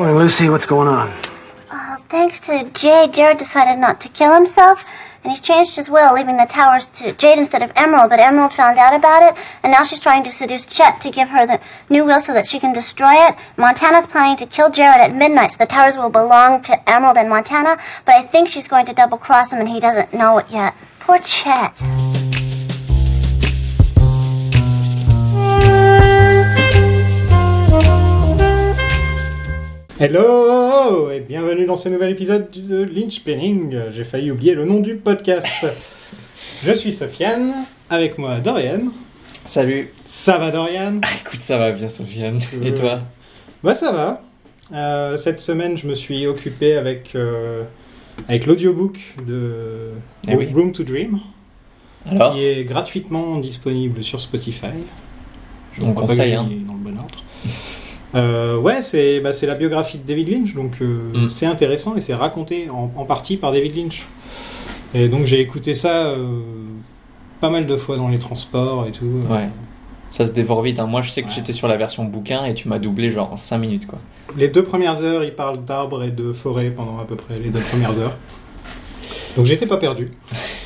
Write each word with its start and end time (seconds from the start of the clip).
Morning, 0.00 0.16
Lucy. 0.16 0.48
What's 0.48 0.64
going 0.64 0.88
on? 0.88 1.12
Uh, 1.70 1.98
thanks 2.08 2.38
to 2.46 2.64
Jay, 2.70 3.06
Jared 3.12 3.36
decided 3.36 3.78
not 3.78 4.00
to 4.00 4.08
kill 4.08 4.34
himself, 4.34 4.86
and 5.22 5.30
he's 5.30 5.42
changed 5.42 5.76
his 5.76 5.90
will, 5.90 6.14
leaving 6.14 6.38
the 6.38 6.46
towers 6.46 6.86
to 6.86 7.12
Jade 7.12 7.36
instead 7.36 7.62
of 7.62 7.70
Emerald. 7.76 8.08
But 8.08 8.18
Emerald 8.18 8.54
found 8.54 8.78
out 8.78 8.94
about 8.94 9.22
it, 9.22 9.38
and 9.62 9.70
now 9.70 9.84
she's 9.84 10.00
trying 10.00 10.24
to 10.24 10.30
seduce 10.30 10.64
Chet 10.64 11.02
to 11.02 11.10
give 11.10 11.28
her 11.28 11.46
the 11.46 11.60
new 11.90 12.06
will 12.06 12.18
so 12.18 12.32
that 12.32 12.46
she 12.46 12.58
can 12.58 12.72
destroy 12.72 13.12
it. 13.28 13.36
Montana's 13.58 14.06
planning 14.06 14.38
to 14.38 14.46
kill 14.46 14.70
Jared 14.70 15.02
at 15.02 15.14
midnight, 15.14 15.52
so 15.52 15.58
the 15.58 15.66
towers 15.66 15.98
will 15.98 16.08
belong 16.08 16.62
to 16.62 16.90
Emerald 16.90 17.18
and 17.18 17.28
Montana. 17.28 17.76
But 18.06 18.14
I 18.14 18.22
think 18.22 18.48
she's 18.48 18.68
going 18.68 18.86
to 18.86 18.94
double 18.94 19.18
cross 19.18 19.52
him, 19.52 19.60
and 19.60 19.68
he 19.68 19.80
doesn't 19.80 20.14
know 20.14 20.38
it 20.38 20.46
yet. 20.48 20.74
Poor 21.00 21.18
Chet. 21.18 21.78
Hello 30.02 31.10
et 31.10 31.20
bienvenue 31.20 31.66
dans 31.66 31.76
ce 31.76 31.90
nouvel 31.90 32.12
épisode 32.12 32.50
de 32.52 32.84
Lynch 32.84 33.20
Penning. 33.20 33.78
J'ai 33.90 34.04
failli 34.04 34.30
oublier 34.30 34.54
le 34.54 34.64
nom 34.64 34.80
du 34.80 34.94
podcast. 34.94 35.66
Je 36.64 36.72
suis 36.72 36.90
Sofiane, 36.90 37.52
avec 37.90 38.16
moi 38.16 38.40
Dorian. 38.40 38.84
Salut. 39.44 39.92
Ça 40.06 40.38
va 40.38 40.50
Dorian? 40.50 41.00
Ah, 41.02 41.08
écoute, 41.20 41.42
ça 41.42 41.58
va 41.58 41.72
bien, 41.72 41.90
Sofiane. 41.90 42.38
Et 42.62 42.72
toi? 42.72 43.00
Bah 43.62 43.74
ça 43.74 43.92
va. 43.92 44.22
Euh, 44.72 45.18
cette 45.18 45.38
semaine, 45.38 45.76
je 45.76 45.86
me 45.86 45.94
suis 45.94 46.26
occupé 46.26 46.78
avec, 46.78 47.14
euh, 47.14 47.64
avec 48.26 48.46
l'audiobook 48.46 48.98
de 49.26 49.90
Eh 50.26 50.34
oui. 50.34 50.48
Room 50.54 50.72
to 50.72 50.82
Dream, 50.82 51.20
Alors? 52.10 52.32
qui 52.32 52.46
est 52.46 52.64
gratuitement 52.64 53.38
disponible 53.38 54.02
sur 54.02 54.18
Spotify. 54.18 54.68
Je 55.74 55.82
pas 55.84 55.92
conseille, 55.92 56.32
hein. 56.32 56.48
dans 56.66 56.72
le 56.72 56.78
bon 56.90 56.98
ordre. 56.98 57.22
Euh, 58.14 58.56
ouais, 58.58 58.82
c'est 58.82 59.20
bah, 59.20 59.30
la 59.42 59.54
biographie 59.54 59.98
de 59.98 60.06
David 60.06 60.28
Lynch, 60.28 60.54
donc 60.54 60.78
euh, 60.82 60.98
Mm. 61.14 61.30
c'est 61.30 61.46
intéressant 61.46 61.94
et 61.96 62.00
c'est 62.00 62.14
raconté 62.14 62.68
en, 62.70 62.90
en 62.96 63.04
partie 63.04 63.36
par 63.36 63.52
David 63.52 63.76
Lynch. 63.76 64.02
Et 64.94 65.08
donc 65.08 65.26
j'ai 65.26 65.38
écouté 65.40 65.74
ça 65.74 66.06
euh, 66.06 66.40
pas 67.40 67.50
mal 67.50 67.66
de 67.66 67.76
fois 67.76 67.96
dans 67.96 68.08
les 68.08 68.18
transports 68.18 68.86
et 68.88 68.90
tout. 68.90 69.06
Ouais. 69.30 69.48
Ça 70.10 70.26
se 70.26 70.32
dévore 70.32 70.62
vite. 70.62 70.80
hein. 70.80 70.86
Moi, 70.86 71.02
je 71.02 71.10
sais 71.10 71.22
que 71.22 71.28
Ouais. 71.28 71.32
j'étais 71.36 71.52
sur 71.52 71.68
la 71.68 71.76
version 71.76 72.04
bouquin 72.04 72.44
et 72.44 72.54
tu 72.54 72.66
m'as 72.66 72.80
doublé 72.80 73.12
genre 73.12 73.32
en 73.32 73.36
5 73.36 73.58
minutes, 73.58 73.86
quoi. 73.86 74.00
Les 74.36 74.48
deux 74.48 74.64
premières 74.64 75.02
heures, 75.04 75.22
il 75.22 75.32
parle 75.32 75.64
d'arbres 75.64 76.02
et 76.02 76.10
de 76.10 76.32
forêts 76.32 76.70
pendant 76.70 76.98
à 76.98 77.04
peu 77.04 77.14
près 77.14 77.38
les 77.38 77.50
deux 77.50 77.60
premières 77.60 77.96
heures. 77.98 78.16
Donc 79.36 79.46
j'étais 79.46 79.66
pas 79.66 79.76
perdu. 79.76 80.10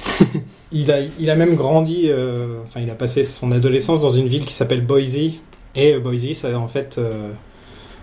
il, 0.73 0.91
a, 0.91 1.01
il 1.21 1.29
a 1.29 1.37
même 1.37 1.55
grandi, 1.57 2.09
enfin 2.65 2.81
il 2.81 2.89
a 2.91 2.95
passé 2.95 3.23
son 3.25 3.53
adolescence 3.53 4.01
dans 4.01 4.09
une 4.09 4.29
ville 4.29 4.47
qui 4.47 4.55
s'appelle 4.55 4.81
Boise. 4.81 5.19
Et 5.77 5.95
euh, 5.95 6.01
Boise, 6.01 6.33
ça, 6.33 6.59
en 6.59 6.69
fait, 6.69 6.97
euh, 6.99 7.33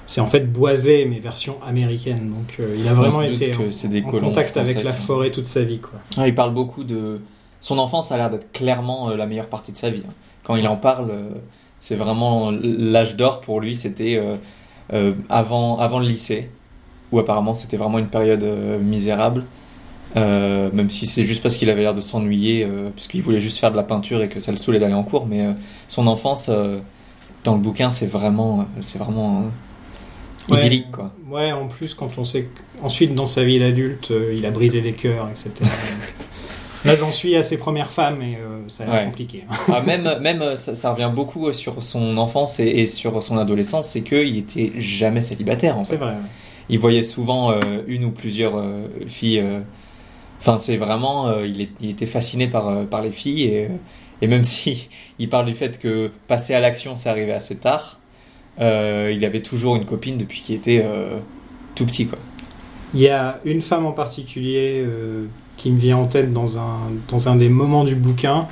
c'est 0.06 0.22
en 0.22 0.28
fait 0.28 0.52
boisé, 0.52 1.06
mais 1.06 1.20
version 1.20 1.58
américaine. 1.64 2.30
Donc 2.30 2.58
euh, 2.60 2.76
il 2.78 2.88
a 2.88 2.94
vraiment 2.94 3.22
été 3.22 3.54
en, 3.56 3.88
des 3.90 4.02
contact 4.02 4.58
avec 4.58 4.84
la 4.84 4.94
forêt 4.94 5.32
toute 5.32 5.48
sa 5.48 5.64
vie. 5.64 5.80
Quoi. 5.80 6.00
Ah, 6.18 6.28
il 6.28 6.36
parle 6.36 6.54
beaucoup 6.54 6.84
de. 6.84 7.22
Son 7.62 7.78
enfance 7.78 8.12
a 8.12 8.18
l'air 8.18 8.30
d'être 8.30 8.52
clairement 8.52 9.10
euh, 9.10 9.16
la 9.16 9.26
meilleure 9.28 9.48
partie 9.48 9.72
de 9.72 9.78
sa 9.78 9.90
vie. 9.90 10.04
hein. 10.08 10.14
Quand 10.44 10.56
il 10.56 10.68
en 10.68 10.76
parle, 10.76 11.12
euh, 11.12 11.30
c'est 11.80 11.96
vraiment 11.96 12.52
l'âge 12.52 13.16
d'or 13.16 13.42
pour 13.42 13.62
lui. 13.62 13.76
C'était 13.76 14.22
avant, 15.30 15.80
avant 15.80 16.00
le 16.00 16.06
lycée, 16.06 16.50
où 17.12 17.20
apparemment 17.20 17.54
c'était 17.54 17.78
vraiment 17.78 17.98
une 18.00 18.08
période 18.10 18.44
misérable. 18.82 19.46
Euh, 20.18 20.70
même 20.74 20.90
si 20.90 21.06
c'est 21.08 21.26
juste 21.26 21.42
parce 21.42 21.56
qu'il 21.56 21.70
avait 21.70 21.82
l'air 21.82 21.94
de 21.96 22.02
s'ennuyer, 22.02 22.66
euh, 22.66 22.90
puisqu'il 22.94 23.22
voulait 23.22 23.40
juste 23.40 23.60
faire 23.60 23.72
de 23.72 23.78
la 23.78 23.84
peinture 23.84 24.22
et 24.22 24.28
que 24.28 24.40
ça 24.42 24.52
le 24.52 24.58
saoulait 24.58 24.80
d'aller 24.80 24.94
en 24.94 25.04
cours. 25.04 25.26
Mais 25.26 25.42
euh, 25.46 25.54
son 25.88 26.06
enfance, 26.08 26.48
euh, 26.50 26.80
dans 27.44 27.56
le 27.56 27.62
bouquin, 27.62 27.92
c'est 27.92 28.06
vraiment, 28.06 28.66
c'est 28.82 28.98
vraiment 29.00 29.40
euh, 29.40 30.54
Ouais. 30.54 30.58
idyllique, 30.60 30.92
quoi. 30.92 31.12
Ouais, 31.30 31.52
en 31.52 31.68
plus, 31.68 31.94
quand 31.94 32.18
on 32.18 32.26
sait 32.26 32.48
qu'ensuite, 32.82 33.14
dans 33.14 33.26
sa 33.28 33.44
vie 33.44 33.60
d'adulte, 33.60 34.10
euh, 34.12 34.34
il 34.36 34.46
a 34.46 34.52
brisé 34.52 34.82
des 34.82 34.94
cœurs, 34.94 35.30
etc. 35.30 35.52
Là, 36.84 36.96
j'en 36.96 37.12
suis 37.12 37.36
à 37.36 37.44
ses 37.44 37.58
premières 37.58 37.92
femmes 37.92 38.24
et 38.24 38.38
euh, 38.38 38.62
ça 38.68 38.84
a 38.84 38.88
l'air 38.88 38.96
Ouais. 38.96 39.06
compliqué. 39.06 39.46
hein. 39.50 39.56
Ah, 39.72 39.82
même, 39.82 40.18
même 40.20 40.42
euh, 40.42 40.56
ça, 40.56 40.74
ça 40.74 40.92
revient 40.94 41.12
beaucoup 41.14 41.48
euh, 41.48 41.54
sur 41.54 41.84
son 41.84 42.18
enfance 42.18 42.60
et, 42.60 42.64
et 42.66 42.88
sur 42.88 43.22
son 43.22 43.38
adolescence, 43.38 43.88
c'est 43.90 44.02
qu'il 44.02 44.36
était 44.38 44.72
jamais 44.80 45.22
célibataire 45.22 45.78
en 45.78 45.84
C'est 45.84 45.98
vrai. 45.98 46.16
Il 46.70 46.80
voyait 46.80 47.04
souvent 47.04 47.54
une 47.88 48.06
ou 48.06 48.12
plusieurs 48.12 48.54
filles. 49.10 49.44
Enfin, 50.40 50.58
c'est 50.58 50.78
vraiment, 50.78 51.42
il, 51.42 51.60
est- 51.62 51.70
il 51.82 51.90
était 51.90 52.06
fasciné 52.06 52.48
par, 52.48 52.86
par 52.86 53.02
les 53.02 53.12
filles 53.12 53.44
et, 53.44 53.68
et 54.22 54.28
même 54.28 54.44
si 54.54 54.90
il 55.20 55.30
parle 55.30 55.46
du 55.46 55.54
fait 55.54 55.80
que 55.80 56.12
passer 56.28 56.54
à 56.54 56.60
l'action, 56.60 56.98
c'est 56.98 57.10
arrivé 57.10 57.34
assez 57.34 57.56
tard, 57.56 58.00
euh, 58.60 59.12
il 59.16 59.24
avait 59.26 59.42
toujours 59.42 59.76
une 59.76 59.86
copine 59.86 60.18
depuis 60.18 60.42
qu'il 60.42 60.56
était 60.56 60.82
euh, 60.86 61.18
tout 61.76 61.86
petit 61.86 62.06
quoi. 62.08 62.18
Il 62.94 63.00
y 63.00 63.08
a 63.08 63.40
une 63.46 63.62
femme 63.62 63.86
en 63.86 63.94
particulier 63.94 64.84
euh, 64.86 65.26
qui 65.56 65.72
me 65.72 65.78
vient 65.78 65.98
en 65.98 66.08
tête 66.08 66.34
dans 66.34 66.58
un, 66.58 66.78
dans 67.08 67.30
un 67.30 67.38
des 67.38 67.48
moments 67.50 67.86
du 67.86 67.96
bouquin 67.96 68.48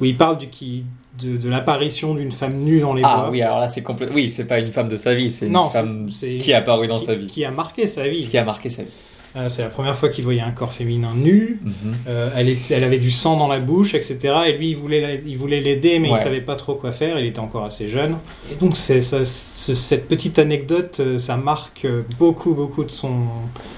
où 0.00 0.04
il 0.04 0.16
parle 0.18 0.36
du, 0.36 0.48
qui, 0.48 0.84
de, 1.18 1.38
de 1.38 1.48
l'apparition 1.48 2.14
d'une 2.14 2.30
femme 2.32 2.58
nue 2.58 2.80
dans 2.80 2.92
les 2.92 3.02
Ah 3.04 3.20
bois. 3.20 3.30
oui, 3.30 3.40
alors 3.40 3.58
là 3.58 3.68
c'est 3.68 3.82
complètement, 3.82 4.14
oui, 4.16 4.30
c'est 4.30 4.44
pas 4.44 4.58
une 4.58 4.66
femme 4.66 4.88
de 4.88 4.98
sa 4.98 5.14
vie, 5.14 5.30
c'est 5.30 5.46
une 5.46 5.52
femme 5.70 6.08
qui 6.38 6.50
est 6.50 6.54
apparue 6.54 6.88
dans 6.88 6.98
qui, 6.98 7.06
sa 7.06 7.14
vie, 7.14 7.26
qui 7.26 7.44
a 7.44 7.50
marqué 7.50 7.86
sa 7.86 8.06
vie. 8.06 8.28
qui 8.28 8.36
a 8.36 8.44
marqué 8.44 8.68
sa 8.68 8.82
vie. 8.82 8.90
Euh, 9.36 9.48
c'est 9.48 9.62
la 9.62 9.68
première 9.68 9.96
fois 9.96 10.08
qu'il 10.08 10.24
voyait 10.24 10.40
un 10.40 10.50
corps 10.50 10.72
féminin 10.72 11.12
nu. 11.14 11.60
Mhm. 11.62 11.72
Euh, 12.08 12.30
elle, 12.36 12.48
était- 12.48 12.74
elle 12.74 12.82
avait 12.84 12.98
du 12.98 13.10
sang 13.12 13.36
dans 13.36 13.46
la 13.46 13.60
bouche, 13.60 13.94
etc. 13.94 14.18
Et 14.48 14.52
lui, 14.54 14.70
il 14.70 14.76
voulait, 14.76 15.00
la- 15.00 15.14
il 15.14 15.38
voulait 15.38 15.60
l'aider, 15.60 16.00
mais 16.00 16.08
il 16.08 16.12
Ouais. 16.14 16.18
savait 16.18 16.40
pas 16.40 16.56
trop 16.56 16.74
quoi 16.74 16.90
faire. 16.90 17.18
Il 17.18 17.26
était 17.26 17.38
encore 17.38 17.64
assez 17.64 17.88
jeune. 17.88 18.16
Et 18.50 18.56
donc, 18.56 18.76
c'est, 18.76 19.00
cette 19.00 20.08
petite 20.08 20.38
anecdote, 20.40 20.96
euh, 21.00 21.18
ça 21.18 21.36
marque 21.36 21.84
euh, 21.84 22.02
beaucoup, 22.18 22.54
beaucoup 22.54 22.82
de 22.84 22.90
son, 22.90 23.20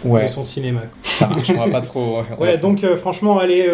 Ouais. 0.04 0.22
de 0.22 0.28
son 0.28 0.42
cinéma. 0.42 0.82
Ça 1.02 1.28
marche, 1.28 1.50
on 1.50 1.58
va 1.64 1.68
pas 1.68 1.82
trop. 1.82 2.22
Ouais, 2.38 2.56
donc 2.56 2.82
euh, 2.82 2.96
franchement, 2.96 3.38
allez, 3.38 3.66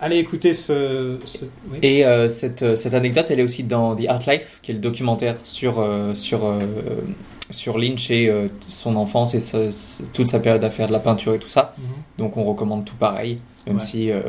allez 0.00 0.18
écouter 0.18 0.52
ce. 0.52 1.18
ce- 1.24 1.44
oui. 1.72 1.78
Et 1.82 2.04
cette, 2.28 2.76
cette 2.76 2.94
anecdote, 2.94 3.26
elle 3.30 3.40
est 3.40 3.44
aussi 3.44 3.64
dans 3.64 3.96
The 3.96 4.06
Art 4.08 4.22
Life, 4.28 4.60
qui 4.62 4.70
est 4.70 4.74
le 4.74 4.80
documentaire 4.80 5.34
sur, 5.42 5.84
sur, 6.14 6.40
sur 7.50 7.78
Lynch 7.78 8.10
et 8.10 8.28
euh, 8.28 8.48
son 8.68 8.96
enfance 8.96 9.34
et 9.34 9.40
toute 10.12 10.28
sa 10.28 10.40
période 10.40 10.62
à 10.64 10.70
faire 10.70 10.86
de 10.88 10.92
la 10.92 10.98
peinture 11.00 11.34
et 11.34 11.38
tout 11.38 11.48
ça. 11.48 11.74
Mhm. 11.78 11.84
Donc 12.18 12.36
on 12.36 12.44
recommande 12.44 12.84
tout 12.84 12.94
pareil, 12.96 13.38
même 13.66 13.76
Ouais. 13.76 13.80
si, 13.82 14.10
euh, 14.10 14.20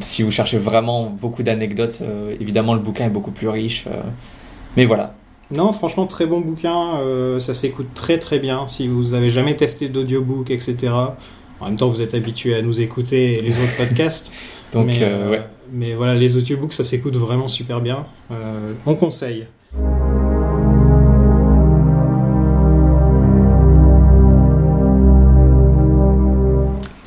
si 0.00 0.22
vous 0.22 0.30
cherchez 0.30 0.58
vraiment 0.58 1.06
beaucoup 1.10 1.42
d'anecdotes, 1.42 2.00
euh, 2.02 2.34
évidemment 2.40 2.74
le 2.74 2.80
bouquin 2.80 3.06
est 3.06 3.10
beaucoup 3.10 3.30
plus 3.32 3.48
riche. 3.48 3.86
mais 4.76 4.84
voilà. 4.84 5.14
Non, 5.50 5.72
franchement, 5.72 6.06
très 6.06 6.26
bon 6.26 6.40
bouquin. 6.40 7.00
ça 7.40 7.54
s'écoute 7.54 7.88
très 7.94 8.18
très 8.18 8.38
bien. 8.38 8.68
Si 8.68 8.86
vous 8.86 9.14
avez 9.14 9.30
jamais 9.30 9.56
testé 9.56 9.88
d'audiobook, 9.88 10.50
etc. 10.50 10.76
En 11.60 11.64
même 11.64 11.76
temps, 11.76 11.88
vous 11.88 12.02
êtes 12.02 12.12
habitué 12.12 12.54
à 12.54 12.60
nous 12.60 12.80
écouter 12.82 13.38
et 13.38 13.40
les 13.40 13.52
autres 13.52 13.76
podcasts. 13.78 14.30
Donc 14.74 14.86
mais, 14.88 15.00
ouais. 15.02 15.42
mais 15.72 15.94
voilà, 15.94 16.14
les 16.14 16.36
audiobooks, 16.36 16.74
ça 16.74 16.84
s'écoute 16.84 17.16
vraiment 17.16 17.48
super 17.48 17.80
bien. 17.80 18.04
On 18.84 18.94
conseille. 18.94 19.46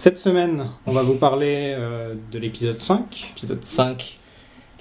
Cette 0.02 0.18
semaine, 0.18 0.66
on 0.88 0.94
va 0.94 1.04
vous 1.04 1.14
parler 1.14 1.76
euh, 1.78 2.16
de 2.32 2.40
l'épisode 2.40 2.82
5. 2.82 3.34
Épisode 3.38 3.64
5 3.64 3.98
qui 4.00 4.18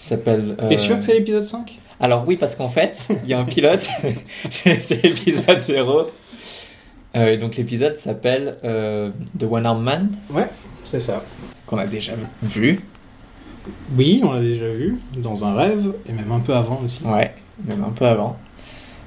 s'appelle... 0.02 0.56
euh, 0.58 0.66
T'es 0.66 0.78
sûr 0.78 0.96
que 0.96 1.04
c'est 1.04 1.12
l'épisode 1.12 1.44
5 1.44 1.78
Alors 2.00 2.24
oui, 2.26 2.38
parce 2.38 2.56
qu'en 2.56 2.70
fait, 2.70 3.06
il 3.22 3.28
y 3.28 3.34
a 3.34 3.38
un 3.38 3.44
pilote, 3.44 3.86
c'est 4.50 5.02
l'épisode 5.02 5.60
0. 5.60 6.06
Euh, 7.16 7.26
et 7.32 7.36
donc 7.36 7.56
l'épisode 7.56 7.98
s'appelle 7.98 8.56
The 8.62 9.42
One 9.42 9.66
Arm 9.66 9.82
Man, 9.82 10.10
Ouais, 10.30 10.48
c'est 10.84 11.00
ça. 11.00 11.22
qu'on 11.66 11.76
a 11.76 11.86
déjà 11.86 12.14
vu. 12.42 12.80
Oui, 13.98 14.22
on 14.24 14.32
l'a 14.32 14.40
déjà 14.40 14.70
vu 14.70 15.00
dans 15.18 15.44
un 15.44 15.52
rêve, 15.54 15.92
et 16.08 16.12
même 16.12 16.32
un 16.32 16.40
peu 16.40 16.54
avant 16.54 16.80
aussi. 16.82 17.04
Ouais, 17.04 17.34
même 17.66 17.84
un 17.84 17.90
peu 17.92 18.06
avant. 18.06 18.38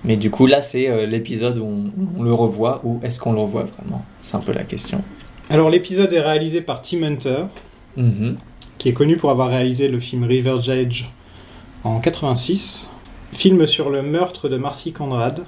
Mais 0.03 0.15
du 0.17 0.29
coup, 0.29 0.45
là, 0.45 0.61
c'est 0.61 0.87
euh, 0.89 1.07
l'épisode 1.07 1.57
où 1.57 1.65
on, 1.65 1.91
on 2.19 2.21
le 2.21 2.33
revoit, 2.35 2.81
ou 2.83 2.99
est-ce 3.01 3.19
qu'on 3.19 3.33
le 3.33 3.39
revoit 3.39 3.63
vraiment? 3.63 4.05
C'est 4.21 4.35
un 4.35 4.41
peu 4.41 4.51
la 4.51 4.63
question. 4.63 5.01
Alors 5.49 5.69
l'épisode 5.69 6.11
est 6.13 6.19
réalisé 6.21 6.61
par 6.61 6.81
Tim 6.81 7.03
Hunter, 7.03 7.43
Mhm. 7.97 8.37
qui 8.77 8.89
est 8.89 8.93
connu 8.93 9.17
pour 9.17 9.29
avoir 9.29 9.49
réalisé 9.49 9.87
le 9.87 9.99
film 9.99 10.23
River 10.23 10.57
Edge 10.69 11.03
en 11.83 11.99
86, 11.99 12.89
film 13.31 13.65
sur 13.65 13.89
le 13.89 14.01
meurtre 14.01 14.49
de 14.49 14.57
Marcy 14.57 14.93
Conrad 14.93 15.41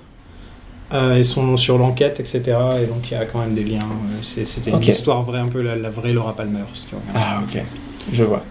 euh, 0.94 1.16
et 1.18 1.24
son 1.24 1.58
sur 1.58 1.78
l'enquête, 1.80 2.20
etc. 2.20 2.42
Et 2.82 2.86
donc 2.86 3.10
il 3.10 3.14
y 3.14 3.18
a 3.18 3.26
quand 3.26 3.40
même 3.40 3.56
des 3.56 3.64
liens. 3.64 3.80
euh, 3.80 4.20
C'était 4.22 4.70
une 4.72 4.82
histoire 4.84 5.24
vraie, 5.24 5.40
un 5.40 5.48
peu 5.48 5.62
la, 5.62 5.76
la 5.76 5.90
vraie 5.90 6.14
Laura 6.14 6.36
Palmer. 6.36 6.64
si 6.74 6.84
tu 6.86 6.96
regardes. 6.96 7.16
Ah, 7.16 7.42
ok. 7.44 7.64
Je 8.14 8.24
vois. 8.24 8.44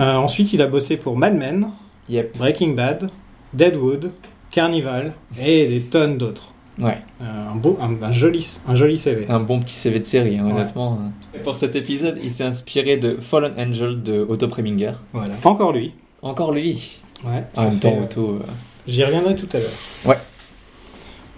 Euh, 0.00 0.14
ensuite, 0.16 0.52
il 0.52 0.62
a 0.62 0.66
bossé 0.66 0.96
pour 0.96 1.16
Mad 1.16 1.34
Men, 1.36 1.70
Yep. 2.08 2.36
Breaking 2.38 2.74
Bad, 2.74 3.10
Deadwood, 3.54 4.12
Carnival 4.50 5.14
et 5.40 5.66
des 5.66 5.80
tonnes 5.80 6.18
d'autres. 6.18 6.52
Ouais. 6.78 6.98
Euh, 7.22 7.50
un, 7.52 7.54
beau, 7.54 7.78
un, 7.80 8.02
un 8.02 8.10
joli, 8.10 8.58
un 8.66 8.74
joli 8.74 8.96
CV. 8.96 9.26
Un 9.28 9.40
bon 9.40 9.60
petit 9.60 9.74
CV 9.74 10.00
de 10.00 10.06
série, 10.06 10.38
hein, 10.38 10.46
Ouais. 10.46 10.52
honnêtement. 10.52 10.98
Et 11.34 11.38
Pour 11.38 11.56
cet 11.56 11.76
épisode, 11.76 12.18
il 12.22 12.32
s'est 12.32 12.44
inspiré 12.44 12.96
de 12.96 13.16
Fallen 13.20 13.52
Angel 13.58 14.02
de 14.02 14.26
Otto 14.28 14.48
Preminger. 14.48 14.92
Voilà. 15.12 15.34
Encore 15.44 15.72
lui. 15.72 15.92
Encore 16.22 16.52
lui. 16.52 16.98
Ouais. 17.24 17.44
En 17.56 17.62
même 17.64 17.72
fait, 17.74 17.78
temps, 17.90 17.96
euh, 17.98 18.02
Otto. 18.04 18.28
euh, 18.30 18.38
J'y 18.88 19.04
reviendrai 19.04 19.36
tout 19.36 19.48
à 19.52 19.58
l'heure. 19.58 19.70
Ouais. 20.04 20.18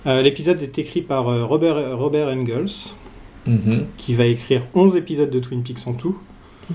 Euh, 0.06 0.22
L'épisode 0.22 0.62
est 0.62 0.78
écrit 0.78 1.02
par 1.02 1.28
euh, 1.28 1.44
Robert, 1.44 1.96
Robert 1.98 2.28
Engels, 2.28 2.92
Mhm. 3.46 3.86
qui 3.96 4.14
va 4.14 4.24
écrire 4.24 4.62
11 4.74 4.96
épisodes 4.96 5.30
de 5.30 5.38
Twin 5.38 5.62
Peaks 5.62 5.86
en 5.86 5.92
tout, 5.92 6.16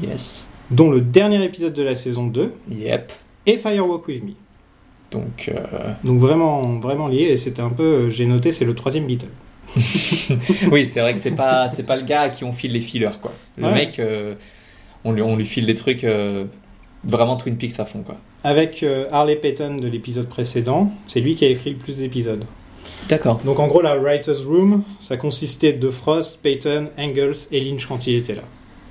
Yes. 0.04 0.48
dont 0.70 0.90
le 0.90 1.02
dernier 1.02 1.44
épisode 1.44 1.74
de 1.74 1.84
la 1.84 1.96
saison 1.96 2.28
2 2.28 2.54
Yep. 2.70 3.12
et 3.48 3.58
Firewalk 3.58 4.08
With 4.08 4.24
Me. 4.24 4.32
Donc, 5.12 5.50
euh, 5.54 5.92
Donc 6.04 6.20
vraiment, 6.20 6.62
vraiment 6.80 7.08
lié, 7.08 7.24
et 7.24 7.38
c'était 7.38 7.62
un 7.62 7.70
peu, 7.70 7.84
euh, 7.84 8.10
j'ai 8.10 8.26
noté, 8.26 8.52
c'est 8.52 8.66
le 8.66 8.74
troisième 8.76 9.06
Beatle. 9.08 9.28
oui, 10.72 10.86
c'est 10.86 11.00
vrai 11.02 11.14
que 11.14 11.20
c'est 11.20 11.32
pas, 11.36 11.68
c'est 11.70 11.84
pas 11.84 11.96
le 11.96 12.04
gars 12.04 12.22
à 12.22 12.30
qui 12.30 12.44
on 12.44 12.52
file 12.54 12.72
les 12.74 12.82
fillers, 12.82 13.10
quoi. 13.22 13.34
Le 13.58 13.66
Ouais. 13.68 13.74
mec, 13.74 14.00
euh, 14.00 14.36
on, 15.04 15.12
lui, 15.12 15.22
on 15.22 15.36
lui 15.36 15.46
file 15.46 15.66
des 15.66 15.76
trucs 15.76 16.04
euh, 16.04 16.46
vraiment 17.04 17.36
Twin 17.38 17.56
Peaks 17.58 17.80
à 17.80 17.86
fond, 17.86 18.04
quoi. 18.04 18.18
Avec 18.44 18.84
euh, 18.84 19.06
Harley 19.12 19.36
Payton 19.36 19.76
de 19.78 19.88
l'épisode 19.88 20.28
précédent, 20.28 20.92
c'est 21.08 21.20
lui 21.20 21.36
qui 21.36 21.46
a 21.46 21.50
écrit 21.50 21.70
le 21.72 21.76
plus 21.78 21.98
d'épisodes. 21.98 22.46
D'accord. 23.08 23.40
Donc 23.46 23.60
en 23.60 23.68
gros, 23.68 23.82
la 23.82 23.96
Writer's 23.98 24.42
Room, 24.46 24.84
ça 25.00 25.16
consistait 25.18 25.74
de 25.74 25.90
Frost, 25.90 26.40
Payton, 26.42 26.88
Engels 26.98 27.48
et 27.52 27.60
Lynch 27.62 27.86
quand 27.86 28.08
il 28.08 28.16
était 28.16 28.34
là. 28.36 28.44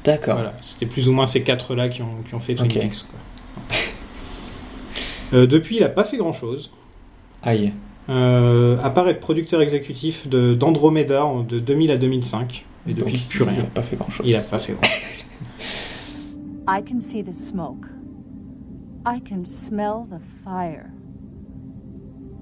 D'accord. 0.04 0.34
Voilà, 0.34 0.54
c'était 0.60 0.86
plus 0.86 1.08
ou 1.08 1.12
moins 1.12 1.26
ces 1.26 1.42
quatre-là 1.42 1.88
qui 1.88 2.02
ont, 2.02 2.22
qui 2.28 2.34
ont 2.34 2.40
fait 2.40 2.54
Twin 2.54 2.70
Ok. 2.70 2.78
Peaks. 2.78 3.04
quoi. 3.10 3.76
Euh, 5.32 5.46
depuis, 5.46 5.76
il 5.76 5.82
n'a 5.82 5.88
pas 5.88 6.04
fait 6.04 6.16
grand-chose, 6.16 6.70
Aïe. 7.42 7.72
euh, 8.08 8.76
à 8.82 8.90
part 8.90 9.08
être 9.08 9.20
producteur 9.20 9.60
exécutif 9.62 10.26
de- 10.28 10.54
d'Andromeda 10.54 11.24
en- 11.24 11.42
de 11.42 11.58
2000 11.60 11.90
à 11.92 11.96
2005. 11.98 12.64
Et 12.88 12.94
depuis, 12.94 13.18
Donc, 13.18 13.28
plus 13.28 13.44
Il 13.44 13.48
rien. 13.48 13.60
a 13.60 13.64
pas 13.66 13.82
fait 13.82 13.96
grand 13.96 14.08
chose. 14.10 14.26
Il 14.28 14.34
n'a 14.34 14.42
pas 14.42 14.58
fait 14.58 14.72
grand 14.72 14.82
I 16.68 16.82
can 16.88 17.00
see 17.00 17.22
the 17.22 17.32
smoke. 17.32 17.86
I 19.06 19.20
can 19.20 19.44
smell 19.44 20.04
the 20.10 20.20
fire. 20.44 20.86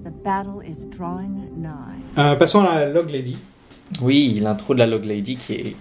The 0.05 0.11
battle 0.23 0.61
is 0.65 0.85
drawing 0.85 1.35
nigh. 1.57 1.69
Euh, 2.17 2.35
passons 2.35 2.61
à 2.61 2.75
la 2.79 2.89
Log 2.89 3.09
Lady. 3.09 3.37
Oui, 4.01 4.39
l'intro 4.41 4.73
de 4.73 4.79
la 4.79 4.87
Log 4.87 5.03
Lady 5.05 5.35
qui 5.35 5.53
est, 5.53 5.75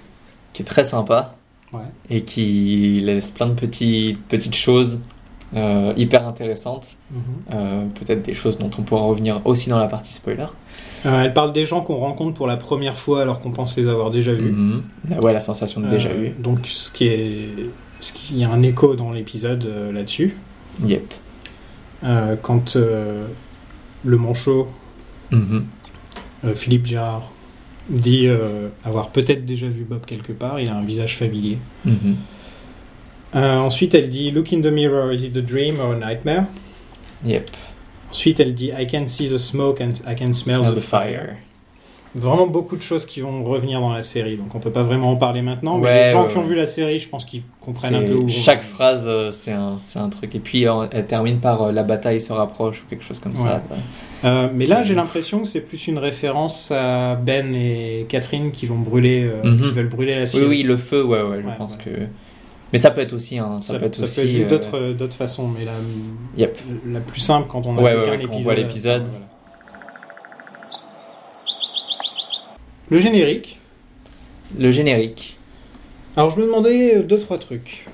qui 0.52 0.62
est 0.62 0.64
très 0.64 0.84
sympa 0.84 1.37
Ouais. 1.72 1.81
et 2.10 2.22
qui 2.22 3.00
laisse 3.05 3.31
plein 3.31 3.46
de 3.49 3.52
petites, 3.55 4.20
petites 4.25 4.55
choses 4.56 5.00
euh, 5.56 5.92
hyper 5.96 6.26
intéressantes. 6.26 6.98
Euh, 7.52 7.86
Peut-être 7.94 8.22
des 8.22 8.34
choses 8.34 8.58
dont 8.58 8.70
on 8.78 8.82
pourra 8.82 9.02
revenir 9.02 9.40
aussi 9.46 9.70
dans 9.70 9.78
la 9.78 9.86
partie 9.86 10.12
spoiler. 10.12 10.46
Euh, 11.06 11.22
elle 11.22 11.32
parle 11.32 11.52
des 11.52 11.64
gens 11.64 11.80
qu'on 11.80 11.96
rencontre 11.96 12.34
pour 12.34 12.46
la 12.46 12.56
première 12.56 12.96
fois 12.96 13.22
alors 13.22 13.38
qu'on 13.38 13.50
pense 13.50 13.76
les 13.76 13.88
avoir 13.88 14.10
déjà 14.10 14.32
vus. 14.32 14.50
Mhm. 14.52 14.82
Ouais, 15.22 15.32
la 15.32 15.40
sensation 15.40 15.80
de 15.80 15.88
déjà 15.88 16.10
vu. 16.10 16.30
Donc, 16.38 16.66
ce 16.66 16.92
qui 16.92 17.06
est, 17.06 17.48
ce 18.00 18.12
qui 18.12 18.34
il 18.34 18.40
y 18.40 18.44
a 18.44 18.50
un 18.50 18.62
écho 18.62 18.94
dans 18.94 19.10
l'épisode 19.10 19.66
là-dessus. 19.92 20.36
Yep. 20.84 21.14
Quand 22.42 22.76
le 22.76 24.16
manchot, 24.16 24.68
Mhm. 25.30 25.64
Philippe 26.54 26.86
Girard, 26.86 27.30
dit 27.90 28.28
avoir 28.84 29.08
peut-être 29.10 29.44
déjà 29.46 29.66
vu 29.66 29.84
Bob 29.84 30.04
quelque 30.06 30.32
part, 30.32 30.60
il 30.60 30.68
a 30.68 30.74
un 30.74 30.84
visage 30.84 31.16
familier. 31.16 31.58
Euh, 33.34 33.58
ensuite, 33.58 33.94
elle 33.94 34.08
dit 34.08 34.30
Look 34.30 34.52
in 34.52 34.60
the 34.60 34.66
mirror, 34.72 35.12
is 35.12 35.25
it 35.25 35.36
a 35.36 35.40
dream 35.42 35.80
or 35.80 35.92
a 35.92 35.96
nightmare? 35.96 36.46
Yep. 37.26 37.50
Ensuite, 38.10 38.40
elle 38.40 38.54
dit 38.54 38.70
I 38.78 38.86
can 38.86 39.06
see 39.06 39.28
the 39.28 39.36
smoke 39.36 39.82
and 39.82 39.92
I 40.10 40.14
can 40.16 40.32
smell, 40.32 40.62
Smell 40.64 40.75
the, 40.75 40.80
fire. 40.80 41.36
Vraiment 42.14 42.46
beaucoup 42.46 42.76
de 42.76 42.80
choses 42.82 43.04
qui 43.04 43.20
vont 43.20 43.44
revenir 43.44 43.80
dans 43.80 43.92
la 43.92 44.00
série, 44.00 44.38
donc 44.38 44.54
on 44.54 44.60
peut 44.60 44.70
pas 44.70 44.82
vraiment 44.82 45.10
en 45.10 45.16
parler 45.16 45.42
maintenant. 45.42 45.76
mais 45.76 46.06
les 46.06 46.10
gens 46.12 46.22
ouais, 46.25 46.32
qui 46.32 46.38
ont 46.38 46.42
vu 46.46 46.54
la 46.54 46.66
série, 46.66 46.98
je 47.00 47.08
pense 47.08 47.26
qu'ils 47.26 47.42
comprennent 47.60 47.96
un 47.96 48.02
peu 48.02 48.14
où. 48.14 48.30
Chaque 48.30 48.62
phrase, 48.62 49.04
euh, 49.06 49.31
c'est 49.31 49.52
un, 49.52 50.08
truc. 50.08 50.34
Et 50.34 50.38
puis, 50.38 50.66
euh, 50.66 50.86
elle 50.90 51.06
termine 51.06 51.38
par 51.38 51.70
la 51.70 51.82
bataille 51.82 52.22
se 52.22 52.32
rapproche 52.32 52.82
ou 52.82 52.88
quelque 52.88 53.04
chose 53.04 53.19
comme 53.20 53.36
ça. 53.36 53.62
Mais 54.54 54.64
là, 54.64 54.82
j'ai 54.84 54.94
l'impression 54.94 55.40
que 55.40 55.46
c'est 55.48 55.60
plus 55.60 55.86
une 55.86 55.98
référence 55.98 56.72
à 56.74 57.14
Ben 57.14 57.54
et 57.54 58.06
Catherine 58.08 58.52
qui 58.52 58.64
vont 58.64 58.78
brûler, 58.78 59.31
Mhm. 59.44 59.60
qui 59.60 59.70
veulent 59.72 59.88
brûler 59.90 60.14
la 60.14 60.22
Oui, 60.22 60.26
cire. 60.28 60.48
oui, 60.48 60.62
le 60.62 60.78
feu, 60.78 61.04
ouais, 61.04 61.20
ouais, 61.20 61.42
je 61.46 61.56
pense 61.58 61.76
que. 61.76 61.90
Mais 62.73 62.79
ça 62.79 62.91
peut 62.91 63.00
être 63.00 63.15
aussi 63.15 63.38
un. 63.38 63.61
Ça, 63.61 63.75
Ça, 63.75 63.79
peut 63.79 63.87
être 63.87 63.97
ça 63.97 64.05
aussi. 64.05 64.17
peut 64.20 64.55
être 64.55 64.79
vu 64.79 64.85
euh, 64.85 64.94
d'autres 64.94 65.15
façons, 65.17 65.49
mais 65.49 65.65
la, 65.65 65.73
Yep. 66.37 66.59
la 66.87 67.00
plus 67.00 67.20
simple 67.20 67.49
quand 67.49 67.65
on 67.67 67.76
a 67.79 67.81
Ouais, 67.82 67.94
ouais, 67.97 68.05
qu'un 68.05 68.11
ouais, 68.11 68.19
quand 68.19 68.25
on 68.25 68.26
épisode. 68.26 68.43
voit 68.43 68.55
l'épisode. 68.55 69.09
Voilà. 69.09 69.26
Le 72.91 72.99
générique. 72.99 73.59
Le 74.59 74.73
générique. 74.73 75.38
Alors, 76.17 76.31
je 76.31 76.41
me 76.41 76.47
demandais 76.47 76.97
euh, 76.97 77.03
deux, 77.03 77.19
trois 77.19 77.38
trucs. 77.38 77.87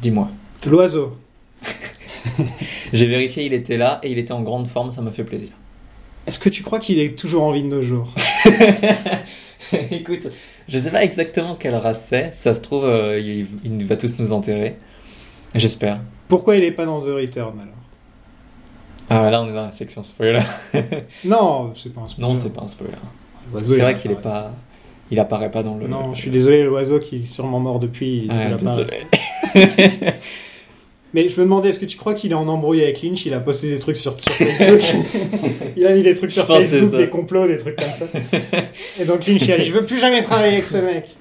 Dis-moi. 0.00 0.28
L'oiseau. 0.66 1.16
J'ai 2.92 3.06
vérifié, 3.06 3.44
il 3.46 3.52
était 3.52 3.76
là 3.76 4.00
et 4.02 4.10
il 4.10 4.18
était 4.18 4.32
en 4.32 4.42
grande 4.42 4.66
forme, 4.66 4.90
ça 4.90 5.00
m'a 5.02 5.10
fait 5.10 5.24
plaisir. 5.24 5.50
Est-ce 6.26 6.38
que 6.38 6.48
tu 6.48 6.62
crois 6.62 6.78
qu'il 6.80 6.98
est 6.98 7.18
toujours 7.18 7.42
en 7.44 7.52
vie 7.52 7.62
de 7.62 7.68
nos 7.68 7.82
jours? 7.82 8.12
Écoute, 9.90 10.28
je 10.70 10.78
sais 10.78 10.90
pas 10.90 11.04
exactement 11.04 11.56
quelle 11.56 11.74
race 11.74 12.06
c'est. 12.06 12.30
Ça 12.32 12.54
se 12.54 12.60
trouve, 12.62 12.84
euh, 12.84 13.18
il, 13.18 13.46
il 13.64 13.84
va 13.86 13.96
tous 13.96 14.18
nous 14.18 14.32
enterrer. 14.32 14.76
J'espère. 15.54 16.00
Pourquoi 16.28 16.56
il 16.56 16.64
est 16.64 16.70
pas 16.70 16.86
dans 16.86 17.00
The 17.00 17.06
Return 17.08 17.58
alors 17.60 17.74
Ah, 19.26 19.30
là, 19.30 19.42
on 19.42 19.48
est 19.48 19.52
dans 19.52 19.66
la 19.66 19.72
section 19.72 20.02
spoiler. 20.04 20.40
Non, 21.24 21.72
c'est 21.76 21.92
pas 21.92 22.02
un 22.02 22.08
spoiler. 22.08 22.28
Non, 22.28 22.36
c'est 22.36 22.52
pas 22.52 22.62
un 22.62 22.68
spoiler. 22.68 22.94
C'est 23.64 23.80
vrai 23.80 23.96
qu'il 23.98 24.12
est 24.12 24.22
pas. 24.22 24.52
Il 25.10 25.18
apparaît 25.18 25.50
pas 25.50 25.64
dans 25.64 25.76
le. 25.76 25.88
Non, 25.88 26.14
je 26.14 26.20
suis 26.20 26.30
désolé, 26.30 26.62
l'oiseau 26.62 27.00
qui 27.00 27.16
est 27.16 27.26
sûrement 27.26 27.58
mort 27.58 27.80
depuis. 27.80 28.26
il 28.26 28.30
Ouais, 28.32 28.52
apparaît. 28.52 28.86
désolé. 29.54 30.12
Mais 31.14 31.28
je 31.28 31.36
me 31.36 31.42
demandais, 31.44 31.70
est-ce 31.70 31.78
que 31.78 31.86
tu 31.86 31.96
crois 31.96 32.14
qu'il 32.14 32.30
est 32.30 32.34
en 32.36 32.46
embrouille 32.48 32.82
avec 32.82 33.02
Lynch? 33.02 33.26
Il 33.26 33.34
a 33.34 33.40
posté 33.40 33.68
des 33.70 33.78
trucs 33.78 33.96
sur, 33.96 34.18
sur 34.20 34.32
Facebook. 34.32 34.80
il 35.76 35.86
a 35.86 35.92
mis 35.94 36.02
des 36.02 36.14
trucs 36.14 36.30
sur 36.30 36.42
Je 36.46 36.52
Facebook, 36.66 36.96
des 37.00 37.08
complots, 37.08 37.46
des 37.48 37.56
trucs 37.58 37.76
comme 37.76 37.92
ça. 37.92 38.06
Et 39.00 39.04
donc 39.04 39.26
Lynch 39.26 39.42
il 39.42 39.52
a 39.52 39.58
dit 39.58 39.66
Je 39.66 39.72
veux 39.72 39.84
plus 39.84 39.98
jamais 39.98 40.22
travailler 40.22 40.52
avec 40.54 40.64
ce 40.64 40.76
mec. 40.78 41.16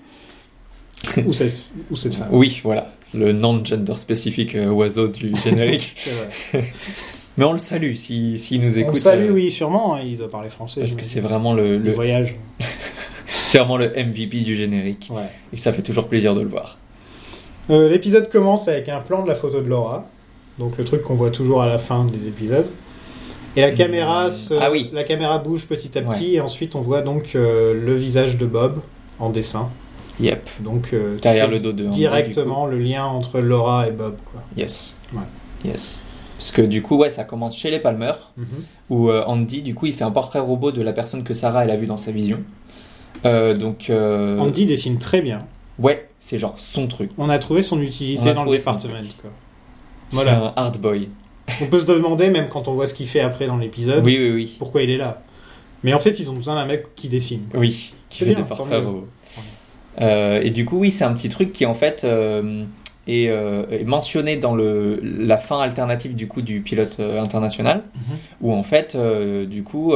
ou, 1.26 1.34
cette, 1.34 1.56
ou 1.90 1.96
cette 1.96 2.16
femme. 2.16 2.28
Oui, 2.32 2.60
voilà. 2.64 2.94
Le 3.14 3.32
non-gender 3.34 3.96
spécifique 3.96 4.54
euh, 4.56 4.68
oiseau 4.70 5.08
du 5.08 5.32
générique. 5.44 5.96
Vrai. 6.52 6.66
Mais 7.38 7.46
on 7.46 7.54
le 7.54 7.58
salue 7.58 7.94
s'il 7.94 8.38
si, 8.38 8.60
nous 8.60 8.76
On 8.78 8.80
écoute. 8.82 8.96
le 8.96 9.00
salue, 9.00 9.30
euh, 9.30 9.34
oui, 9.34 9.50
sûrement. 9.50 9.96
hein, 9.96 10.02
il 10.06 10.18
doit 10.18 10.28
parler 10.30 10.50
français. 10.50 10.82
Parce 10.82 10.94
que 10.96 11.06
c'est 11.06 11.22
vraiment 11.22 11.54
le, 11.54 11.78
le 11.78 11.84
le- 11.86 11.92
voyage. 11.94 12.36
c'est 13.48 13.58
vraiment 13.60 13.78
le 13.78 13.88
MVP 13.90 14.42
du 14.42 14.56
générique. 14.58 15.08
Ouais. 15.10 15.24
Et 15.54 15.58
ça 15.58 15.72
fait 15.74 15.82
toujours 15.82 16.08
plaisir 16.10 16.36
de 16.36 16.42
le 16.42 16.50
voir. 16.50 16.78
Euh, 17.70 17.90
L'épisode 17.90 18.30
commence 18.30 18.68
avec 18.68 18.90
un 18.90 19.00
plan 19.00 19.24
de 19.24 19.28
la 19.28 19.36
photo 19.36 19.62
de 19.62 19.68
Laura. 19.68 20.06
Donc 20.58 20.78
le 20.78 20.84
truc 20.84 21.04
qu'on 21.04 21.16
voit 21.16 21.30
toujours 21.32 21.62
à 21.62 21.68
la 21.68 21.80
fin 21.80 22.04
des 22.06 22.28
épisodes. 22.28 22.70
Et 23.56 23.62
la 23.62 23.72
Hmm. 23.72 23.76
caméra, 23.76 24.30
se- 24.30 24.54
Ah 24.60 24.70
oui. 24.72 24.90
la 24.94 25.04
caméra 25.04 25.38
bouge 25.40 25.66
petit 25.66 25.98
à 25.98 26.02
petit. 26.02 26.36
Et 26.36 26.42
ensuite, 26.42 26.76
on 26.76 26.82
voit 26.82 27.02
donc 27.02 27.36
euh, 27.36 27.74
le 27.74 27.94
visage 27.96 28.38
de 28.38 28.46
Bob 28.46 28.80
en 29.20 29.30
dessin. 29.30 29.70
Yep. 30.20 30.50
Donc 30.60 30.90
euh, 30.94 31.18
Derrière 31.22 31.50
le 31.50 31.60
dos 31.60 31.72
de 31.72 31.86
Andy, 31.88 31.98
directement 32.00 32.66
le 32.66 32.78
lien 32.78 33.06
entre 33.06 33.40
Laura 33.40 33.88
et 33.88 33.92
Bob. 33.92 34.18
Quoi. 34.32 34.42
Yes. 34.58 34.98
Ouais. 35.14 35.22
Yes. 35.64 36.04
Parce 36.38 36.52
que 36.52 36.62
du 36.62 36.82
coup, 36.82 36.98
ouais, 36.98 37.10
ça 37.10 37.24
commence 37.24 37.58
chez 37.58 37.70
les 37.72 37.80
Palmer, 37.80 38.14
où 38.90 39.10
euh, 39.10 39.24
Andy, 39.28 39.62
du 39.62 39.76
coup, 39.76 39.86
il 39.88 39.94
fait 39.94 40.04
un 40.06 40.12
portrait 40.12 40.40
robot 40.40 40.72
de 40.72 40.82
la 40.82 40.94
personne 40.94 41.24
que 41.24 41.34
Sarah, 41.34 41.64
elle 41.66 41.72
a 41.72 41.76
vue 41.76 41.86
dans 41.86 41.98
sa 41.98 42.12
vision. 42.12 42.40
Euh, 43.26 43.56
donc, 43.56 43.90
Andy 43.92 44.66
dessine 44.66 45.00
très 45.00 45.22
bien. 45.22 45.46
Ouais, 45.80 46.10
c'est 46.20 46.38
genre 46.38 46.58
son 46.60 46.88
truc. 46.88 47.12
On 47.18 47.30
a 47.30 47.40
trouvé 47.40 47.64
son 47.64 47.78
On 47.78 47.82
utilité 47.82 48.34
dans 48.34 48.44
le 48.44 48.52
département. 48.58 48.94
quoi. 49.22 49.32
C'est 50.10 50.16
Voilà. 50.16 50.48
un 50.48 50.54
hard 50.56 50.78
boy. 50.80 51.10
On 51.62 51.66
peut 51.66 51.80
se 51.80 51.86
demander, 51.86 52.30
même 52.30 52.48
quand 52.50 52.68
on 52.68 52.74
voit 52.74 52.86
ce 52.86 52.94
qu'il 52.94 53.08
fait 53.08 53.22
après 53.22 53.48
dans 53.48 53.58
l'épisode, 53.58 54.04
Oui, 54.06 54.18
oui, 54.20 54.32
oui. 54.32 54.56
pourquoi 54.60 54.84
il 54.84 54.90
est 54.92 54.98
là. 54.98 55.22
Mais 55.84 55.94
en 55.94 56.00
fait, 56.00 56.20
ils 56.20 56.30
ont 56.30 56.36
besoin 56.36 56.56
d'un 56.56 56.66
mec 56.66 56.94
qui 56.96 57.08
dessine. 57.10 57.44
Oui, 57.54 57.94
qui 58.10 58.20
fait 58.20 58.26
bien, 58.34 58.40
des 58.42 58.44
portraits 58.48 58.84
robots. 58.84 59.08
Euh, 60.02 60.42
et 60.44 60.50
du 60.52 60.66
coup, 60.66 60.78
oui, 60.80 60.92
c'est 60.92 61.04
un 61.06 61.14
petit 61.14 61.30
truc 61.30 61.52
qui 61.52 61.66
en 61.66 61.74
fait 61.74 62.04
euh, 62.04 62.64
est, 63.08 63.28
euh, 63.30 63.66
est 63.72 63.84
mentionné 63.86 64.38
dans 64.38 64.54
le, 64.56 65.00
la 65.04 65.38
fin 65.38 65.60
alternative 65.60 66.16
du 66.16 66.28
coup 66.28 66.42
du 66.42 66.62
pilote 66.62 67.00
international, 67.00 67.84
Mhm. 67.96 68.18
où 68.42 68.54
en 68.54 68.64
fait, 68.64 68.96
du 69.50 69.64
coup, 69.64 69.94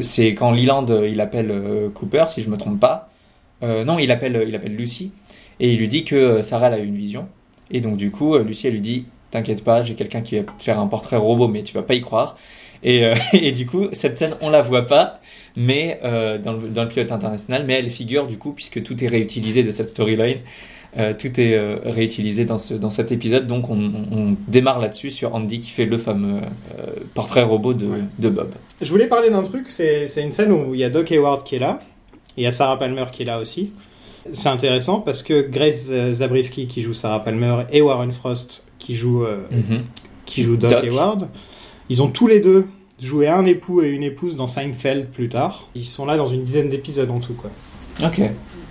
c'est 0.00 0.28
quand 0.34 0.50
Leland 0.50 0.86
il 1.04 1.20
appelle 1.20 1.52
Cooper, 1.94 2.24
si 2.28 2.42
je 2.42 2.50
me 2.50 2.56
trompe 2.56 2.80
pas. 2.80 3.10
Euh, 3.62 3.84
non, 3.84 3.98
il 3.98 4.10
appelle, 4.10 4.44
il 4.46 4.54
appelle 4.54 4.74
Lucy 4.76 5.12
et 5.60 5.72
il 5.72 5.78
lui 5.78 5.88
dit 5.88 6.04
que 6.04 6.14
euh, 6.16 6.42
Sarah 6.42 6.68
elle 6.68 6.74
a 6.74 6.78
eu 6.78 6.86
une 6.86 6.96
vision. 6.96 7.26
Et 7.70 7.80
donc 7.80 7.96
du 7.96 8.10
coup, 8.10 8.34
euh, 8.34 8.44
Lucy 8.44 8.66
elle 8.66 8.74
lui 8.74 8.80
dit 8.80 9.06
T'inquiète 9.30 9.64
pas, 9.64 9.82
j'ai 9.82 9.94
quelqu'un 9.94 10.20
qui 10.20 10.36
va 10.38 10.44
te 10.44 10.62
faire 10.62 10.78
un 10.78 10.86
portrait 10.86 11.16
robot, 11.16 11.48
mais 11.48 11.62
tu 11.62 11.74
vas 11.74 11.82
pas 11.82 11.94
y 11.94 12.00
croire. 12.00 12.36
Et, 12.84 13.04
euh, 13.04 13.14
et 13.32 13.52
du 13.52 13.66
coup, 13.66 13.88
cette 13.92 14.16
scène, 14.16 14.34
on 14.40 14.50
la 14.50 14.62
voit 14.62 14.86
pas, 14.86 15.14
mais 15.56 15.98
euh, 16.04 16.38
dans, 16.38 16.52
le, 16.52 16.68
dans 16.68 16.84
le 16.84 16.88
pilote 16.88 17.10
international, 17.10 17.64
mais 17.66 17.74
elle 17.74 17.90
figure 17.90 18.26
du 18.26 18.38
coup, 18.38 18.52
puisque 18.52 18.82
tout 18.82 19.02
est 19.02 19.08
réutilisé 19.08 19.62
de 19.62 19.70
cette 19.70 19.90
storyline. 19.90 20.38
Tout 21.18 21.38
est 21.38 21.58
réutilisé 21.84 22.46
dans, 22.46 22.56
ce, 22.56 22.72
dans 22.72 22.88
cet 22.88 23.12
épisode, 23.12 23.46
donc 23.46 23.68
on, 23.68 23.74
on- 23.78 24.16
on 24.18 24.36
démarre 24.48 24.78
là-dessus 24.78 25.10
sur 25.10 25.34
Andy 25.34 25.60
qui 25.60 25.70
fait 25.70 25.84
le 25.84 25.98
fameux 25.98 26.40
portrait 27.12 27.42
robot 27.42 27.74
de, 27.74 27.84
Ouais. 27.86 27.98
de 28.18 28.30
Bob. 28.30 28.48
Je 28.80 28.88
voulais 28.88 29.06
parler 29.06 29.28
d'un 29.28 29.42
truc, 29.42 29.68
c'est 29.68 30.06
c'est 30.06 30.22
une 30.22 30.32
scène 30.32 30.52
où 30.52 30.72
il 30.72 30.80
y 30.80 30.84
a 30.84 30.88
Doc 30.88 31.12
Hayward 31.12 31.44
qui 31.44 31.56
est 31.56 31.58
là, 31.58 31.80
et 32.36 32.40
il 32.42 32.44
y 32.44 32.46
a 32.46 32.50
Sarah 32.52 32.78
Palmer 32.78 33.04
qui 33.12 33.22
est 33.22 33.26
là 33.26 33.38
aussi. 33.40 33.70
C'est 34.32 34.48
intéressant 34.48 35.00
parce 35.00 35.22
que 35.22 35.42
Grace 35.48 35.90
Zabriskie 36.12 36.66
qui 36.66 36.82
joue 36.82 36.92
Sarah 36.92 37.20
Palmer 37.22 37.58
et 37.72 37.80
Warren 37.80 38.10
Frost 38.10 38.64
qui 38.78 38.96
joue, 38.96 39.22
euh, 39.24 39.46
Mhm. 39.50 39.82
qui 40.24 40.42
joue 40.42 40.56
Doc, 40.56 40.70
Doc. 40.70 40.84
Hayward, 40.84 41.28
ils 41.88 42.02
ont 42.02 42.08
tous 42.08 42.26
les 42.26 42.40
deux 42.40 42.66
jouer 43.00 43.28
un 43.28 43.46
époux 43.46 43.82
et 43.82 43.88
une 43.90 44.02
épouse 44.02 44.34
dans 44.36 44.46
Seinfeld 44.46 45.08
plus 45.10 45.28
tard. 45.28 45.68
Ils 45.74 45.84
sont 45.84 46.06
là 46.06 46.16
dans 46.16 46.26
une 46.26 46.42
dizaine 46.44 46.68
d'épisodes 46.68 47.10
en 47.10 47.20
tout, 47.20 47.34
quoi. 47.34 47.50
Ok. 48.04 48.20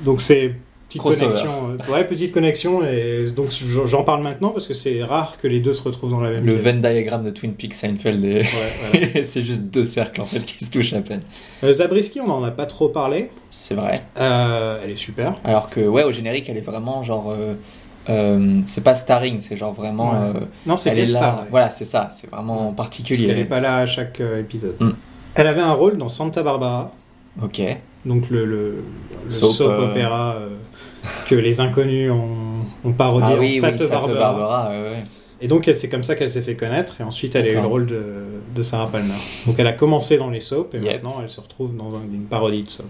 Donc 0.04 0.22
c'est 0.22 0.56
petite 0.98 1.02
Crossover. 1.02 1.26
connexion. 1.32 1.78
euh, 1.90 1.94
ouais, 1.94 2.04
petite 2.06 2.32
connexion 2.32 2.84
et 2.84 3.26
donc 3.36 3.48
j'en 3.86 4.04
parle 4.04 4.22
maintenant 4.24 4.50
parce 4.50 4.68
que 4.68 4.74
c'est 4.74 5.04
rare 5.04 5.38
que 5.42 5.48
les 5.48 5.60
deux 5.60 5.74
se 5.74 5.82
retrouvent 5.84 6.12
dans 6.12 6.20
la 6.22 6.30
même 6.32 6.46
Le 6.46 6.54
pièce. 6.54 6.64
Venn 6.64 6.82
diagramme 6.82 7.24
de 7.24 7.30
Twin 7.32 7.54
Peaks 7.54 7.74
Seinfeld, 7.74 8.24
est- 8.24 8.42
Ouais, 8.42 8.46
voilà. 8.92 9.08
c'est 9.26 9.44
juste 9.44 9.64
deux 9.66 9.86
cercles 9.86 10.22
en 10.22 10.26
fait 10.26 10.40
qui 10.40 10.64
se 10.64 10.72
touchent 10.72 10.94
à 10.94 11.02
peine. 11.02 11.22
Euh, 11.64 11.74
Zabriskie, 11.74 12.20
on 12.22 12.30
en 12.32 12.44
a 12.44 12.52
pas 12.52 12.66
trop 12.66 12.90
parlé. 12.90 13.30
C'est 13.52 13.76
vrai. 13.76 13.96
Euh, 14.20 14.80
elle 14.84 14.90
est 14.92 14.96
super. 14.96 15.36
Alors 15.44 15.70
que, 15.70 15.82
ouais, 15.82 16.04
au 16.04 16.12
générique, 16.12 16.50
elle 16.50 16.58
est 16.58 16.62
vraiment 16.62 17.04
genre. 17.04 17.34
euh, 18.10 18.62
c'est 18.66 18.84
pas 18.84 18.96
starring, 18.96 19.42
c'est 19.42 19.58
genre 19.58 19.74
vraiment. 19.74 20.12
Ouais. 20.12 20.40
Non, 20.66 20.78
c'est 20.78 20.90
elle 20.92 20.98
est 21.00 21.02
guest 21.02 21.14
là. 21.14 21.20
star. 21.20 21.40
ouais. 21.40 21.48
Voilà, 21.50 21.72
c'est 21.72 21.86
ça, 21.86 22.10
c'est 22.14 22.30
vraiment 22.30 22.74
Parce 22.74 22.76
particulier. 22.90 23.26
qu'elle 23.28 23.38
n'est 23.38 23.46
pas 23.46 23.60
là 23.60 23.78
à 23.78 23.86
chaque 23.86 24.20
épisode. 24.40 24.76
Mm. 24.80 24.92
Elle 25.36 25.48
avait 25.48 25.62
un 25.62 25.74
rôle 25.74 25.98
dans 25.98 26.08
Santa 26.08 26.44
Barbara, 26.44 26.92
Ok. 27.44 27.62
Donc 28.06 28.30
le, 28.30 28.46
le, 28.46 28.76
le 29.26 29.30
Soap, 29.30 29.52
soap, 29.54 29.70
euh, 29.72 29.90
opéra 29.92 30.36
euh, 30.36 30.50
que 31.28 31.36
les 31.36 31.60
inconnus 31.60 32.12
ont, 32.12 32.66
ont 32.88 32.92
parodié 32.94 33.30
Ah 33.32 33.38
en 33.38 33.40
oui, 33.40 33.46
oui, 33.54 33.60
Santa 33.60 33.78
Santa 33.80 33.90
Barbara. 33.94 34.20
Barbara, 34.20 34.70
ouais. 34.70 35.04
Et 35.42 35.48
donc 35.48 35.70
c'est 35.74 35.90
comme 35.90 36.04
ça 36.04 36.16
qu'elle 36.16 36.30
s'est 36.30 36.42
fait 36.42 36.56
connaître. 36.56 37.02
Et 37.02 37.04
ensuite 37.04 37.36
elle 37.36 37.46
a 37.48 37.52
eu 37.52 37.56
le 37.56 37.66
rôle 37.68 37.86
de, 37.88 38.04
de 38.56 38.64
Sarah 38.64 38.88
Palmer. 38.88 39.14
Donc 39.46 39.56
elle 39.58 39.68
a 39.68 39.74
commencé 39.74 40.18
dans 40.18 40.30
les 40.30 40.40
soaps 40.40 40.74
et 40.76 40.78
Yep. 40.80 40.94
maintenant 41.04 41.18
elle 41.22 41.30
se 41.30 41.42
retrouve 41.42 41.76
dans 41.76 41.96
un- 41.96 42.04
une 42.14 42.24
parodie 42.26 42.64
de 42.64 42.70
soap. 42.70 42.86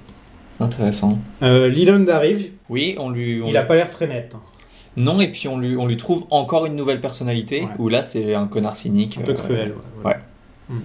Intéressant. 0.59 1.17
Euh, 1.43 1.67
Leland 1.69 2.07
arrive. 2.07 2.51
Oui, 2.69 2.95
on 2.99 3.09
lui. 3.09 3.41
on 3.41 3.45
Il 3.47 3.51
lui- 3.51 3.57
a 3.57 3.63
pas 3.63 3.75
l'air 3.75 3.89
très 3.89 4.07
net. 4.07 4.33
hein. 4.35 4.39
Non, 4.95 5.19
et 5.19 5.29
puis 5.29 5.49
on 5.49 5.57
lui, 5.57 5.75
on 5.75 5.85
lui 5.87 5.97
trouve 5.97 6.23
encore 6.29 6.65
une 6.65 6.75
nouvelle 6.75 7.01
personnalité, 7.01 7.63
Ouais. 7.63 7.67
où 7.79 7.89
là 7.89 8.03
c'est 8.03 8.33
un 8.33 8.47
connard 8.47 8.77
cynique. 8.77 9.17
Un 9.19 9.23
peu 9.25 9.31
euh, 9.33 9.35
cruel. 9.35 9.73
ouais, 10.03 10.11
ouais. 10.11 10.17
Mm. 10.69 10.79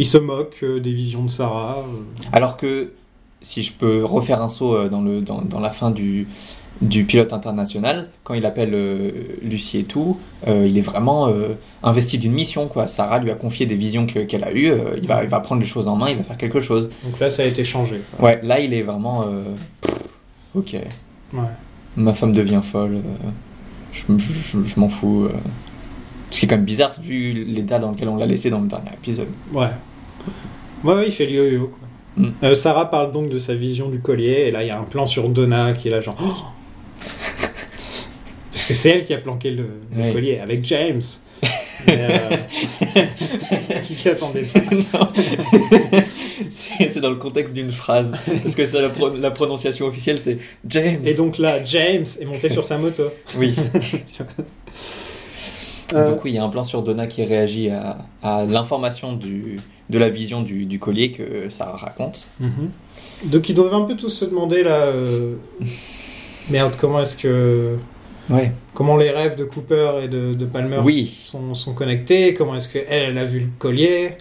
Il 0.00 0.06
se 0.06 0.18
moque 0.18 0.64
des 0.64 0.92
visions 0.92 1.22
de 1.24 1.30
Sarah. 1.30 1.84
Alors 2.32 2.56
que, 2.56 2.92
si 3.42 3.62
je 3.62 3.72
peux 3.72 4.04
refaire 4.04 4.42
un 4.42 4.48
saut 4.48 4.74
euh, 4.74 4.88
dans, 4.88 5.00
le, 5.00 5.20
dans, 5.20 5.40
dans 5.42 5.60
la 5.60 5.70
fin 5.70 5.90
du, 5.90 6.28
du 6.82 7.04
pilote 7.04 7.32
international, 7.32 8.08
quand 8.24 8.34
il 8.34 8.44
appelle 8.46 8.70
euh, 8.74 9.10
Lucie 9.42 9.78
et 9.78 9.84
tout, 9.84 10.18
euh, 10.48 10.66
il 10.66 10.76
est 10.78 10.82
vraiment 10.82 11.28
euh, 11.28 11.54
investi 11.82 12.18
d'une 12.18 12.32
mission. 12.32 12.68
Quoi. 12.68 12.88
Sarah 12.88 13.18
lui 13.18 13.30
a 13.30 13.34
confié 13.34 13.66
des 13.66 13.74
visions 13.76 14.06
que- 14.06 14.20
qu'elle 14.20 14.44
a 14.44 14.52
eues, 14.52 14.72
il, 15.00 15.06
va, 15.06 15.22
il 15.24 15.28
va 15.30 15.40
prendre 15.40 15.60
les 15.60 15.66
choses 15.66 15.88
en 15.88 15.96
main, 15.96 16.10
il 16.10 16.16
va 16.18 16.22
faire 16.24 16.36
quelque 16.38 16.60
chose. 16.60 16.90
Donc 17.04 17.18
là 17.20 17.30
ça 17.30 17.42
a 17.42 17.46
été 17.46 17.64
changé. 17.64 18.00
quoi. 18.16 18.26
Ouais, 18.28 18.40
là 18.42 18.60
il 18.60 18.72
est 18.74 18.82
vraiment... 18.82 19.26
pff, 19.80 19.94
ok, 20.54 20.76
Ouais. 21.32 21.40
ma 21.96 22.12
femme 22.14 22.32
devient 22.32 22.60
folle, 22.62 23.02
je, 23.92 24.02
m- 24.08 24.18
je- 24.18 24.32
je- 24.58 24.64
je 24.64 24.80
m'en 24.80 24.88
fous. 24.88 25.28
Ce 26.30 26.38
qui 26.40 26.46
est 26.46 26.48
quand 26.48 26.56
même 26.56 26.64
bizarre 26.64 26.92
vu 27.02 27.32
l'état 27.44 27.78
dans 27.78 27.90
lequel 27.90 28.08
on 28.08 28.16
l'a 28.16 28.26
laissé 28.26 28.50
dans 28.50 28.60
le 28.60 28.68
dernier 28.68 28.90
épisode. 28.94 29.28
Ouais. 29.52 29.66
Ouais, 30.84 30.94
ouais, 30.94 31.06
il 31.06 31.12
fait 31.12 31.26
le 31.26 31.32
yo-yo. 31.32 31.66
quoi. 31.68 31.88
Mm. 32.16 32.28
Euh, 32.42 32.54
Sarah 32.54 32.90
parle 32.90 33.12
donc 33.12 33.28
de 33.28 33.38
sa 33.38 33.54
vision 33.54 33.88
du 33.88 34.00
collier, 34.00 34.44
et 34.46 34.50
là 34.50 34.62
il 34.62 34.68
y 34.68 34.70
a 34.70 34.78
un 34.78 34.84
plan 34.84 35.06
sur 35.06 35.28
Donna 35.28 35.72
qui 35.72 35.88
est 35.88 35.90
là 35.90 36.00
genre. 36.00 36.16
Oh 36.22 36.34
Parce 38.52 38.66
que 38.66 38.74
c'est 38.74 38.90
elle 38.90 39.04
qui 39.04 39.14
a 39.14 39.18
planqué 39.18 39.50
le, 39.50 39.66
collier 40.12 40.38
avec 40.38 40.64
James. 40.64 41.02
Euh, 41.88 42.36
tu 43.86 43.94
t'y 43.94 44.08
attendais 44.08 44.44
pas. 44.92 45.10
C'est 46.58 47.00
dans 47.00 47.10
le 47.10 47.16
contexte 47.16 47.54
d'une 47.54 47.72
phrase. 47.72 48.12
Parce 48.42 48.54
que 48.54 48.66
c'est 48.66 48.80
la, 48.80 48.88
pro- 48.88 49.14
la 49.14 49.30
prononciation 49.30 49.86
officielle, 49.86 50.18
c'est 50.22 50.38
James. 50.66 51.00
Et 51.04 51.14
donc 51.14 51.38
là, 51.38 51.64
James 51.64 52.04
est 52.20 52.24
monté 52.24 52.48
sur 52.48 52.64
sa 52.64 52.78
moto. 52.78 53.04
Oui. 53.36 53.54
Euh, 55.94 56.10
Donc 56.10 56.24
oui, 56.24 56.32
il 56.32 56.34
y 56.36 56.38
a 56.38 56.44
un 56.44 56.48
plan 56.48 56.64
sur 56.64 56.82
Donna 56.82 57.06
qui 57.06 57.24
réagit 57.24 57.70
à, 57.70 57.98
à 58.22 58.44
l'information 58.44 59.12
du, 59.14 59.58
de 59.88 59.98
la 59.98 60.08
vision 60.08 60.42
du, 60.42 60.66
du 60.66 60.78
collier 60.78 61.10
que 61.12 61.48
Sarah 61.50 61.76
raconte. 61.76 62.28
mhm. 62.40 62.70
Donc 63.24 63.48
ils 63.48 63.54
doivent 63.54 63.74
un 63.74 63.82
peu 63.82 63.96
tous 63.96 64.08
se 64.10 64.24
demander 64.24 64.62
là. 64.62 64.70
euh, 64.86 65.34
Merde, 66.48 66.74
comment 66.78 67.00
est-ce 67.00 67.16
que. 67.16 67.76
Ouais. 68.28 68.52
Comment 68.74 68.96
les 68.96 69.10
rêves 69.10 69.34
de 69.36 69.44
Cooper 69.44 69.92
et 70.04 70.08
de, 70.08 70.34
de 70.34 70.44
Palmer 70.46 70.78
Oui. 70.84 71.16
sont, 71.20 71.54
sont 71.54 71.74
connectés 71.74 72.32
Comment 72.34 72.54
est-ce 72.54 72.68
qu'elle, 72.68 72.84
elle 72.88 73.18
a 73.18 73.24
vu 73.24 73.40
le 73.40 73.48
collier 73.58 74.12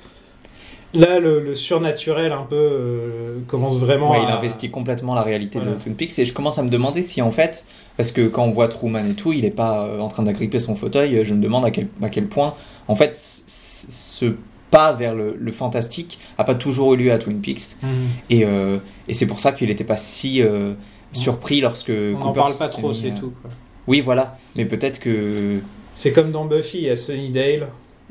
Là, 0.96 1.20
le, 1.20 1.40
le 1.40 1.54
surnaturel 1.54 2.32
un 2.32 2.42
peu 2.50 2.56
euh, 2.56 3.38
commence 3.48 3.78
vraiment 3.78 4.10
Ouais, 4.12 4.18
à... 4.18 4.24
il 4.24 4.30
investit 4.30 4.72
complètement 4.72 5.14
la 5.14 5.22
réalité 5.22 5.60
Voilà. 5.60 5.76
de 5.76 5.82
Twin 5.82 5.94
Peaks 5.96 6.18
et 6.18 6.26
je 6.26 6.34
commence 6.34 6.58
à 6.58 6.64
me 6.64 6.70
demander 6.70 7.04
si 7.04 7.22
en 7.22 7.32
fait, 7.32 7.66
parce 7.96 8.12
que 8.12 8.28
quand 8.28 8.44
on 8.46 8.52
voit 8.52 8.68
Truman 8.70 9.06
et 9.08 9.14
tout, 9.14 9.32
il 9.32 9.46
est 9.46 9.52
pas 9.52 9.86
euh, 9.86 10.00
en 10.00 10.08
train 10.08 10.24
d'agripper 10.24 10.58
son 10.58 10.76
fauteuil, 10.76 11.24
je 11.24 11.34
me 11.36 11.42
demande 11.42 11.64
à 11.66 11.70
quel, 11.72 11.88
à 12.02 12.10
quel 12.10 12.26
point, 12.28 12.56
en 12.88 12.96
fait, 12.96 13.14
ce 13.18 14.34
pas 14.72 14.94
vers 14.94 15.16
le, 15.16 15.36
le 15.40 15.52
fantastique 15.52 16.20
a 16.38 16.44
pas 16.44 16.54
toujours 16.56 16.94
eu 16.94 16.98
lieu 16.98 17.12
à 17.12 17.18
Twin 17.18 17.40
Peaks 17.42 17.76
Mhm. 17.84 17.90
et, 18.30 18.46
euh, 18.46 18.78
et 19.08 19.14
c'est 19.14 19.26
pour 19.28 19.40
ça 19.40 19.52
qu'il 19.52 19.68
n'était 19.70 19.84
pas 19.84 19.98
si 19.98 20.42
euh, 20.42 20.74
surpris 21.14 21.60
lorsque 21.62 21.90
On 21.92 22.18
n'en 22.20 22.34
parle 22.34 22.56
pas 22.58 22.68
trop, 22.70 22.94
c'est 22.94 23.12
à- 23.12 23.16
tout. 23.16 23.34
quoi. 23.42 23.50
Oui, 23.88 24.02
voilà, 24.02 24.38
mais 24.56 24.66
peut-être 24.66 25.00
que. 25.00 25.60
C'est 25.96 26.14
comme 26.14 26.32
dans 26.32 26.46
Buffy, 26.46 26.78
il 26.80 26.84
y 26.84 26.90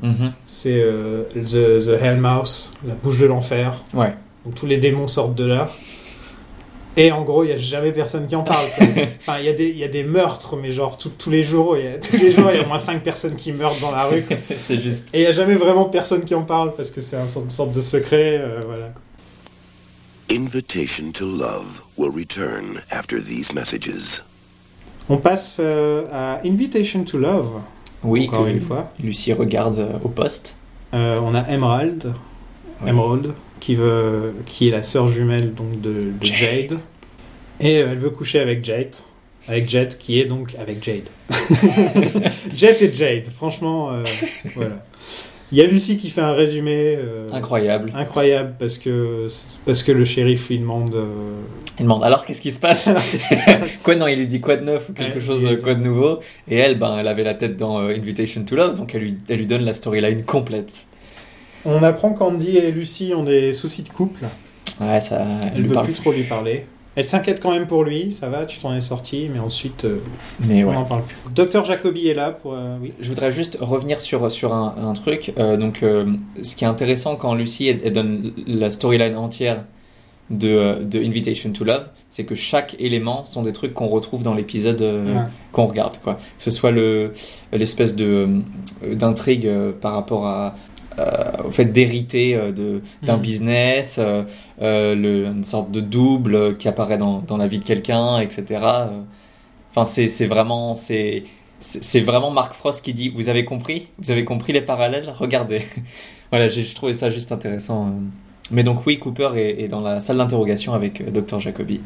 Mhm. 0.01 0.31
c'est 0.45 0.81
euh, 0.81 1.23
the, 1.35 1.83
the 1.85 2.01
Hellmouth, 2.01 2.73
la 2.85 2.93
bouche 2.95 3.17
de 3.17 3.25
l'enfer. 3.25 3.83
Ouais. 3.93 4.13
Donc 4.45 4.55
tous 4.55 4.65
les 4.65 4.77
démons 4.77 5.07
sortent 5.07 5.35
de 5.35 5.45
là. 5.45 5.69
Et 6.97 7.11
en 7.11 7.23
gros, 7.23 7.43
il 7.43 7.47
n'y 7.47 7.53
a 7.53 7.57
jamais 7.57 7.91
personne 7.91 8.27
qui 8.27 8.35
en 8.35 8.43
parle. 8.43 8.65
quoi. 8.77 8.85
enfin, 9.19 9.37
il 9.39 9.45
y, 9.45 9.49
a 9.49 9.53
des- 9.53 9.69
il 9.69 9.77
y 9.77 9.83
a 9.83 9.87
des 9.87 10.03
meurtres, 10.03 10.55
mais 10.57 10.71
genre 10.73 10.97
tout- 10.97 11.11
tous 11.17 11.29
les 11.29 11.43
jours, 11.43 11.77
il 11.77 11.85
y 11.85 11.87
a, 11.87 11.97
tous 11.97 12.17
les 12.17 12.31
jours, 12.31 12.49
il 12.51 12.57
y 12.57 12.59
a 12.61 12.63
au 12.63 12.67
moins 12.67 12.79
5 12.79 13.03
personnes 13.03 13.35
qui 13.35 13.51
meurent 13.53 13.79
dans 13.79 13.91
la 13.91 14.05
rue. 14.05 14.25
c'est 14.65 14.79
juste. 14.81 15.07
Et 15.13 15.19
il 15.19 15.21
n'y 15.21 15.27
a 15.27 15.31
jamais 15.31 15.55
vraiment 15.55 15.85
personne 15.85 16.25
qui 16.25 16.35
en 16.35 16.43
parle 16.43 16.73
parce 16.75 16.89
que 16.91 16.99
c'est 17.01 17.15
une 17.17 17.29
sorte, 17.29 17.45
une 17.45 17.51
sorte 17.51 17.71
de 17.71 17.81
secret. 17.81 18.37
euh, 18.39 18.61
voilà. 18.65 18.91
Invitation 20.31 21.11
to 21.13 21.25
Love 21.25 21.65
will 21.97 22.11
return 22.11 22.81
after 22.91 23.19
these 23.21 23.51
messages. 23.53 24.23
On 25.09 25.17
passe 25.17 25.57
euh, 25.59 26.05
à 26.11 26.39
Invitation 26.45 27.03
to 27.03 27.17
Love, 27.17 27.61
Oui, 28.03 28.27
encore 28.27 28.47
une 28.47 28.59
fois. 28.59 28.91
Lucie 29.03 29.33
regarde 29.33 29.79
euh, 29.79 29.97
au 30.03 30.09
poste. 30.09 30.57
Euh, 30.93 31.19
on 31.21 31.35
a 31.35 31.47
Emerald, 31.49 32.13
Ouais. 32.81 32.91
Emerald 32.91 33.33
qui, 33.59 33.75
veut, 33.75 34.33
qui 34.45 34.69
est 34.69 34.71
la 34.71 34.81
sœur 34.81 35.09
jumelle 35.09 35.53
donc, 35.53 35.81
de, 35.81 35.91
de 35.91 36.13
Jade. 36.21 36.37
Jade. 36.69 36.79
Et 37.59 37.77
euh, 37.77 37.89
elle 37.91 37.97
veut 37.97 38.09
coucher 38.09 38.39
avec 38.39 38.63
Jade. 38.63 38.95
Avec 39.49 39.67
Jade, 39.69 39.97
qui 39.97 40.19
est 40.19 40.25
donc 40.25 40.55
avec 40.57 40.81
Jade. 40.83 41.09
Jade 42.55 42.81
et 42.81 42.93
Jade, 42.93 43.27
franchement, 43.29 43.89
euh, 43.91 44.03
voilà. 44.55 44.85
Il 45.51 45.57
y 45.57 45.61
a 45.61 45.65
Lucie 45.65 45.97
qui 45.97 46.09
fait 46.11 46.21
un 46.21 46.33
résumé 46.33 46.95
euh, 46.97 47.27
Incroyable. 47.31 47.91
incroyable 47.95 48.53
parce 48.59 48.77
que, 48.77 49.25
parce 49.65 49.81
que 49.81 49.91
le 49.91 50.05
shérif 50.05 50.47
lui 50.49 50.59
demande. 50.59 50.93
euh, 50.93 51.05
Il 51.79 51.83
demande 51.83 52.03
alors 52.03 52.23
qu'est-ce 52.25 52.41
qui 52.41 52.51
se 52.51 52.59
passe 52.59 52.87
qu'est-ce 53.11 53.27
qui 53.29 53.37
se 53.37 53.45
passe 53.45 53.69
Quoi 53.83 53.95
non, 53.95 54.05
il 54.07 54.19
lui 54.19 54.27
dit 54.27 54.41
quoi 54.41 54.57
de 54.57 54.63
neuf 54.65 54.89
ou 54.89 54.93
quelque 54.93 55.19
Ouais, 55.19 55.25
chose, 55.25 55.45
euh, 55.45 55.55
quoi 55.55 55.73
de 55.73 55.83
nouveau. 55.83 56.19
Et 56.47 56.57
elle, 56.57 56.77
ben, 56.77 56.97
elle 56.99 57.07
avait 57.07 57.23
la 57.23 57.33
tête 57.33 57.57
dans 57.57 57.79
euh, 57.81 57.95
Invitation 57.95 58.43
to 58.43 58.55
Love, 58.55 58.75
donc 58.75 58.93
elle 58.93 59.01
lui, 59.01 59.17
elle 59.27 59.37
lui 59.37 59.47
donne 59.47 59.63
la 59.63 59.73
storyline 59.73 60.23
complète. 60.23 60.85
On 61.65 61.81
apprend 61.83 62.13
qu'Andy 62.13 62.57
et 62.57 62.71
Lucie 62.71 63.13
ont 63.15 63.23
des 63.23 63.51
soucis 63.53 63.81
de 63.83 63.89
couple. 63.89 64.25
Ouais, 64.79 65.01
ça. 65.01 65.25
Elle 65.43 65.51
Elle 65.55 65.65
veut 65.67 65.73
parle 65.73 65.87
plus 65.87 65.95
trop 65.95 66.11
lui 66.11 66.23
parler. 66.23 66.65
Elle 66.99 67.07
s'inquiète 67.07 67.39
quand 67.39 67.51
même 67.51 67.65
pour 67.65 67.85
lui, 67.85 68.11
ça 68.11 68.27
va, 68.27 68.45
tu 68.45 68.59
t'en 68.59 68.75
es 68.75 68.81
sorti, 68.81 69.29
mais 69.31 69.39
ensuite 69.39 69.85
euh, 69.85 69.99
Mais 70.45 70.65
on 70.65 70.67
ouais. 70.69 70.75
n'en 70.75 70.83
parle 70.83 71.03
plus. 71.03 71.15
Docteur 71.33 71.63
Jacobi 71.63 72.09
est 72.09 72.13
là 72.13 72.31
pour. 72.31 72.53
euh, 72.53 72.75
oui. 72.81 72.91
Je 72.99 73.07
voudrais 73.07 73.31
juste 73.31 73.57
revenir 73.61 74.01
sur, 74.01 74.29
sur 74.29 74.53
un, 74.53 74.75
un 74.83 74.91
truc. 74.93 75.31
Euh, 75.39 75.55
donc, 75.55 75.81
euh, 75.81 76.05
ce 76.43 76.57
qui 76.57 76.65
est 76.65 76.67
intéressant 76.67 77.15
quand 77.15 77.33
Lucie 77.35 77.67
elle, 77.69 77.79
elle 77.85 77.93
donne 77.93 78.33
la 78.45 78.69
storyline 78.69 79.15
entière 79.15 79.63
de, 80.29 80.83
de 80.83 80.99
Invitation 80.99 81.51
to 81.51 81.63
Love, 81.63 81.85
c'est 82.11 82.23
que 82.25 82.35
chaque 82.35 82.75
élément 82.79 83.25
sont 83.25 83.43
des 83.43 83.53
trucs 83.53 83.73
qu'on 83.73 83.87
retrouve 83.87 84.21
dans 84.21 84.33
l'épisode 84.33 84.81
euh, 84.81 85.15
Ouais. 85.15 85.23
qu'on 85.53 85.67
regarde. 85.67 85.97
Quoi. 86.03 86.15
Que 86.37 86.43
ce 86.43 86.51
soit 86.51 86.71
le- 86.71 87.13
l'espèce 87.53 87.95
de, 87.95 88.27
euh, 88.83 88.95
d'intrigue 88.95 89.47
euh, 89.47 89.71
par 89.71 89.93
rapport 89.93 90.27
à, 90.27 90.55
au 91.45 91.51
fait 91.51 91.65
d'hériter 91.65 92.35
euh, 92.35 92.51
de, 92.51 92.81
d'un 93.03 93.15
Mhm. 93.17 93.21
business, 93.21 93.97
euh, 93.99 94.23
euh, 94.61 94.95
le- 94.95 95.25
une 95.27 95.43
sorte 95.43 95.71
de 95.71 95.79
double 95.81 96.35
euh, 96.35 96.53
qui 96.53 96.67
apparaît 96.67 96.97
dans, 96.97 97.19
dans 97.19 97.37
la 97.37 97.47
vie 97.47 97.59
de 97.59 97.63
quelqu'un, 97.65 98.19
etc. 98.19 98.43
Euh, 98.51 99.01
Enfin, 99.71 99.85
c'est, 99.85 100.09
c'est 100.09 100.25
vraiment... 100.25 100.75
C'est, 100.75 101.23
vraiment 102.01 102.31
Mark 102.31 102.53
Frost 102.55 102.83
qui 102.83 102.93
dit 102.93 103.09
Vous 103.09 103.29
avez 103.29 103.45
compris? 103.45 103.87
Vous 103.99 104.09
avez 104.09 104.25
compris 104.25 104.51
les 104.51 104.61
parallèles? 104.61 105.11
Regardez. 105.13 105.61
voilà, 106.31 106.47
j'ai 106.49 106.63
j'ai 106.63 106.73
trouvé 106.73 106.93
ça 106.95 107.09
juste 107.11 107.31
intéressant. 107.31 107.87
euh. 107.87 107.91
Mais 108.51 108.63
donc, 108.63 108.85
oui, 108.87 108.97
Cooper 108.97 109.29
est, 109.35 109.61
est 109.61 109.67
dans 109.67 109.81
la 109.81 110.01
salle 110.01 110.17
d'interrogation 110.17 110.73
avec 110.73 111.01
euh, 111.01 111.11
Dr. 111.11 111.39
Jacobi. 111.39 111.81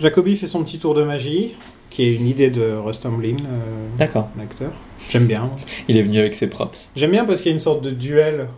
Jacobi 0.00 0.34
fait 0.36 0.46
son 0.46 0.64
petit 0.64 0.78
tour 0.78 0.94
de 0.94 1.04
magie, 1.04 1.54
qui 1.90 2.04
est 2.04 2.14
une 2.14 2.26
idée 2.26 2.48
de 2.50 2.72
Russ 2.72 2.98
Tamblyn, 3.00 3.36
euh, 3.36 3.88
D'accord. 3.98 4.28
l'acteur. 4.38 4.72
J'aime 5.10 5.26
bien. 5.26 5.50
Il 5.88 5.96
est 5.96 6.02
venu 6.02 6.18
avec 6.18 6.34
ses 6.34 6.46
props. 6.48 6.90
J'aime 6.96 7.10
bien 7.12 7.24
parce 7.24 7.40
qu'il 7.40 7.50
y 7.50 7.52
a 7.52 7.54
une 7.54 7.60
sorte 7.60 7.82
de 7.82 7.90
duel 7.90 8.48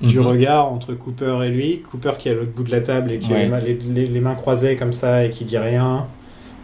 du 0.00 0.18
Mhm. 0.20 0.26
regard 0.26 0.72
entre 0.72 0.94
Cooper 0.94 1.38
et 1.44 1.48
lui. 1.48 1.82
Cooper 1.90 2.12
qui 2.18 2.28
est 2.28 2.32
à 2.32 2.34
l'autre 2.34 2.52
bout 2.52 2.62
de 2.62 2.70
la 2.70 2.80
table 2.80 3.10
et 3.12 3.18
qui 3.18 3.32
a 3.32 3.36
Ouais. 3.36 3.42
les, 3.44 3.48
mains- 3.48 3.58
les- 3.60 3.74
les- 3.74 4.06
les 4.06 4.20
mains 4.20 4.34
croisées 4.34 4.76
comme 4.76 4.92
ça 4.92 5.24
et 5.24 5.30
qui 5.30 5.44
dit 5.44 5.58
rien. 5.58 6.06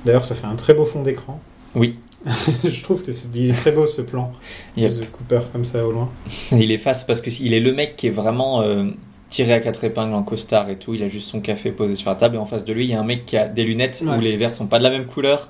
D'ailleurs, 0.05 0.25
ça 0.25 0.35
fait 0.35 0.47
un 0.47 0.55
très 0.57 0.75
beau 0.75 0.85
fond 0.85 1.03
d'écran. 1.03 1.41
Oui. 1.75 1.97
je 2.65 2.83
trouve 2.83 3.03
que 3.05 3.13
c'est 3.13 3.35
est 3.37 3.53
très 3.53 3.73
beau 3.73 3.87
ce 3.87 4.01
plan 4.03 4.33
Yep. 4.77 4.93
de 5.01 5.05
Cooper 5.07 5.41
comme 5.53 5.65
ça 5.65 5.87
au 5.87 5.91
loin. 5.93 6.11
Il 6.53 6.71
est 6.71 6.79
face 6.79 7.05
parce 7.05 7.21
qu'il 7.21 7.53
est 7.53 7.61
le 7.61 7.73
mec 7.73 7.97
qui 7.97 8.07
est 8.07 8.11
vraiment 8.11 8.63
euh, 8.63 8.85
tiré 9.31 9.53
à 9.53 9.61
quatre 9.61 9.83
épingles 9.85 10.15
en 10.15 10.23
costard 10.23 10.71
et 10.71 10.77
tout. 10.79 10.95
Il 10.95 11.03
a 11.03 11.09
juste 11.09 11.29
son 11.29 11.41
café 11.41 11.71
posé 11.73 11.97
sur 11.97 12.09
la 12.11 12.17
table 12.17 12.37
et 12.37 12.39
en 12.39 12.47
face 12.47 12.65
de 12.65 12.73
lui, 12.73 12.85
il 12.85 12.91
y 12.91 12.95
a 12.95 13.01
un 13.01 13.05
mec 13.05 13.27
qui 13.27 13.37
a 13.37 13.47
des 13.49 13.65
lunettes 13.65 14.03
Ouais. 14.07 14.17
où 14.17 14.21
les 14.21 14.37
verres 14.37 14.55
sont 14.55 14.67
pas 14.69 14.79
de 14.79 14.85
la 14.85 14.91
même 14.91 15.07
couleur. 15.07 15.49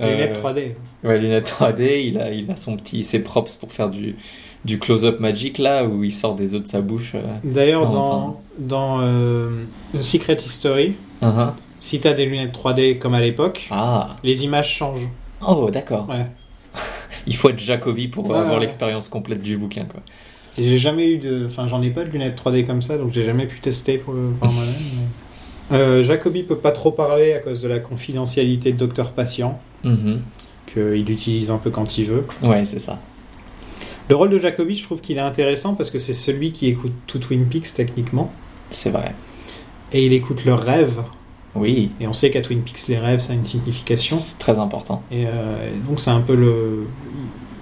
Euh, 0.00 0.10
lunettes 0.10 0.38
3D. 0.42 0.72
Ouais, 1.04 1.18
lunettes 1.18 1.48
3D. 1.48 2.02
Il 2.06 2.18
a, 2.18 2.30
il 2.32 2.50
a 2.50 2.56
son 2.56 2.76
petit, 2.76 3.02
ses 3.04 3.20
props 3.20 3.56
pour 3.56 3.72
faire 3.72 3.88
du, 3.90 4.16
du 4.64 4.78
close-up 4.78 5.20
magique 5.20 5.58
là 5.58 5.84
où 5.84 6.04
il 6.04 6.12
sort 6.12 6.34
des 6.34 6.54
os 6.54 6.62
de 6.62 6.68
sa 6.68 6.80
bouche. 6.80 7.12
euh. 7.14 7.22
D'ailleurs, 7.44 7.90
dans, 7.90 8.12
enfin. 8.12 8.36
dans 8.58 8.98
euh, 9.00 9.50
Secret 10.00 10.36
History, 10.36 10.94
Uh-huh. 11.22 11.52
si 11.80 11.98
t'as 12.00 12.12
des 12.12 12.26
lunettes 12.26 12.54
3D 12.54 12.98
comme 12.98 13.14
à 13.14 13.20
l'époque, 13.22 13.68
Ah. 13.70 14.16
les 14.22 14.44
images 14.44 14.68
changent. 14.74 15.08
Oh, 15.46 15.70
d'accord. 15.72 16.06
Ouais. 16.10 16.26
Il 17.26 17.34
faut 17.34 17.48
être 17.48 17.58
Jacobi 17.58 18.08
pour 18.08 18.28
Ouais, 18.28 18.36
avoir 18.36 18.54
ouais. 18.56 18.60
l'expérience 18.60 19.08
complète 19.08 19.40
du 19.42 19.56
bouquin 19.56 19.84
quoi. 19.86 20.00
J'ai 20.58 20.78
jamais 20.78 21.08
eu 21.08 21.18
de. 21.18 21.46
Enfin, 21.46 21.66
j'en 21.68 21.82
ai 21.82 21.90
pas 21.90 22.04
de 22.04 22.10
lunettes 22.10 22.38
3D 22.42 22.66
comme 22.66 22.80
ça, 22.82 22.96
donc 22.98 23.12
j'ai 23.12 23.24
jamais 23.24 23.46
pu 23.46 23.60
tester 23.60 23.98
pour, 23.98 24.12
moi-même. 24.14 24.34
mais- 24.42 25.06
Euh, 25.72 26.02
Jacobi 26.04 26.42
peut 26.44 26.58
pas 26.58 26.70
trop 26.70 26.92
parler 26.92 27.32
à 27.32 27.38
cause 27.40 27.60
de 27.60 27.68
la 27.68 27.78
confidentialité 27.80 28.72
de 28.72 28.76
docteur-patient, 28.76 29.60
Mhm. 29.84 30.20
qu'il 30.72 31.10
utilise 31.10 31.50
un 31.50 31.58
peu 31.58 31.70
quand 31.70 31.98
il 31.98 32.04
veut. 32.06 32.24
Ouais, 32.42 32.64
c'est 32.64 32.78
ça. 32.78 33.00
Le 34.08 34.14
rôle 34.14 34.30
de 34.30 34.38
Jacobi, 34.38 34.74
je 34.76 34.84
trouve 34.84 35.00
qu'il 35.00 35.16
est 35.16 35.20
intéressant 35.20 35.74
parce 35.74 35.90
que 35.90 35.98
c'est 35.98 36.14
celui 36.14 36.52
qui 36.52 36.68
écoute 36.68 36.92
tout 37.08 37.18
Twin 37.18 37.48
Peaks 37.48 37.72
techniquement, 37.74 38.30
C'est 38.70 38.90
vrai. 38.90 39.14
et 39.92 40.06
il 40.06 40.12
écoute 40.12 40.44
leurs 40.44 40.62
rêves. 40.62 41.00
Oui. 41.56 41.90
Et 42.00 42.06
on 42.06 42.12
sait 42.12 42.30
qu'à 42.30 42.40
Twin 42.42 42.60
Peaks, 42.62 42.86
les 42.88 42.98
rêves, 42.98 43.18
ça 43.18 43.32
a 43.32 43.34
une 43.36 43.44
signification. 43.44 44.16
C'est 44.18 44.38
très 44.38 44.58
important. 44.58 45.02
Et 45.10 45.26
euh, 45.26 45.70
donc 45.88 45.98
c'est 46.00 46.10
un 46.10 46.20
peu 46.20 46.36
le, 46.36 46.86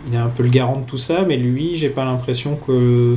il 0.08 0.14
est 0.14 0.18
un 0.18 0.28
peu 0.28 0.42
le 0.42 0.50
garant 0.50 0.80
de 0.80 0.84
tout 0.84 0.98
ça, 0.98 1.22
mais 1.26 1.36
lui, 1.38 1.76
j'ai 1.78 1.88
pas 1.90 2.04
l'impression 2.04 2.56
que 2.56 3.16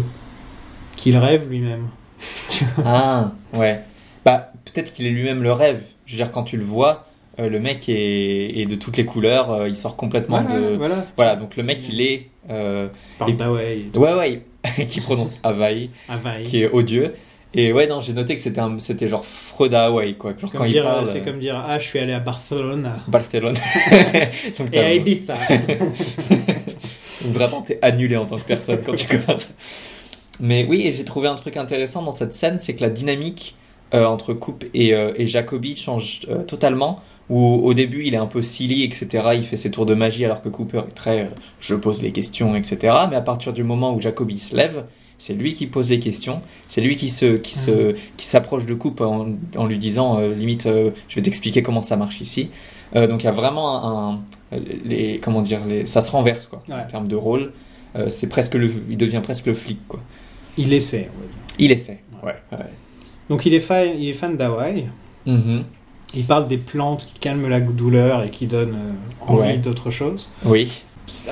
qu'il 0.95 1.17
rêve 1.17 1.49
lui-même. 1.49 1.87
Ah, 2.85 3.31
ouais. 3.53 3.81
Bah, 4.27 4.51
peut-être 4.65 4.91
qu'il 4.91 5.05
est 5.07 5.09
lui-même 5.11 5.41
le 5.41 5.53
rêve. 5.53 5.81
Je 6.05 6.11
veux 6.11 6.17
dire, 6.17 6.31
quand 6.33 6.43
tu 6.43 6.57
le 6.57 6.65
vois, 6.65 7.05
euh, 7.39 7.47
le 7.47 7.59
mec 7.61 7.87
est, 7.87 8.59
est 8.59 8.65
de 8.65 8.75
toutes 8.75 8.97
les 8.97 9.05
couleurs, 9.05 9.51
euh, 9.51 9.69
il 9.69 9.77
sort 9.77 9.95
complètement 9.95 10.41
de. 10.41 10.75
voilà. 10.75 11.05
Voilà, 11.15 11.35
donc 11.37 11.55
le 11.55 11.63
mec, 11.63 11.79
il 11.89 12.01
est. 12.01 12.27
euh, 12.49 12.89
Parle 13.17 13.31
Et- 13.31 13.97
Ouais, 13.97 14.13
ouais, 14.13 14.41
qui 14.89 14.99
prononce 14.99 15.37
Hawaï, 15.43 15.91
Hawaï. 16.09 16.43
qui 16.43 16.61
est 16.63 16.69
odieux. 16.69 17.13
Et 17.53 17.71
ouais, 17.71 17.87
non, 17.87 18.01
j'ai 18.01 18.11
noté 18.11 18.35
que 18.35 18.41
c'était 18.41 18.59
un- 18.59 18.79
c'était 18.79 19.07
genre 19.07 19.23
Freud 19.25 19.73
à 19.73 19.85
Hawaï, 19.85 20.15
quoi. 20.15 20.31
Genre 20.37 20.51
Comme 20.51 20.59
quand 20.59 20.65
il 20.65 20.73
dire, 20.73 20.83
parle. 20.83 21.07
c'est 21.07 21.21
euh, 21.21 21.23
comme 21.23 21.39
dire 21.39 21.63
ah 21.65 21.79
je 21.79 21.85
suis 21.85 21.97
allé 21.99 22.11
à 22.11 22.19
Barcelone 22.19 22.91
Barcelone. 23.07 23.55
Donc, 24.59 24.67
et 24.73 24.79
à 24.79 24.93
Ibiza. 24.93 25.35
Donc 27.23 27.33
Vraiment, 27.33 27.61
t'es 27.61 27.79
annulé 27.81 28.15
en 28.17 28.25
tant 28.25 28.37
que 28.37 28.43
personne 28.43 28.79
quand 28.85 28.93
tu 28.93 29.07
commences. 29.07 29.49
Mais 30.39 30.65
oui, 30.69 30.85
et 30.85 30.93
j'ai 30.93 31.03
trouvé 31.05 31.27
un 31.27 31.35
truc 31.35 31.57
intéressant 31.57 32.01
dans 32.03 32.11
cette 32.11 32.33
scène, 32.33 32.59
c'est 32.59 32.75
que 32.75 32.81
la 32.81 32.89
dynamique 32.89 33.55
euh, 33.55 33.66
entre 33.93 34.33
Coupe 34.33 34.65
et, 34.73 34.93
euh, 34.93 35.13
et 35.17 35.27
Jacobi 35.27 35.75
change 35.75 36.21
euh, 36.29 36.43
totalement. 36.43 36.99
Où 37.29 37.39
au 37.65 37.73
début, 37.73 38.05
il 38.05 38.13
est 38.13 38.17
un 38.17 38.25
peu 38.25 38.41
silly, 38.41 38.83
etc. 38.85 39.31
Il 39.33 39.43
fait 39.43 39.57
ses 39.57 39.69
tours 39.69 39.85
de 39.85 39.93
magie 39.93 40.23
alors 40.23 40.41
que 40.41 40.47
Cooper 40.47 40.83
est 40.87 40.95
très 40.95 41.21
euh, 41.23 41.29
je 41.59 41.75
pose 41.75 42.01
les 42.01 42.13
questions, 42.13 42.55
etc. 42.55 42.77
Mais 43.09 43.17
à 43.17 43.21
partir 43.21 43.51
du 43.51 43.65
moment 43.65 43.93
où 43.93 43.99
Jacobi 43.99 44.39
se 44.39 44.55
lève, 44.55 44.85
c'est 45.17 45.33
lui 45.33 45.53
qui 45.53 45.67
pose 45.67 45.89
les 45.89 45.99
questions, 45.99 46.41
c'est 46.69 46.79
lui 46.79 46.95
qui 46.95 47.09
se 47.09 47.35
qui 47.35 47.57
se 47.57 47.95
qui 48.15 48.25
s'approche 48.25 48.65
de 48.65 48.73
Coupe 48.73 49.01
en, 49.01 49.27
en 49.57 49.65
lui 49.65 49.77
disant 49.77 50.19
euh, 50.19 50.33
limite 50.33 50.67
euh, 50.67 50.91
je 51.09 51.15
vais 51.15 51.21
t'expliquer 51.21 51.61
comment 51.61 51.81
ça 51.81 51.97
marche 51.97 52.21
ici. 52.21 52.49
Euh, 52.95 53.07
donc 53.07 53.23
il 53.23 53.25
y 53.25 53.29
a 53.29 53.33
vraiment 53.33 53.83
un, 53.83 54.13
un- 54.53 54.59
les 54.85 55.19
comment 55.19 55.41
dire 55.41 55.65
les 55.65 55.85
ça 55.85 56.01
se 56.01 56.11
renverse 56.11 56.45
quoi 56.45 56.63
Ouais. 56.69 56.75
en 56.75 56.87
termes 56.87 57.07
de 57.09 57.15
rôle. 57.17 57.51
Euh, 57.97 58.09
c'est 58.09 58.27
presque 58.27 58.53
le 58.53 58.71
il 58.89 58.95
devient 58.95 59.19
presque 59.21 59.47
le 59.47 59.53
flic 59.53 59.79
quoi. 59.89 59.99
Il 60.57 60.71
essaie. 60.71 60.99
dire. 60.99 61.09
Il 61.59 61.71
essaie. 61.73 61.99
Ouais. 62.23 62.35
ouais. 62.53 62.57
Donc 63.29 63.45
il 63.45 63.53
est 63.53 63.59
fan, 63.59 63.89
il 63.97 64.09
est 64.09 64.13
fan 64.13 64.37
d'Hawaï. 64.37 64.85
Mhm. 65.25 65.63
Il 66.13 66.23
parle 66.23 66.45
des 66.47 66.57
plantes 66.57 67.05
qui 67.05 67.19
calment 67.19 67.49
la 67.49 67.59
douleur 67.59 68.23
et 68.23 68.29
qui 68.29 68.47
donnent 68.47 68.75
euh, 68.75 69.25
envie 69.27 69.39
Ouais. 69.41 69.57
d'autre 69.57 69.89
chose. 69.91 70.31
Oui. 70.45 70.69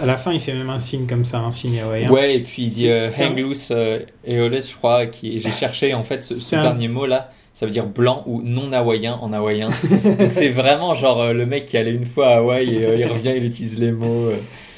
À 0.02 0.06
la 0.06 0.18
fin, 0.18 0.32
il 0.34 0.40
fait 0.40 0.54
même 0.54 0.70
un 0.70 0.80
signe 0.80 1.06
comme 1.06 1.26
ça, 1.26 1.40
un 1.40 1.52
signe 1.52 1.80
hawaïen. 1.80 2.10
Ouais, 2.10 2.36
et 2.36 2.40
puis 2.42 2.64
il 2.64 2.70
dit 2.70 2.90
euh, 2.90 3.00
hang 3.20 3.38
loose 3.38 3.70
euh, 3.72 4.00
eoles, 4.28 4.62
je 4.62 4.74
crois, 4.76 5.06
qui 5.06 5.40
j'ai 5.42 5.52
cherché 5.52 5.94
en 5.94 6.04
fait 6.04 6.24
ce, 6.24 6.34
ce 6.36 6.40
C'est 6.42 6.56
un- 6.58 6.64
dernier 6.64 6.88
mot 6.88 7.06
là, 7.06 7.32
ça 7.54 7.66
veut 7.66 7.72
dire 7.74 7.86
blanc 7.86 8.24
ou 8.26 8.42
non 8.42 8.72
hawaïen 8.74 9.18
en 9.22 9.32
hawaïen. 9.34 9.68
Donc 10.20 10.32
c'est 10.32 10.50
vraiment 10.50 10.96
genre 10.96 11.22
euh, 11.22 11.34
le 11.34 11.46
mec 11.46 11.66
qui 11.66 11.78
allait 11.78 11.92
une 11.94 12.06
fois 12.06 12.28
à 12.28 12.38
Hawaï 12.38 12.70
et 12.76 13.00
il 13.00 13.06
revient, 13.06 13.34
il 13.36 13.44
utilise 13.46 13.80
les 13.80 13.92
mots, 13.92 14.30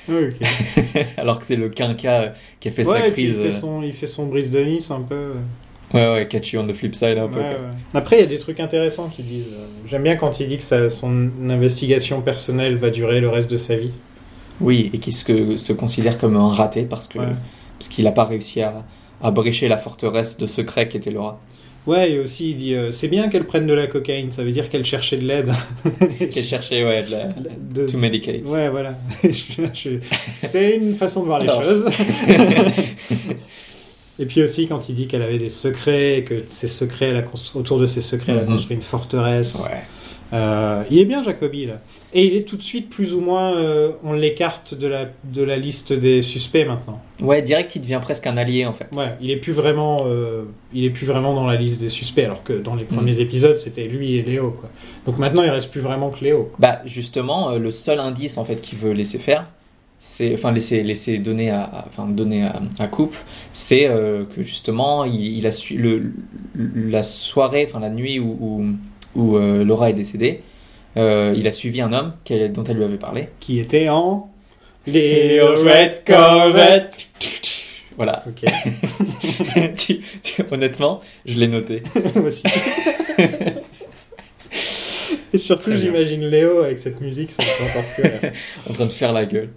ok. 0.10 0.16
alors 1.18 1.40
que 1.40 1.46
c'est 1.46 1.56
le 1.58 1.70
quinca 1.70 2.34
qui 2.60 2.68
a 2.68 2.72
fait 2.72 2.88
Ouais, 2.88 3.02
sa 3.02 3.12
puis 3.12 3.24
il 3.26 3.34
crise. 3.34 3.44
fait 3.44 3.60
son, 3.60 3.82
il 3.84 3.94
fait 3.94 4.08
son 4.08 4.26
brise 4.28 4.52
de 4.52 4.60
Nice 4.64 4.90
un 4.92 5.02
peu. 5.02 5.34
Ouais, 5.94 6.14
ouais, 6.14 6.28
catch 6.28 6.52
you 6.52 6.60
on 6.60 6.68
the 6.68 6.74
flip 6.74 6.94
side 6.96 7.18
un 7.18 7.28
peu. 7.28 7.40
Ouais, 7.40 7.56
quoi. 7.56 7.66
ouais. 7.66 7.72
Après, 7.94 8.18
il 8.18 8.20
y 8.20 8.24
a 8.24 8.28
des 8.28 8.40
trucs 8.40 8.60
intéressants 8.60 9.08
qu'ils 9.08 9.26
disent. 9.26 9.46
Euh, 9.54 9.66
J'aime 9.90 10.04
bien 10.04 10.16
quand 10.18 10.40
il 10.42 10.48
dit 10.48 10.58
que 10.58 10.64
sa- 10.64 10.90
son 10.90 11.30
investigation 11.50 12.22
personnelle 12.22 12.76
va 12.76 12.90
durer 12.90 13.22
le 13.22 13.30
reste 13.30 13.50
de 13.50 13.58
sa 13.58 13.76
vie. 13.78 13.92
Oui, 14.60 14.90
et 14.94 14.98
qui 14.98 15.12
se, 15.12 15.56
se 15.56 15.72
considère 15.74 16.18
comme 16.18 16.36
un 16.36 16.52
raté 16.54 16.82
parce 16.84 17.08
que 17.08 17.20
Ouais. 17.20 17.26
parce 17.80 17.88
qu'il 17.90 18.04
n'a 18.06 18.12
pas 18.12 18.26
réussi 18.26 18.62
à, 18.62 18.84
à 19.22 19.32
brécher 19.32 19.68
la 19.68 19.78
forteresse 19.78 20.38
de 20.38 20.46
secret 20.48 20.90
qui 20.90 20.98
était 20.98 21.12
Laura. 21.12 21.40
Ouais, 21.86 22.12
et 22.12 22.20
aussi 22.20 22.50
il 22.52 22.56
dit 22.58 22.74
euh, 22.76 22.92
c'est 22.92 23.08
bien 23.08 23.30
qu'elle 23.30 23.46
prenne 23.46 23.66
de 23.66 23.74
la 23.74 23.88
cocaïne, 23.88 24.30
ça 24.32 24.44
veut 24.44 24.52
dire 24.52 24.70
qu'elle 24.70 24.84
cherchait 24.84 25.16
de 25.16 25.26
l'aide. 25.26 25.52
Qu'elle 26.32 26.44
cherchait 26.44 26.84
ouais, 26.84 27.04
de 27.04 27.12
la, 27.12 27.26
De- 27.62 27.86
to 27.90 27.98
medicate. 27.98 28.42
Ouais, 28.46 28.68
voilà. 28.68 28.98
C'est 30.34 30.76
une 30.76 30.96
façon 30.96 31.22
de 31.22 31.28
voir 31.28 31.40
les 31.40 31.48
Alors. 31.48 31.64
choses. 31.64 31.86
Et 34.20 34.26
puis 34.26 34.42
aussi 34.42 34.68
quand 34.68 34.90
il 34.90 34.96
dit 34.96 35.08
qu'elle 35.08 35.22
avait 35.22 35.38
des 35.38 35.50
secrets, 35.50 36.24
que 36.28 36.44
ses 36.48 36.68
secrets, 36.68 37.08
elle 37.10 37.18
a 37.18 37.22
construit, 37.22 37.60
autour 37.60 37.80
de 37.80 37.86
ses 37.86 38.02
secrets, 38.02 38.32
elle 38.34 38.40
a 38.40 38.44
Mhm. 38.44 38.48
construit 38.54 38.76
une 38.76 38.82
forteresse. 38.84 39.64
Ouais. 39.70 39.84
Euh, 40.34 40.84
il 40.92 41.00
est 41.00 41.06
bien 41.06 41.24
Jacobi 41.24 41.68
là. 41.68 41.80
Et 42.14 42.26
il 42.26 42.36
est 42.36 42.42
tout 42.44 42.58
de 42.58 42.62
suite 42.62 42.90
plus 42.90 43.14
ou 43.14 43.22
moins, 43.22 43.56
euh, 43.56 43.92
on 44.04 44.12
l'écarte 44.12 44.74
de 44.74 44.86
la, 44.86 45.06
de 45.24 45.42
la 45.42 45.56
liste 45.56 45.94
des 45.94 46.22
suspects 46.22 46.66
maintenant. 46.66 47.02
Ouais, 47.22 47.42
direct, 47.42 47.74
il 47.78 47.82
devient 47.82 48.00
presque 48.02 48.28
un 48.28 48.36
allié 48.36 48.66
en 48.66 48.74
fait. 48.74 48.90
Ouais, 48.94 49.14
il 49.22 49.32
est 49.32 49.38
plus 49.38 49.54
vraiment, 49.54 50.04
euh, 50.06 50.44
il 50.74 50.84
est 50.84 50.90
plus 50.90 51.06
vraiment 51.06 51.34
dans 51.34 51.46
la 51.48 51.56
liste 51.56 51.80
des 51.80 51.88
suspects, 51.88 52.26
alors 52.26 52.44
que 52.44 52.52
dans 52.52 52.76
les 52.76 52.84
Mm. 52.84 52.88
premiers 52.88 53.20
épisodes 53.22 53.58
c'était 53.58 53.86
lui 53.86 54.16
et 54.18 54.22
Léo 54.22 54.52
quoi. 54.60 54.70
Donc 55.06 55.18
maintenant 55.18 55.44
il 55.44 55.50
reste 55.50 55.72
plus 55.72 55.80
vraiment 55.82 56.10
que 56.10 56.22
Léo. 56.26 56.50
quoi. 56.52 56.58
Bah 56.60 56.82
justement, 56.86 57.52
le 57.52 57.72
seul 57.72 58.00
indice 58.00 58.38
en 58.38 58.44
fait 58.44 58.58
qu'il 58.60 58.80
veut 58.80 58.92
laisser 58.92 59.20
faire, 59.20 59.46
c'est 60.00 60.34
enfin 60.34 60.52
laisser 60.52 60.84
laisser 60.84 61.18
donner 61.18 61.50
à 61.50 61.86
enfin 61.88 62.08
donner 62.08 62.44
à, 62.44 62.62
à 62.80 62.88
Coupe, 62.88 63.16
c'est 63.54 63.88
euh, 63.88 64.24
que 64.36 64.44
justement 64.44 65.06
il, 65.06 65.38
il 65.38 65.48
a 65.48 65.52
su 65.52 65.76
le 65.78 66.14
la 66.56 67.04
soirée, 67.04 67.66
enfin 67.68 67.80
la 67.80 67.90
nuit 67.90 68.20
où 68.20 68.38
où, 68.40 68.66
où, 69.16 69.38
euh, 69.38 69.64
Laura 69.64 69.90
est 69.90 69.94
décédée, 69.94 70.42
euh, 70.98 71.34
il 71.36 71.48
a 71.48 71.52
suivi 71.52 71.82
un 71.82 71.92
homme 71.94 72.14
dont 72.54 72.64
elle 72.64 72.78
lui 72.78 72.84
avait 72.84 72.98
parlé. 72.98 73.30
Qui 73.40 73.60
était 73.60 73.90
en 73.90 74.30
Léo 74.86 75.56
Red 75.56 76.04
Corvette. 76.06 77.08
Voilà. 77.98 78.24
Ok. 78.28 78.44
Tu- 79.76 80.00
tu- 80.22 80.44
honnêtement, 80.52 81.02
je 81.26 81.36
l'ai 81.40 81.48
noté. 81.48 81.82
Moi 82.16 82.26
aussi. 82.26 82.44
Et 85.34 85.38
surtout, 85.38 85.76
j'imagine 85.76 86.26
Léo 86.28 86.60
avec 86.64 86.78
cette 86.78 87.02
musique, 87.02 87.32
ça 87.32 87.44
me 87.44 87.48
fait 87.48 87.70
encore 87.80 87.90
plus. 87.96 88.30
En 88.70 88.74
train 88.74 88.86
de 88.86 88.92
faire 88.92 89.14
la 89.14 89.26
gueule. 89.26 89.50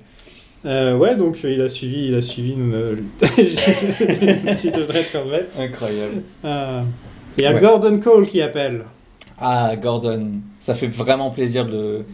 Euh, 0.66 0.96
ouais, 0.96 1.16
donc 1.16 1.38
euh, 1.44 1.51
il 1.53 1.61
a 1.62 1.68
suivi, 1.68 2.09
il 2.09 2.14
a 2.14 2.20
suivi 2.23 2.53
une, 2.53 2.75
une 3.23 4.44
petite 4.55 4.77
Red 4.77 5.11
Corvette. 5.12 5.51
Incroyable. 5.59 6.23
Euh, 6.44 6.83
Il 7.38 7.44
y 7.44 7.46
a 7.46 7.53
Ouais. 7.55 7.61
Gordon 7.61 7.99
Cole 7.99 8.27
qui 8.27 8.42
appelle. 8.42 8.85
Ah, 9.38 9.75
Gordon, 9.81 10.33
ça 10.61 10.75
fait 10.75 10.88
vraiment 10.88 11.31
plaisir 11.31 11.64
de. 11.66 12.05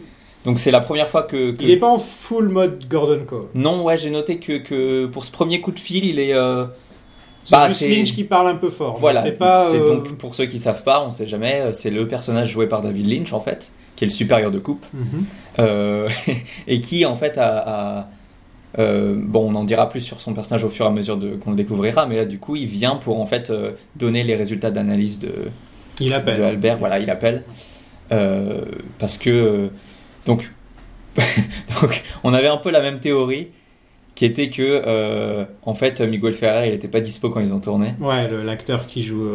Donc 0.45 0.59
c'est 0.59 0.71
la 0.71 0.79
première 0.79 1.09
fois 1.09 1.23
que. 1.23 1.51
que- 1.51 1.61
Il 1.63 1.69
est 1.71 1.77
pas 1.77 1.89
en 1.89 1.99
full 1.99 2.47
mode 2.47 2.85
Gordon 2.89 3.25
Cole. 3.27 3.47
Non, 3.53 3.83
ouais, 3.83 3.97
j'ai 3.97 4.09
noté 4.11 4.37
que, 4.39 4.57
que 4.59 5.05
pour 5.07 5.25
ce 5.25 5.31
premier 5.31 5.59
coup 5.59 5.71
de 5.71 5.79
fil, 5.79 6.05
il 6.05 6.17
est. 6.19 6.33
euh, 6.33 6.65
C'est 7.43 7.55
Bah, 7.57 7.67
juste 7.67 7.81
Lynch 7.81 8.13
qui 8.13 8.23
parle 8.23 8.47
un 8.47 8.55
peu 8.55 8.69
fort. 8.69 8.97
Voilà. 8.97 9.21
C'est 9.23 9.37
euh, 9.41 9.95
donc 9.95 10.13
pour 10.17 10.35
ceux 10.35 10.45
qui 10.45 10.59
savent 10.59 10.83
pas, 10.83 11.03
on 11.05 11.11
sait 11.11 11.27
jamais. 11.27 11.59
euh, 11.61 11.73
C'est 11.73 11.89
le 11.89 12.07
personnage 12.07 12.49
joué 12.51 12.67
par 12.67 12.81
David 12.81 13.07
Lynch 13.07 13.33
en 13.33 13.41
fait, 13.41 13.73
qui 13.97 14.05
est 14.05 14.07
le 14.07 14.13
supérieur 14.13 14.51
de 14.51 14.59
coupe, 14.59 14.85
mhm. 14.93 15.25
euh, 15.59 16.07
et 16.67 16.79
qui 16.79 17.05
en 17.05 17.17
fait 17.17 17.37
a. 17.37 17.57
a- 17.99 18.07
euh, 18.79 19.15
bon, 19.17 19.51
on 19.51 19.55
en 19.55 19.63
dira 19.63 19.89
plus 19.89 20.01
sur 20.01 20.21
son 20.21 20.33
personnage 20.33 20.63
au 20.63 20.69
fur 20.69 20.85
et 20.85 20.89
à 20.89 20.91
mesure 20.91 21.17
qu'on 21.43 21.51
le 21.51 21.55
découvrira, 21.55 22.05
mais 22.05 22.15
là 22.15 22.25
du 22.25 22.37
coup, 22.37 22.55
il 22.55 22.67
vient 22.67 22.95
pour 22.95 23.19
en 23.19 23.25
fait 23.25 23.49
euh, 23.49 23.71
donner 23.95 24.23
les 24.23 24.35
résultats 24.35 24.71
d'analyse 24.71 25.19
de, 25.19 25.31
Il 25.99 26.09
de 26.09 26.13
appelle. 26.13 26.43
Albert, 26.43 26.77
voilà, 26.77 26.99
il 26.99 27.09
appelle. 27.09 27.43
Euh, 28.11 28.61
parce 28.99 29.17
que. 29.17 29.69
donc, 30.25 30.51
donc, 31.81 32.03
on 32.23 32.33
avait 32.33 32.47
un 32.47 32.57
peu 32.57 32.69
la 32.69 32.81
même 32.81 32.99
théorie, 32.99 33.47
qui 34.13 34.25
était 34.25 34.49
que, 34.49 35.45
en 35.63 35.73
fait, 35.73 36.01
Miguel 36.01 36.33
Ferrer, 36.33 36.67
il 36.67 36.73
n'était 36.73 36.87
pas 36.87 37.01
dispo 37.01 37.29
quand 37.31 37.39
ils 37.39 37.53
ont 37.53 37.59
tourné. 37.59 37.95
Ouais, 37.99 38.29
l'acteur 38.43 38.85
qui 38.85 39.03
joue. 39.03 39.27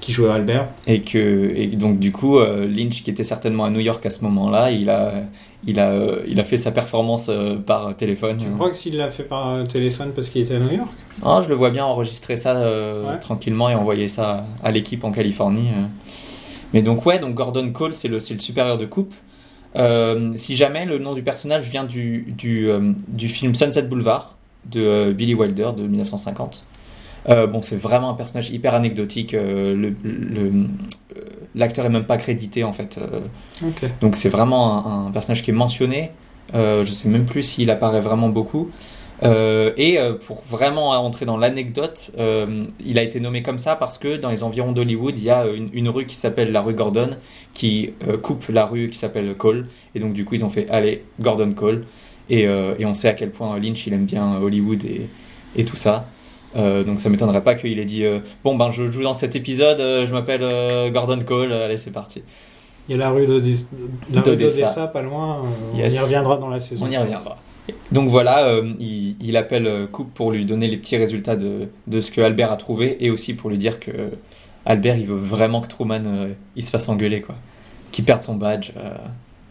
qui 0.00 0.12
jouait 0.12 0.30
Albert. 0.30 0.68
Et 0.86 1.00
que 1.00 1.52
et 1.54 1.66
donc 1.66 1.98
du 1.98 2.12
coup 2.12 2.38
euh, 2.38 2.66
Lynch 2.66 3.02
qui 3.02 3.10
était 3.10 3.24
certainement 3.24 3.64
à 3.64 3.70
New 3.70 3.80
York 3.80 4.04
à 4.06 4.10
ce 4.10 4.22
moment-là, 4.24 4.70
il 4.70 4.90
a 4.90 5.24
il 5.66 5.80
a 5.80 5.90
euh, 5.90 6.22
il 6.28 6.38
a 6.40 6.44
fait 6.44 6.56
sa 6.56 6.70
performance 6.70 7.28
euh, 7.28 7.56
par 7.56 7.96
téléphone. 7.96 8.36
Tu 8.38 8.48
crois 8.50 8.70
que 8.70 8.76
s'il 8.76 8.96
l'a 8.96 9.10
fait 9.10 9.24
par 9.24 9.48
euh, 9.48 9.64
téléphone 9.64 10.12
parce 10.14 10.30
qu'il 10.30 10.42
était 10.42 10.54
à 10.54 10.58
New 10.60 10.70
York? 10.72 10.90
Ah, 11.24 11.40
je 11.42 11.48
le 11.48 11.54
vois 11.56 11.70
bien 11.70 11.84
enregistrer 11.84 12.36
ça 12.36 12.56
euh, 12.56 13.04
Ouais. 13.12 13.18
tranquillement 13.18 13.68
et 13.68 13.74
envoyer 13.74 14.08
ça 14.08 14.46
à 14.62 14.70
l'équipe 14.70 15.02
en 15.04 15.10
Californie. 15.12 15.68
Mais 16.74 16.82
donc 16.82 17.04
ouais, 17.06 17.18
donc 17.18 17.34
Gordon 17.34 17.70
Cole 17.72 17.94
c'est 17.94 18.08
le 18.08 18.18
le 18.18 18.40
supérieur 18.40 18.78
de 18.78 18.86
coupe. 18.86 19.14
Euh, 19.76 20.32
si 20.36 20.56
jamais 20.56 20.86
le 20.86 20.98
nom 20.98 21.12
du 21.14 21.22
personnage 21.22 21.68
vient 21.68 21.84
du 21.84 22.32
du, 22.36 22.68
euh, 22.70 22.92
du 23.08 23.28
film 23.28 23.54
Sunset 23.54 23.82
Boulevard 23.82 24.36
de 24.70 25.12
Billy 25.12 25.34
Wilder 25.34 25.70
de 25.76 25.82
1950. 25.86 26.64
Euh, 27.28 27.46
bon, 27.46 27.62
c'est 27.62 27.76
vraiment 27.76 28.10
un 28.10 28.14
personnage 28.14 28.50
hyper 28.50 28.74
anecdotique. 28.74 29.34
euh, 29.34 29.74
le- 29.74 29.94
le- 30.02 30.66
euh, 31.16 31.20
L'acteur 31.54 31.86
est 31.86 31.90
même 31.90 32.04
pas 32.04 32.18
crédité 32.18 32.62
en 32.64 32.72
fait. 32.72 32.98
donc 34.00 34.14
c'est 34.16 34.28
vraiment 34.28 34.86
un, 34.86 35.06
un 35.06 35.10
personnage 35.10 35.42
qui 35.42 35.50
est 35.50 35.54
mentionné. 35.54 36.10
Je 36.54 36.90
sais 36.90 37.08
même 37.08 37.24
plus 37.26 37.42
s'il 37.42 37.70
apparaît 37.70 38.00
vraiment 38.00 38.28
beaucoup. 38.28 38.70
Euh, 39.24 39.72
et 39.76 39.98
euh, 39.98 40.12
pour 40.14 40.42
vraiment 40.48 40.90
entrer 40.90 41.26
dans 41.26 41.36
l'anecdote, 41.36 42.12
euh, 42.18 42.64
il 42.84 42.98
a 43.00 43.02
été 43.02 43.18
nommé 43.18 43.42
comme 43.42 43.58
ça 43.58 43.74
parce 43.74 43.98
que 43.98 44.16
dans 44.16 44.30
les 44.30 44.44
environs 44.44 44.70
d'Hollywood, 44.70 45.18
il 45.18 45.24
y 45.24 45.30
a 45.30 45.44
une, 45.46 45.70
une 45.72 45.88
rue 45.88 46.04
qui 46.06 46.14
s'appelle 46.14 46.52
la 46.52 46.60
rue 46.60 46.74
Gordon 46.74 47.10
qui 47.52 47.90
coupe 48.22 48.48
la 48.50 48.64
rue 48.64 48.88
qui 48.90 48.98
s'appelle 48.98 49.34
Cole. 49.34 49.64
Et 49.96 49.98
donc 49.98 50.12
du 50.12 50.24
coup, 50.24 50.36
ils 50.36 50.44
ont 50.44 50.50
fait 50.50 50.68
allez 50.70 51.02
Gordon 51.20 51.52
Cole. 51.52 51.84
Et, 52.30 52.42
et 52.42 52.86
on 52.86 52.94
sait 52.94 53.08
à 53.08 53.14
quel 53.14 53.30
point 53.30 53.58
Lynch 53.58 53.86
il 53.86 53.92
aime 53.94 54.04
bien 54.04 54.36
Hollywood 54.36 54.84
et, 54.84 55.08
et 55.56 55.64
tout 55.64 55.76
ça. 55.76 56.06
Euh, 56.56 56.82
donc 56.82 57.00
ça 57.00 57.08
m'étonnerait 57.10 57.42
pas 57.42 57.54
qu'il 57.54 57.78
ait 57.78 57.84
dit 57.84 58.04
euh, 58.04 58.20
bon 58.42 58.56
ben 58.56 58.70
je 58.70 58.90
joue 58.90 59.02
dans 59.02 59.14
cet 59.14 59.36
épisode, 59.36 59.80
euh, 59.80 60.06
je 60.06 60.12
m'appelle 60.12 60.40
Gordon 60.92 61.18
Cole, 61.24 61.52
allez 61.52 61.78
c'est 61.78 61.90
parti. 61.90 62.22
Il 62.88 62.92
y 62.92 62.94
a 62.94 62.98
la 63.04 63.10
rue 63.10 63.26
d'Odessa, 63.26 64.86
pas 64.86 65.02
loin. 65.02 65.42
Yes. 65.74 65.92
On 65.92 65.96
y 65.96 66.00
reviendra 66.00 66.36
dans 66.38 66.48
la 66.48 66.58
saison. 66.58 66.86
On 66.86 66.90
y 66.90 66.96
reviendra. 66.96 67.36
Donc 67.92 68.08
voilà, 68.08 68.62
il, 68.80 69.16
il 69.20 69.36
appelle 69.36 69.88
Coupe 69.92 70.14
pour 70.14 70.32
lui 70.32 70.46
donner 70.46 70.68
les 70.68 70.78
petits 70.78 70.96
résultats 70.96 71.36
de, 71.36 71.68
de 71.86 72.00
ce 72.00 72.10
que 72.10 72.22
Albert 72.22 72.50
a 72.50 72.56
trouvé 72.56 72.96
et 73.04 73.10
aussi 73.10 73.34
pour 73.34 73.50
lui 73.50 73.58
dire 73.58 73.78
que 73.78 73.92
Albert 74.64 74.96
il 74.96 75.06
veut 75.06 75.16
vraiment 75.16 75.60
que 75.60 75.68
Truman 75.68 76.28
il 76.56 76.64
se 76.64 76.70
fasse 76.70 76.88
engueuler 76.88 77.20
quoi, 77.20 77.34
qu'il 77.92 78.06
perde 78.06 78.22
son 78.22 78.36
badge. 78.36 78.70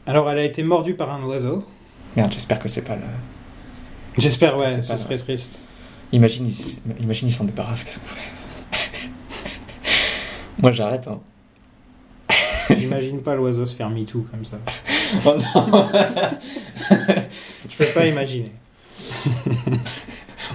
Alors, 0.07 0.29
elle 0.31 0.39
a 0.39 0.43
été 0.43 0.63
mordue 0.63 0.93
par 0.93 1.11
un 1.11 1.21
oiseau. 1.23 1.65
Merde, 2.15 2.31
j'espère 2.31 2.59
que 2.59 2.69
c'est 2.69 2.81
pas 2.81 2.95
le. 2.95 3.01
J'espère, 4.17 4.57
ouais, 4.57 4.81
ce 4.81 4.97
serait 4.97 5.17
triste. 5.17 5.61
Imagine 6.11 6.45
il, 6.47 6.51
s- 6.51 6.73
imagine 7.01 7.27
il 7.27 7.31
s'en 7.33 7.43
débarrasse, 7.43 7.83
qu'est-ce 7.83 7.99
qu'on 7.99 8.05
fait 8.07 9.09
Moi 10.61 10.71
j'arrête. 10.71 11.07
Hein. 11.07 11.19
J'imagine 12.77 13.21
pas 13.21 13.35
l'oiseau 13.35 13.65
se 13.65 13.75
faire 13.75 13.89
MeToo 13.89 14.25
comme 14.31 14.45
ça. 14.45 14.57
Oh 15.25 15.35
non. 15.37 15.87
Je 17.69 17.77
peux 17.77 17.85
pas 17.93 18.05
imaginer. 18.07 18.51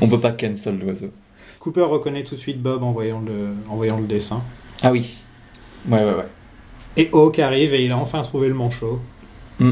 On 0.02 0.08
peut 0.08 0.20
pas 0.20 0.32
cancel 0.32 0.78
l'oiseau. 0.78 1.10
Cooper 1.58 1.82
reconnaît 1.84 2.22
tout 2.22 2.34
de 2.34 2.40
suite 2.40 2.60
Bob 2.60 2.82
en 2.82 2.92
voyant 2.92 3.20
le, 3.20 3.54
en 3.70 3.76
voyant 3.76 3.98
le 3.98 4.06
dessin. 4.06 4.42
Ah 4.82 4.90
oui. 4.92 5.16
Ouais 5.88 6.04
ouais 6.04 6.12
ouais. 6.14 6.28
Et 6.98 7.08
Hawk 7.14 7.38
arrive 7.38 7.72
et 7.72 7.82
il 7.82 7.92
a 7.92 7.96
enfin 7.96 8.20
trouvé 8.20 8.48
le 8.48 8.54
manchot. 8.54 9.00
Mm. 9.58 9.70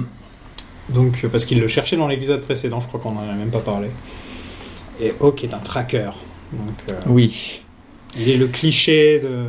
Donc, 0.89 1.21
euh, 1.25 1.29
parce 1.29 1.45
qu'il 1.45 1.61
le 1.61 1.69
cherchait 1.69 1.97
dans 1.99 2.09
l'épisode 2.09 2.41
précédent, 2.41 2.81
je 2.81 2.89
crois 2.89 3.01
qu'on 3.01 3.17
en 3.19 3.29
a 3.29 3.35
même 3.35 3.51
pas 3.51 3.59
parlé. 3.61 3.89
Et 5.01 5.13
Hawk 5.21 5.45
est 5.45 5.55
un 5.55 5.59
tracker. 5.59 6.11
Donc, 6.53 6.75
euh, 6.91 6.95
Oui. 7.09 7.63
il 8.17 8.29
est 8.29 8.37
le 8.37 8.49
cliché 8.49 9.21
de. 9.21 9.45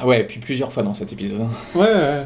Ah 0.00 0.06
ouais, 0.06 0.24
puis 0.24 0.40
plusieurs 0.40 0.72
fois 0.72 0.82
dans 0.82 0.94
cet 0.94 1.12
épisode. 1.12 1.42
hein. 1.42 1.50
Ouais, 1.74 1.82
ouais, 1.92 2.22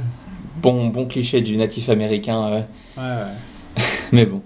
Bon, 0.63 0.87
bon 0.89 1.07
cliché 1.07 1.41
du 1.41 1.57
natif 1.57 1.89
américain, 1.89 2.47
euh, 2.47 2.55
ouais. 2.57 2.65
ouais. 2.99 3.83
mais 4.13 4.27
bon. 4.27 4.43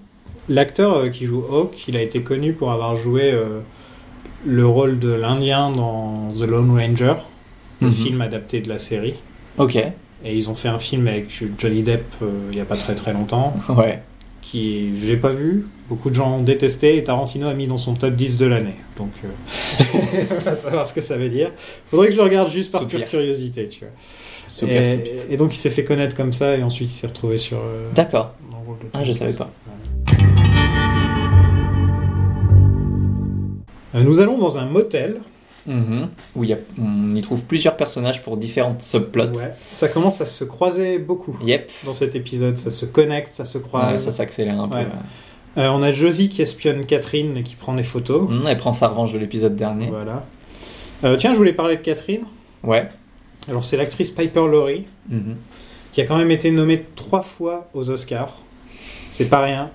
L'acteur 0.48 0.94
euh, 0.96 1.08
qui 1.10 1.26
joue 1.26 1.44
Hawk, 1.50 1.86
il 1.88 1.96
a 1.96 2.02
été 2.02 2.22
connu 2.22 2.54
pour 2.54 2.72
avoir 2.72 2.96
joué 2.96 3.30
euh, 3.32 3.60
le 4.46 4.66
rôle 4.66 4.98
de 4.98 5.10
l'Indien 5.10 5.70
dans 5.70 6.32
The 6.32 6.42
Lone 6.42 6.70
Ranger, 6.70 7.14
le 7.82 7.88
Mhm. 7.88 7.92
film 7.92 8.20
adapté 8.22 8.60
de 8.60 8.68
la 8.68 8.78
série. 8.78 9.14
Ok. 9.58 9.76
Et 9.76 10.34
ils 10.36 10.48
ont 10.48 10.54
fait 10.54 10.68
un 10.68 10.78
film 10.78 11.06
avec 11.06 11.26
Johnny 11.58 11.82
Depp 11.82 12.04
il 12.50 12.54
n'y 12.56 12.60
a 12.60 12.64
pas 12.64 12.76
très 12.76 12.94
très 12.94 13.12
longtemps, 13.12 13.54
Ouais. 13.68 14.00
Qui 14.50 14.92
j'ai 15.04 15.16
pas 15.16 15.32
vu, 15.32 15.66
beaucoup 15.88 16.08
de 16.10 16.14
gens 16.14 16.38
ont 16.38 16.42
détesté, 16.42 16.96
et 16.96 17.04
Tarantino 17.04 17.48
a 17.48 17.54
mis 17.54 17.66
dans 17.66 17.76
son 17.78 17.94
top 17.94 18.14
10 18.14 18.38
de 18.38 18.46
l'année. 18.46 18.76
Donc, 18.96 19.10
euh, 19.24 19.28
on 20.30 20.34
va 20.38 20.54
savoir 20.54 20.86
ce 20.86 20.92
que 20.94 21.00
ça 21.00 21.16
veut 21.16 21.28
dire. 21.28 21.52
Faudrait 21.90 22.06
que 22.08 22.12
je 22.12 22.18
le 22.18 22.24
regarde 22.24 22.50
juste 22.50 22.72
par 22.72 22.82
Soupir. 22.82 23.00
pure 23.00 23.08
curiosité, 23.08 23.68
tu 23.68 23.80
vois. 23.80 23.88
Soupir, 24.48 24.80
et, 24.80 24.84
soupir. 24.86 25.12
et 25.28 25.36
donc 25.36 25.52
il 25.54 25.58
s'est 25.58 25.68
fait 25.70 25.84
connaître 25.84 26.16
comme 26.16 26.32
ça, 26.32 26.56
et 26.56 26.62
ensuite 26.62 26.88
il 26.90 26.94
s'est 26.94 27.06
retrouvé 27.06 27.36
sur. 27.36 27.58
euh, 27.58 27.88
D'accord. 27.94 28.34
Ah, 28.94 29.04
je 29.04 29.12
savais 29.12 29.34
pas. 29.34 29.50
Euh, 33.94 34.02
Nous 34.02 34.20
allons 34.20 34.38
dans 34.38 34.58
un 34.58 34.66
motel. 34.66 35.18
Mhm. 35.68 36.08
Où 36.34 36.44
y 36.44 36.52
a, 36.52 36.56
on 36.80 37.14
y 37.14 37.20
trouve 37.22 37.42
plusieurs 37.44 37.76
personnages 37.76 38.22
pour 38.22 38.36
différentes 38.36 38.82
subplots. 38.82 39.36
Ouais. 39.36 39.52
Ça 39.68 39.88
commence 39.88 40.20
à 40.20 40.26
se 40.26 40.44
croiser 40.44 40.98
beaucoup 40.98 41.36
Yep. 41.44 41.70
dans 41.84 41.92
cet 41.92 42.16
épisode. 42.16 42.56
Ça 42.56 42.70
se 42.70 42.86
connecte, 42.86 43.30
ça 43.30 43.44
se 43.44 43.58
Ouais, 43.58 43.64
croise. 43.64 44.02
ça 44.02 44.12
s'accélère 44.12 44.60
un 44.60 44.68
Ouais. 44.68 44.84
peu. 44.84 45.60
Euh, 45.60 45.68
on 45.70 45.82
a 45.82 45.92
Josie 45.92 46.28
qui 46.28 46.42
espionne 46.42 46.86
Catherine 46.86 47.36
et 47.36 47.42
qui 47.42 47.54
prend 47.56 47.74
des 47.74 47.82
photos. 47.82 48.28
Mhm, 48.28 48.44
Elle 48.48 48.56
prend 48.56 48.72
sa 48.72 48.88
revanche 48.88 49.12
de 49.12 49.18
l'épisode 49.18 49.56
dernier. 49.56 49.86
Voilà. 49.88 50.24
Euh, 51.04 51.16
tiens, 51.16 51.32
je 51.32 51.38
voulais 51.38 51.52
parler 51.52 51.76
de 51.76 51.82
Catherine. 51.82 52.22
Ouais. 52.64 52.88
Alors, 53.48 53.64
c'est 53.64 53.76
l'actrice 53.76 54.10
Piper 54.10 54.46
Laurie 54.48 54.84
Mhm. 55.08 55.36
qui 55.92 56.00
a 56.00 56.04
quand 56.06 56.16
même 56.18 56.30
été 56.30 56.50
nommée 56.50 56.84
trois 56.96 57.22
fois 57.22 57.68
aux 57.74 57.90
Oscars. 57.90 58.36
C'est 59.12 59.28
pas 59.28 59.40
rien. 59.40 59.70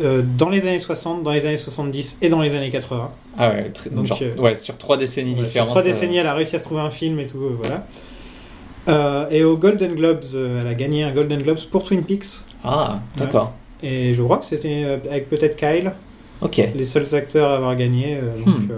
Euh, 0.00 0.22
dans 0.22 0.48
les 0.48 0.66
années 0.66 0.78
60, 0.78 1.22
dans 1.24 1.32
les 1.32 1.44
années 1.46 1.56
70 1.56 2.18
et 2.22 2.28
dans 2.28 2.40
les 2.40 2.54
années 2.54 2.70
80. 2.70 3.10
Ah 3.36 3.48
ouais, 3.50 3.70
très- 3.70 3.90
Donc, 3.90 4.06
genre, 4.06 4.18
euh, 4.22 4.36
ouais, 4.40 4.54
sur 4.56 4.76
trois 4.78 4.96
décennies 4.96 5.30
Ouais, 5.32 5.36
sur 5.38 5.46
différentes. 5.46 5.68
trois 5.70 5.80
euh, 5.82 5.84
décennies, 5.84 6.18
elle 6.18 6.26
a 6.26 6.34
réussi 6.34 6.54
à 6.56 6.58
se 6.60 6.64
trouver 6.64 6.80
un 6.82 6.90
film 6.90 7.18
et 7.20 7.26
tout, 7.26 7.38
voilà. 7.62 7.84
Euh, 8.88 9.28
et 9.30 9.44
aux 9.44 9.56
Golden 9.56 9.94
Globes, 9.94 10.22
elle 10.34 10.66
a 10.66 10.74
gagné 10.74 11.02
un 11.04 11.12
Golden 11.12 11.42
Globes 11.42 11.58
pour 11.70 11.84
Twin 11.84 12.02
Peaks. 12.04 12.26
Ah, 12.64 13.00
d'accord. 13.16 13.52
Et 13.82 14.14
je 14.14 14.22
crois 14.22 14.38
que 14.38 14.46
c'était 14.46 14.84
avec 15.10 15.28
peut-être 15.28 15.56
Kyle, 15.56 15.92
Ok. 16.40 16.56
les 16.74 16.84
seuls 16.84 17.14
acteurs 17.14 17.50
à 17.50 17.56
avoir 17.56 17.76
gagné. 17.76 18.18
donc, 18.44 18.54
Hmm. 18.56 18.68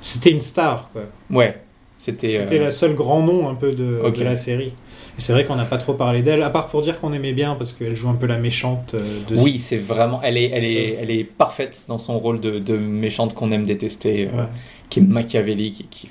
c'était 0.00 0.30
une 0.30 0.40
star, 0.40 0.90
quoi. 0.92 1.02
Ouais. 1.30 1.60
C'était. 1.98 2.30
C'était 2.30 2.60
euh, 2.60 2.64
le 2.66 2.70
seul 2.70 2.94
grand 2.94 3.22
nom 3.22 3.48
un 3.48 3.54
peu 3.54 3.72
de 3.72 4.00
la 4.22 4.36
série. 4.36 4.72
Et 5.18 5.20
c'est 5.22 5.32
vrai 5.32 5.44
qu'on 5.44 5.56
n'a 5.56 5.64
pas 5.64 5.78
trop 5.78 5.94
parlé 5.94 6.22
d'elle, 6.22 6.42
à 6.42 6.50
part 6.50 6.66
pour 6.68 6.82
dire 6.82 6.98
qu'on 7.00 7.12
aimait 7.12 7.32
bien 7.32 7.54
parce 7.54 7.72
qu'elle 7.72 7.96
joue 7.96 8.08
un 8.08 8.14
peu 8.14 8.26
la 8.26 8.38
méchante 8.38 8.94
euh, 8.94 9.20
de 9.26 9.36
Oui, 9.40 9.60
c'est 9.60 9.78
vraiment. 9.78 10.20
Elle 10.22 10.36
est, 10.36 10.50
elle 10.52 10.64
est, 10.64 10.98
elle 11.00 11.10
est 11.10 11.24
parfaite 11.24 11.84
dans 11.88 11.98
son 11.98 12.18
rôle 12.18 12.38
de, 12.40 12.58
de 12.58 12.76
méchante 12.76 13.32
qu'on 13.34 13.50
aime 13.50 13.64
détester, 13.64 14.28
euh, 14.34 14.44
qui 14.90 15.00
est 15.00 15.02
machiavélique 15.02 15.80
et 15.80 15.86
qui, 15.90 16.08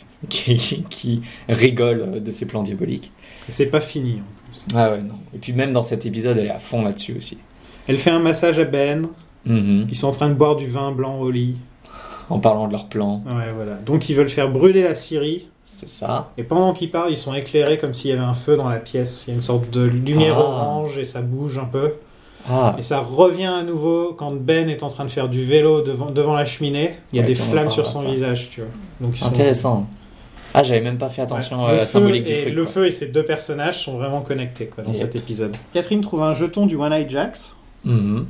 qui, 0.57 0.83
qui- 0.89 1.21
rigole 1.47 2.23
de 2.23 2.31
ses 2.31 2.45
plans 2.47 2.63
diaboliques. 2.63 3.11
C'est 3.47 3.67
pas 3.67 3.79
fini. 3.81 4.13
en 4.21 4.51
plus. 4.51 4.75
Ah 4.75 4.91
ouais, 4.91 5.01
non. 5.01 5.15
Et 5.35 5.37
puis 5.37 5.53
même 5.53 5.71
dans 5.71 5.83
cet 5.83 6.05
épisode, 6.07 6.37
elle 6.39 6.47
est 6.47 6.49
à 6.49 6.59
fond 6.59 6.83
là-dessus 6.83 7.15
aussi. 7.17 7.37
Elle 7.87 7.99
fait 7.99 8.09
un 8.11 8.19
massage 8.19 8.57
à 8.57 8.63
Ben. 8.65 9.07
Mhm. 9.45 9.85
Ils 9.87 9.95
sont 9.95 10.07
en 10.07 10.11
train 10.13 10.29
de 10.29 10.33
boire 10.33 10.55
du 10.55 10.65
vin 10.65 10.91
blanc 10.91 11.19
au 11.19 11.29
lit. 11.29 11.57
En 12.31 12.39
parlant 12.39 12.65
de 12.65 12.71
leur 12.71 12.87
plan, 12.89 13.21
Ouais, 13.27 13.53
voilà. 13.55 13.75
Donc 13.75 14.09
ils 14.09 14.15
veulent 14.15 14.29
faire 14.29 14.49
brûler 14.49 14.81
la 14.81 14.95
Syrie. 14.95 15.47
C'est 15.65 15.89
ça. 15.89 16.31
Et 16.37 16.43
pendant 16.43 16.73
qu'ils 16.73 16.91
parlent, 16.91 17.11
ils 17.11 17.17
sont 17.17 17.33
éclairés 17.33 17.77
comme 17.77 17.93
s'il 17.93 18.11
y 18.11 18.13
avait 18.13 18.21
un 18.23 18.33
feu 18.33 18.55
dans 18.55 18.69
la 18.69 18.77
pièce. 18.77 19.25
Il 19.25 19.31
y 19.31 19.33
a 19.33 19.35
une 19.35 19.41
sorte 19.41 19.69
de 19.71 19.81
lumière 19.81 20.35
Ah. 20.37 20.41
orange 20.43 20.97
et 20.97 21.03
ça 21.03 21.21
bouge 21.21 21.57
un 21.57 21.65
peu. 21.65 21.93
Ah, 22.47 22.75
Et 22.77 22.83
ça 22.83 22.99
revient 22.99 23.45
à 23.47 23.63
nouveau 23.63 24.13
quand 24.15 24.31
Ben 24.31 24.69
est 24.69 24.83
en 24.83 24.87
train 24.87 25.03
de 25.05 25.09
faire 25.09 25.27
du 25.29 25.43
vélo 25.43 25.81
devant, 25.81 26.11
devant 26.11 26.35
la 26.35 26.45
cheminée. 26.45 26.95
Il 27.11 27.15
y 27.15 27.19
a 27.19 27.23
Ouais, 27.23 27.27
des 27.29 27.33
flammes 27.35 27.71
sur 27.71 27.87
son 27.87 28.01
ça. 28.03 28.07
visage, 28.07 28.49
tu 28.51 28.61
vois. 28.61 28.69
Donc 29.01 29.15
ils 29.15 29.19
sont... 29.19 29.29
intéressant. 29.29 29.87
Ah, 30.53 30.61
j'avais 30.63 30.79
même 30.81 30.97
pas 30.99 31.09
fait 31.09 31.23
attention 31.23 31.65
Ouais. 31.65 31.71
à 31.71 31.81
Le 31.81 31.85
symbolique 31.87 32.27
et 32.29 32.35
du 32.35 32.41
truc. 32.43 32.53
Le 32.53 32.63
quoi. 32.63 32.71
feu 32.71 32.85
et 32.85 32.91
ces 32.91 33.07
deux 33.07 33.23
personnages 33.25 33.83
sont 33.83 33.97
vraiment 33.97 34.21
connectés 34.21 34.67
quoi, 34.67 34.83
dans 34.83 34.91
Yep. 34.93 35.01
cet 35.01 35.15
épisode. 35.15 35.57
Catherine 35.73 36.01
trouve 36.01 36.21
un 36.21 36.33
jeton 36.35 36.67
du 36.67 36.75
One 36.75 36.93
Eye 36.93 37.09
Jacks. 37.09 37.55
Mhm. 37.83 38.25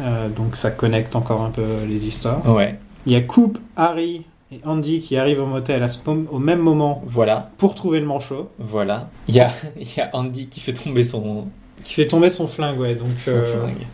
Euh, 0.00 0.28
donc 0.30 0.56
ça 0.56 0.70
connecte 0.70 1.14
encore 1.14 1.42
un 1.42 1.50
peu 1.50 1.84
les 1.86 2.06
histoires. 2.08 2.44
Ouais, 2.48 2.78
Il 3.06 3.12
y 3.12 3.16
a 3.16 3.20
Coop, 3.20 3.58
Harry 3.76 4.24
et 4.50 4.60
Andy 4.64 5.00
qui 5.00 5.16
arrivent 5.16 5.42
au 5.42 5.46
motel 5.46 5.82
à 5.82 5.88
ce 5.88 5.98
au 6.08 6.38
même 6.38 6.60
moment 6.60 7.02
voilà, 7.06 7.50
pour 7.58 7.74
trouver 7.74 8.00
le 8.00 8.06
manchot. 8.06 8.50
voilà. 8.58 9.10
Il 9.28 9.34
y 9.34 9.40
a, 9.40 9.52
il 9.80 9.86
y 9.96 10.00
a 10.00 10.10
Andy 10.14 10.46
qui 10.46 10.60
fait 10.60 10.72
tomber 10.72 11.04
son, 11.04 11.46
Qui 11.84 11.94
fait 11.94 12.06
tomber 12.08 12.30
son 12.30 12.46
flingue, 12.46 12.78
ouais. 12.80 12.94
Donc, 12.94 13.08
son 13.20 13.30
euh, 13.32 13.44
flingue. 13.44 13.86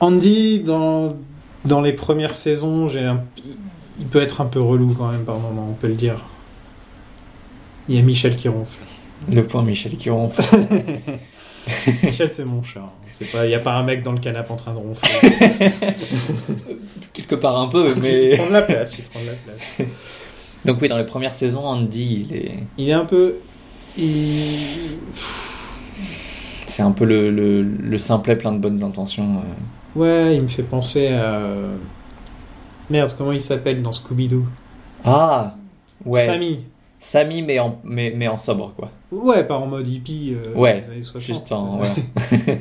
Andy, 0.00 0.60
dans, 0.60 1.14
dans 1.64 1.80
les 1.82 1.92
premières 1.92 2.34
saisons, 2.34 2.88
j'ai 2.88 3.00
un- 3.04 3.22
il 3.98 4.06
peut 4.06 4.22
être 4.22 4.40
un 4.40 4.46
peu 4.46 4.60
relou 4.60 4.94
quand 4.94 5.08
même 5.10 5.24
par 5.24 5.38
moment, 5.38 5.66
on 5.70 5.74
peut 5.74 5.88
le 5.88 5.94
dire. 5.94 6.24
Il 7.88 7.96
y 7.96 7.98
a 7.98 8.02
Michel 8.02 8.36
qui 8.36 8.48
ronfle. 8.48 8.78
Le 9.28 9.46
point 9.46 9.62
Michel 9.62 9.96
qui 9.96 10.10
ronfle. 10.10 10.42
Michel, 12.04 12.32
c'est 12.32 12.44
mon 12.44 12.62
chat. 12.62 12.80
hein. 12.80 12.90
C'est 13.12 13.30
pas, 13.30 13.44
il 13.46 13.50
y 13.50 13.54
a 13.54 13.58
pas 13.60 13.74
un 13.74 13.82
mec 13.82 14.02
dans 14.02 14.12
le 14.12 14.18
canapé 14.20 14.50
en 14.52 14.56
train 14.56 14.72
de 14.72 14.78
ronfler. 14.78 15.10
Quelque 17.12 17.34
part 17.34 17.60
un 17.60 17.68
peu, 17.68 17.92
Il 17.96 18.02
mais. 18.02 18.36
prend 18.38 18.46
de 18.48 18.52
la 18.52 18.62
place, 18.62 18.98
il 18.98 19.04
prend 19.04 19.20
de 19.20 19.26
la 19.26 19.32
place. 19.32 19.78
Donc 20.64 20.80
oui, 20.80 20.88
dans 20.88 20.96
les 20.98 21.04
premières 21.06 21.34
saisons, 21.34 21.64
Andy, 21.66 22.26
il 22.30 22.36
est, 22.36 22.58
Il 22.78 22.88
est 22.88 22.92
un 22.94 23.04
peu. 23.04 23.36
il- 23.98 24.98
c'est 26.66 26.82
un 26.82 26.92
peu 26.92 27.04
le, 27.04 27.30
le, 27.30 27.62
le 27.62 27.98
simplet 27.98 28.36
plein 28.36 28.52
de 28.52 28.58
bonnes 28.58 28.82
intentions. 28.82 29.38
euh. 29.38 29.98
Ouais, 30.00 30.36
il 30.36 30.42
me 30.42 30.48
fait 30.48 30.62
penser 30.62 31.08
à. 31.08 31.40
Merde, 32.88 33.14
comment 33.18 33.32
il 33.32 33.40
s'appelle 33.40 33.82
dans 33.82 33.92
Scooby-Doo? 33.92 34.46
Ah, 35.04 35.56
ouais. 36.04 36.26
Sammy. 36.26 36.64
Sammy, 37.02 37.40
mais 37.42 37.58
en, 37.58 37.80
mais, 37.82 38.12
mais 38.14 38.28
en 38.28 38.36
sobre, 38.38 38.74
quoi. 38.76 38.90
Ouais, 39.10 39.42
pas 39.44 39.56
en 39.58 39.66
mode 39.66 39.88
hippie 39.88 40.34
euh, 40.34 40.52
Ouais, 40.54 40.82
des 40.82 40.90
années 40.90 41.02
60. 41.02 41.22
Juste 41.22 41.50
en, 41.52 41.80
ouais. 41.80 41.88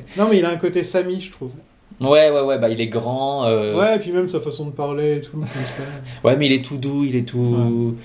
non, 0.18 0.28
mais 0.30 0.40
il 0.40 0.46
a 0.46 0.50
un 0.50 0.56
côté 0.56 0.82
Sammy, 0.82 1.20
je 1.20 1.30
trouve. 1.32 1.52
ouais, 2.00 2.32
ouais, 2.32 2.42
ouais, 2.42 2.58
bah 2.58 2.70
il 2.70 2.80
est 2.80 2.88
grand. 2.88 3.46
euh, 3.48 3.78
Ouais, 3.78 3.98
et 3.98 4.00
puis 4.00 4.12
même 4.14 4.30
sa 4.30 4.40
façon 4.40 4.66
de 4.68 4.72
parler 4.72 5.18
et 5.18 5.22
tout, 5.22 5.34
comme 5.38 5.46
ça. 5.66 5.84
Ouais, 6.24 6.38
mais 6.38 6.46
il 6.46 6.54
est 6.54 6.64
tout 6.64 6.78
doux, 6.78 7.04
il 7.04 7.16
est 7.18 7.28
tout. 7.28 7.96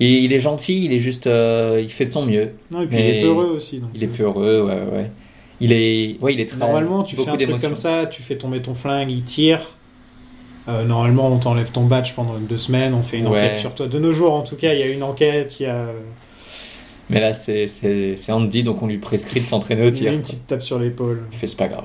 Il, 0.00 0.08
il 0.08 0.32
est 0.32 0.40
gentil, 0.40 0.84
il 0.86 0.92
est 0.92 0.98
juste. 0.98 1.28
euh, 1.28 1.80
il 1.80 1.90
fait 1.90 2.06
de 2.06 2.10
son 2.10 2.26
mieux. 2.26 2.50
Non, 2.72 2.82
et 2.82 2.86
puis 2.86 2.96
Mais 2.96 3.08
il 3.10 3.16
est 3.18 3.22
peureux 3.22 3.52
aussi. 3.56 3.78
donc 3.78 3.90
Il 3.94 4.02
est 4.02 4.08
peureux, 4.08 4.62
ouais, 4.62 4.82
ouais. 4.98 5.10
Il 5.60 5.72
est. 5.72 6.16
Ouais, 6.20 6.34
il 6.34 6.40
est 6.40 6.46
très. 6.46 6.58
Normalement, 6.58 7.04
tu 7.04 7.14
fais 7.14 7.28
un 7.30 7.36
truc 7.36 7.60
comme 7.60 7.76
ça, 7.76 8.06
tu 8.06 8.20
fais 8.22 8.36
tomber 8.36 8.60
ton 8.60 8.74
flingue, 8.74 9.12
il 9.12 9.22
tire. 9.22 9.60
Euh, 10.66 10.84
normalement, 10.84 11.28
on 11.28 11.38
t'enlève 11.38 11.70
ton 11.72 11.84
badge 11.84 12.14
pendant 12.14 12.38
deux 12.38 12.56
semaines, 12.56 12.94
on 12.94 13.02
fait 13.02 13.18
une 13.18 13.28
Ouais. 13.28 13.38
enquête 13.40 13.58
sur 13.58 13.74
toi. 13.74 13.86
De 13.86 13.98
nos 13.98 14.12
jours, 14.14 14.32
en 14.32 14.42
tout 14.42 14.56
cas, 14.56 14.72
il 14.72 14.80
y 14.80 14.82
a 14.82 14.86
une 14.90 15.02
enquête, 15.02 15.60
il 15.60 15.64
y 15.64 15.66
a, 15.66 15.88
Mais 17.10 17.20
là, 17.20 17.34
c'est 17.34 17.68
Andy, 18.30 18.62
donc 18.62 18.80
on 18.82 18.86
lui 18.86 18.96
prescrit 18.98 19.40
de 19.40 19.46
s'entraîner 19.46 19.82
au 19.82 19.88
il 19.88 19.92
tir. 19.92 20.12
une 20.12 20.18
quoi. 20.20 20.24
petite 20.24 20.46
tape 20.46 20.62
sur 20.62 20.78
l'épaule. 20.78 21.24
Il 21.32 21.38
fait, 21.38 21.46
c'est 21.46 21.58
pas 21.58 21.68
grave. 21.68 21.84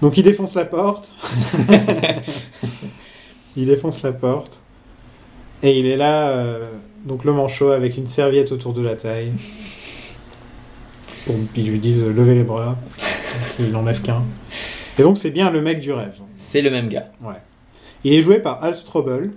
Donc 0.00 0.16
il 0.16 0.22
défonce 0.22 0.54
la 0.54 0.64
porte. 0.64 1.12
il 3.56 3.66
défonce 3.66 4.02
la 4.02 4.12
porte. 4.12 4.60
Et 5.64 5.78
il 5.78 5.86
est 5.86 5.96
là, 5.96 6.28
euh, 6.30 6.68
donc 7.04 7.24
le 7.24 7.32
manchot, 7.32 7.70
avec 7.70 7.96
une 7.96 8.06
serviette 8.06 8.52
autour 8.52 8.72
de 8.74 8.82
la 8.82 8.94
taille. 8.96 9.32
Pour 11.26 11.36
qu'ils 11.54 11.68
lui 11.70 11.78
disent 11.78 12.02
euh, 12.02 12.12
levez 12.12 12.34
les 12.34 12.42
bras. 12.44 12.66
Donc, 12.66 12.76
il 13.60 13.70
n'enlève 13.70 14.02
qu'un. 14.02 14.22
Et 14.98 15.02
donc 15.02 15.18
c'est 15.18 15.30
bien 15.30 15.50
le 15.50 15.60
mec 15.60 15.80
du 15.80 15.92
rêve. 15.92 16.18
C'est 16.36 16.62
le 16.62 16.70
même 16.70 16.88
gars. 16.88 17.10
Ouais. 17.22 17.34
Il 18.04 18.12
est 18.12 18.20
joué 18.20 18.38
par 18.38 18.62
Al 18.64 18.74
Strobel, 18.74 19.30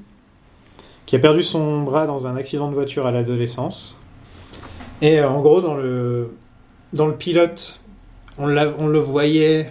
qui 1.06 1.16
a 1.16 1.20
perdu 1.20 1.44
son 1.44 1.82
bras 1.84 2.08
dans 2.08 2.28
un 2.28 2.36
accident 2.36 2.70
de 2.70 2.74
voiture 2.74 3.06
à 3.06 3.12
l'adolescence. 3.12 4.00
Et 5.02 5.20
euh, 5.20 5.30
en 5.30 5.42
gros, 5.42 5.62
dans 5.62 5.76
le, 5.76 6.32
dans 6.94 7.06
le 7.06 7.16
pilote, 7.16 7.80
on, 8.38 8.48
le 8.48 9.00
voyait 9.00 9.68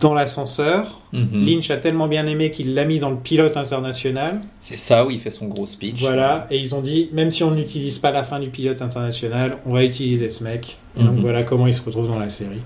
dans 0.00 0.14
l'ascenseur. 0.14 1.00
Mhm. 1.12 1.44
Lynch 1.46 1.70
a 1.70 1.76
tellement 1.76 2.08
bien 2.08 2.26
aimé 2.26 2.50
qu'il 2.50 2.74
l'a 2.74 2.84
mis 2.84 2.98
dans 2.98 3.10
le 3.10 3.16
pilote 3.16 3.56
international. 3.56 4.40
C'est 4.60 4.78
ça 4.78 5.06
où 5.06 5.10
il 5.10 5.20
fait 5.20 5.30
son 5.30 5.46
gros 5.46 5.66
speech. 5.66 6.00
Voilà, 6.00 6.46
et 6.50 6.58
ils 6.58 6.74
ont 6.74 6.80
dit, 6.80 7.08
même 7.12 7.30
si 7.30 7.44
on 7.44 7.52
n'utilise 7.52 7.98
pas 7.98 8.10
la 8.10 8.24
fin 8.24 8.40
du 8.40 8.50
pilote 8.50 8.82
international, 8.82 9.58
on 9.64 9.72
va 9.72 9.84
utiliser 9.84 10.30
ce 10.30 10.42
mec. 10.44 10.78
Et 10.98 11.02
donc 11.02 11.14
Mhm. 11.14 11.20
voilà 11.20 11.42
comment 11.44 11.66
il 11.66 11.74
se 11.74 11.82
retrouve 11.82 12.08
dans 12.08 12.18
la 12.18 12.30
série. 12.30 12.62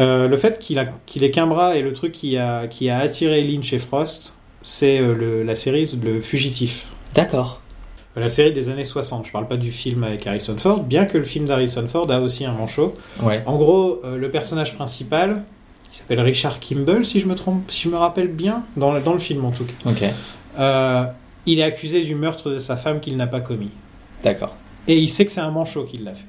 Euh, 0.00 0.28
le 0.28 0.36
fait 0.36 0.58
qu'il 0.58 0.80
qu'il 1.06 1.24
ait 1.24 1.30
qu'un 1.30 1.46
bras 1.46 1.76
et 1.76 1.82
le 1.82 1.92
truc 1.92 2.12
qui 2.12 2.36
a, 2.36 2.66
qui 2.68 2.88
a 2.88 2.98
attiré 2.98 3.42
Lynch 3.42 3.72
et 3.72 3.78
Frost, 3.78 4.36
c'est 4.62 5.00
euh, 5.00 5.42
la 5.44 5.54
série 5.54 5.90
Le 6.02 6.20
Fugitif. 6.20 6.88
D'accord. 7.14 7.60
La 8.16 8.28
série 8.28 8.52
des 8.52 8.68
années 8.68 8.84
60. 8.84 9.26
Je 9.26 9.32
parle 9.32 9.46
pas 9.46 9.56
du 9.56 9.70
film 9.70 10.02
avec 10.02 10.26
Harrison 10.26 10.56
Ford, 10.58 10.82
bien 10.82 11.04
que 11.04 11.18
le 11.18 11.24
film 11.24 11.44
d'Harrison 11.46 11.86
Ford 11.86 12.10
a 12.10 12.20
aussi 12.20 12.44
un 12.44 12.52
manchot. 12.52 12.94
Ouais. 13.22 13.42
En 13.46 13.56
gros, 13.56 14.00
euh, 14.04 14.16
le 14.16 14.28
personnage 14.30 14.74
principal, 14.74 15.44
qui 15.92 15.98
s'appelle 15.98 16.20
Richard 16.20 16.58
Kimball, 16.58 17.04
si 17.04 17.20
je 17.20 17.26
me 17.26 17.34
trompe, 17.36 17.70
si 17.70 17.82
je 17.82 17.88
me 17.88 17.96
rappelle 17.96 18.28
bien, 18.28 18.64
dans 18.76 18.92
le, 18.92 19.00
dans 19.00 19.12
le 19.12 19.20
film 19.20 19.44
en 19.44 19.52
tout 19.52 19.64
cas, 19.64 19.90
Ok. 19.90 20.02
euh, 20.58 21.04
il 21.46 21.60
est 21.60 21.62
accusé 21.62 22.02
du 22.02 22.14
meurtre 22.16 22.50
de 22.50 22.58
sa 22.58 22.76
femme 22.76 22.98
qu'il 23.00 23.16
n'a 23.16 23.26
pas 23.28 23.40
commis. 23.40 23.70
D'accord. 24.24 24.56
Et 24.88 24.96
il 24.98 25.08
sait 25.08 25.24
que 25.24 25.30
c'est 25.32 25.40
un 25.40 25.50
manchot 25.52 25.84
qui 25.84 25.98
l'a 25.98 26.14
fait. 26.14 26.26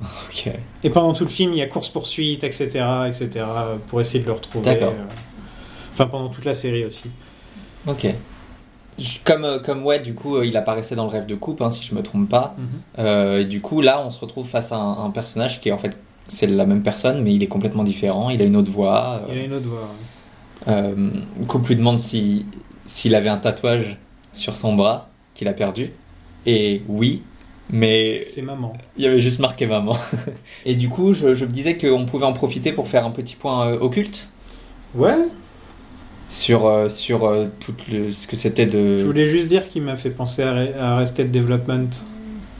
Ok. 0.28 0.50
Et 0.84 0.90
pendant 0.90 1.12
tout 1.12 1.24
le 1.24 1.30
film, 1.30 1.52
il 1.52 1.58
y 1.58 1.62
a 1.62 1.66
course-poursuite, 1.66 2.44
etc., 2.44 2.84
etc., 3.08 3.46
pour 3.88 4.00
essayer 4.00 4.20
de 4.20 4.26
le 4.26 4.32
retrouver. 4.34 4.64
D'accord. 4.64 4.92
euh, 4.96 5.04
Enfin, 5.92 6.06
pendant 6.06 6.28
toute 6.28 6.44
la 6.44 6.54
série 6.54 6.84
aussi. 6.84 7.04
Ok. 7.86 8.06
Comme, 9.24 9.44
euh, 9.44 9.58
comme 9.60 9.84
ouais, 9.84 9.98
du 10.00 10.14
coup, 10.14 10.36
euh, 10.36 10.46
il 10.46 10.56
apparaissait 10.56 10.94
dans 10.96 11.04
le 11.04 11.10
rêve 11.10 11.26
de 11.26 11.34
coupe, 11.34 11.60
hein, 11.62 11.70
si 11.70 11.82
je 11.84 11.94
me 11.94 12.02
trompe 12.02 12.28
pas. 12.28 12.54
Euh, 12.98 13.40
et 13.40 13.44
du 13.44 13.60
coup, 13.60 13.80
là, 13.80 14.02
on 14.04 14.10
se 14.10 14.18
retrouve 14.18 14.46
face 14.46 14.70
à 14.72 14.76
un, 14.76 15.04
un 15.04 15.10
personnage 15.10 15.60
qui 15.60 15.68
est 15.68 15.72
en 15.72 15.78
fait, 15.78 15.96
c'est 16.28 16.46
la 16.46 16.66
même 16.66 16.82
personne, 16.82 17.22
mais 17.22 17.32
il 17.34 17.42
est 17.42 17.48
complètement 17.48 17.84
différent. 17.84 18.30
Il 18.30 18.40
a 18.42 18.44
une 18.44 18.56
autre 18.56 18.70
voix. 18.70 19.22
Il 19.30 19.38
a 19.38 19.42
une 19.44 19.54
autre 19.54 19.68
voix. 19.68 19.88
Euh, 20.66 21.10
Coupe 21.46 21.68
lui 21.68 21.76
demande 21.76 21.98
si 22.00 22.44
s'il 22.86 23.14
avait 23.14 23.28
un 23.28 23.36
tatouage 23.38 23.96
sur 24.32 24.56
son 24.56 24.74
bras 24.74 25.08
qu'il 25.34 25.46
a 25.48 25.52
perdu. 25.52 25.92
Et 26.46 26.82
oui, 26.88 27.22
mais 27.70 28.26
C'est 28.34 28.42
maman. 28.42 28.72
il 28.96 29.04
y 29.04 29.06
avait 29.06 29.20
juste 29.20 29.38
marqué 29.40 29.66
maman. 29.66 29.96
Et 30.64 30.74
du 30.74 30.88
coup, 30.88 31.14
je, 31.14 31.34
je 31.34 31.44
me 31.44 31.50
disais 31.50 31.76
qu'on 31.76 32.06
pouvait 32.06 32.26
en 32.26 32.32
profiter 32.32 32.72
pour 32.72 32.88
faire 32.88 33.04
un 33.04 33.10
petit 33.10 33.36
point 33.36 33.68
euh, 33.72 33.78
occulte 33.80 34.28
Ouais, 34.94 35.16
sur, 36.30 36.66
euh, 36.66 36.88
sur 36.88 37.26
euh, 37.26 37.44
tout 37.60 37.74
le, 37.90 38.10
ce 38.10 38.26
que 38.26 38.36
c'était 38.36 38.66
de. 38.66 38.98
je 38.98 39.04
voulais 39.04 39.26
juste 39.26 39.48
dire 39.48 39.68
qu'il 39.68 39.82
m'a 39.82 39.96
fait 39.96 40.10
penser 40.10 40.42
à, 40.42 40.54
Re- 40.54 40.76
à 40.78 40.92
Arrested 40.94 41.30
Development. 41.30 41.90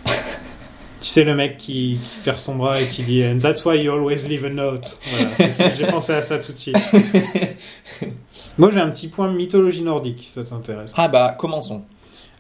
tu 0.06 1.08
sais, 1.08 1.24
le 1.24 1.34
mec 1.34 1.56
qui, 1.58 1.98
qui 2.02 2.18
perd 2.24 2.38
son 2.38 2.56
bras 2.56 2.80
et 2.80 2.86
qui 2.86 3.02
dit 3.02 3.24
And 3.24 3.38
that's 3.38 3.64
why 3.64 3.76
you 3.82 3.92
always 3.92 4.26
leave 4.28 4.44
a 4.44 4.50
note. 4.50 4.98
Voilà, 5.10 5.74
j'ai 5.76 5.86
pensé 5.90 6.12
à 6.12 6.22
ça 6.22 6.38
tout 6.38 6.52
de 6.52 6.58
suite. 6.58 6.76
Moi, 8.58 8.70
j'ai 8.72 8.80
un 8.80 8.90
petit 8.90 9.08
point 9.08 9.30
mythologie 9.32 9.82
nordique, 9.82 10.18
si 10.20 10.32
ça 10.32 10.42
t'intéresse. 10.44 10.92
Ah 10.96 11.08
bah, 11.08 11.34
commençons. 11.38 11.82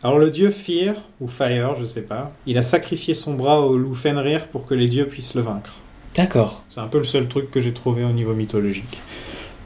Alors 0.02 0.18
le 0.18 0.30
dieu 0.30 0.50
Fear, 0.50 0.94
ou 1.20 1.26
Fire, 1.26 1.74
je 1.80 1.84
sais 1.84 2.02
pas, 2.02 2.30
il 2.46 2.56
a 2.56 2.62
sacrifié 2.62 3.14
son 3.14 3.34
bras 3.34 3.60
au 3.60 3.76
loup 3.76 3.94
Fenrir 3.94 4.46
pour 4.48 4.66
que 4.66 4.74
les 4.74 4.86
dieux 4.88 5.06
puissent 5.06 5.34
le 5.34 5.40
vaincre. 5.42 5.72
D'accord. 6.16 6.64
C'est 6.68 6.80
un 6.80 6.86
peu 6.86 6.98
le 6.98 7.04
seul 7.04 7.26
truc 7.28 7.50
que 7.50 7.60
j'ai 7.60 7.72
trouvé 7.72 8.04
au 8.04 8.12
niveau 8.12 8.32
mythologique. 8.34 9.00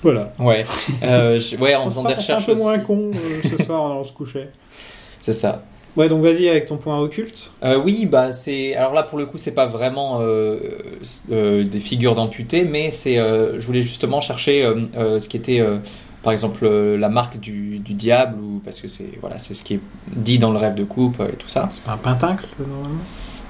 Voilà. 0.03 0.33
Ouais. 0.39 0.65
Euh, 1.03 1.39
je- 1.39 1.57
ouais, 1.57 1.75
en 1.75 1.83
On 1.83 1.91
faisant 1.91 2.05
des 2.05 2.15
un 2.15 2.17
recherches 2.17 2.47
peu 2.47 2.53
aussi. 2.53 2.63
moins 2.63 2.79
con 2.79 3.11
euh, 3.15 3.49
ce 3.57 3.63
soir 3.63 3.83
en 3.83 3.91
allant 3.91 4.05
se 4.05 4.13
coucher. 4.13 4.49
C'est 5.23 5.33
ça. 5.35 5.65
Ouais, 5.97 6.09
donc 6.09 6.23
vas-y 6.23 6.49
avec 6.49 6.65
ton 6.67 6.79
point 6.79 6.99
occulte. 6.99 7.53
Euh, 7.63 7.79
oui, 7.85 8.07
bah 8.07 8.33
c'est. 8.33 8.75
Alors 8.75 8.95
là, 8.95 9.03
pour 9.03 9.19
le 9.19 9.27
coup, 9.27 9.37
c'est 9.37 9.53
pas 9.53 9.67
vraiment 9.67 10.21
euh, 10.23 10.59
euh, 11.31 11.65
des 11.65 11.81
figures 11.81 12.15
d'amputés, 12.15 12.65
mais 12.65 12.91
c'est. 12.91 13.17
je 13.17 13.61
voulais 13.61 13.83
justement 13.83 14.21
chercher 14.23 14.63
ce 14.95 15.29
qui 15.29 15.37
était, 15.37 15.63
par 16.23 16.33
exemple, 16.33 16.65
euh, 16.65 16.97
la 16.97 17.09
marque 17.09 17.39
du, 17.39 17.79
du 17.79 17.95
diable, 17.95 18.39
ou 18.41 18.61
parce 18.65 18.81
que 18.81 18.89
c'est 18.89 19.11
voilà, 19.21 19.39
c'est 19.39 19.55
ce 19.55 19.63
qui 19.63 19.75
est 19.75 19.81
dit 20.15 20.39
dans 20.39 20.53
le 20.53 20.59
rêve 20.59 20.75
de 20.75 20.85
coupe 20.85 21.21
euh, 21.21 21.29
et 21.29 21.37
tout 21.37 21.49
ça. 21.49 21.69
C'est 21.71 21.83
pas 21.85 21.93
un 21.93 21.97
pentacle, 21.99 22.47
normalement? 22.59 23.01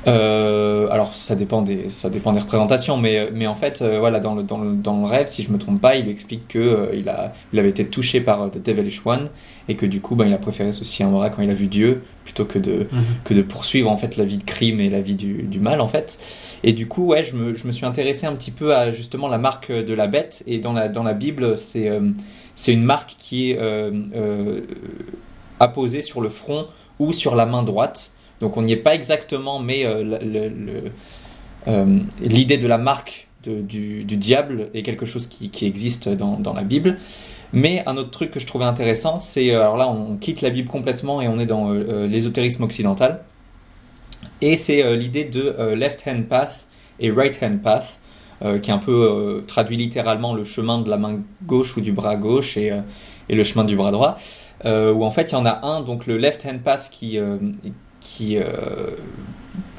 Euh, 0.09 0.89
alors 0.91 1.15
ça 1.15 1.37
dépend 1.37 1.63
des 1.63 1.89
ça 1.89 2.11
dépend 2.11 2.33
des 2.33 2.41
représentations, 2.41 2.97
mais 2.97 3.29
mais 3.33 3.47
en 3.47 3.55
fait, 3.55 3.83
euh, 3.83 4.01
voilà, 4.01 4.19
dans 4.19 4.35
le, 4.35 4.43
dans 4.43 4.59
le 4.59 4.73
dans 4.73 5.01
le 5.01 5.07
rêve, 5.07 5.29
si 5.29 5.45
je 5.45 5.53
me 5.53 5.59
trompe 5.59 5.81
pas, 5.81 5.95
il 5.95 6.09
explique 6.09 6.49
que 6.49 6.59
euh, 6.59 6.87
il 6.95 7.09
a 7.09 7.33
il 7.53 7.59
avait 7.61 7.69
été 7.69 7.87
touché 7.87 8.21
par 8.21 8.51
The 8.51 8.59
Devilish 8.59 9.03
One 9.05 9.29
et 9.69 9.77
que 9.77 9.87
du 9.87 10.01
coup, 10.01 10.17
ben, 10.17 10.27
il 10.27 10.35
a 10.35 10.39
préféré 10.39 10.73
se 10.73 10.85
scier 10.85 11.05
un 11.05 11.31
quand 11.31 11.43
il 11.43 11.51
a 11.51 11.55
vu 11.55 11.69
Dieu 11.69 12.03
plutôt 12.25 12.45
que 12.45 12.59
de 12.59 12.87
que 13.25 13.35
de 13.35 13.43
poursuivre 13.43 13.91
en 13.91 13.97
fait 13.97 14.17
la 14.17 14.25
vie 14.25 14.39
de 14.39 14.45
crime 14.45 14.81
et 14.81 14.91
la 14.91 15.01
vie 15.01 15.15
du, 15.15 15.43
du 15.43 15.61
mal 15.61 15.81
en 15.81 15.89
fait. 15.89 16.19
Et 16.65 16.73
du 16.73 16.87
coup, 16.87 17.07
ouais, 17.07 17.25
je 17.25 17.35
me, 17.35 17.57
je 17.57 17.67
me 17.67 17.73
suis 17.73 17.87
intéressé 17.87 18.27
un 18.27 18.35
petit 18.35 18.53
peu 18.53 18.75
à 18.75 18.93
justement 18.93 19.29
la 19.29 19.39
marque 19.39 19.73
de 19.73 19.95
la 19.95 20.07
bête. 20.07 20.45
Et 20.47 20.59
dans 20.59 20.73
la, 20.73 20.89
dans 20.89 21.03
la 21.03 21.15
Bible, 21.15 21.59
c'est 21.59 21.89
euh, 21.89 22.01
c'est 22.55 22.73
une 22.73 22.85
marque 22.85 23.17
qui 23.19 23.51
est 23.51 23.59
euh, 23.59 23.91
euh, 24.15 24.61
apposée 25.59 26.03
sur 26.03 26.21
le 26.21 26.29
front 26.29 26.67
ou 26.99 27.13
sur 27.13 27.35
la 27.35 27.47
main 27.47 27.63
droite. 27.63 28.13
Donc 28.41 28.57
on 28.57 28.63
n'y 28.63 28.73
est 28.73 28.77
pas 28.77 28.95
exactement, 28.95 29.59
mais 29.61 29.85
l'idée 32.21 32.59
de 32.59 32.67
la 32.67 32.79
marque 32.79 33.29
de- 33.45 33.61
du, 33.61 34.05
du 34.05 34.17
diable 34.17 34.69
est 34.75 34.83
quelque 34.83 35.07
chose 35.07 35.27
qui, 35.27 35.51
qui 35.51 35.67
existe 35.67 36.09
dans, 36.09 36.39
dans 36.39 36.53
la 36.55 36.63
Bible. 36.63 36.99
Mais 37.53 37.83
un 37.87 37.97
autre 37.97 38.11
truc 38.11 38.31
que 38.31 38.41
je 38.41 38.47
trouvais 38.47 38.65
intéressant, 38.65 39.21
c'est 39.21 39.55
euh, 39.55 39.61
alors 39.61 39.77
là 39.77 39.89
on 39.89 40.17
quitte 40.17 40.41
la 40.41 40.51
Bible 40.51 40.69
complètement 40.69 41.21
et 41.21 41.29
on 41.29 41.39
est 41.39 41.47
dans 41.47 41.71
euh, 41.71 41.85
euh, 41.89 42.07
l'ésotérisme 42.07 42.63
occidental. 42.63 43.25
Et 44.41 44.57
c'est 44.57 44.83
euh, 44.83 44.97
l'idée 44.97 45.25
de 45.25 45.55
left 45.75 46.05
hand 46.07 46.27
path 46.27 46.67
et 46.99 47.11
right 47.11 47.39
hand 47.43 47.61
path, 47.63 47.99
qui 48.61 48.71
est 48.71 48.75
un 48.75 48.79
peu 48.79 49.45
traduit 49.47 49.77
littéralement 49.77 50.35
le 50.35 50.45
chemin 50.45 50.81
de 50.81 50.91
la 50.91 50.97
main 50.97 51.21
gauche 51.45 51.77
ou 51.77 51.81
du 51.81 51.93
bras 51.93 52.17
gauche 52.17 52.57
et, 52.57 52.73
le 53.31 53.45
chemin 53.45 53.65
du 53.65 53.77
bras 53.77 53.93
droit. 53.93 54.19
Où 54.65 55.05
en 55.05 55.11
fait 55.13 55.31
il 55.31 55.33
y 55.33 55.37
en 55.37 55.47
a 55.47 55.65
un, 55.65 55.81
donc 55.81 56.07
le 56.07 56.17
left 56.17 56.45
hand 56.45 56.61
path 56.61 56.89
qui, 56.91 57.21
qui 58.01 58.37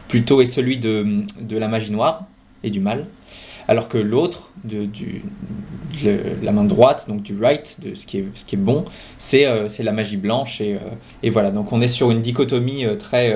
plutôt 0.07 0.41
est 0.41 0.45
celui 0.45 0.77
de, 0.77 1.25
de 1.41 1.57
la 1.57 1.67
magie 1.67 1.91
noire 1.91 2.23
et 2.63 2.69
du 2.69 2.79
mal, 2.79 3.05
alors 3.67 3.89
que 3.89 3.97
l'autre, 3.97 4.51
de, 4.63 4.85
du, 4.85 5.23
la 6.41 6.51
main 6.51 6.63
droite, 6.63 7.05
donc 7.07 7.21
du 7.21 7.37
right, 7.39 7.79
de 7.81 7.95
ce 7.95 8.05
qui 8.05 8.19
est, 8.19 8.25
ce 8.35 8.45
qui 8.45 8.55
est 8.55 8.59
bon, 8.59 8.85
c'est 9.17 9.45
euh, 9.45 9.67
la 9.79 9.91
magie 9.91 10.17
blanche. 10.17 10.61
Et, 10.61 10.75
euh, 10.75 10.79
et 11.21 11.29
voilà, 11.29 11.51
donc 11.51 11.71
on 11.71 11.81
est 11.81 11.87
sur 11.87 12.11
une 12.11 12.21
dichotomie 12.21 12.85
euh, 12.85 12.95
très, 12.95 13.35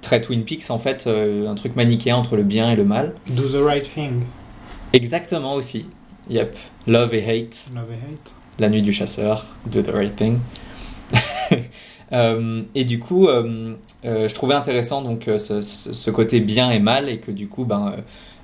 très 0.00 0.20
Twin 0.20 0.44
Peaks, 0.44 0.70
en 0.70 0.78
fait, 0.78 1.06
un 1.06 1.54
truc 1.54 1.76
manichéen 1.76 2.16
entre 2.16 2.36
le 2.36 2.42
bien 2.42 2.70
et 2.70 2.76
le 2.76 2.84
mal. 2.84 3.14
Do 3.32 3.44
the 3.44 3.64
right 3.64 3.88
thing. 3.88 4.24
Exactement 4.92 5.54
aussi. 5.54 5.86
Yep. 6.28 6.56
Love 6.86 7.14
et 7.14 7.24
hate. 7.24 7.64
Love 7.74 7.86
and 7.90 8.12
hate. 8.12 8.34
La 8.58 8.68
nuit 8.68 8.82
du 8.82 8.92
chasseur, 8.92 9.46
Do 9.66 9.82
the 9.82 9.90
Right 9.90 10.14
Thing. 10.14 10.38
Euh, 12.12 12.62
et 12.74 12.84
du 12.84 12.98
coup, 12.98 13.28
euh, 13.28 13.74
euh, 14.04 14.28
je 14.28 14.34
trouvais 14.34 14.54
intéressant 14.54 15.00
donc 15.00 15.30
ce, 15.38 16.10
côté 16.10 16.40
bien 16.40 16.70
et 16.70 16.78
mal 16.78 17.08
et 17.08 17.18
que 17.18 17.30
du 17.30 17.48
coup, 17.48 17.64
ben, 17.64 17.96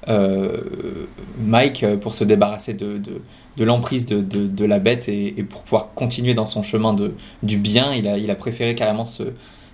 Mike, 0.09 1.85
euh, 1.85 1.97
pour 1.97 2.15
se 2.15 2.25
débarrasser 2.25 2.75
de, 2.75 3.01
de, 3.57 3.65
l'emprise 3.65 4.07
de, 4.07 4.21
de, 4.21 4.65
la 4.65 4.79
bête 4.79 5.09
et, 5.09 5.33
pour 5.49 5.63
pouvoir 5.63 5.95
continuer 5.95 6.35
dans 6.35 6.47
son 6.47 6.63
chemin 6.63 6.95
de, 6.95 7.15
du 7.43 7.59
bien, 7.59 7.93
il 7.95 8.07
a, 8.09 8.19
il 8.19 8.31
a 8.31 8.35
préféré 8.35 8.75
carrément 8.75 9.07
se, 9.07 9.25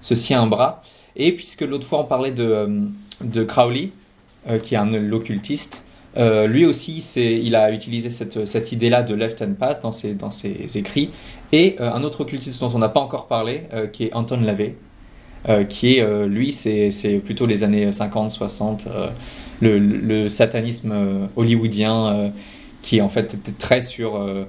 se 0.00 0.14
scier 0.14 0.36
un 0.36 0.46
bras. 0.46 0.82
Et 1.16 1.32
puisque 1.32 1.62
l'autre 1.62 1.86
fois 1.86 2.00
on 2.00 2.04
parlait 2.04 2.32
de, 2.32 2.44
euh, 2.44 2.80
de 3.22 3.44
Crowley, 3.44 3.90
euh, 4.48 4.58
qui 4.58 4.74
est 4.74 4.78
un 4.78 4.86
l'occultiste, 4.86 5.84
euh, 6.16 6.46
lui 6.46 6.64
aussi, 6.64 6.98
il 7.16 7.56
a 7.56 7.72
utilisé 7.72 8.10
cette, 8.10 8.46
cette 8.46 8.72
idée-là 8.72 9.02
de 9.02 9.14
left 9.14 9.42
hand 9.42 9.56
path 9.56 9.82
dans 9.82 9.92
ses, 9.92 10.14
dans 10.14 10.30
ses 10.30 10.78
écrits. 10.78 11.10
Et 11.52 11.76
euh, 11.80 11.92
un 11.92 12.02
autre 12.02 12.20
occultiste 12.22 12.60
dont 12.60 12.70
on 12.74 12.78
n'a 12.78 12.88
pas 12.88 13.00
encore 13.00 13.26
parlé, 13.26 13.62
euh, 13.72 13.86
qui 13.86 14.04
est 14.04 14.14
Anton 14.14 14.40
LaVey, 14.40 14.76
euh, 15.48 15.64
qui 15.64 15.96
est, 15.96 16.00
euh, 16.00 16.26
lui, 16.26 16.52
c'est, 16.52 16.90
plutôt 17.24 17.44
les 17.44 17.62
années 17.64 17.92
50, 17.92 18.30
60, 18.30 18.86
euh, 18.86 19.10
le, 19.68 19.98
le 19.98 20.28
satanisme 20.28 20.92
euh, 20.92 21.26
hollywoodien, 21.36 22.06
euh, 22.14 22.28
qui 22.82 23.00
en 23.00 23.08
fait 23.08 23.34
était 23.34 23.52
très 23.52 23.82
sur 23.82 24.16
euh, 24.16 24.44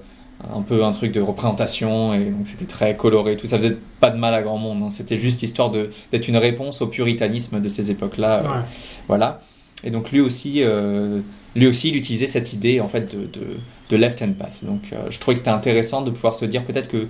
un 0.54 0.62
peu 0.62 0.84
un 0.84 0.92
truc 0.92 1.12
de 1.14 1.22
représentation, 1.22 2.14
et 2.14 2.26
donc 2.26 2.46
c'était 2.46 2.66
très 2.66 2.96
coloré, 2.98 3.38
tout 3.38 3.48
ça 3.48 3.58
faisait 3.58 3.78
pas 4.02 4.10
de 4.12 4.18
mal 4.20 4.34
à 4.34 4.42
grand 4.42 4.58
monde, 4.58 4.84
hein. 4.84 4.92
c'était 4.92 5.18
juste 5.18 5.42
histoire 5.44 5.72
de, 5.72 5.92
d'être 6.12 6.28
une 6.28 6.38
réponse 6.38 6.82
au 6.82 6.88
puritanisme 6.88 7.62
de 7.62 7.70
ces 7.70 7.90
époques-là. 7.92 8.42
euh, 8.44 8.48
Ouais. 8.60 8.66
voilà. 9.08 9.42
Et 9.84 9.92
donc 9.92 10.12
lui 10.12 10.20
aussi, 10.20 10.64
euh, 10.64 11.22
lui 11.56 11.68
aussi, 11.68 11.90
il 11.90 11.96
utilisait 11.96 12.28
cette 12.28 12.52
idée 12.54 12.82
en 12.82 12.88
fait 12.90 13.16
de, 13.16 13.22
de, 13.26 13.46
de 13.90 13.96
left 13.98 14.22
hand 14.22 14.36
path. 14.36 14.58
Donc 14.64 14.82
euh, 14.92 14.98
je 15.10 15.20
trouvais 15.20 15.36
que 15.36 15.40
c'était 15.40 15.52
intéressant 15.52 16.02
de 16.02 16.12
pouvoir 16.12 16.36
se 16.36 16.46
dire 16.46 16.64
peut-être 16.66 16.88
que 16.90 17.08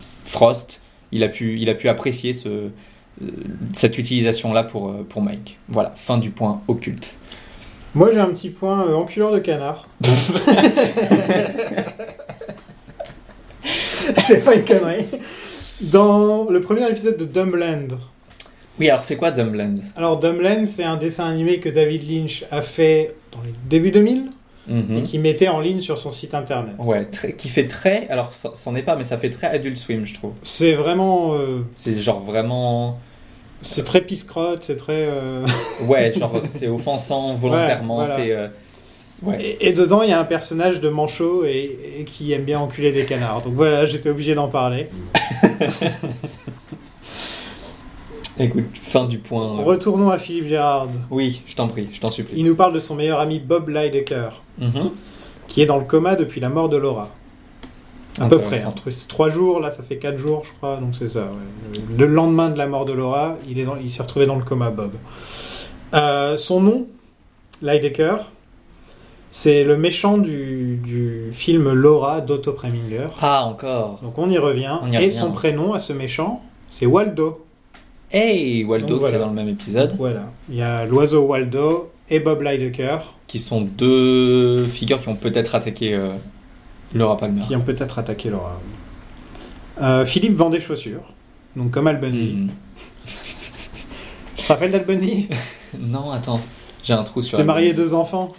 Frost, 0.00 0.82
il 1.12 1.22
a 1.22 1.28
pu, 1.28 1.58
il 1.60 1.68
a 1.70 1.74
pu 1.74 1.88
apprécier 1.88 2.32
ce, 2.32 2.68
cette 3.72 3.98
utilisation-là 3.98 4.64
pour, 4.64 4.88
euh, 4.88 5.06
pour 5.08 5.22
Mike. 5.22 5.58
Voilà, 5.68 5.92
fin 5.96 6.18
du 6.18 6.30
point 6.30 6.60
occulte. 6.68 7.14
Moi, 7.98 8.10
j'ai 8.12 8.20
un 8.20 8.28
petit 8.28 8.50
point 8.50 8.86
euh, 8.86 8.94
enculeur 8.94 9.32
de 9.32 9.40
canard. 9.40 9.88
c'est 14.22 14.44
pas 14.44 14.54
une 14.54 14.64
connerie. 14.64 15.06
Dans 15.80 16.48
le 16.48 16.60
premier 16.60 16.88
épisode 16.88 17.16
de 17.16 17.24
Dumbland. 17.24 17.88
Oui, 18.78 18.88
alors 18.88 19.02
c'est 19.02 19.16
quoi 19.16 19.32
Dumbland? 19.32 19.78
Alors, 19.96 20.20
Dumbland, 20.20 20.64
c'est 20.66 20.84
un 20.84 20.96
dessin 20.96 21.24
animé 21.28 21.58
que 21.58 21.68
David 21.68 22.08
Lynch 22.08 22.44
a 22.52 22.60
fait 22.60 23.16
dans 23.32 23.40
les 23.42 23.52
débuts 23.68 23.90
2000 23.90 24.30
et 24.68 24.72
Mhm. 24.74 25.02
qui 25.02 25.18
mettait 25.18 25.48
en 25.48 25.58
ligne 25.60 25.80
sur 25.80 25.98
son 25.98 26.12
site 26.12 26.34
internet. 26.34 26.74
Ouais, 26.78 27.04
très- 27.06 27.32
qui 27.32 27.48
fait 27.48 27.66
très. 27.66 28.06
Alors, 28.10 28.32
c'en 28.32 28.76
est 28.76 28.82
pas, 28.82 28.94
mais 28.94 29.02
ça 29.02 29.18
fait 29.18 29.30
très 29.30 29.48
Adult 29.48 29.76
Swim, 29.76 30.06
je 30.06 30.14
trouve. 30.14 30.34
C'est 30.42 30.74
vraiment. 30.74 31.34
euh, 31.34 31.62
C'est 31.72 31.98
genre 31.98 32.20
vraiment. 32.22 33.00
C'est 33.62 33.84
très 33.84 34.00
piscrotte, 34.00 34.64
c'est 34.64 34.76
très. 34.76 35.06
euh, 35.08 35.44
Ouais, 35.86 36.12
genre 36.18 36.40
c'est 36.42 36.68
offensant 36.68 37.34
volontairement. 37.34 37.96
voilà. 37.96 38.16
C'est. 38.16 38.32
euh, 38.32 38.48
Ouais. 39.20 39.42
Et, 39.42 39.66
et 39.68 39.72
dedans, 39.72 40.02
il 40.02 40.10
y 40.10 40.12
a 40.12 40.20
un 40.20 40.24
personnage 40.24 40.80
de 40.80 40.88
manchot 40.88 41.42
et, 41.44 41.96
et 41.98 42.04
qui 42.04 42.30
aime 42.32 42.44
bien 42.44 42.60
enculer 42.60 42.92
des 42.92 43.04
canards. 43.04 43.42
Donc 43.42 43.54
voilà, 43.54 43.84
j'étais 43.84 44.10
obligé 44.10 44.36
d'en 44.36 44.46
parler. 44.46 44.90
Écoute, 48.38 48.64
fin 48.80 49.04
du 49.06 49.18
point. 49.18 49.58
euh, 49.58 49.64
Retournons 49.64 50.10
à 50.10 50.18
Philippe 50.18 50.46
Gérard. 50.46 50.86
Oui, 51.10 51.42
je 51.46 51.56
t'en 51.56 51.66
prie, 51.66 51.88
je 51.92 52.00
t'en 52.00 52.10
supplie. 52.12 52.34
Il 52.38 52.44
nous 52.44 52.54
parle 52.54 52.72
de 52.72 52.78
son 52.78 52.94
meilleur 52.94 53.18
ami 53.18 53.40
Bob 53.40 53.68
Lydecker, 53.68 54.28
Mhm. 54.58 54.92
qui 55.48 55.62
est 55.62 55.66
dans 55.66 55.78
le 55.78 55.84
coma 55.84 56.14
depuis 56.14 56.40
la 56.40 56.48
mort 56.48 56.68
de 56.68 56.76
Laura. 56.76 57.08
À 58.20 58.28
peu 58.28 58.40
près, 58.40 58.64
entre 58.64 58.88
trois 59.08 59.28
jours, 59.28 59.60
là 59.60 59.70
ça 59.70 59.82
fait 59.82 59.96
quatre 59.98 60.18
jours 60.18 60.42
je 60.44 60.52
crois, 60.54 60.76
donc 60.78 60.94
c'est 60.94 61.08
ça. 61.08 61.20
ouais. 61.22 61.80
Le 61.96 62.06
lendemain 62.06 62.48
de 62.50 62.58
la 62.58 62.66
mort 62.66 62.84
de 62.84 62.92
Laura, 62.92 63.36
il 63.48 63.58
est 63.58 63.64
dans- 63.64 63.76
il 63.76 63.90
s'est 63.90 64.02
retrouvé 64.02 64.26
dans 64.26 64.36
le 64.36 64.44
coma, 64.44 64.70
Bob. 64.70 64.92
Euh, 65.94 66.36
son 66.36 66.60
nom, 66.60 66.86
Lydecker, 67.62 68.16
c'est 69.30 69.64
le 69.64 69.76
méchant 69.76 70.18
du, 70.18 70.76
du 70.82 71.28
film 71.32 71.72
Laura 71.72 72.20
d'Otto 72.20 72.52
Preminger. 72.52 73.08
Ah, 73.20 73.44
encore. 73.44 74.00
Donc 74.02 74.18
on 74.18 74.28
y 74.30 74.38
revient. 74.38 74.76
On 74.82 74.90
y 74.90 74.94
Et 74.94 74.98
revient. 74.98 75.10
son 75.10 75.32
prénom 75.32 75.72
à 75.72 75.78
ce 75.78 75.92
méchant, 75.92 76.42
c'est 76.68 76.86
Waldo. 76.86 77.44
Hey, 78.10 78.64
Waldo 78.64 78.86
Donc, 78.86 78.98
voilà. 79.00 79.16
qui 79.16 79.20
est 79.22 79.24
dans 79.24 79.30
le 79.30 79.36
même 79.36 79.48
épisode. 79.48 79.90
Donc, 79.90 79.98
voilà. 79.98 80.24
Il 80.48 80.56
y 80.56 80.62
a 80.62 80.86
l'oiseau 80.86 81.22
Waldo 81.22 81.90
et 82.08 82.20
Bob 82.20 82.40
Lydecker 82.42 82.98
Qui 83.26 83.38
sont 83.38 83.60
deux 83.60 84.64
figures 84.64 85.02
qui 85.02 85.08
ont 85.10 85.14
peut-être 85.14 85.54
attaqué 85.54 85.92
euh, 85.94 86.12
Laura 86.94 87.16
Palmer. 87.16 87.42
qui 87.46 87.54
ont 87.56 87.60
peut-être 87.62 87.98
attaqué 87.98 88.30
Laura. 88.30 88.60
Euh, 89.80 90.04
Philippe 90.04 90.34
vend 90.34 90.50
des 90.50 90.60
chaussures, 90.60 91.12
donc 91.56 91.70
comme 91.70 91.86
Albany. 91.86 92.30
Mhm. 92.34 92.50
Tu 94.36 94.42
te 94.44 94.48
rappelles 94.52 94.70
d'Albany 94.72 95.28
Non, 95.78 96.10
attends. 96.10 96.40
J'ai 96.82 96.94
un 96.94 97.02
trou 97.04 97.22
sur 97.22 97.36
T'es 97.36 97.44
marié 97.44 97.74
deux 97.74 97.92
enfants 97.94 98.32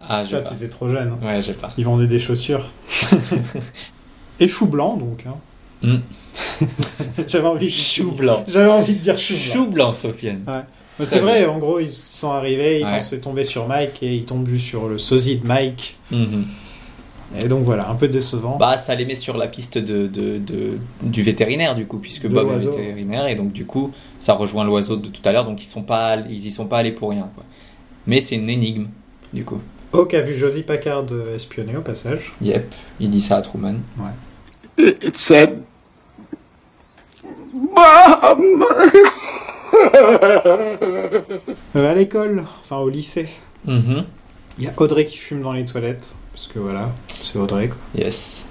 Ah, 0.00 0.24
j'ai 0.24 0.30
Toi, 0.32 0.40
pas. 0.40 0.50
tu 0.50 0.56
étais 0.56 0.68
trop 0.68 0.88
jeune. 0.88 1.14
hein. 1.22 1.26
Ouais, 1.26 1.42
j'ai 1.42 1.54
pas. 1.54 1.70
Ils 1.78 1.84
vendaient 1.84 2.06
des 2.06 2.18
chaussures. 2.18 2.68
et 4.40 4.46
chou 4.48 4.66
blanc, 4.66 4.96
donc. 4.96 5.24
hein. 5.26 5.36
Hmm. 5.82 5.98
J'avais 7.28 7.46
envie, 7.46 7.66
de... 7.66 7.70
Chou 7.72 8.12
blanc. 8.12 8.44
J'avais 8.48 8.70
envie 8.70 8.94
de 8.94 8.98
dire 8.98 9.16
chou 9.18 9.34
blanc. 9.34 9.52
Chou 9.52 9.66
blanc, 9.70 9.92
Sofiane. 9.94 10.42
Mais 10.98 11.06
C'est 11.06 11.20
vrai, 11.20 11.44
en 11.46 11.58
gros, 11.58 11.80
ils 11.80 11.88
sont 11.88 12.30
arrivés, 12.30 12.80
ils 12.80 12.84
Ouais. 12.84 12.98
pensaient 12.98 13.18
tomber 13.20 13.44
sur 13.44 13.66
Mike 13.66 14.02
et 14.02 14.14
ils 14.14 14.24
tombent 14.24 14.46
juste 14.48 14.66
sur 14.66 14.88
le 14.88 14.98
sosie 14.98 15.36
de 15.38 15.46
Mike. 15.46 15.96
Mhm. 16.10 16.44
Et 17.40 17.48
donc 17.48 17.64
voilà, 17.64 17.88
un 17.90 17.94
peu 17.96 18.06
décevant. 18.08 18.56
Bah, 18.58 18.78
ça 18.78 18.94
les 18.94 19.04
met 19.06 19.16
sur 19.16 19.36
la 19.36 19.48
piste 19.48 19.76
de, 19.78 20.06
de, 20.06 20.38
de- 20.38 20.78
du 21.02 21.22
vétérinaire, 21.22 21.74
du 21.74 21.86
coup, 21.86 21.98
puisque 21.98 22.24
De 22.28 22.34
Bob 22.34 22.50
est 22.52 22.58
vétérinaire, 22.66 23.26
et 23.26 23.34
donc, 23.34 23.52
du 23.52 23.66
coup, 23.66 23.90
ça 24.20 24.34
rejoint 24.34 24.64
l'oiseau 24.64 24.96
de 24.96 25.08
tout 25.08 25.22
à 25.24 25.32
l'heure, 25.32 25.44
donc 25.44 25.62
ils 25.62 25.66
sont 25.66 25.82
pas, 25.82 26.16
ils 26.28 26.46
y 26.46 26.50
sont 26.50 26.66
pas 26.66 26.78
allés 26.78 26.92
pour 26.92 27.10
rien, 27.10 27.28
quoi. 27.34 27.44
Mais 28.06 28.20
c'est 28.20 28.36
une 28.36 28.48
énigme, 28.50 28.86
du 29.32 29.44
coup. 29.44 29.60
Hawk 29.92 30.12
a 30.14 30.20
vu 30.20 30.36
Josie 30.36 30.62
Packard 30.62 31.06
espionner 31.34 31.76
au 31.76 31.80
passage. 31.80 32.32
Yep, 32.42 32.72
il 33.00 33.10
dit 33.10 33.20
ça 33.20 33.36
à 33.38 33.42
Truman. 33.42 33.76
It, 34.78 35.02
it 35.04 35.16
said, 35.16 35.58
Mom! 37.52 38.64
Euh, 41.76 41.90
à 41.90 41.94
l'école, 41.94 42.44
enfin 42.60 42.76
au 42.78 42.88
lycée, 42.88 43.28
Mhm. 43.66 44.04
il 44.58 44.64
y 44.64 44.68
a 44.68 44.72
Audrey 44.76 45.04
qui 45.04 45.16
fume 45.16 45.40
dans 45.42 45.52
les 45.52 45.64
toilettes. 45.64 46.14
Parce 46.34 46.48
que 46.48 46.58
voilà, 46.58 46.92
c'est 47.06 47.38
Audrey 47.38 47.68
quoi. 47.68 47.78
Yes. 47.96 48.46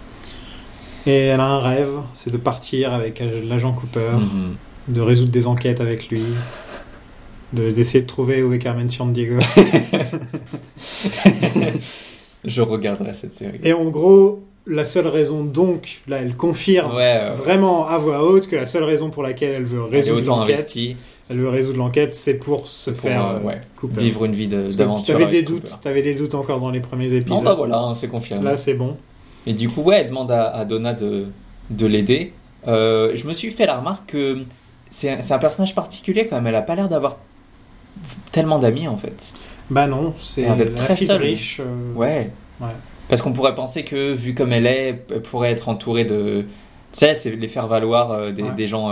Et 1.06 1.26
elle 1.28 1.42
a 1.42 1.46
un 1.48 1.60
rêve, 1.60 1.90
c'est 2.14 2.32
de 2.32 2.38
partir 2.38 2.94
avec 2.94 3.22
l'agent 3.44 3.74
Cooper, 3.74 4.12
Mhm. 4.20 4.56
de 4.88 5.02
résoudre 5.02 5.32
des 5.32 5.48
enquêtes 5.48 5.82
avec 5.82 6.10
lui, 6.10 6.24
de- 7.52 7.72
d'essayer 7.72 8.02
de 8.02 8.08
trouver 8.08 8.42
où 8.42 8.54
est 8.54 8.60
Carmen 8.60 8.88
Diego. 8.88 9.36
Je 12.46 12.62
regarderai 12.62 13.14
cette 13.14 13.34
série. 13.36 13.60
Et 13.64 13.74
en 13.74 13.86
gros, 13.86 14.44
la 14.68 14.86
seule 14.86 15.08
raison 15.08 15.44
donc, 15.44 16.02
là 16.08 16.18
elle 16.22 16.36
confirme 16.36 16.96
Ouais, 16.96 17.18
euh, 17.22 17.34
vraiment 17.34 17.88
à 17.88 17.98
voix 17.98 18.24
haute 18.24 18.48
que 18.48 18.56
la 18.56 18.66
seule 18.66 18.84
raison 18.84 19.10
pour 19.10 19.24
laquelle 19.24 19.54
elle 19.54 19.64
veut 19.66 19.84
résoudre 19.84 20.26
l'enquête, 20.28 20.74
elle 21.34 21.40
veut 21.40 21.50
résoudre 21.50 21.78
l'enquête, 21.80 22.16
c'est 22.16 22.36
pour 22.36 22.68
se 22.68 22.92
pour 22.92 23.00
faire 23.02 23.26
euh, 23.28 23.38
euh, 23.40 23.42
ouais, 23.42 23.62
vivre 23.84 24.26
une 24.26 24.34
vie 24.34 24.48
de- 24.48 24.70
d'aventure. 24.70 25.18
T'avais 25.18 25.26
des 25.32 25.38
avec 25.38 25.46
doutes, 25.48 25.80
t'avais 25.82 26.02
des 26.02 26.14
doutes 26.16 26.36
encore 26.36 26.60
dans 26.60 26.70
les 26.72 26.80
premiers 26.80 27.14
épisodes. 27.14 27.40
Non, 27.40 27.44
bah 27.44 27.54
voilà, 27.56 27.78
hein, 27.80 27.96
c'est 27.96 28.08
confirmé. 28.08 28.44
Là 28.44 28.56
c'est 28.58 28.74
bon. 28.76 28.98
Et 29.46 29.54
du 29.54 29.68
coup, 29.70 29.82
ouais, 29.82 30.02
elle 30.02 30.08
demande 30.08 30.32
à, 30.32 30.48
à 30.56 30.64
Donna 30.66 30.94
de, 30.94 31.26
de 31.70 31.86
l'aider. 31.86 32.32
Euh, 32.68 33.12
je 33.16 33.28
me 33.28 33.34
suis 33.34 33.52
fait 33.52 33.66
la 33.66 33.78
remarque 33.78 34.12
que 34.12 34.44
c'est 34.90 35.10
un, 35.32 35.38
personnage 35.40 35.76
particulier 35.76 36.28
quand 36.28 36.36
même. 36.38 36.48
Elle 36.48 36.56
a 36.56 36.62
pas 36.62 36.76
l'air 36.76 36.88
d'avoir 36.88 37.18
tellement 38.32 38.60
d'amis 38.60 38.88
en 38.88 38.98
fait. 38.98 39.34
Bah 39.70 39.88
non, 39.88 40.14
c'est 40.20 40.46
très 40.76 40.96
fille 40.96 41.08
seule. 41.08 41.22
riche. 41.22 41.60
euh, 41.60 41.94
Ouais. 41.96 42.32
Ouais. 42.62 42.68
Parce 43.10 43.22
qu'on 43.22 43.34
pourrait 43.34 43.56
penser 43.56 43.84
que, 43.84 44.14
vu 44.14 44.34
comme 44.34 44.54
elle 44.54 44.66
est, 44.66 45.04
elle 45.10 45.22
pourrait 45.22 45.52
être 45.52 45.68
entourée 45.70 46.06
de. 46.06 46.42
Tu 46.94 47.00
sais, 47.00 47.16
c'est 47.16 47.32
les 47.32 47.48
faire 47.48 47.68
valoir 47.68 48.12
euh, 48.12 48.32
des, 48.32 48.44
Ouais. 48.44 48.52
des 48.56 48.68
gens 48.68 48.92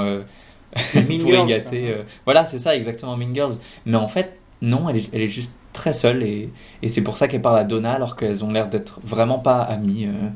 quoi. 1.69 1.77
euh. 1.79 2.03
Voilà, 2.25 2.45
c'est 2.47 2.60
ça, 2.60 2.75
exactement, 2.75 3.15
Mean 3.17 3.34
Girls. 3.34 3.55
Mais 3.86 3.97
en 3.97 4.07
fait, 4.07 4.38
non, 4.62 4.89
elle 4.89 4.97
est, 4.97 5.10
elle 5.13 5.21
est 5.21 5.29
juste 5.29 5.53
très 5.73 5.93
seule 5.93 6.21
et, 6.23 6.49
et 6.81 6.89
c'est 6.89 7.01
pour 7.01 7.17
ça 7.17 7.27
qu'elle 7.27 7.41
parle 7.41 7.57
à 7.60 7.63
Donna 7.63 7.93
alors 7.93 8.15
qu'elles 8.15 8.43
ont 8.43 8.51
l'air 8.51 8.67
d'être 8.69 8.99
vraiment 9.03 9.39
pas 9.39 9.60
amies. 9.62 10.05
euh. 10.07 10.29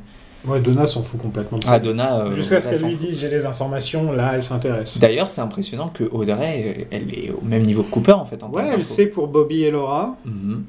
Ouais, 0.50 0.60
Donna 0.60 0.86
s'en 0.86 1.02
fout 1.02 1.20
complètement 1.20 1.58
de 1.58 1.64
ça. 1.64 1.72
Ah, 1.74 1.80
Donna. 1.80 2.20
euh, 2.20 2.32
Jusqu'à 2.32 2.62
ce 2.62 2.68
elle 2.70 2.80
qu'elle 2.80 2.88
lui 2.90 2.96
dise 2.98 3.20
j'ai 3.20 3.30
des 3.30 3.46
informations, 3.48 4.12
là 4.12 4.32
elle 4.36 4.44
s'intéresse. 4.44 5.00
D'ailleurs, 5.00 5.32
c'est 5.32 5.42
impressionnant 5.42 5.90
que 5.90 6.04
Audrey, 6.04 6.76
euh, 6.80 6.84
elle 6.92 7.14
est 7.18 7.32
au 7.32 7.42
même 7.44 7.64
niveau 7.64 7.82
que 7.84 7.90
Cooper 7.90 8.12
en 8.14 8.26
fait. 8.26 8.44
En 8.44 8.50
Ouais, 8.52 8.70
elle 8.74 8.86
sait 8.86 9.08
pour 9.08 9.28
Bobby 9.28 9.64
et 9.64 9.72
Laura. 9.72 10.16
Mhm. 10.24 10.64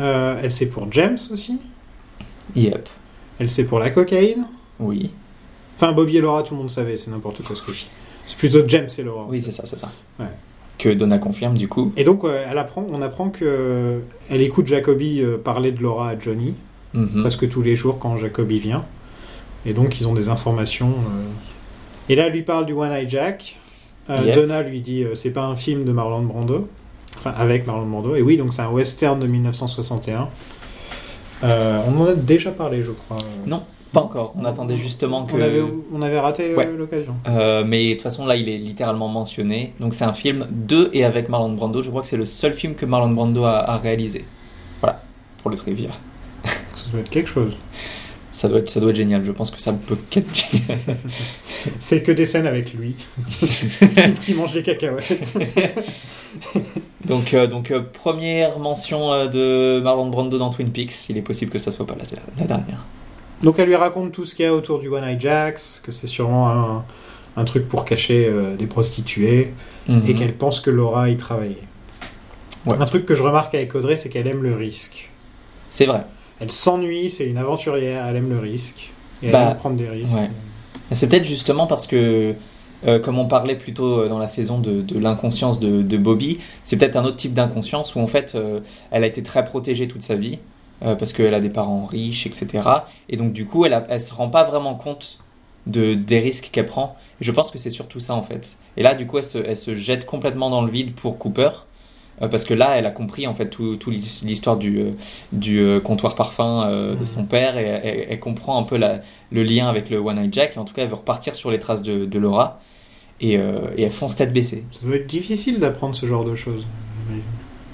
Euh, 0.00 0.40
elle 0.42 0.52
sait 0.52 0.66
pour 0.66 0.90
James 0.92 1.16
aussi. 1.30 1.58
Yep. 2.54 2.88
Elle 3.38 3.50
sait 3.50 3.64
pour 3.64 3.78
la 3.78 3.90
cocaïne. 3.90 4.44
Oui. 4.78 5.10
Enfin, 5.76 5.92
Bobby 5.92 6.18
et 6.18 6.20
Laura, 6.20 6.42
tout 6.42 6.54
le 6.54 6.60
monde 6.60 6.70
savait, 6.70 6.96
c'est 6.96 7.10
n'importe 7.10 7.42
quoi 7.42 7.56
ce 7.56 7.62
que 7.62 7.72
je 7.72 7.78
dis. 7.80 7.90
C'est 8.26 8.38
plutôt 8.38 8.60
James 8.68 8.88
et 8.98 9.02
Laura. 9.02 9.26
Oui, 9.28 9.42
c'est 9.42 9.52
ça, 9.52 9.64
c'est 9.66 9.78
ça. 9.78 9.90
Ouais. 10.20 10.26
Que 10.78 10.88
Donna 10.90 11.18
confirme 11.18 11.56
du 11.56 11.68
coup. 11.68 11.92
Et 11.96 12.04
donc, 12.04 12.24
euh, 12.24 12.44
elle 12.50 12.58
apprend, 12.58 12.84
on 12.90 13.02
apprend 13.02 13.30
que 13.30 13.44
euh, 13.44 13.98
elle 14.30 14.40
écoute 14.42 14.66
Jacoby 14.66 15.20
euh, 15.22 15.36
parler 15.38 15.72
de 15.72 15.80
Laura 15.82 16.10
à 16.10 16.18
Johnny 16.18 16.54
Mhm. 16.94 17.22
presque 17.22 17.48
tous 17.48 17.62
les 17.62 17.74
jours 17.74 17.98
quand 17.98 18.16
Jacoby 18.16 18.58
vient. 18.58 18.84
Et 19.64 19.72
donc, 19.72 19.98
ils 20.00 20.06
ont 20.06 20.12
des 20.12 20.28
informations 20.28 20.92
Et 22.10 22.16
là, 22.16 22.26
elle 22.26 22.32
lui 22.32 22.42
parle 22.42 22.66
du 22.66 22.72
One 22.74 22.92
Eye 22.92 23.08
Jack. 23.08 23.58
Euh, 24.10 24.18
Yep. 24.26 24.34
Donna 24.34 24.62
lui 24.62 24.80
dit 24.80 25.02
euh, 25.04 25.14
c'est 25.14 25.30
pas 25.30 25.44
un 25.44 25.54
film 25.56 25.84
de 25.84 25.92
Marlon 25.92 26.22
Brando. 26.22 26.68
Enfin, 27.16 27.32
avec 27.36 27.66
Marlon 27.66 27.86
Brando. 27.86 28.14
Et 28.16 28.20
oui, 28.22 28.36
donc 28.36 28.52
c'est 28.52 28.62
un 28.62 28.68
western 28.70 29.18
de 29.20 29.26
1961. 29.26 30.28
Euh, 31.44 31.80
on 31.88 32.00
en 32.00 32.06
a 32.06 32.14
déjà 32.14 32.50
parlé, 32.50 32.82
je 32.82 32.90
crois. 32.92 33.16
Non, 33.46 33.62
pas 33.92 34.00
encore. 34.00 34.32
On 34.36 34.44
attendait 34.44 34.76
justement 34.76 35.24
que. 35.26 35.34
On 35.34 35.40
avait, 35.40 35.62
on 35.92 36.02
avait 36.02 36.18
raté 36.18 36.50
euh, 36.52 36.56
Ouais. 36.56 36.70
l'occasion. 36.76 37.14
Euh, 37.28 37.62
mais 37.66 37.88
de 37.88 37.92
toute 37.94 38.02
façon, 38.02 38.24
là, 38.26 38.36
il 38.36 38.48
est 38.48 38.58
littéralement 38.58 39.08
mentionné. 39.08 39.72
Donc, 39.80 39.94
c'est 39.94 40.04
un 40.04 40.12
film 40.14 40.46
de 40.50 40.90
et 40.92 41.04
avec 41.04 41.28
Marlon 41.28 41.52
Brando. 41.52 41.82
Je 41.82 41.90
crois 41.90 42.02
que 42.02 42.08
c'est 42.08 42.16
le 42.16 42.26
seul 42.26 42.54
film 42.54 42.74
que 42.74 42.86
Marlon 42.86 43.10
Brando 43.10 43.44
a, 43.44 43.58
a 43.58 43.78
réalisé. 43.78 44.24
Voilà, 44.80 45.02
pour 45.42 45.50
le 45.50 45.56
trivia. 45.56 45.90
Ça 46.74 46.90
doit 46.90 47.00
être 47.00 47.10
quelque 47.10 47.28
chose. 47.28 47.56
Ça 48.34 48.48
doit 48.48 48.60
être, 48.60 48.70
ça 48.70 48.80
doit 48.80 48.90
être 48.90 48.96
génial. 48.96 49.22
Je 49.26 49.30
pense 49.30 49.50
que 49.50 49.60
ça 49.60 49.74
peut 49.74 49.96
qu'être 50.08 50.34
génial. 50.34 50.78
C'est 51.78 52.02
que 52.02 52.10
des 52.10 52.24
scènes 52.24 52.46
avec 52.46 52.72
lui 52.72 52.96
qui 54.24 54.32
mange 54.32 54.54
des 54.54 54.62
cacahuètes. 54.62 55.34
donc, 57.04 57.34
euh, 57.34 57.46
donc 57.46 57.70
euh, 57.70 57.82
première 57.82 58.58
mention 58.58 59.26
de 59.26 59.80
Marlon 59.80 60.06
Brando 60.06 60.38
dans 60.38 60.48
Twin 60.48 60.70
Peaks. 60.70 61.10
Il 61.10 61.18
est 61.18 61.22
possible 61.22 61.50
que 61.50 61.58
ça 61.58 61.70
soit 61.70 61.86
pas 61.86 61.94
la, 61.94 62.04
la 62.38 62.46
dernière. 62.46 62.84
Donc 63.42 63.58
elle 63.58 63.68
lui 63.68 63.76
raconte 63.76 64.12
tout 64.12 64.24
ce 64.24 64.34
qu'il 64.34 64.44
y 64.44 64.48
a 64.48 64.54
autour 64.54 64.78
du 64.78 64.88
One 64.88 65.04
Eye 65.04 65.18
Jacks, 65.18 65.60
que 65.82 65.90
c'est 65.92 66.06
sûrement 66.06 66.50
un, 66.50 66.84
un 67.36 67.44
truc 67.44 67.66
pour 67.68 67.84
cacher 67.84 68.26
euh, 68.26 68.56
des 68.56 68.66
prostituées, 68.66 69.52
et 69.88 69.92
Mhm. 69.92 70.14
qu'elle 70.14 70.34
pense 70.34 70.60
que 70.60 70.70
Laura 70.70 71.08
y 71.08 71.16
travaillait. 71.16 71.56
Ouais. 72.66 72.76
Un 72.78 72.84
truc 72.84 73.04
que 73.06 73.14
je 73.16 73.22
remarque 73.22 73.54
avec 73.56 73.74
Audrey, 73.74 73.96
c'est 73.96 74.08
qu'elle 74.08 74.28
aime 74.28 74.42
le 74.42 74.54
risque. 74.54 75.10
C'est 75.70 75.86
vrai. 75.86 76.04
Elle 76.38 76.52
s'ennuie, 76.52 77.10
c'est 77.10 77.26
une 77.26 77.38
aventurière, 77.38 78.06
elle 78.06 78.16
aime 78.16 78.28
le 78.30 78.38
risque. 78.38 78.90
Et 79.22 79.26
elle 79.26 79.32
Bah, 79.32 79.50
aime 79.50 79.56
prendre 79.56 79.76
des 79.76 79.88
risques. 79.88 80.14
ouais. 80.16 80.30
C'est 80.92 81.08
peut-être 81.08 81.24
justement 81.24 81.66
parce 81.66 81.86
que, 81.88 82.34
euh, 82.86 82.98
comme 83.00 83.18
on 83.18 83.26
parlait 83.26 83.56
plus 83.56 83.72
tôt 83.74 84.00
euh, 84.02 84.08
dans 84.08 84.18
la 84.18 84.26
saison 84.28 84.58
de, 84.58 84.82
de 84.82 84.98
l'inconscience 84.98 85.58
de, 85.58 85.82
de 85.82 85.96
Bobby, 85.96 86.38
c'est 86.62 86.76
peut-être 86.76 86.96
un 86.96 87.04
autre 87.04 87.16
type 87.16 87.34
d'inconscience 87.34 87.94
où 87.96 88.00
en 88.00 88.06
fait 88.06 88.34
euh, 88.34 88.60
elle 88.92 89.02
a 89.02 89.06
été 89.06 89.22
très 89.24 89.44
protégée 89.44 89.88
toute 89.88 90.02
sa 90.02 90.14
vie 90.14 90.38
euh, 90.82 90.94
parce 90.96 91.12
qu'elle 91.12 91.34
a 91.34 91.40
des 91.40 91.50
parents 91.50 91.86
riches, 91.86 92.26
etc. 92.26 92.46
Et 93.08 93.16
donc 93.16 93.32
du 93.32 93.46
coup 93.46 93.64
elle, 93.66 93.74
a, 93.74 93.84
elle 93.88 94.00
se 94.00 94.12
rend 94.12 94.28
pas 94.28 94.44
vraiment 94.44 94.74
compte 94.74 95.18
de, 95.66 95.94
des 95.94 96.18
risques 96.20 96.50
qu'elle 96.52 96.66
prend. 96.66 96.96
Et 97.20 97.24
je 97.24 97.32
pense 97.32 97.50
que 97.50 97.58
c'est 97.58 97.70
surtout 97.70 98.00
ça 98.00 98.14
en 98.14 98.22
fait. 98.22 98.56
Et 98.76 98.82
là 98.82 98.94
du 98.94 99.06
coup 99.06 99.18
elle 99.18 99.24
se, 99.24 99.38
elle 99.38 99.58
se 99.58 99.74
jette 99.74 100.06
complètement 100.06 100.50
dans 100.50 100.62
le 100.62 100.70
vide 100.70 100.94
pour 100.94 101.18
Cooper. 101.18 101.50
euh, 102.20 102.28
parce 102.28 102.44
que 102.44 102.54
là, 102.54 102.76
elle 102.78 102.86
a 102.86 102.90
compris 102.90 103.26
en 103.26 103.34
fait 103.34 103.48
tout, 103.48 103.76
tout 103.76 103.90
l'histoire 103.90 104.56
du, 104.56 104.78
euh, 104.80 104.90
du 105.32 105.80
comptoir 105.82 106.14
parfum 106.14 106.66
euh, 106.66 106.94
de 106.94 107.04
son 107.04 107.24
père 107.24 107.56
et 107.56 107.64
elle, 107.64 108.06
elle 108.10 108.20
comprend 108.20 108.58
un 108.58 108.62
peu 108.64 108.76
la, 108.76 109.00
le 109.30 109.42
lien 109.42 109.68
avec 109.68 109.88
le 109.90 109.98
One 109.98 110.18
Eye 110.18 110.28
Jack. 110.30 110.56
Et 110.56 110.58
en 110.58 110.64
tout 110.64 110.74
cas, 110.74 110.82
elle 110.82 110.88
veut 110.88 110.94
repartir 110.96 111.34
sur 111.34 111.50
les 111.50 111.58
traces 111.58 111.82
de, 111.82 112.04
de 112.04 112.18
Laura. 112.18 112.60
Et, 113.20 113.34
et 113.34 113.82
elle 113.82 113.90
fonce 113.90 114.16
tête 114.16 114.32
baissée. 114.32 114.64
Ça 114.72 114.84
doit 114.84 114.96
être 114.96 115.06
difficile 115.06 115.60
d'apprendre 115.60 115.94
ce 115.94 116.06
genre 116.06 116.24
de 116.24 116.34
choses. 116.34 116.66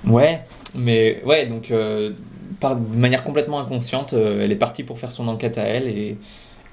Ouais, 0.07 0.41
mais 0.75 1.23
ouais, 1.25 1.47
donc 1.47 1.73
par, 2.61 2.77
de 2.77 2.97
manière 2.97 3.25
complètement 3.25 3.61
inconsciente, 3.61 4.13
euh, 4.15 4.43
elle 4.43 4.53
est 4.53 4.57
partie 4.57 4.85
pour 4.85 4.99
faire 4.99 5.13
son 5.13 5.29
enquête 5.29 5.59
à 5.59 5.63
elle 5.63 5.89
et, 5.89 6.17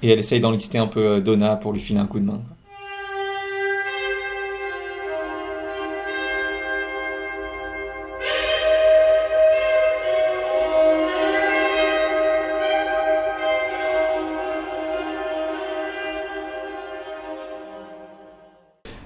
et 0.02 0.10
elle 0.10 0.18
essaye 0.18 0.40
d'enlister 0.40 0.78
un 0.78 0.86
peu 0.86 1.06
euh, 1.06 1.20
Donna 1.20 1.56
pour 1.56 1.72
lui 1.72 1.80
filer 1.80 2.00
un 2.00 2.06
coup 2.06 2.20
de 2.20 2.24
main. 2.24 2.40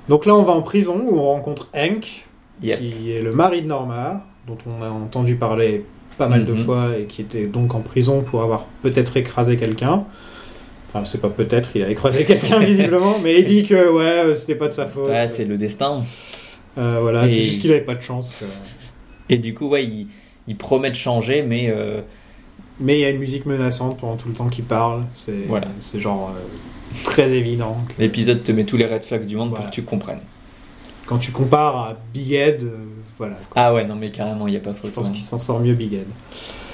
Donc 0.08 0.26
là, 0.26 0.34
on 0.34 0.42
va 0.42 0.52
en 0.54 0.62
prison 0.62 1.00
où 1.08 1.18
on 1.18 1.22
rencontre 1.22 1.68
Hank, 1.72 2.26
Yep. 2.62 2.78
qui 2.78 3.12
est 3.12 3.22
le 3.22 3.32
mari 3.32 3.62
de 3.62 3.68
Norma, 3.68 4.26
dont 4.46 4.58
on 4.66 4.82
a 4.82 4.90
entendu 4.90 5.36
parler 5.36 5.86
pas 6.20 6.28
mal 6.28 6.44
de 6.44 6.52
Mhm. 6.52 6.58
fois 6.58 6.88
et 7.00 7.04
qui 7.06 7.22
était 7.22 7.46
donc 7.46 7.74
en 7.74 7.80
prison 7.80 8.20
pour 8.22 8.42
avoir 8.42 8.66
peut-être 8.82 9.16
écrasé 9.16 9.56
quelqu'un. 9.56 10.04
Enfin, 10.86 11.04
c'est 11.04 11.20
pas 11.20 11.30
peut-être, 11.30 11.70
il 11.76 11.82
a 11.82 11.88
écrasé 11.90 12.24
quelqu'un 12.24 12.58
visiblement, 12.72 13.16
mais 13.22 13.38
il 13.40 13.44
dit 13.44 13.64
que 13.64 13.90
ouais, 13.90 14.02
euh, 14.04 14.34
c'était 14.34 14.54
pas 14.56 14.68
de 14.68 14.72
sa 14.72 14.86
faute. 14.86 15.08
Ouais, 15.08 15.24
c'est 15.26 15.44
le 15.46 15.56
destin. 15.56 16.02
Euh, 16.78 16.98
voilà, 17.00 17.28
c'est 17.28 17.42
juste 17.42 17.60
qu'il 17.62 17.70
avait 17.70 17.80
pas 17.80 17.94
de 17.94 18.02
chance. 18.02 18.34
Et 19.28 19.38
du 19.38 19.54
coup, 19.54 19.68
ouais, 19.68 19.84
il, 19.84 20.08
il 20.46 20.56
promet 20.56 20.90
de 20.90 20.96
changer, 20.96 21.42
mais 21.42 21.68
euh, 21.74 22.00
Mais 22.82 22.98
il 22.98 23.00
y 23.00 23.04
a 23.04 23.10
une 23.10 23.18
musique 23.18 23.44
menaçante 23.46 23.98
pendant 23.98 24.16
tout 24.16 24.28
le 24.28 24.34
temps 24.34 24.48
qu'il 24.48 24.64
parle. 24.64 25.04
C'est 25.12 25.44
Voilà. 25.48 25.68
genre 25.98 26.32
euh, 26.34 27.02
très 27.04 27.34
évident. 27.34 27.76
que 27.88 28.00
l'épisode 28.02 28.42
te 28.42 28.52
met 28.52 28.64
tous 28.64 28.76
les 28.78 28.86
red 28.86 29.02
flags 29.02 29.26
du 29.26 29.36
monde 29.36 29.50
Voilà. 29.50 29.62
pour 29.64 29.70
que 29.70 29.74
tu 29.74 29.82
comprennes. 29.82 30.20
quand 31.06 31.18
tu 31.18 31.30
compares 31.32 31.76
à 31.76 31.96
Big 32.14 32.32
Ed, 32.32 32.62
voilà. 33.20 33.36
quoi. 33.50 33.62
Ah 33.62 33.72
ouais, 33.74 33.84
non, 33.84 33.94
mais 33.94 34.10
carrément, 34.10 34.48
il 34.48 34.50
n'y 34.52 34.56
a 34.56 34.60
pas 34.60 34.72
Je 34.72 34.76
photo. 34.78 34.94
pense 34.94 35.08
hein. 35.08 35.12
qu'il 35.12 35.22
s'en 35.22 35.38
sort 35.38 35.60
mieux 35.60 35.74
Big 35.74 35.92
Ed. 35.94 36.06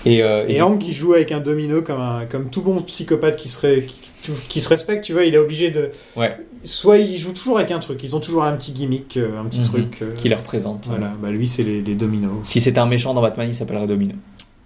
Et, 0.04 0.22
euh, 0.22 0.46
Et 0.46 0.62
Hank 0.62 0.74
coup- 0.80 0.86
qui 0.86 0.92
joue 0.94 1.12
avec 1.14 1.32
un 1.32 1.40
domino 1.40 1.82
comme, 1.82 2.00
un, 2.00 2.26
comme 2.26 2.48
tout 2.48 2.62
bon 2.62 2.80
psychopathe 2.82 3.34
qui, 3.36 3.48
serait, 3.48 3.84
qui, 4.22 4.32
qui 4.48 4.60
se 4.60 4.68
respecte, 4.68 5.04
tu 5.04 5.12
vois, 5.12 5.24
il 5.24 5.34
est 5.34 5.38
obligé 5.38 5.70
de. 5.70 5.90
Ouais. 6.14 6.36
Soit 6.62 6.98
il 6.98 7.16
joue 7.16 7.32
toujours 7.32 7.58
avec 7.58 7.70
un 7.72 7.78
truc, 7.80 8.00
ils 8.04 8.14
ont 8.16 8.20
toujours 8.20 8.44
un 8.44 8.52
petit 8.52 8.72
gimmick, 8.72 9.16
euh, 9.16 9.40
un 9.40 9.44
petit 9.46 9.60
Mhm. 9.60 9.66
truc. 9.66 9.98
euh, 10.02 10.12
qui 10.12 10.28
le 10.28 10.36
représente. 10.36 10.86
Voilà, 10.88 11.12
bah 11.20 11.30
lui 11.30 11.46
c'est 11.46 11.62
les, 11.64 11.82
les 11.82 11.94
dominos. 11.96 12.32
Si 12.44 12.60
c'était 12.60 12.78
un 12.80 12.86
méchant 12.86 13.14
dans 13.14 13.22
Batman, 13.22 13.48
il 13.48 13.54
s'appellerait 13.54 13.86
Domino. 13.88 14.14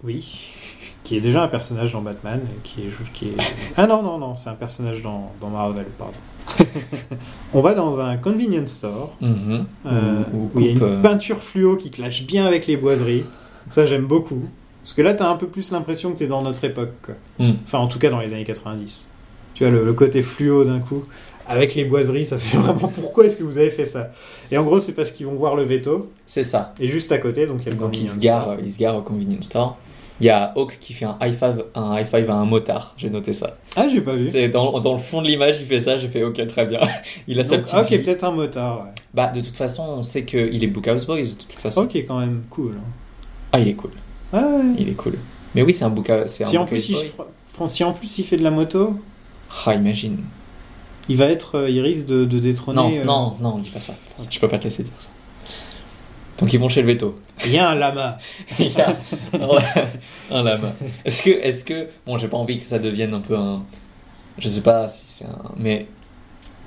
Oui. 0.03 0.23
Qui 1.03 1.17
est 1.17 1.21
déjà 1.21 1.43
un 1.43 1.47
personnage 1.47 1.91
dans 1.93 2.01
Batman, 2.01 2.41
qui 2.63 2.81
est. 2.81 3.11
Qui 3.13 3.29
est... 3.29 3.35
Ah 3.75 3.87
non, 3.87 4.03
non, 4.03 4.17
non, 4.17 4.35
c'est 4.35 4.49
un 4.49 4.53
personnage 4.55 5.01
dans, 5.01 5.31
dans 5.41 5.49
Marvel, 5.49 5.85
pardon. 5.97 6.13
On 7.53 7.61
va 7.61 7.73
dans 7.73 7.99
un 7.99 8.17
convenience 8.17 8.71
store 8.71 9.11
Mhm. 9.21 9.65
euh, 9.87 10.23
où 10.33 10.59
il 10.59 10.65
y 10.65 10.69
a 10.69 10.71
une 10.71 10.83
euh, 10.83 11.01
peinture 11.01 11.41
fluo 11.41 11.75
qui 11.75 11.89
clash 11.91 12.23
bien 12.25 12.45
avec 12.45 12.67
les 12.67 12.77
boiseries. 12.77 13.25
Ça 13.69 13.85
j'aime 13.85 14.05
beaucoup. 14.05 14.43
Parce 14.83 14.93
que 14.93 15.01
là 15.01 15.13
t'as 15.13 15.29
un 15.29 15.35
peu 15.37 15.47
plus 15.47 15.71
l'impression 15.71 16.11
que 16.13 16.17
t'es 16.19 16.27
dans 16.27 16.41
notre 16.41 16.63
époque. 16.63 16.93
Quoi. 17.03 17.15
Mm. 17.39 17.53
Enfin 17.63 17.77
en 17.79 17.87
tout 17.87 17.99
cas 17.99 18.09
dans 18.09 18.19
les 18.19 18.33
années 18.33 18.43
90. 18.43 19.07
Tu 19.53 19.63
vois 19.63 19.71
le, 19.71 19.83
le 19.85 19.93
côté 19.93 20.21
fluo 20.21 20.63
d'un 20.65 20.79
coup. 20.79 21.03
Avec 21.47 21.75
les 21.75 21.83
boiseries, 21.85 22.25
ça 22.25 22.37
fait 22.37 22.57
vraiment 22.59 22.87
pourquoi 22.87 23.25
est-ce 23.25 23.35
que 23.37 23.43
vous 23.43 23.57
avez 23.57 23.71
fait 23.71 23.85
ça? 23.85 24.11
Et 24.51 24.57
en 24.57 24.63
gros, 24.63 24.79
c'est 24.79 24.93
parce 24.93 25.11
qu'ils 25.11 25.25
vont 25.25 25.33
voir 25.35 25.55
le 25.55 25.63
veto, 25.63 26.11
C'est 26.25 26.43
ça. 26.43 26.73
et 26.79 26.87
juste 26.87 27.11
à 27.11 27.17
côté, 27.17 27.45
donc 27.47 27.57
il 27.61 27.65
y 27.65 27.67
a 27.69 27.71
le 27.71 27.77
Donc 27.77 27.89
il 27.93 27.99
convenience 27.99 28.15
se, 28.15 28.19
gare, 28.19 28.41
store. 28.43 28.57
il 28.63 28.71
se 28.71 28.77
gare 28.77 28.95
au 28.95 29.01
convenience 29.01 29.45
store. 29.45 29.77
Il 30.21 30.25
y 30.25 30.29
a 30.29 30.53
Hawk 30.55 30.77
qui 30.79 30.93
fait 30.93 31.05
un 31.05 31.17
high 31.21 31.33
five, 31.33 31.65
un 31.73 31.97
high 31.99 32.05
five 32.05 32.29
à 32.29 32.35
un 32.35 32.45
motard. 32.45 32.93
J'ai 32.95 33.09
noté 33.09 33.33
ça. 33.33 33.57
Ah, 33.75 33.87
j'ai 33.91 34.01
pas 34.01 34.11
vu. 34.11 34.29
C'est 34.29 34.49
dans, 34.49 34.79
dans 34.79 34.93
le 34.93 34.99
fond 34.99 35.21
de 35.23 35.27
l'image, 35.27 35.57
il 35.59 35.65
fait 35.65 35.79
ça. 35.79 35.97
J'ai 35.97 36.07
fait 36.09 36.23
OK, 36.23 36.45
très 36.45 36.67
bien. 36.67 36.79
Il 37.27 37.39
a 37.39 37.43
sa 37.43 37.57
petite. 37.57 37.75
ok, 37.75 37.89
vie. 37.89 37.97
peut-être 37.99 38.23
un 38.23 38.31
motard. 38.31 38.81
ouais. 38.83 38.91
Bah 39.15 39.27
de 39.27 39.41
toute 39.41 39.57
façon, 39.57 39.83
on 39.83 40.03
sait 40.03 40.23
qu'il 40.23 40.63
est 40.63 40.67
Bookhouse 40.67 41.05
Boys 41.07 41.21
de 41.23 41.25
toute 41.29 41.53
façon. 41.53 41.83
Ok, 41.85 41.95
quand 41.95 42.19
même, 42.19 42.43
cool. 42.51 42.75
Ah, 43.51 43.59
il 43.59 43.67
est 43.67 43.73
cool. 43.73 43.91
Ah, 44.31 44.37
ouais. 44.45 44.75
Il 44.77 44.89
est 44.89 44.93
cool. 44.93 45.17
Mais 45.55 45.63
oui, 45.63 45.73
c'est 45.73 45.85
un 45.85 45.89
Bookhouse. 45.89 46.27
Si 46.27 46.55
un 46.55 46.61
en, 46.61 46.65
plus, 46.65 46.89
il, 46.89 46.97
si 47.67 47.83
en 47.83 47.93
plus 47.93 48.19
il 48.19 48.23
fait 48.23 48.37
de 48.37 48.43
la 48.43 48.51
moto, 48.51 48.93
Ah, 49.65 49.73
imagine. 49.73 50.19
il 51.09 51.17
va 51.17 51.25
être, 51.25 51.55
euh, 51.55 51.69
il 51.69 51.81
risque 51.81 52.05
de, 52.05 52.25
de 52.25 52.39
détrôner. 52.39 52.77
Non, 52.77 52.91
euh, 52.93 53.03
non, 53.03 53.35
non, 53.41 53.57
dis 53.57 53.69
pas 53.69 53.79
ça. 53.81 53.93
Je 54.29 54.39
peux 54.39 54.47
pas 54.47 54.59
te 54.59 54.65
laisser 54.65 54.83
dire 54.83 54.93
ça. 54.99 55.09
Donc 56.41 56.51
ils 56.53 56.59
vont 56.59 56.67
chez 56.69 56.81
le 56.81 56.87
veto. 56.87 57.19
Il 57.45 57.51
y 57.53 57.57
a 57.59 57.69
un 57.69 57.75
lama. 57.75 58.17
Il 58.59 58.71
y 58.71 58.81
a 58.81 58.97
un 60.31 60.43
lama. 60.43 60.73
Est-ce 61.05 61.21
que, 61.21 61.29
est-ce 61.29 61.63
que, 61.63 61.87
bon, 62.05 62.17
j'ai 62.17 62.27
pas 62.27 62.37
envie 62.37 62.59
que 62.59 62.65
ça 62.65 62.79
devienne 62.79 63.13
un 63.13 63.19
peu 63.19 63.37
un, 63.37 63.63
je 64.39 64.49
sais 64.49 64.61
pas 64.61 64.89
si 64.89 65.05
c'est 65.07 65.25
un, 65.25 65.51
mais 65.57 65.85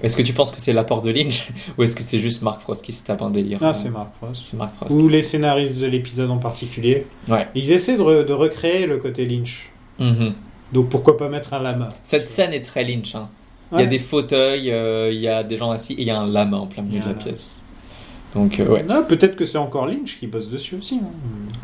est-ce 0.02 0.16
que 0.16 0.22
tu 0.22 0.32
penses 0.32 0.50
que 0.52 0.60
c'est 0.60 0.72
l'apport 0.72 1.02
de 1.02 1.10
Lynch 1.10 1.48
ou 1.78 1.82
est-ce 1.82 1.96
que 1.96 2.02
c'est 2.02 2.18
juste 2.18 2.42
Mark 2.42 2.60
Frost 2.60 2.84
qui 2.84 2.92
se 2.92 3.04
tape 3.04 3.22
un 3.22 3.30
délire? 3.30 3.58
Ah, 3.62 3.72
c'est 3.72 3.90
Mark 3.90 4.10
Frost. 4.20 4.42
C'est 4.44 4.56
Mark 4.56 4.74
Frost. 4.76 4.92
Ou 4.94 5.08
les 5.08 5.22
scénaristes 5.22 5.76
de 5.76 5.86
l'épisode 5.86 6.30
en 6.30 6.38
particulier. 6.38 7.06
Ouais. 7.28 7.48
Ils 7.54 7.72
essaient 7.72 7.96
de, 7.96 8.02
re- 8.02 8.24
de 8.24 8.32
recréer 8.32 8.86
le 8.86 8.98
côté 8.98 9.24
Lynch. 9.26 9.70
Mhm. 9.98 10.34
Donc 10.72 10.88
pourquoi 10.88 11.16
pas 11.16 11.28
mettre 11.28 11.52
un 11.54 11.60
lama? 11.60 11.90
Cette 12.04 12.28
scène 12.28 12.52
est 12.52 12.62
très 12.62 12.84
Lynch. 12.84 13.14
hein. 13.14 13.28
Il 13.72 13.80
y 13.80 13.82
a 13.82 13.86
des 13.86 13.98
fauteuils, 13.98 14.70
euh, 14.70 15.10
il 15.10 15.18
y 15.18 15.26
a 15.26 15.42
des 15.42 15.56
gens 15.56 15.70
assis 15.72 15.94
et 15.94 16.02
il 16.02 16.06
y 16.06 16.10
a 16.10 16.18
un 16.20 16.28
lama 16.28 16.58
en 16.58 16.66
plein 16.66 16.82
milieu 16.84 17.00
de 17.00 17.08
la 17.08 17.14
pièce. 17.14 17.58
Donc 18.34 18.58
euh, 18.58 18.66
ouais. 18.68 18.84
Ah, 18.88 19.02
Peut-être 19.02 19.36
que 19.36 19.44
c'est 19.44 19.58
encore 19.58 19.86
Lynch 19.86 20.18
qui 20.18 20.26
bosse 20.26 20.48
dessus 20.50 20.74
aussi. 20.76 21.00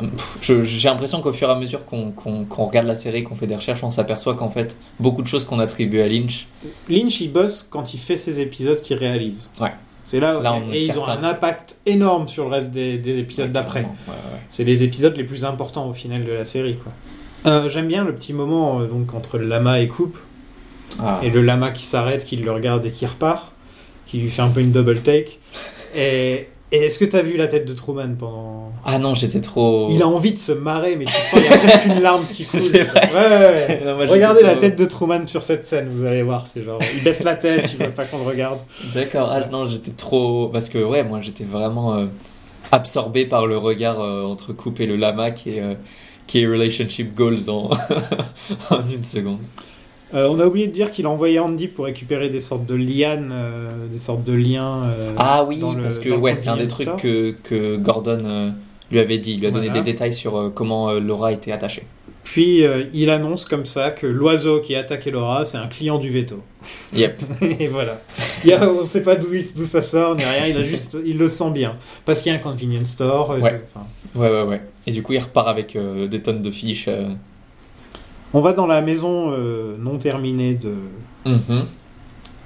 hein. 0.01 0.05
J'ai 0.41 0.87
l'impression 0.89 1.21
qu'au 1.21 1.33
fur 1.33 1.49
et 1.49 1.51
à 1.51 1.55
mesure 1.55 1.85
qu'on 1.85 2.11
qu'on- 2.11 2.45
qu'on 2.45 2.65
regarde 2.65 2.87
la 2.87 2.95
série, 2.95 3.23
qu'on 3.23 3.35
fait 3.35 3.47
des 3.47 3.55
recherches, 3.55 3.83
on 3.83 3.91
s'aperçoit 3.91 4.35
qu'en 4.35 4.49
fait, 4.49 4.75
beaucoup 4.99 5.21
de 5.21 5.27
choses 5.27 5.43
qu'on 5.45 5.59
attribue 5.59 5.99
à 6.01 6.07
Lynch, 6.07 6.47
Lynch, 6.89 7.19
il 7.21 7.31
bosse 7.31 7.67
quand 7.69 7.93
il 7.93 7.99
fait 7.99 8.15
ses 8.17 8.39
épisodes 8.39 8.79
qu'il 8.81 8.97
réalise. 8.97 9.51
Ouais. 9.59 9.71
C'est 10.03 10.19
là, 10.19 10.39
Là, 10.41 10.53
on 10.55 10.71
est 10.71 10.77
et 10.77 10.85
ils 10.85 10.97
ont 10.97 11.07
un 11.07 11.23
impact 11.23 11.77
énorme 11.85 12.27
sur 12.27 12.45
le 12.45 12.49
reste 12.51 12.71
des, 12.71 12.97
des 12.97 13.19
épisodes 13.19 13.51
d'après. 13.51 13.81
Ouais, 13.81 13.87
ouais. 14.07 14.39
C'est 14.49 14.63
les 14.63 14.83
épisodes 14.83 15.15
les 15.15 15.23
plus 15.23 15.45
importants 15.45 15.87
au 15.89 15.93
final 15.93 16.25
de 16.25 16.31
la 16.31 16.43
série. 16.45 16.77
Euh, 17.45 17.69
J'aime 17.69 17.87
bien 17.87 18.03
le 18.03 18.13
petit 18.15 18.33
moment 18.33 18.79
euh, 18.81 18.87
donc 18.87 19.13
entre 19.13 19.37
le 19.37 19.45
lama 19.47 19.79
et 19.79 19.87
Coupe, 19.87 20.17
Ah. 20.99 21.19
et 21.23 21.29
le 21.29 21.41
lama 21.41 21.71
qui 21.71 21.83
s'arrête, 21.83 22.25
qui 22.25 22.35
le 22.37 22.51
regarde 22.51 22.85
et 22.85 22.91
qui 22.91 23.05
repart, 23.05 23.51
qui 24.07 24.17
lui 24.19 24.29
fait 24.29 24.41
un 24.41 24.49
peu 24.49 24.59
une 24.61 24.71
double 24.71 25.01
take. 25.01 25.39
Et 25.95 26.47
Et 26.73 26.77
est-ce 26.85 26.97
que 26.99 27.03
t'as 27.05 27.21
vu 27.21 27.35
la 27.35 27.47
tête 27.47 27.67
de 27.67 27.73
Truman 27.73 28.15
pendant... 28.17 28.71
Ah 28.85 28.97
non, 28.97 29.13
j'étais 29.13 29.41
trop. 29.41 29.89
Il 29.91 30.01
a 30.01 30.07
envie 30.07 30.31
de 30.31 30.37
se 30.37 30.53
marrer, 30.53 30.95
mais 30.95 31.03
tu 31.03 31.11
sens 31.11 31.33
il 31.39 31.43
y 31.43 31.47
a 31.53 31.57
presque 31.57 31.85
une 31.85 31.99
larme 31.99 32.25
qui 32.33 32.45
coule. 32.45 32.61
Ouais, 32.61 32.69
ouais, 32.71 32.83
ouais. 33.13 33.81
Non, 33.83 33.95
moi, 33.95 34.01
j'étais 34.03 34.13
Regardez 34.13 34.41
la 34.43 34.51
trop- 34.51 34.61
tête 34.61 34.77
de 34.79 34.85
Truman 34.85 35.27
sur 35.27 35.43
cette 35.43 35.65
scène, 35.65 35.89
vous 35.89 36.05
allez 36.05 36.23
voir, 36.23 36.47
c'est 36.47 36.63
genre, 36.63 36.79
il 36.95 37.03
baisse 37.03 37.23
la 37.23 37.35
tête, 37.35 37.73
il 37.77 37.85
veut 37.85 37.91
pas 37.91 38.05
qu'on 38.05 38.19
le 38.19 38.23
regarde. 38.23 38.59
D'accord. 38.95 39.29
Ah 39.31 39.41
non, 39.51 39.65
j'étais 39.65 39.91
trop. 39.91 40.47
Parce 40.47 40.69
que 40.69 40.77
ouais, 40.81 41.03
moi 41.03 41.19
j'étais 41.21 41.43
vraiment 41.43 41.95
euh, 41.95 42.05
absorbé 42.71 43.25
par 43.25 43.47
le 43.47 43.57
regard 43.57 43.99
euh, 43.99 44.23
entre 44.23 44.53
Coupe 44.53 44.79
et 44.79 44.85
le 44.85 44.95
lama 44.95 45.31
qui 45.31 45.57
est, 45.57 45.61
euh, 45.61 45.73
qui 46.25 46.41
est 46.41 46.47
relationship 46.47 47.13
goals 47.13 47.49
en, 47.49 47.69
en 48.69 48.89
une 48.89 49.03
seconde. 49.03 49.39
Euh, 50.13 50.27
on 50.29 50.39
a 50.39 50.45
oublié 50.45 50.67
de 50.67 50.71
dire 50.73 50.91
qu'il 50.91 51.05
a 51.05 51.09
envoyé 51.09 51.39
Andy 51.39 51.67
pour 51.67 51.85
récupérer 51.85 52.29
des 52.29 52.39
sortes 52.41 52.65
de 52.65 52.75
lianes, 52.75 53.31
euh, 53.31 53.69
des 53.91 53.97
sortes 53.97 54.23
de 54.23 54.33
liens. 54.33 54.83
euh, 54.85 55.13
Ah 55.17 55.43
oui, 55.47 55.57
dans 55.59 55.73
le- 55.73 55.81
parce 55.83 55.99
que 55.99 56.09
ouais, 56.09 56.35
c'est 56.35 56.49
un 56.49 56.57
des 56.57 56.67
trucs 56.67 56.97
que, 56.97 57.35
que 57.43 57.77
Gordon 57.77 58.53
lui 58.91 58.99
avait 58.99 59.17
dit. 59.19 59.33
Il 59.35 59.39
lui 59.39 59.47
a 59.47 59.51
donné 59.51 59.67
Voilà. 59.67 59.81
des 59.83 59.91
détails 59.91 60.13
sur 60.13 60.51
comment 60.53 60.91
Laura 60.93 61.31
était 61.31 61.51
attachée. 61.51 61.83
Puis 62.23 62.61
il 62.93 63.09
annonce 63.09 63.45
comme 63.45 63.65
ça 63.65 63.89
que 63.91 64.05
l'oiseau 64.05 64.59
qui 64.59 64.75
a 64.75 64.79
attaqué 64.79 65.09
Laura, 65.11 65.43
c'est 65.45 65.57
un 65.57 65.67
client 65.67 65.97
du 65.97 66.09
veto. 66.09 66.39
Yep. 66.93 67.21
Et 67.59 67.67
voilà. 67.67 68.01
Il 68.43 68.49
y 68.51 68.53
a, 68.53 68.69
on 68.69 68.85
sait 68.85 69.01
pas 69.03 69.15
d'où 69.15 69.27
ça 69.39 69.81
sort, 69.81 70.15
ni 70.15 70.23
rien, 70.23 70.45
il, 70.47 70.57
a 70.57 70.63
juste, 70.63 70.97
il 71.05 71.17
le 71.17 71.27
sent 71.27 71.49
bien. 71.51 71.77
Parce 72.05 72.21
qu'il 72.21 72.31
y 72.31 72.35
a 72.35 72.37
un 72.37 72.41
convenience 72.41 72.89
store. 72.89 73.29
Ouais. 73.41 73.61
Ouais, 74.13 74.29
ouais, 74.29 74.43
ouais. 74.43 74.61
Et 74.85 74.91
du 74.91 75.01
coup, 75.03 75.13
il 75.13 75.19
repart 75.19 75.47
avec 75.47 75.75
des 76.09 76.21
tonnes 76.21 76.41
de 76.43 76.51
fiches. 76.51 76.89
On 78.33 78.41
va 78.41 78.53
dans 78.53 78.67
la 78.67 78.81
maison 78.81 79.31
euh, 79.31 79.75
non 79.79 79.97
terminée 79.97 80.53
de, 80.53 80.73
Mhm. 81.25 81.65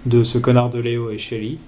de 0.05 0.23
ce 0.23 0.37
connard 0.37 0.69
de 0.69 0.79
Léo 0.79 1.09
et 1.11 1.17
Shelly. 1.17 1.59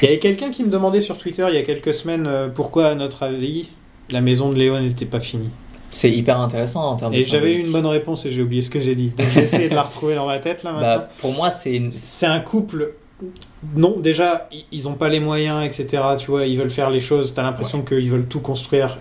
Il 0.00 0.06
y 0.06 0.08
avait 0.08 0.18
quelqu'un 0.18 0.50
qui 0.50 0.64
me 0.64 0.68
demandait 0.70 1.00
sur 1.00 1.16
Twitter 1.16 1.46
il 1.48 1.54
y 1.54 1.58
a 1.58 1.62
quelques 1.62 1.94
semaines 1.94 2.26
euh, 2.26 2.48
pourquoi, 2.48 2.86
à 2.88 2.94
notre 2.94 3.22
avis, 3.22 3.68
la 4.10 4.20
maison 4.20 4.50
de 4.50 4.56
Léo 4.56 4.78
n'était 4.80 5.06
pas 5.06 5.20
finie. 5.20 5.50
C'est 5.90 6.10
hyper 6.10 6.40
intéressant 6.40 6.90
en 6.92 6.96
termes 6.96 7.12
de 7.12 7.18
Et 7.18 7.22
j'avais 7.22 7.54
eu 7.54 7.60
une 7.60 7.70
bonne 7.70 7.86
réponse 7.86 8.24
et 8.26 8.30
j'ai 8.30 8.42
oublié 8.42 8.62
ce 8.62 8.70
que 8.70 8.80
j'ai 8.80 8.94
dit. 8.94 9.12
Donc 9.16 9.26
j'ai 9.34 9.42
essayé 9.42 9.68
de 9.68 9.74
la 9.74 9.82
retrouver 9.82 10.14
dans 10.14 10.26
ma 10.26 10.38
tête 10.38 10.62
là 10.64 10.72
maintenant. 10.72 10.96
Bah, 10.96 11.08
pour 11.20 11.32
moi, 11.34 11.50
c'est 11.50 11.74
une... 11.74 11.92
C'est 11.92 12.26
un 12.26 12.40
couple. 12.40 12.94
Non, 13.76 13.96
déjà, 14.00 14.48
ils 14.72 14.88
ont 14.88 14.94
pas 14.94 15.08
les 15.08 15.20
moyens, 15.20 15.64
etc. 15.64 16.02
Tu 16.18 16.30
vois, 16.30 16.46
ils 16.46 16.56
veulent 16.58 16.70
faire 16.70 16.90
les 16.90 16.98
choses. 16.98 17.34
T'as 17.34 17.42
l'impression 17.42 17.82
qu'ils 17.82 18.10
veulent 18.10 18.26
tout 18.26 18.40
construire. 18.40 18.98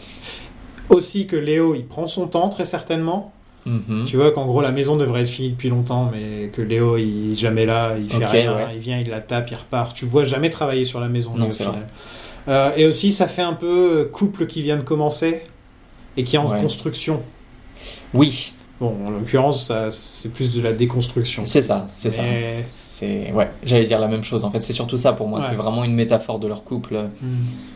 Aussi 0.89 1.26
que 1.28 1.38
Léo, 1.38 1.74
il 1.76 1.86
prend 1.86 2.05
son 2.07 2.28
temps 2.28 2.49
très 2.49 2.66
certainement. 2.66 3.32
Mhm. 3.66 4.05
Tu 4.07 4.18
vois 4.18 4.32
qu'en 4.32 4.45
gros 4.47 4.62
la 4.62 4.72
maison 4.72 4.95
devrait 4.95 5.22
être 5.22 5.28
finie 5.30 5.51
depuis 5.51 5.70
longtemps, 5.70 6.09
mais 6.12 6.47
que 6.49 6.62
Léo 6.62 6.97
il 6.97 7.34
est 7.34 7.36
jamais 7.36 7.66
là, 7.66 7.93
il 7.97 8.09
fait 8.09 8.26
rien, 8.26 8.55
ouais. 8.55 8.66
il 8.76 8.80
vient, 8.80 8.99
il 8.99 9.09
la 9.09 9.22
tape, 9.22 9.51
il 9.51 9.55
repart. 9.57 9.95
Tu 9.95 10.05
vois 10.05 10.24
jamais 10.24 10.49
travailler 10.49 10.86
sur 10.86 10.99
la 10.99 11.07
maison. 11.09 11.34
Non, 11.36 11.47
au 11.47 11.51
final. 11.51 11.88
Euh, 12.47 12.72
et 12.76 12.88
aussi 12.88 13.12
ça 13.12 13.28
fait 13.28 13.43
un 13.43 13.53
peu 13.53 13.99
euh, 14.01 14.05
couple 14.05 14.47
qui 14.47 14.62
vient 14.64 14.78
de 14.78 14.82
commencer 14.82 15.43
et 16.18 16.24
qui 16.24 16.36
est 16.36 16.39
en 16.39 16.49
Ouais. 16.51 16.59
construction. 16.62 17.22
Oui, 18.14 18.53
Bon, 18.80 18.95
en 19.05 19.12
l'occurrence, 19.12 19.72
c'est 19.91 20.34
plus 20.34 20.51
de 20.55 20.59
la 20.59 20.74
déconstruction. 20.74 21.43
c'est 21.45 21.62
ça, 21.62 21.88
c'est 21.93 22.09
ça. 22.09 22.24
C'est 22.68 23.32
ouais, 23.32 23.47
j'allais 23.64 23.86
dire 23.86 23.99
la 23.99 24.07
même 24.07 24.24
chose. 24.24 24.43
En 24.43 24.49
fait, 24.49 24.59
c'est 24.59 24.74
surtout 24.74 24.97
ça 24.97 25.14
pour 25.14 25.28
moi. 25.28 25.39
Ouais. 25.39 25.45
C'est 25.49 25.55
vraiment 25.55 25.84
une 25.84 25.93
métaphore 25.93 26.39
de 26.39 26.47
leur 26.47 26.64
couple. 26.64 26.95
Hmm. 27.22 27.28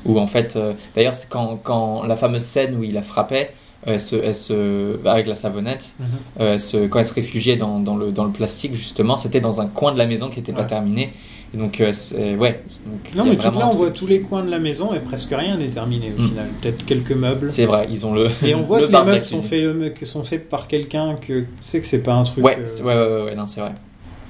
Où 0.05 0.17
en 0.19 0.25
fait, 0.25 0.55
euh, 0.55 0.73
d'ailleurs, 0.95 1.13
c'est 1.13 1.29
quand, 1.29 1.59
quand 1.61 2.03
la 2.07 2.17
fameuse 2.17 2.41
scène 2.43 2.75
où 2.75 2.83
il 2.83 2.93
la 2.93 3.03
frappait, 3.03 3.53
elle 3.85 4.01
se, 4.01 4.15
elle 4.15 4.35
se, 4.35 5.07
avec 5.07 5.27
la 5.27 5.35
savonnette, 5.35 5.95
Mhm. 5.99 6.05
euh, 6.39 6.53
elle 6.53 6.59
se- 6.59 6.87
quand 6.87 6.99
elle 6.99 7.05
se 7.05 7.13
réfugiait 7.13 7.55
dans, 7.55 7.79
dans 7.79 7.95
le, 7.95 8.11
dans 8.11 8.23
le 8.25 8.31
plastique, 8.31 8.75
justement, 8.75 9.17
c'était 9.17 9.39
dans 9.41 9.61
un 9.61 9.67
coin 9.67 9.91
de 9.93 9.97
la 9.97 10.05
maison 10.07 10.29
qui 10.29 10.39
n'était 10.39 10.53
pas 10.53 10.63
terminé. 10.63 11.13
Et 11.53 11.57
donc, 11.57 11.79
euh, 11.79 11.93
c'est- 11.93 12.35
ouais. 12.35 12.63
c'est- 12.67 12.83
donc, 12.85 13.15
Non, 13.15 13.23
mais 13.25 13.35
tout 13.37 13.43
là, 13.57 13.69
on 13.71 13.75
voit 13.75 13.91
tous 13.91 14.07
les 14.07 14.19
coins 14.21 14.43
de 14.43 14.49
la 14.51 14.59
maison 14.59 14.93
et 14.93 14.99
presque 14.99 15.29
rien 15.31 15.55
n'est 15.57 15.69
terminé 15.69 16.11
au 16.17 16.21
Mm. 16.21 16.27
final. 16.27 16.47
Peut-être 16.61 16.85
quelques 16.85 17.11
meubles. 17.13 17.49
C'est 17.51 17.65
vrai, 17.65 17.87
ils 17.89 18.05
ont 18.05 18.13
le. 18.13 18.29
Et 18.43 18.53
on 18.55 18.61
voit 18.63 18.81
le 18.81 18.87
que 18.87 18.91
les 18.91 19.03
meubles 19.03 19.25
sont 19.25 19.41
faits, 19.43 19.93
que 19.93 20.05
sont 20.05 20.23
faits 20.23 20.49
par 20.49 20.67
quelqu'un 20.67 21.15
que 21.15 21.45
sais 21.61 21.79
que 21.79 21.87
c'est 21.87 22.03
pas 22.03 22.13
un 22.15 22.23
truc. 22.23 22.43
Ouais, 22.43 22.57
euh, 22.59 22.63
c'est- 22.65 22.83
ouais, 22.83 22.93
ouais, 22.95 23.21
ouais, 23.25 23.35
non, 23.35 23.47
c'est 23.47 23.61
vrai. 23.61 23.71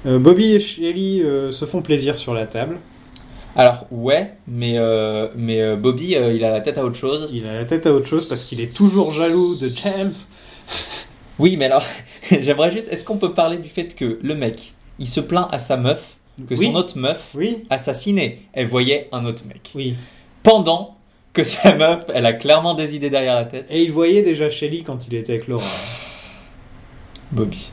euh, 0.06 0.18
Bobby 0.20 0.52
et 0.52 0.60
Shelly 0.60 1.20
euh, 1.22 1.50
se 1.50 1.64
font 1.64 1.82
plaisir 1.82 2.16
sur 2.18 2.32
la 2.32 2.46
table. 2.46 2.76
Alors, 3.56 3.86
ouais, 3.90 4.34
mais, 4.46 4.74
euh, 4.76 5.28
mais 5.34 5.62
euh, 5.62 5.76
Bobby, 5.76 6.14
euh, 6.14 6.32
il 6.34 6.44
a 6.44 6.50
la 6.50 6.60
tête 6.60 6.76
à 6.78 6.84
autre 6.84 6.96
chose. 6.96 7.30
Il 7.32 7.46
a 7.46 7.54
la 7.54 7.64
tête 7.64 7.86
à 7.86 7.92
autre 7.92 8.06
chose 8.06 8.28
parce 8.28 8.44
qu'il 8.44 8.60
est 8.60 8.74
toujours 8.74 9.12
jaloux 9.12 9.56
de 9.56 9.70
James. 9.74 10.12
Oui, 11.38 11.58
mais 11.58 11.66
alors, 11.66 11.84
j'aimerais 12.40 12.70
juste. 12.70 12.88
Est-ce 12.90 13.04
qu'on 13.04 13.18
peut 13.18 13.34
parler 13.34 13.58
du 13.58 13.68
fait 13.68 13.94
que 13.94 14.18
le 14.22 14.34
mec, 14.34 14.72
il 14.98 15.06
se 15.06 15.20
plaint 15.20 15.46
à 15.52 15.58
sa 15.58 15.76
meuf 15.76 16.16
que 16.48 16.54
Oui. 16.54 16.68
son 16.68 16.74
autre 16.76 16.96
meuf, 16.96 17.32
Oui, 17.34 17.64
assassinée, 17.68 18.40
elle 18.54 18.66
voyait 18.68 19.08
un 19.12 19.26
autre 19.26 19.42
mec. 19.46 19.70
oui. 19.74 19.96
Pendant 20.42 20.96
que 21.34 21.44
sa 21.44 21.74
meuf, 21.74 22.04
elle 22.14 22.24
a 22.24 22.32
clairement 22.32 22.72
des 22.72 22.94
idées 22.94 23.10
derrière 23.10 23.34
la 23.34 23.44
tête. 23.44 23.66
Et 23.70 23.82
il 23.82 23.92
voyait 23.92 24.22
déjà 24.22 24.48
Shelly 24.48 24.82
quand 24.82 25.06
il 25.08 25.14
était 25.14 25.34
avec 25.34 25.46
Laura. 25.46 25.66
Bobby. 27.32 27.70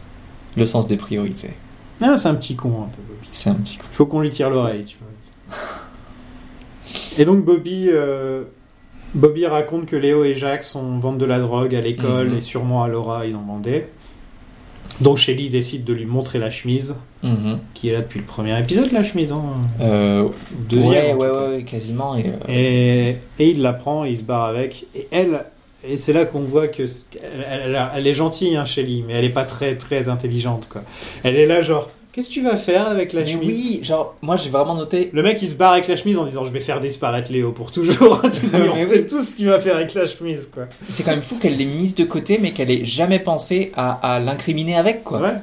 Le 0.58 0.66
sens 0.66 0.86
des 0.88 0.98
priorités. 0.98 1.52
Ah, 2.02 2.18
c'est 2.18 2.28
un 2.28 2.36
petit 2.36 2.58
con 2.58 2.84
un 2.84 2.88
peu, 2.90 3.02
Bobby. 3.08 3.30
C'est 3.32 3.50
un 3.50 3.56
petit 3.56 3.78
coup. 3.78 3.86
Faut 3.94 4.06
qu'on 4.06 4.20
lui 4.20 4.30
tire 4.30 4.50
l'oreille, 4.50 4.84
tu 4.84 4.98
vois. 5.00 5.08
Et 7.18 7.26
donc 7.26 7.44
Bobby, 7.44 7.88
euh, 7.90 8.44
Bobby 9.14 9.46
raconte 9.46 9.86
que 9.86 9.96
Léo 9.96 10.24
et 10.24 10.34
Jacques 10.34 10.64
sont 10.64 10.98
vendent 11.00 11.20
de 11.20 11.26
la 11.26 11.40
drogue 11.40 11.76
à 11.76 11.82
l'école 11.82 12.30
Mhm. 12.30 12.38
et 12.38 12.42
sûrement 12.42 12.84
à 12.84 12.88
Laura 12.88 13.26
ils 13.26 13.36
en 13.36 13.44
vendaient. 13.44 13.90
Donc 15.02 15.18
Shelly 15.18 15.50
décide 15.50 15.86
de 15.86 15.94
lui 15.94 16.06
montrer 16.06 16.40
la 16.40 16.52
chemise, 16.52 16.96
Mhm. 17.24 17.60
qui 17.74 17.90
est 17.90 17.94
là 17.94 18.02
depuis 18.02 18.20
le 18.20 18.26
premier 18.26 18.60
épisode, 18.60 18.92
la 18.92 19.02
chemise, 19.04 19.32
hein, 19.32 19.44
Euh, 19.82 20.28
deuxième. 20.70 21.18
ouais, 21.18 21.30
ouais, 21.30 21.48
ouais, 21.48 21.64
quasiment. 21.64 22.16
Et, 22.18 22.26
euh, 22.28 22.32
Et, 22.50 23.18
et 23.44 23.50
il 23.52 23.62
la 23.62 23.74
prend, 23.74 24.06
et 24.06 24.10
il 24.10 24.18
se 24.18 24.24
barre 24.24 24.46
avec. 24.46 24.86
Et 24.94 25.08
elle, 25.12 25.46
et 25.88 25.98
c'est 25.98 26.14
là 26.14 26.26
qu'on 26.26 26.42
voit 26.42 26.68
que 26.68 26.84
elle, 26.84 27.46
elle- 27.74 27.88
elle 27.96 28.08
est 28.08 28.14
gentille, 28.14 28.56
hein, 28.56 28.66
Shelly, 28.66 29.04
mais 29.08 29.14
elle 29.14 29.26
est 29.26 29.30
pas 29.30 29.46
très 29.46 29.76
très 29.78 30.10
intelligente, 30.10 30.68
quoi. 30.70 30.82
Elle 31.24 31.38
est 31.38 31.46
là 31.48 31.62
genre, 31.62 31.90
qu'est-ce 32.14 32.30
que 32.30 32.34
tu 32.34 32.42
vas 32.44 32.56
faire 32.56 32.88
avec 32.88 33.12
la 33.12 33.22
mais 33.22 33.28
chemise? 33.28 33.58
oui, 33.58 33.80
genre, 33.84 34.16
moi 34.22 34.38
j'ai 34.38 34.50
vraiment 34.50 34.76
noté. 34.76 35.10
Le 35.12 35.22
mec 35.22 35.42
il 35.42 35.50
se 35.50 35.56
barre 35.56 35.74
avec 35.74 35.88
la 35.88 35.98
chemise 35.98 36.18
en 36.18 36.24
disant 36.24 36.46
je 36.46 36.52
vais 36.52 36.62
faire 36.62 36.80
disparaître 36.80 37.32
Léo 37.32 37.52
pour 37.52 37.72
toujours. 37.72 38.22
Tu 38.32 38.40
te 38.40 38.56
dis, 38.56 38.62
on 38.62 38.82
sait 38.82 39.00
oui. 39.00 39.08
tous 39.08 39.32
ce 39.32 39.36
qu'il 39.36 39.48
va 39.48 39.60
faire 39.60 39.76
avec 39.76 39.94
la 39.94 40.06
chemise 40.06 40.50
quoi. 40.54 40.64
C'est 40.92 41.04
quand 41.04 41.12
même 41.12 41.22
fou 41.22 41.38
qu'elle 41.38 41.58
l'ait 41.58 41.66
mise 41.66 41.96
de 41.96 42.06
côté, 42.06 42.40
mais 42.42 42.52
qu'elle 42.52 42.72
ait 42.72 42.86
jamais 42.86 43.20
pensé 43.20 43.72
à, 43.76 44.16
à 44.16 44.20
l'incriminer 44.20 44.78
avec, 44.78 45.04
quoi. 45.04 45.20
Ouais. 45.20 45.34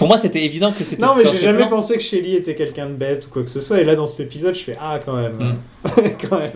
Pour 0.00 0.08
moi, 0.08 0.16
c'était 0.16 0.42
évident 0.42 0.72
que 0.72 0.82
c'était 0.82 1.04
Non 1.04 1.14
mais 1.14 1.26
j'ai 1.26 1.36
jamais 1.36 1.68
pensé 1.68 1.94
que 1.94 2.02
Shelly 2.02 2.34
était 2.34 2.54
quelqu'un 2.54 2.86
de 2.86 2.94
bête 2.94 3.26
ou 3.26 3.28
quoi 3.28 3.42
que 3.42 3.50
ce 3.50 3.60
soit. 3.60 3.82
Et 3.82 3.84
là 3.84 3.94
dans 3.96 4.06
cet 4.06 4.20
épisode 4.20 4.54
je 4.54 4.62
fais 4.62 4.76
ah 4.80 4.98
quand 5.04 5.14
même. 5.14 5.34
Mm. 5.34 6.00
quand 6.30 6.38
même. 6.38 6.52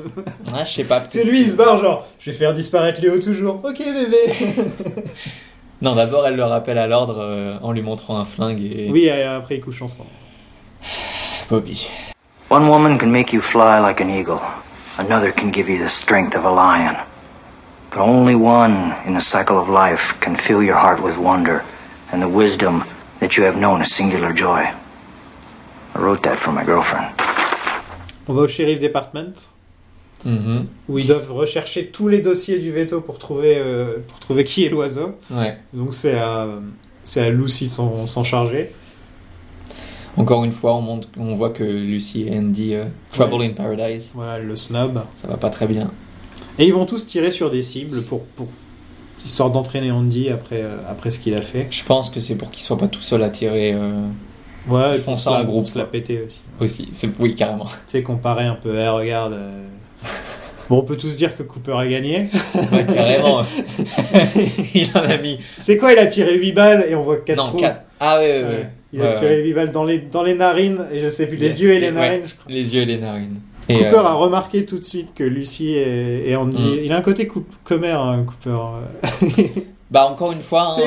Ouais, 0.51 0.65
je 0.65 0.71
sais 0.71 0.85
pas. 0.85 1.05
C'est 1.11 1.25
lui 1.25 1.43
il 1.43 1.49
se 1.49 1.55
barre 1.55 1.79
genre 1.79 2.09
je 2.19 2.31
vais 2.31 2.37
faire 2.39 2.55
disparaître 2.55 3.03
Léo 3.03 3.19
toujours. 3.19 3.61
Ok 3.63 3.81
bébé. 3.81 4.17
Non, 5.85 5.95
d'abord, 5.95 6.27
elle 6.27 6.37
le 6.37 6.45
rappelle 6.45 6.79
à 6.79 6.87
l'ordre 6.87 7.19
euh, 7.21 7.59
en 7.61 7.71
lui 7.73 7.83
montrant 7.83 8.17
un 8.17 8.25
flingue 8.25 8.59
et. 8.59 8.89
oui 8.91 9.05
et 9.05 9.23
après 9.23 9.57
ils 9.57 9.61
couchent 9.61 9.83
ensemble. 9.83 10.09
Bobby. 11.51 11.87
One 12.51 12.71
woman 12.71 12.97
can 12.97 13.09
make 13.09 13.35
you 13.35 13.43
fly 13.43 13.79
like 13.81 14.01
an 14.01 14.09
eagle. 14.09 14.41
Another 14.97 15.31
can 15.31 15.51
give 15.53 15.69
you 15.69 15.77
the 15.77 15.91
strength 15.91 16.35
of 16.39 16.47
a 16.47 16.51
lion. 16.51 16.97
But 17.91 18.01
only 18.01 18.35
one 18.35 18.95
in 19.05 19.13
the 19.13 19.21
cycle 19.21 19.59
of 19.59 19.69
life 19.69 20.15
can 20.21 20.37
fill 20.37 20.63
your 20.63 20.77
heart 20.77 21.03
with 21.03 21.19
wonder 21.19 21.63
and 22.13 22.23
the 22.23 22.29
wisdom 22.29 22.85
that 23.21 23.37
you 23.37 23.45
have 23.45 23.59
known 23.59 23.83
a 23.83 23.85
singular 23.85 24.33
joy. 24.33 24.73
I 25.95 25.99
wrote 25.99 26.23
that 26.23 26.39
for 26.39 26.51
my 26.51 26.65
girlfriend. 26.65 27.13
On 28.27 28.33
va 28.33 28.41
au 28.41 28.49
sheriff 28.49 28.81
department 28.81 29.35
Mhm. 30.25 30.67
où 30.89 30.99
ils 30.99 31.07
doivent 31.07 31.31
rechercher 31.33 31.87
tous 31.89 32.09
les 32.09 32.21
dossiers 32.21 32.59
du 32.59 32.71
veto 32.73 33.01
pour 33.03 33.19
trouver 33.19 33.57
euh, 33.59 33.99
pour 34.09 34.19
trouver 34.21 34.45
qui 34.45 34.65
est 34.65 34.69
l'oiseau. 34.71 35.17
Ouais. 35.31 35.59
Donc 35.75 35.93
c'est 35.95 36.19
à 36.19 36.49
c'est 37.03 37.21
à 37.21 37.31
Lucy 37.31 37.67
de 37.67 37.71
s'en 37.71 38.07
s'en 38.07 38.25
charger. 38.25 38.71
Encore 40.17 40.45
une 40.45 40.53
fois, 40.53 40.75
on, 40.77 40.81
montre, 40.81 41.09
on 41.19 41.35
voit 41.35 41.51
que 41.51 41.65
Lucy 41.65 42.29
et 42.29 42.39
Andy, 42.39 42.75
euh, 42.75 42.85
Trouble 43.11 43.43
in 43.43 43.51
Paradise, 43.51 44.13
Voilà 44.15 44.39
le 44.39 44.55
snob. 44.55 45.01
ça 45.17 45.27
va 45.27 45.37
pas 45.37 45.51
très 45.51 45.67
bien. 45.67 45.91
Et 46.59 46.67
ils 46.67 46.73
vont 46.73 46.87
tous 46.87 47.05
tirer 47.05 47.33
sur 47.33 47.51
des 47.51 47.63
cibles 47.63 48.03
pour, 48.03 48.23
pour 48.25 48.47
histoire 49.25 49.51
d'entraîner 49.51 49.91
Andy 49.91 50.29
après, 50.31 50.63
euh, 50.63 50.77
après 50.89 51.11
ce 51.11 51.19
qu'il 51.19 51.35
a 51.35 51.43
fait. 51.43 51.67
Je 51.71 51.83
pense 51.85 52.11
que 52.11 52.21
c'est 52.21 52.37
pour 52.37 52.51
qu'ils 52.53 52.63
soient 52.63 52.79
pas 52.79 52.87
tout 52.89 53.01
seuls 53.01 53.25
à 53.25 53.31
tirer 53.31 53.75
Ouais, 54.69 54.93
Ils 54.93 54.97
ils 54.99 55.01
font 55.03 55.17
ça 55.17 55.33
en 55.33 55.45
groupe, 55.45 55.67
se 55.67 55.77
la 55.77 55.85
péter 55.85 56.23
aussi. 56.25 56.41
aussi. 56.61 56.89
C'est 56.93 57.11
oui, 57.19 57.35
carrément. 57.35 57.65
Tu 57.65 57.73
sais, 57.89 58.03
comparer 58.05 58.45
un 58.45 58.55
peu, 58.55 58.79
eh, 58.79 58.89
regarde. 58.89 59.35
Bon, 60.71 60.79
on 60.79 60.83
peut 60.83 60.97
tous 60.97 61.15
dire 61.17 61.37
que 61.37 61.43
Cooper 61.43 61.75
a 61.77 61.87
gagné. 61.87 62.31
Ouais, 62.73 62.87
carrément. 62.87 63.45
il 64.75 64.89
en 64.95 65.01
a 65.03 65.19
mis. 65.19 65.39
C'est 65.59 65.77
quoi, 65.77 65.93
il 65.93 65.99
a 65.99 66.07
tiré 66.07 66.39
8 66.39 66.53
balles 66.53 66.87
et 66.89 66.95
on 66.95 67.03
voit 67.03 67.19
4 67.19 67.37
non, 67.37 67.45
trous. 67.45 67.59
quatre. 67.59 67.81
Ah 68.01 68.19
ouais, 68.19 68.43
ouais, 68.43 68.49
Ouais. 68.49 68.69
Il 68.95 69.03
a 69.03 69.13
tiré 69.13 69.37
ouais. 69.37 69.43
8 69.45 69.53
balles 69.53 69.73
dans 69.73 69.85
les, 69.85 69.99
dans 69.99 70.23
les 70.23 70.35
narines, 70.35 70.87
et 70.91 71.01
je 71.01 71.09
sais 71.11 71.27
plus, 71.27 71.37
les 71.37 71.49
Yes. 71.49 71.61
yeux 71.61 71.73
et 71.75 71.81
les 71.81 71.91
narines, 71.91 72.23
je 72.25 72.35
crois. 72.35 72.51
Les 72.51 72.75
yeux 72.75 72.81
et 72.81 72.87
les 72.87 72.97
narines. 72.97 73.41
Et, 73.69 73.75
Cooper 73.77 73.97
euh, 73.97 74.05
a 74.05 74.13
remarqué 74.15 74.65
tout 74.65 74.79
de 74.79 74.85
suite 74.85 75.13
que 75.15 75.25
Lucy 75.25 75.73
et, 75.75 76.31
et 76.31 76.37
Andy. 76.37 76.63
Mm. 76.63 76.79
Il 76.85 76.93
a 76.93 76.97
un 76.97 77.03
côté 77.03 77.31
commère, 77.65 78.01
hein, 78.01 78.25
Cooper. 78.27 78.57
euh. 79.85 79.91
Bah 79.91 80.07
encore 80.07 80.33
une 80.33 80.41
fois, 80.41 80.75
hein, 80.77 80.81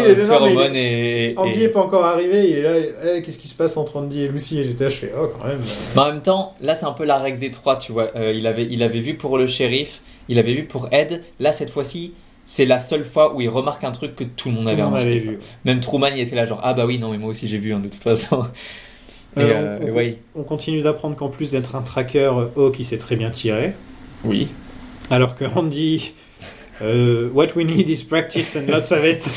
et, 0.73 1.33
Andy 1.37 1.63
est 1.63 1.69
pas 1.69 1.81
encore 1.81 2.03
arrivé, 2.05 2.49
il 2.49 2.57
est 2.57 2.61
là, 2.61 2.71
eh, 3.15 3.21
qu'est-ce 3.21 3.37
qui 3.37 3.47
se 3.47 3.55
passe 3.55 3.77
entre 3.77 3.97
Andy 3.97 4.23
et 4.23 4.27
Lucy 4.27 4.59
Et 4.59 4.63
j'étais 4.65 4.85
là, 4.85 4.89
je 4.89 4.95
fais, 4.95 5.11
oh, 5.17 5.27
quand 5.37 5.47
même. 5.47 5.59
euh. 5.59 5.91
Mais 5.95 6.01
en 6.01 6.07
même 6.07 6.21
temps, 6.21 6.55
là 6.61 6.75
c'est 6.75 6.85
un 6.85 6.91
peu 6.93 7.05
la 7.05 7.17
règle 7.17 7.39
des 7.39 7.51
trois, 7.51 7.77
tu 7.77 7.91
vois. 7.91 8.09
Euh, 8.15 8.33
il, 8.33 8.47
avait, 8.47 8.65
il 8.69 8.81
avait 8.83 8.99
vu 8.99 9.13
pour 9.15 9.37
le 9.37 9.47
shérif, 9.47 10.01
il 10.29 10.39
avait 10.39 10.53
vu 10.53 10.63
pour 10.65 10.89
Ed. 10.91 11.23
Là 11.39 11.53
cette 11.53 11.69
fois-ci, 11.69 12.13
c'est 12.45 12.65
la 12.65 12.79
seule 12.79 13.05
fois 13.05 13.33
où 13.35 13.41
il 13.41 13.49
remarque 13.49 13.83
un 13.83 13.91
truc 13.91 14.15
que 14.15 14.23
tout 14.23 14.49
le 14.49 14.55
monde 14.55 14.63
Tout 14.65 14.69
avait 14.71 14.77
le 14.77 14.83
monde 14.83 14.93
remarqué. 14.95 15.11
avait 15.11 15.19
vu. 15.19 15.39
Même 15.65 15.79
Truman 15.79 16.09
il 16.15 16.21
était 16.21 16.35
là 16.35 16.45
genre 16.45 16.61
ah 16.63 16.73
bah 16.73 16.85
oui 16.85 16.97
non 16.97 17.11
mais 17.11 17.17
moi 17.17 17.29
aussi 17.29 17.47
j'ai 17.47 17.57
vu 17.59 17.73
hein, 17.73 17.79
de 17.79 17.89
toute 17.89 18.01
façon. 18.01 18.45
Et, 19.37 19.41
Euh, 19.41 19.43
euh, 19.53 19.79
on, 19.83 19.91
ouais. 19.91 20.17
on 20.35 20.43
continue 20.43 20.81
d'apprendre 20.81 21.15
qu'en 21.15 21.29
plus 21.29 21.51
d'être 21.51 21.75
un 21.75 21.81
tracker, 21.81 22.31
euh, 22.33 22.45
Hawk 22.55 22.79
il 22.79 22.83
sait 22.85 22.97
très 22.97 23.15
bien 23.15 23.29
tirer. 23.29 23.73
Oui. 24.25 24.47
Alors 25.11 25.35
que 25.35 25.45
Andy, 25.45 26.13
euh, 26.81 27.29
what 27.33 27.47
we 27.55 27.65
need 27.65 27.89
is 27.89 28.03
practice 28.03 28.55
and 28.55 28.67
lots 28.67 28.91
of 28.91 29.03
it. 29.05 29.27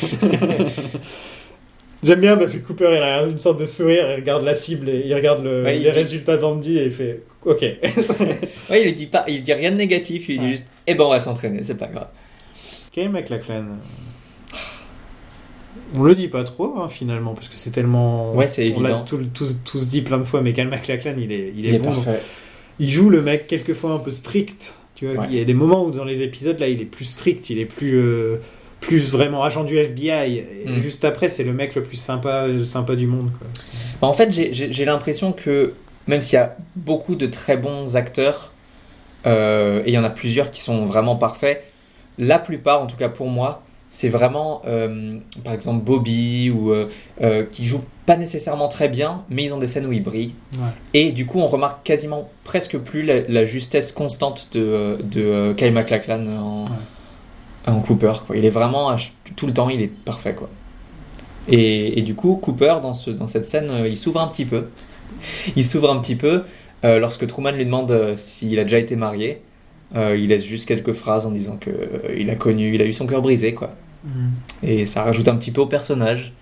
J'aime 2.03 2.21
bien 2.21 2.37
parce 2.39 2.55
que 2.55 2.59
Cooper 2.67 2.95
il 2.97 3.03
a 3.03 3.25
une 3.25 3.39
sorte 3.39 3.61
de 3.61 3.67
sourire, 3.67 4.11
il 4.11 4.17
regarde 4.17 4.43
la 4.43 4.55
cible 4.55 4.89
et 4.89 5.03
il 5.05 5.15
regarde 5.15 5.45
le- 5.45 5.65
Ouais, 5.65 5.77
il 5.77 5.83
les 5.83 5.91
dit- 5.91 5.97
résultats 5.97 6.39
d'Andy 6.39 6.79
et 6.79 6.85
il 6.87 6.93
fait 6.93 7.23
ok. 7.45 7.61
Ouais, 8.71 8.89
il 8.89 8.95
dit 8.95 9.07
pas, 9.07 9.25
il 9.29 9.43
dit 9.43 9.53
rien 9.53 9.71
de 9.71 9.77
négatif, 9.77 10.29
il 10.31 10.41
dit 10.41 10.49
juste 10.51 10.67
eh 10.87 10.95
ben 10.95 11.05
on 11.05 11.11
va 11.11 11.21
s'entraîner, 11.21 11.63
c'est 11.63 11.75
pas 11.75 11.89
grave. 11.89 12.09
Quel 12.93 13.11
mec 13.11 13.29
la 13.29 13.39
clan 13.39 13.65
On 15.97 16.03
le 16.03 16.15
dit 16.15 16.29
pas 16.29 16.45
trop 16.45 16.75
hein, 16.79 16.89
finalement 16.89 17.35
parce 17.35 17.49
que 17.49 17.57
c'est 17.57 17.71
tellement. 17.71 18.33
Ouais, 18.35 18.47
c'est 18.49 18.73
On 18.77 18.81
l'a 18.81 19.05
tous, 19.07 19.59
tous 19.65 19.89
dit 19.89 20.01
plein 20.03 20.19
de 20.19 20.25
fois, 20.25 20.41
mais 20.41 20.53
Cal 20.55 20.69
McLachlan 20.69 21.15
il 21.19 21.31
est, 21.33 21.53
il 21.55 21.67
est, 21.67 21.69
Il 21.69 21.75
est 21.75 21.79
bon. 21.79 21.93
parfait. 21.93 22.21
Il 22.79 22.91
joue 22.91 23.11
le 23.11 23.21
mec 23.21 23.47
quelquefois 23.47 23.93
un 23.93 23.99
peu 23.99 24.11
strict. 24.11 24.75
Tu 25.01 25.07
vois, 25.07 25.23
Ouais. 25.23 25.29
il 25.31 25.39
y 25.39 25.41
a 25.41 25.45
des 25.45 25.55
moments 25.55 25.83
où 25.87 25.91
dans 25.91 26.05
les 26.05 26.23
épisodes 26.23 26.59
là, 26.61 26.69
il 26.69 26.81
est 26.83 26.85
plus 26.85 27.07
strict, 27.07 27.49
il 27.49 27.59
est 27.59 27.65
plus 27.65 27.97
euh, 27.99 28.37
plus 28.81 29.11
vraiment 29.11 29.43
agent 29.43 29.65
du 29.65 29.77
FBI. 29.79 30.37
Et 30.67 30.69
Mm. 30.69 30.79
juste 30.79 31.05
après, 31.07 31.29
c'est 31.31 31.43
le 31.43 31.53
mec 31.55 31.75
le 31.75 31.83
plus 31.83 31.97
sympa 31.97 32.47
sympa 32.65 32.97
du 32.97 33.07
monde. 33.07 33.31
Quoi. 33.39 33.49
Bah, 34.03 34.07
en 34.09 34.13
fait, 34.13 34.31
j'ai 34.33 34.85
l'impression 34.85 35.33
que 35.33 35.73
même 36.07 36.21
s'il 36.23 36.35
y 36.37 36.39
a 36.43 36.55
beaucoup 36.77 37.15
de 37.15 37.27
très 37.27 37.57
bons 37.57 37.97
acteurs, 37.97 38.53
euh, 39.27 39.83
et 39.85 39.89
il 39.91 39.95
y 39.95 39.99
en 39.99 40.05
a 40.05 40.11
plusieurs 40.11 40.51
qui 40.51 40.61
sont 40.61 40.85
vraiment 40.85 41.17
parfaits, 41.17 41.65
la 42.19 42.39
plupart, 42.39 42.83
en 42.83 42.87
tout 42.87 42.97
cas 42.97 43.09
pour 43.09 43.29
moi, 43.29 43.63
c'est 43.91 44.09
vraiment, 44.09 44.63
euh, 44.67 45.19
par 45.45 45.53
exemple, 45.53 45.85
Bobby, 45.85 46.49
ou 46.49 46.71
euh, 46.71 46.89
euh, 47.23 47.45
qui 47.45 47.67
jouent 47.67 47.85
pas 48.07 48.17
nécessairement 48.17 48.69
très 48.69 48.89
bien, 48.89 49.25
mais 49.29 49.45
ils 49.45 49.53
ont 49.53 49.59
des 49.59 49.67
scènes 49.67 49.85
où 49.87 49.93
ils 49.93 50.03
brillent. 50.03 50.35
Ouais. 50.55 50.69
Et 50.95 51.11
du 51.11 51.27
coup, 51.27 51.41
on 51.41 51.47
remarque 51.47 51.85
quasiment 51.85 52.31
presque 52.45 52.79
plus 52.79 53.03
la, 53.03 53.23
la 53.23 53.45
justesse 53.45 53.91
constante 53.91 54.49
de, 54.53 54.99
de 55.03 55.55
Kyle 55.57 55.73
MacLachlan 55.73 56.25
en, 56.39 56.65
en 57.67 57.81
Cooper. 57.81 58.13
Quoi. 58.27 58.37
Il 58.37 58.45
est 58.45 58.51
vraiment, 58.51 58.95
tout 59.35 59.49
le 59.49 59.53
temps, 59.53 59.69
il 59.69 59.83
est 59.83 59.93
parfait. 59.93 60.35
Quoi. 60.35 60.49
Et, 61.49 61.99
et 61.99 62.03
du 62.03 62.15
coup, 62.15 62.37
Cooper, 62.37 62.77
dans, 62.81 62.95
ce, 62.95 63.11
dans 63.11 63.27
cette 63.27 63.51
scène, 63.51 63.73
il 63.87 63.97
s'ouvre 63.97 64.21
un 64.21 64.29
petit 64.29 64.45
peu. 64.45 64.67
Il 65.57 65.65
s'ouvre 65.65 65.91
un 65.91 65.99
petit 66.01 66.15
peu 66.15 66.45
euh, 66.85 67.01
lorsque 67.01 67.27
Truman 67.27 67.51
lui 67.51 67.65
demande 67.65 68.15
s'il 68.17 68.59
a 68.61 68.63
déjà 68.63 68.79
été 68.79 68.95
marié. 68.95 69.43
Euh, 69.97 70.17
il 70.17 70.29
laisse 70.29 70.45
juste 70.45 70.69
quelques 70.69 70.93
phrases 70.93 71.27
en 71.27 71.31
disant 71.33 71.57
que 71.61 71.71
euh, 71.71 72.17
il 72.17 72.31
a 72.31 72.37
connu, 72.37 72.75
il 72.75 72.81
a 72.81 72.85
eu 72.85 72.93
son 72.93 73.07
cœur 73.07 73.23
brisé, 73.23 73.55
quoi. 73.55 73.75
Et 74.63 74.87
ça 74.87 75.03
rajoute 75.03 75.29
un 75.29 75.37
petit 75.37 75.51
peu 75.51 75.61
au 75.61 75.67
personnage. 75.67 76.33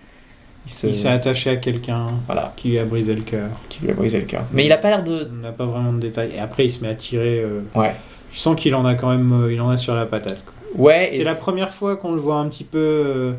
Il 0.67 0.73
se, 0.73 0.93
s'est 0.93 1.09
attaché 1.09 1.49
à 1.51 1.57
quelqu'un 1.57 2.09
voilà, 2.27 2.53
qui 2.57 2.69
lui 2.69 2.79
a 2.79 2.85
brisé 2.85 3.15
le 3.15 3.23
cœur. 3.23 3.49
qui 3.71 3.81
lui 3.83 3.91
a 3.91 3.95
brisé 3.95 4.19
le 4.19 4.27
cœur. 4.27 4.43
Mais 4.53 4.67
il 4.67 4.73
a 4.73 4.77
pas 4.77 4.91
l'air 4.91 5.03
de, 5.03 5.29
On 5.33 5.37
n'a 5.37 5.51
pas 5.53 5.65
vraiment 5.65 5.93
de 5.95 5.99
détails. 5.99 6.31
Et 6.37 6.39
après, 6.39 6.67
il 6.67 6.71
se 6.71 6.83
met 6.83 6.89
à 6.89 6.95
tirer. 6.95 7.41
euh, 7.41 7.63
ouais, 7.75 7.95
Tu 8.31 8.39
sens 8.39 8.55
qu'il 8.55 8.75
en 8.75 8.85
a 8.85 8.95
quand 8.95 9.09
même, 9.09 9.49
il 9.51 9.61
en 9.63 9.71
a 9.71 9.77
sur 9.79 9.95
la 9.95 10.05
patate. 10.05 10.45
quoi. 10.45 10.55
ouais. 10.85 11.11
C'est 11.15 11.25
la 11.25 11.35
première 11.35 11.71
fois 11.71 11.97
qu'on 11.97 12.13
le 12.13 12.21
voit 12.21 12.37
un 12.37 12.49
petit 12.49 12.65
peu 12.65 13.33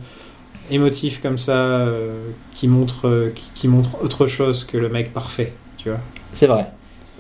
émotif 0.72 1.22
comme 1.22 1.38
ça, 1.38 1.86
qui 2.52 2.68
montre, 2.68 3.32
qui, 3.36 3.52
qui 3.54 3.68
montre 3.68 4.04
autre 4.04 4.26
chose 4.28 4.66
que 4.66 4.78
le 4.78 4.90
mec 4.90 5.14
parfait. 5.14 5.54
Tu 5.78 5.90
vois. 5.90 6.00
C'est 6.34 6.48
vrai. 6.48 6.68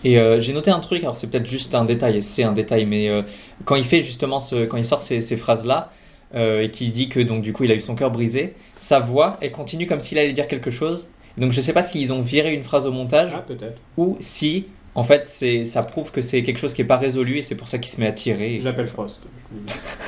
Et 0.03 0.17
euh, 0.19 0.39
j'ai 0.41 0.53
noté 0.53 0.71
un 0.71 0.79
truc, 0.79 1.03
alors 1.03 1.17
c'est 1.17 1.29
peut-être 1.29 1.45
juste 1.47 1.75
un 1.75 1.85
détail, 1.85 2.17
et 2.17 2.21
c'est 2.21 2.43
un 2.43 2.53
détail, 2.53 2.85
mais 2.85 3.09
euh, 3.09 3.21
quand 3.65 3.75
il 3.75 3.83
fait 3.83 4.01
justement 4.03 4.39
ce, 4.39 4.65
quand 4.65 4.77
il 4.77 4.85
sort 4.85 5.01
ces, 5.01 5.21
ces 5.21 5.37
phrases-là, 5.37 5.91
euh, 6.35 6.61
et 6.61 6.69
qu'il 6.71 6.91
dit 6.91 7.09
que 7.09 7.19
donc 7.19 7.41
du 7.41 7.53
coup 7.53 7.63
il 7.63 7.71
a 7.71 7.75
eu 7.75 7.81
son 7.81 7.95
cœur 7.95 8.11
brisé, 8.11 8.53
sa 8.79 8.99
voix, 8.99 9.37
elle 9.41 9.51
continue 9.51 9.87
comme 9.87 9.99
s'il 9.99 10.17
allait 10.17 10.33
dire 10.33 10.47
quelque 10.47 10.71
chose. 10.71 11.07
Donc 11.37 11.51
je 11.53 11.61
sais 11.61 11.73
pas 11.73 11.83
s'ils 11.83 12.13
ont 12.13 12.21
viré 12.21 12.53
une 12.53 12.63
phrase 12.63 12.85
au 12.85 12.91
montage, 12.91 13.31
Ah 13.35 13.41
peut-être. 13.41 13.81
ou 13.97 14.17
si 14.19 14.67
en 14.95 15.03
fait 15.03 15.23
c'est, 15.27 15.65
ça 15.65 15.83
prouve 15.83 16.11
que 16.11 16.21
c'est 16.21 16.43
quelque 16.43 16.59
chose 16.59 16.73
qui 16.73 16.81
est 16.81 16.85
pas 16.85 16.97
résolu, 16.97 17.39
et 17.39 17.43
c'est 17.43 17.55
pour 17.55 17.67
ça 17.67 17.77
qu'il 17.77 17.91
se 17.91 17.99
met 17.99 18.07
à 18.07 18.11
tirer. 18.11 18.59
Je 18.59 18.65
l'appelle 18.65 18.87
Frost. 18.87 19.21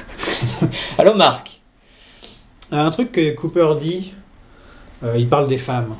Allô 0.97 1.13
Marc? 1.15 1.59
Un 2.71 2.89
truc 2.91 3.11
que 3.11 3.31
Cooper 3.31 3.73
dit, 3.79 4.13
euh, 5.03 5.15
il 5.17 5.27
parle 5.27 5.49
des 5.49 5.57
femmes. 5.57 5.95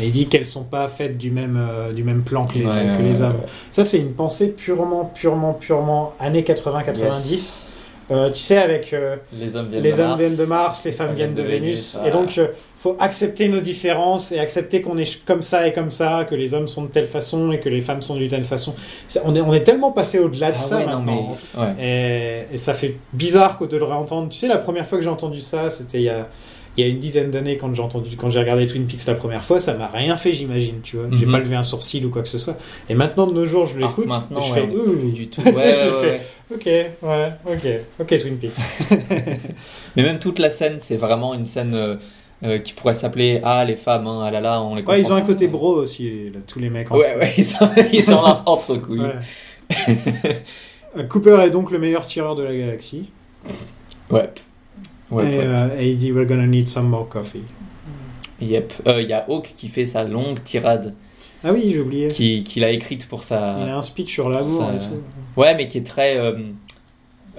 Et 0.00 0.06
il 0.06 0.10
dit 0.10 0.26
qu'elles 0.26 0.46
sont 0.46 0.64
pas 0.64 0.88
faites 0.88 1.16
du 1.16 1.30
même, 1.30 1.56
euh, 1.56 1.92
du 1.92 2.02
même 2.02 2.22
plan 2.22 2.46
que 2.46 2.58
les, 2.58 2.64
Ouais, 2.64 2.72
que 2.98 3.02
les 3.02 3.20
ouais, 3.20 3.26
hommes. 3.26 3.36
ouais. 3.36 3.48
Ça, 3.70 3.84
c'est 3.84 3.98
une 3.98 4.12
pensée 4.12 4.48
purement, 4.48 5.04
purement, 5.14 5.52
purement 5.52 6.14
années 6.18 6.42
80-90. 6.42 7.62
Euh, 8.10 8.30
tu 8.30 8.40
sais, 8.40 8.58
avec 8.58 8.92
euh, 8.92 9.16
Les 9.32 9.56
hommes 9.56 9.68
viennent 9.70 9.82
les 9.82 9.92
de 9.92 10.00
hommes 10.00 10.08
Mars. 10.08 10.20
viennent 10.20 10.36
de 10.36 10.44
Mars, 10.44 10.84
les 10.84 10.92
femmes 10.92 11.14
viennent 11.14 11.32
de, 11.34 11.42
Vénus. 11.42 11.98
Et 12.06 12.10
donc, 12.10 12.36
euh, 12.36 12.48
faut 12.78 12.96
accepter 13.00 13.48
nos 13.48 13.60
différences 13.60 14.30
et 14.30 14.38
accepter 14.38 14.82
qu'on 14.82 14.98
est 14.98 15.24
comme 15.24 15.40
ça 15.40 15.66
et 15.66 15.72
comme 15.72 15.90
ça, 15.90 16.26
que 16.28 16.34
les 16.34 16.52
hommes 16.52 16.68
sont 16.68 16.82
de 16.82 16.88
telle 16.88 17.06
façon 17.06 17.50
et 17.50 17.60
que 17.60 17.70
les 17.70 17.80
femmes 17.80 18.02
sont 18.02 18.16
d'une 18.16 18.28
telle 18.28 18.44
façon. 18.44 18.74
On 19.24 19.34
est, 19.34 19.40
on 19.40 19.54
est 19.54 19.64
tellement 19.64 19.90
passé 19.90 20.18
au-delà 20.18 20.50
de 20.50 20.56
Ah 20.58 20.62
ça 20.62 20.76
ouais, 20.76 20.84
non, 20.86 20.98
maintenant. 21.00 21.36
mais-. 21.56 22.44
Et, 22.50 22.54
et 22.54 22.58
ça 22.58 22.74
fait 22.74 22.98
bizarre 23.14 23.58
de 23.66 23.76
le 23.76 23.84
réentendre. 23.84 24.28
Tu 24.28 24.36
sais, 24.36 24.48
la 24.48 24.58
première 24.58 24.86
fois 24.86 24.98
que 24.98 25.04
j'ai 25.04 25.10
entendu 25.10 25.40
ça, 25.40 25.70
c'était 25.70 25.98
il 25.98 26.04
y 26.04 26.10
a, 26.10 26.28
il 26.76 26.84
y 26.84 26.86
a 26.86 26.90
une 26.90 26.98
dizaine 26.98 27.30
d'années 27.30 27.56
quand 27.56 27.72
j'ai 27.74 27.82
entendu, 27.82 28.16
quand 28.16 28.30
j'ai 28.30 28.38
regardé 28.40 28.66
Twin 28.66 28.86
Peaks 28.86 29.06
la 29.06 29.14
première 29.14 29.44
fois, 29.44 29.60
ça 29.60 29.74
m'a 29.74 29.86
rien 29.86 30.16
fait, 30.16 30.32
j'imagine, 30.32 30.80
tu 30.82 30.96
vois. 30.96 31.06
J'ai 31.12 31.24
Mhm. 31.26 31.32
pas 31.32 31.38
levé 31.38 31.54
un 31.56 31.62
sourcil 31.62 32.04
ou 32.06 32.10
quoi 32.10 32.22
que 32.22 32.28
ce 32.28 32.38
soit. 32.38 32.56
Et 32.88 32.94
maintenant, 32.94 33.26
de 33.26 33.32
nos 33.32 33.46
jours, 33.46 33.66
je 33.66 33.76
Alors 33.76 33.90
l'écoute, 33.90 34.12
je 34.30 34.34
ouais, 34.36 34.42
fais, 34.66 35.10
du 35.12 35.28
tout. 35.28 35.40
Ouais, 35.44 35.52
je 35.52 36.06
ouais, 36.06 36.20
fais- 36.50 36.54
ok, 36.54 36.66
ouais, 37.02 37.32
ok, 37.46 37.66
ok, 38.00 38.18
Twin 38.20 38.36
Peaks. 38.38 38.52
Mais 39.96 40.02
même 40.02 40.18
toute 40.18 40.38
la 40.38 40.50
scène, 40.50 40.76
c'est 40.80 40.96
vraiment 40.96 41.34
une 41.34 41.44
scène 41.44 41.74
euh, 41.74 41.96
euh, 42.44 42.58
qui 42.58 42.72
pourrait 42.72 42.94
s'appeler 42.94 43.40
Ah, 43.44 43.64
les 43.64 43.76
femmes, 43.76 44.06
hein, 44.06 44.22
ah 44.26 44.30
là 44.30 44.40
là, 44.40 44.60
on 44.60 44.74
les 44.74 44.82
Ouais, 44.82 44.98
ils 45.00 45.04
ont 45.04 45.08
comprend 45.10 45.22
un 45.22 45.26
côté 45.26 45.46
bro 45.48 45.74
aussi, 45.76 46.32
tous 46.46 46.58
les 46.58 46.70
mecs. 46.70 46.90
Ouais, 46.90 47.16
ouais, 47.16 47.32
ils 47.38 47.44
sont, 47.44 47.68
ils 47.92 48.02
sont 48.02 48.14
entre 48.46 48.74
couilles. 48.76 49.00
Ouais. 49.00 49.14
Euh, 50.96 51.02
Cooper 51.04 51.38
est 51.44 51.50
donc 51.50 51.70
le 51.70 51.78
meilleur 51.78 52.06
tireur 52.06 52.34
de 52.36 52.42
la 52.42 52.54
galaxie. 52.54 53.10
Ouais. 54.10 54.28
Ouais, 55.14 55.34
et, 55.34 55.38
ouais. 55.38 55.44
euh, 55.46 55.68
et 55.78 55.90
il 55.90 55.96
dit 55.96 56.12
We're 56.12 56.26
gonna 56.26 56.46
need 56.46 56.68
some 56.68 56.88
more 56.88 57.08
coffee. 57.08 57.42
Yep. 58.40 58.72
Euh, 58.86 59.00
Il 59.02 59.08
y 59.08 59.12
a 59.12 59.24
Hawk 59.28 59.52
qui 59.56 59.68
fait 59.68 59.84
sa 59.84 60.04
longue 60.04 60.42
tirade, 60.42 60.94
Ah 61.42 61.52
oui, 61.52 61.70
j'ai 61.70 61.80
oublié. 61.80 62.08
qui- 62.08 62.42
qu'il 62.44 62.64
a 62.64 62.70
écrite 62.70 63.08
pour 63.08 63.22
sa. 63.22 63.58
Il 63.62 63.68
a 63.68 63.76
un 63.78 63.82
speech 63.82 64.12
sur 64.12 64.28
l'amour 64.28 64.70
et 64.74 64.78
tout. 64.80 65.40
Ouais, 65.40 65.54
mais 65.54 65.68
qui 65.68 65.78
est 65.78 65.86
très. 65.86 66.16
Euh, 66.18 66.32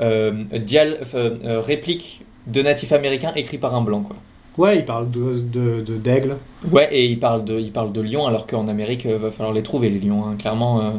euh, 0.01 0.43
dial... 0.59 0.99
euh, 1.15 1.61
réplique 1.61 2.21
de 2.47 2.61
natif 2.61 2.91
américain 2.91 3.32
écrit 3.36 3.57
par 3.57 3.73
un 3.76 3.82
blanc, 3.82 4.01
quoi. 4.01 4.15
Ouais, 4.57 4.78
il 4.78 4.86
parle 4.86 5.11
de 5.11 5.39
de- 5.39 5.82
de- 5.82 5.97
d'aigle. 5.97 6.38
Ouais, 6.71 6.88
et 6.91 7.05
il 7.05 7.19
parle 7.19 7.43
de, 7.43 7.59
il 7.59 7.71
parle 7.71 7.91
de 7.91 8.01
lions, 8.01 8.26
alors 8.26 8.47
qu'en 8.47 8.67
Amérique, 8.69 9.05
euh, 9.05 9.17
va 9.17 9.32
falloir 9.32 9.53
les 9.53 9.63
trouver, 9.63 9.89
les 9.89 9.99
lions, 9.99 10.26
hein, 10.26 10.36
clairement. 10.39 10.93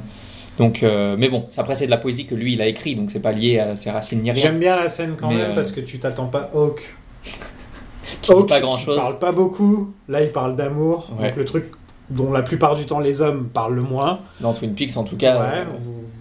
Donc, 0.58 0.82
euh, 0.82 1.16
mais 1.18 1.28
bon, 1.28 1.46
après, 1.56 1.74
c'est 1.74 1.86
de 1.86 1.90
la 1.90 1.98
poésie 1.98 2.26
que 2.26 2.34
lui, 2.34 2.54
il 2.54 2.62
a 2.62 2.66
écrit, 2.66 2.94
donc 2.94 3.10
c'est 3.10 3.20
pas 3.20 3.32
lié 3.32 3.58
à 3.58 3.76
ses 3.76 3.90
racines 3.90 4.22
ni 4.22 4.30
rien. 4.30 4.40
J'aime 4.40 4.58
bien 4.58 4.76
la 4.76 4.88
scène 4.88 5.14
quand 5.16 5.28
Mais, 5.28 5.36
même 5.36 5.50
euh, 5.50 5.54
parce 5.54 5.72
que 5.72 5.80
tu 5.80 5.98
t'attends 5.98 6.26
pas 6.26 6.50
Hawk. 6.54 6.96
Qui 8.22 8.32
dit 8.32 8.38
Hawk, 8.38 8.48
pas 8.48 8.60
grand 8.60 8.76
chose. 8.76 8.96
Il 8.96 9.00
parle 9.00 9.18
pas 9.18 9.32
beaucoup. 9.32 9.92
Là, 10.08 10.22
il 10.22 10.30
parle 10.30 10.56
d'amour. 10.56 11.10
Ouais. 11.18 11.28
Donc 11.28 11.36
le 11.36 11.44
truc 11.44 11.64
dont 12.08 12.30
la 12.30 12.42
plupart 12.42 12.76
du 12.76 12.86
temps 12.86 13.00
les 13.00 13.20
hommes 13.20 13.48
parlent 13.52 13.74
le 13.74 13.82
moins. 13.82 14.20
Dans 14.40 14.52
Twin 14.52 14.74
Peaks, 14.74 14.96
en 14.96 15.04
tout 15.04 15.16
cas. 15.16 15.38
Ouais, 15.38 15.60
euh, 15.60 15.64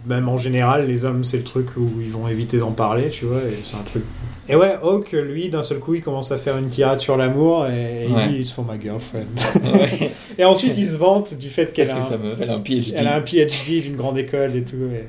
même 0.05 0.27
en 0.27 0.37
général, 0.37 0.87
les 0.87 1.05
hommes, 1.05 1.23
c'est 1.23 1.37
le 1.37 1.43
truc 1.43 1.77
où 1.77 2.01
ils 2.01 2.11
vont 2.11 2.27
éviter 2.27 2.57
d'en 2.57 2.71
parler, 2.71 3.09
tu 3.09 3.25
vois. 3.25 3.37
Et 3.37 3.59
c'est 3.63 3.75
un 3.75 3.83
truc. 3.83 4.03
Et 4.47 4.55
ouais, 4.55 4.75
Hawk, 4.83 5.11
lui, 5.13 5.49
d'un 5.49 5.63
seul 5.63 5.79
coup, 5.79 5.95
il 5.95 6.01
commence 6.01 6.31
à 6.31 6.37
faire 6.37 6.57
une 6.57 6.69
tirade 6.69 6.99
sur 6.99 7.17
l'amour 7.17 7.65
et, 7.67 8.03
et 8.03 8.07
il 8.07 8.31
dit 8.33 8.39
It's 8.41 8.51
for 8.51 8.63
my 8.63 8.79
girlfriend. 8.79 9.25
ouais. 9.73 10.11
et 10.37 10.45
ensuite, 10.45 10.77
il 10.77 10.85
se 10.85 10.95
vante 10.95 11.33
du 11.35 11.49
fait 11.49 11.73
qu'elle 11.73 11.89
a, 11.89 11.95
que 11.95 12.01
ça 12.01 12.13
un- 12.15 12.57
PhD 12.59 12.93
elle 12.95 13.07
a 13.07 13.15
un 13.15 13.21
PhD 13.21 13.81
d'une 13.81 13.95
grande 13.95 14.17
école 14.19 14.55
et 14.55 14.63
tout. 14.63 14.75
et- 14.93 15.05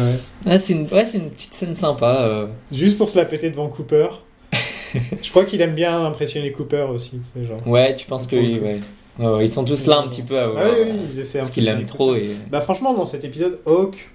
Ouais. 0.00 0.18
Ah, 0.46 0.58
c'est 0.58 0.74
une, 0.74 0.86
ouais, 0.92 1.04
c'est 1.06 1.18
une 1.18 1.30
petite 1.30 1.54
scène 1.54 1.74
sympa. 1.74 2.18
euh. 2.22 2.46
Juste 2.70 2.96
pour 2.96 3.08
se 3.10 3.18
la 3.18 3.24
péter 3.24 3.50
devant 3.50 3.68
Cooper. 3.68 4.06
Je 5.22 5.30
crois 5.30 5.44
qu'il 5.44 5.60
aime 5.62 5.74
bien 5.74 6.04
impressionner 6.04 6.52
Cooper 6.52 6.86
aussi, 6.94 7.18
c'est 7.20 7.44
genre. 7.44 7.66
Ouais, 7.66 7.94
tu 7.94 8.06
penses 8.06 8.26
que 8.28 8.36
coup. 8.36 8.64
ouais. 8.64 8.80
Ouais, 9.18 9.44
ils 9.46 9.50
sont 9.52 9.64
tous 9.64 9.86
là 9.86 9.98
un 9.98 10.08
petit 10.08 10.22
peu 10.22 10.38
à 10.38 10.44
Ah 10.44 10.46
vouloir, 10.48 10.66
oui, 10.68 10.76
oui, 10.92 10.98
ils 11.12 11.18
essaient 11.20 11.40
parce 11.40 11.50
qu'ils 11.50 11.64
l'aiment 11.64 11.84
trop 11.84 12.14
et 12.14 12.36
Bah 12.50 12.60
franchement, 12.60 12.94
dans 12.94 13.04
cet 13.04 13.24
épisode, 13.24 13.58
Hawk, 13.66 14.08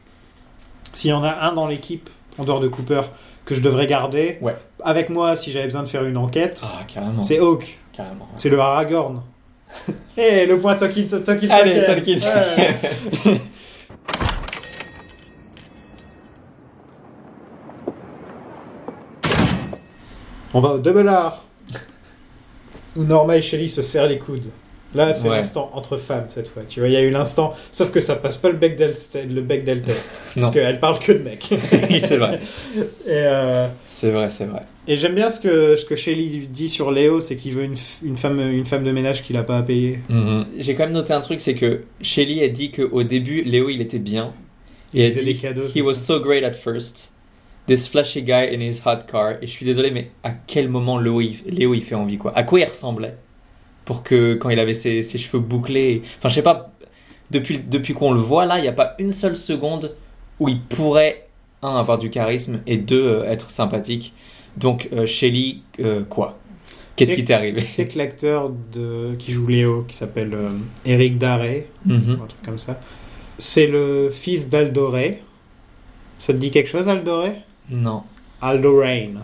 s'il 0.93 1.09
y 1.09 1.13
en 1.13 1.23
a 1.23 1.31
un 1.47 1.53
dans 1.53 1.67
l'équipe, 1.67 2.09
en 2.37 2.43
dehors 2.43 2.59
de 2.59 2.67
Cooper, 2.67 3.01
que 3.45 3.55
je 3.55 3.61
devrais 3.61 3.87
garder, 3.87 4.37
Ouais. 4.41 4.55
avec 4.83 5.09
moi 5.09 5.35
si 5.35 5.51
j'avais 5.51 5.65
besoin 5.65 5.83
de 5.83 5.87
faire 5.87 6.03
une 6.05 6.17
enquête, 6.17 6.61
ah 6.63 6.83
carrément, 6.87 7.23
c'est 7.23 7.39
Hawk. 7.39 7.77
carrément. 7.93 8.27
C'est 8.37 8.49
le 8.49 8.59
Aragorn. 8.59 9.21
Eh, 10.17 10.45
le 10.45 10.57
point 10.57 10.75
Tolkien, 10.75 11.05
Tolkien, 11.07 11.49
Allez, 11.49 11.83
Tolkien. 11.85 12.17
Ouais. 12.19 12.79
On 20.53 20.59
va 20.61 20.69
au 20.69 20.77
double 20.79 21.09
R. 21.09 21.43
Où 22.95 23.03
Norma 23.03 23.35
et 23.37 23.41
Shelly 23.41 23.67
se 23.67 23.81
serrent 23.81 24.07
les 24.07 24.19
coudes. 24.19 24.49
Là, 24.95 25.13
c'est 25.13 25.29
Ouais. 25.29 25.37
l'instant 25.37 25.69
entre 25.73 25.97
femmes 25.97 26.25
cette 26.29 26.47
fois. 26.47 26.63
Tu 26.67 26.79
vois, 26.79 26.89
il 26.89 26.93
y 26.93 26.97
a 26.97 27.01
eu 27.01 27.09
l'instant. 27.11 27.53
Sauf 27.71 27.91
que 27.91 27.99
ça 27.99 28.15
passe 28.15 28.37
pas 28.37 28.49
le 28.49 28.55
Bechdel, 28.55 28.93
le 29.29 29.41
Bechdel 29.41 29.81
test. 29.81 30.23
Parce 30.39 30.51
qu'elle 30.51 30.79
parle 30.79 30.99
que 30.99 31.11
de 31.11 31.19
mecs. 31.19 31.47
C'est 32.05 32.17
vrai. 32.17 32.39
Euh, 33.07 33.67
C'est 33.85 34.09
vrai, 34.11 34.29
c'est 34.29 34.45
vrai. 34.45 34.61
et 34.87 34.97
j'aime 34.97 35.13
bien 35.15 35.29
ce 35.29 35.39
que, 35.39 35.75
ce 35.75 35.85
que 35.85 35.95
dit 36.47 36.69
sur 36.69 36.91
Léo, 36.91 37.21
c'est 37.21 37.35
qu'il 37.35 37.53
veut 37.53 37.63
une, 37.63 37.75
une, 38.03 38.17
femme, 38.17 38.39
une 38.39 38.65
femme 38.65 38.83
de 38.83 38.91
ménage 38.91 39.21
qu'il 39.23 39.37
a 39.37 39.43
pas 39.43 39.57
à 39.57 39.63
payer. 39.63 39.99
Mhm. 40.09 40.45
J'ai 40.57 40.73
quand 40.75 40.83
même 40.85 40.93
noté 40.93 41.13
un 41.13 41.21
truc, 41.21 41.39
c'est 41.39 41.55
que 41.55 41.81
Shelly 42.01 42.41
a 42.43 42.47
dit 42.47 42.71
qu'au 42.71 43.03
début, 43.03 43.41
Léo, 43.43 43.69
il 43.69 43.81
était 43.81 43.99
bien. 43.99 44.33
Il 44.93 45.13
dit, 45.13 45.23
des 45.25 45.35
cadeaux, 45.35 45.67
He 45.75 45.81
was 45.81 45.95
so 45.95 46.19
great 46.19 46.43
at 46.43 46.53
first. 46.53 47.11
This 47.67 47.87
flashy 47.87 48.21
guy 48.21 48.53
in 48.55 48.59
his 48.61 48.79
hot 48.85 49.05
car. 49.11 49.33
Et 49.41 49.47
je 49.47 49.51
suis 49.51 49.65
désolé, 49.65 49.89
mais 49.91 50.11
à 50.23 50.31
quel 50.47 50.69
moment 50.69 50.97
Léo, 50.99 51.19
il, 51.21 51.35
Léo, 51.47 51.73
il 51.73 51.83
fait 51.83 51.95
envie, 51.95 52.17
quoi? 52.17 52.31
À 52.35 52.43
quoi 52.43 52.59
il 52.59 52.65
ressemblait? 52.65 53.15
Pour 53.85 54.03
que, 54.03 54.33
quand 54.33 54.49
il 54.49 54.59
avait 54.59 54.73
ses, 54.73 55.03
ses 55.03 55.17
cheveux 55.17 55.39
bouclés... 55.39 56.01
Enfin, 56.17 56.29
je 56.29 56.35
sais 56.35 56.41
pas, 56.41 56.71
depuis, 57.31 57.59
depuis 57.59 57.93
qu'on 57.93 58.11
le 58.11 58.19
voit, 58.19 58.45
là, 58.45 58.57
il 58.57 58.61
n'y 58.63 58.67
a 58.67 58.73
pas 58.73 58.95
une 58.99 59.11
seule 59.11 59.37
seconde 59.37 59.95
où 60.39 60.49
il 60.49 60.59
pourrait, 60.61 61.27
un, 61.61 61.75
avoir 61.77 61.97
du 61.99 62.09
charisme, 62.09 62.61
et 62.65 62.77
deux, 62.77 63.05
euh, 63.05 63.23
être 63.31 63.49
sympathique. 63.49 64.13
Donc, 64.57 64.89
euh, 64.91 65.05
Shelly, 65.05 65.61
euh, 65.79 66.03
quoi? 66.03 66.37
Qu'est-ce 66.95 67.13
qui 67.13 67.25
t'est 67.25 67.33
arrivé? 67.33 67.63
Tu 67.63 67.71
sais 67.71 67.87
que 67.87 67.97
l'acteur 67.97 68.51
de... 68.71 69.15
qui 69.19 69.33
joue 69.33 69.45
Léo, 69.47 69.85
qui 69.87 69.95
s'appelle 69.95 70.35
Eric 70.85 71.17
Daré, 71.17 71.67
Mhm. 71.85 72.19
un 72.23 72.25
truc 72.25 72.41
comme 72.43 72.57
ça, 72.57 72.79
c'est 73.37 73.67
le 73.67 74.09
fils 74.09 74.47
d'Aldoré. 74.49 75.21
Ça 76.19 76.33
te 76.33 76.37
dit 76.39 76.51
quelque 76.51 76.69
chose, 76.69 76.87
Aldoré? 76.87 77.33
Non. 77.69 78.03
Aldo 78.41 78.79
Rain. 78.79 79.15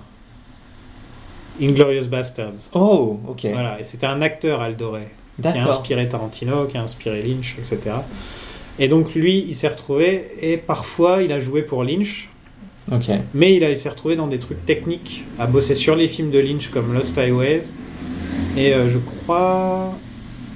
Inglorious 1.61 2.05
Bastards. 2.07 2.69
Oh, 2.73 3.19
ok. 3.27 3.47
Voilà, 3.53 3.79
et 3.79 3.83
c'était 3.83 4.07
un 4.07 4.21
acteur, 4.21 4.61
Aldoré, 4.61 5.07
qui 5.41 5.47
a 5.47 5.67
inspiré 5.67 6.07
Tarantino, 6.07 6.65
qui 6.65 6.77
a 6.77 6.81
inspiré 6.81 7.21
Lynch, 7.21 7.55
etc. 7.59 7.79
Et 8.79 8.87
donc 8.87 9.13
lui, 9.13 9.45
il 9.47 9.53
s'est 9.55 9.67
retrouvé, 9.67 10.29
et 10.41 10.57
parfois 10.57 11.21
il 11.21 11.31
a 11.31 11.39
joué 11.39 11.61
pour 11.61 11.83
Lynch, 11.83 12.29
Ok. 12.91 13.09
mais 13.33 13.55
il, 13.55 13.63
a- 13.63 13.69
il 13.69 13.77
s'est 13.77 13.89
retrouvé 13.89 14.15
dans 14.15 14.27
des 14.27 14.39
trucs 14.39 14.65
techniques, 14.65 15.23
à 15.37 15.45
bosser 15.45 15.75
sur 15.75 15.95
les 15.95 16.07
films 16.07 16.31
de 16.31 16.39
Lynch 16.39 16.69
comme 16.69 16.93
Lost 16.93 17.17
Highway, 17.17 17.61
et 18.57 18.73
euh, 18.73 18.89
je 18.89 18.97
crois... 18.97 19.93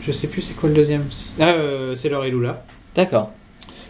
Je 0.01 0.12
sais 0.12 0.28
plus 0.28 0.41
c'est 0.41 0.53
quoi 0.53 0.70
le 0.70 0.76
deuxième. 0.76 1.06
Ah, 1.39 1.53
euh, 1.53 1.95
c'est 1.95 2.10
Laure 2.10 2.26
et 2.26 2.30
Lula. 2.30 2.64
D'accord. 2.93 3.32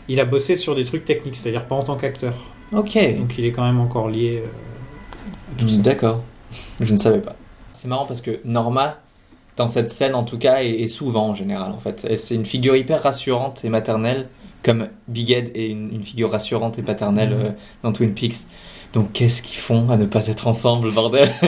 Il 0.07 0.19
a 0.21 0.25
bossé 0.25 0.55
sur 0.55 0.73
des 0.73 0.85
trucs 0.85 1.03
techniques, 1.03 1.35
c'est-à-dire 1.35 1.65
pas 1.65 1.75
en 1.75 1.83
tant 1.83 1.97
qu'acteur. 1.97 2.35
Ok. 2.71 2.97
Donc 3.17 3.37
il 3.37 3.43
est 3.45 3.51
quand 3.51 3.65
même 3.65 3.79
encore 3.81 4.07
lié 4.09 4.41
euh, 4.45 4.47
à 5.57 5.59
tout 5.61 5.67
ça. 5.67 5.81
D'accord. 5.81 6.23
Je 6.79 6.91
ne 6.93 6.97
savais 6.97 7.19
pas. 7.21 7.35
C'est 7.73 7.87
marrant 7.87 8.05
parce 8.05 8.21
que 8.21 8.39
Norma, 8.45 8.99
dans 9.57 9.67
cette 9.67 9.91
scène 9.91 10.15
en 10.15 10.23
tout 10.23 10.37
cas, 10.37 10.63
est, 10.63 10.69
est 10.81 10.87
souvent 10.87 11.29
en 11.29 11.35
général 11.35 11.71
en 11.71 11.79
fait. 11.79 12.05
Et 12.09 12.17
c'est 12.17 12.35
une 12.35 12.45
figure 12.45 12.75
hyper 12.75 13.03
rassurante 13.03 13.63
et 13.65 13.69
maternelle, 13.69 14.27
comme 14.63 14.87
Big 15.07 15.31
Ed 15.31 15.51
est 15.55 15.67
une, 15.69 15.93
une 15.93 16.03
figure 16.03 16.31
rassurante 16.31 16.79
et 16.79 16.81
paternelle 16.81 17.29
Mhm. 17.35 17.45
euh, 17.45 17.49
dans 17.83 17.91
Twin 17.91 18.13
Peaks. 18.13 18.47
Donc 18.93 19.11
qu'est-ce 19.13 19.41
qu'ils 19.43 19.57
font 19.59 19.89
à 19.89 19.97
ne 19.97 20.05
pas 20.05 20.27
être 20.27 20.47
ensemble, 20.47 20.91
bordel? 20.91 21.29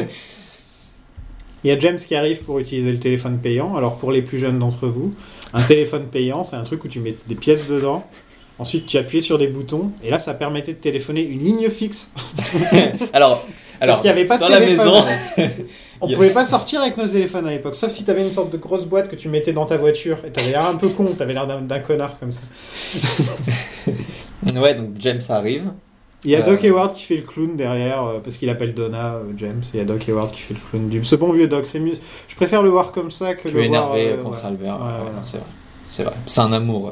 Il 1.63 1.69
y 1.69 1.71
a 1.71 1.79
James 1.79 1.97
qui 1.97 2.15
arrive 2.15 2.43
pour 2.43 2.59
utiliser 2.59 2.91
le 2.91 2.99
téléphone 2.99 3.39
payant. 3.39 3.75
Alors 3.75 3.97
pour 3.97 4.11
les 4.11 4.21
plus 4.21 4.37
jeunes 4.37 4.59
d'entre 4.59 4.87
vous, 4.87 5.13
un 5.53 5.63
téléphone 5.63 6.05
payant, 6.05 6.43
c'est 6.43 6.55
un 6.55 6.63
truc 6.63 6.83
où 6.83 6.87
tu 6.87 6.99
mets 6.99 7.15
des 7.27 7.35
pièces 7.35 7.67
dedans. 7.67 8.05
Ensuite, 8.59 8.85
tu 8.87 8.97
appuies 8.97 9.21
sur 9.21 9.37
des 9.37 9.47
boutons 9.47 9.91
et 10.03 10.09
là, 10.09 10.19
ça 10.19 10.33
permettait 10.33 10.73
de 10.73 10.77
téléphoner 10.79 11.21
une 11.23 11.43
ligne 11.43 11.69
fixe. 11.69 12.09
Alors, 13.13 13.45
alors 13.81 13.95
Parce 13.95 14.01
qu'il 14.01 14.11
n'y 14.13 14.17
avait 14.19 14.27
pas 14.27 14.37
de 14.37 14.41
dans 14.41 14.49
la 14.49 14.57
téléphone. 14.59 14.85
maison, 14.87 15.05
On 16.01 16.07
a- 16.09 16.13
pouvait 16.13 16.29
pas 16.29 16.45
sortir 16.45 16.81
avec 16.81 16.95
nos 16.97 17.07
téléphones 17.07 17.47
à 17.47 17.51
l'époque, 17.51 17.75
sauf 17.75 17.89
si 17.91 18.03
tu 18.05 18.11
avais 18.11 18.21
une 18.23 18.31
sorte 18.31 18.51
de 18.51 18.57
grosse 18.57 18.85
boîte 18.85 19.07
que 19.09 19.15
tu 19.15 19.29
mettais 19.29 19.53
dans 19.53 19.65
ta 19.65 19.77
voiture 19.77 20.17
et 20.25 20.29
t'avais 20.31 20.51
l'air 20.51 20.65
un 20.65 20.75
peu 20.75 20.89
con, 20.89 21.05
t'avais 21.17 21.33
l'air 21.33 21.47
d'un 21.47 21.79
connard 21.79 22.19
comme 22.19 22.31
ça. 22.31 22.41
ouais, 24.55 24.73
donc 24.75 24.89
James 24.99 25.21
arrive. 25.29 25.71
Il 26.23 26.31
y 26.31 26.35
a 26.35 26.39
Euh. 26.39 26.43
Doc 26.43 26.63
Hayward 26.63 26.93
qui 26.93 27.03
fait 27.03 27.15
le 27.17 27.21
clown 27.21 27.55
derrière, 27.55 28.03
euh, 28.03 28.19
parce 28.23 28.37
qu'il 28.37 28.49
appelle 28.49 28.73
Donna 28.73 29.15
euh, 29.15 29.23
James, 29.37 29.61
et 29.73 29.77
il 29.77 29.77
y 29.77 29.81
a 29.81 29.85
Doc 29.85 30.07
Hayward 30.07 30.31
qui 30.31 30.41
fait 30.41 30.55
le 30.55 30.59
clown 30.69 30.89
du. 30.89 31.03
Ce 31.03 31.15
bon 31.15 31.31
vieux 31.31 31.47
Doc, 31.47 31.65
c'est 31.65 31.79
mieux. 31.79 31.93
Je 32.27 32.35
préfère 32.35 32.61
le 32.63 32.69
voir 32.69 32.91
comme 32.91 33.11
ça 33.11 33.35
que 33.35 33.41
Plus 33.49 33.51
le 33.51 33.67
voir. 33.67 33.95
énervé 33.95 34.13
euh, 34.13 34.23
contre 34.23 34.39
ouais. 34.41 34.47
Albert. 34.47 34.75
Ouais, 34.79 35.11
c'est 35.23 35.37
vrai. 35.37 35.45
C'est 35.85 36.03
vrai. 36.03 36.13
C'est 36.25 36.41
un 36.41 36.51
amour. 36.51 36.91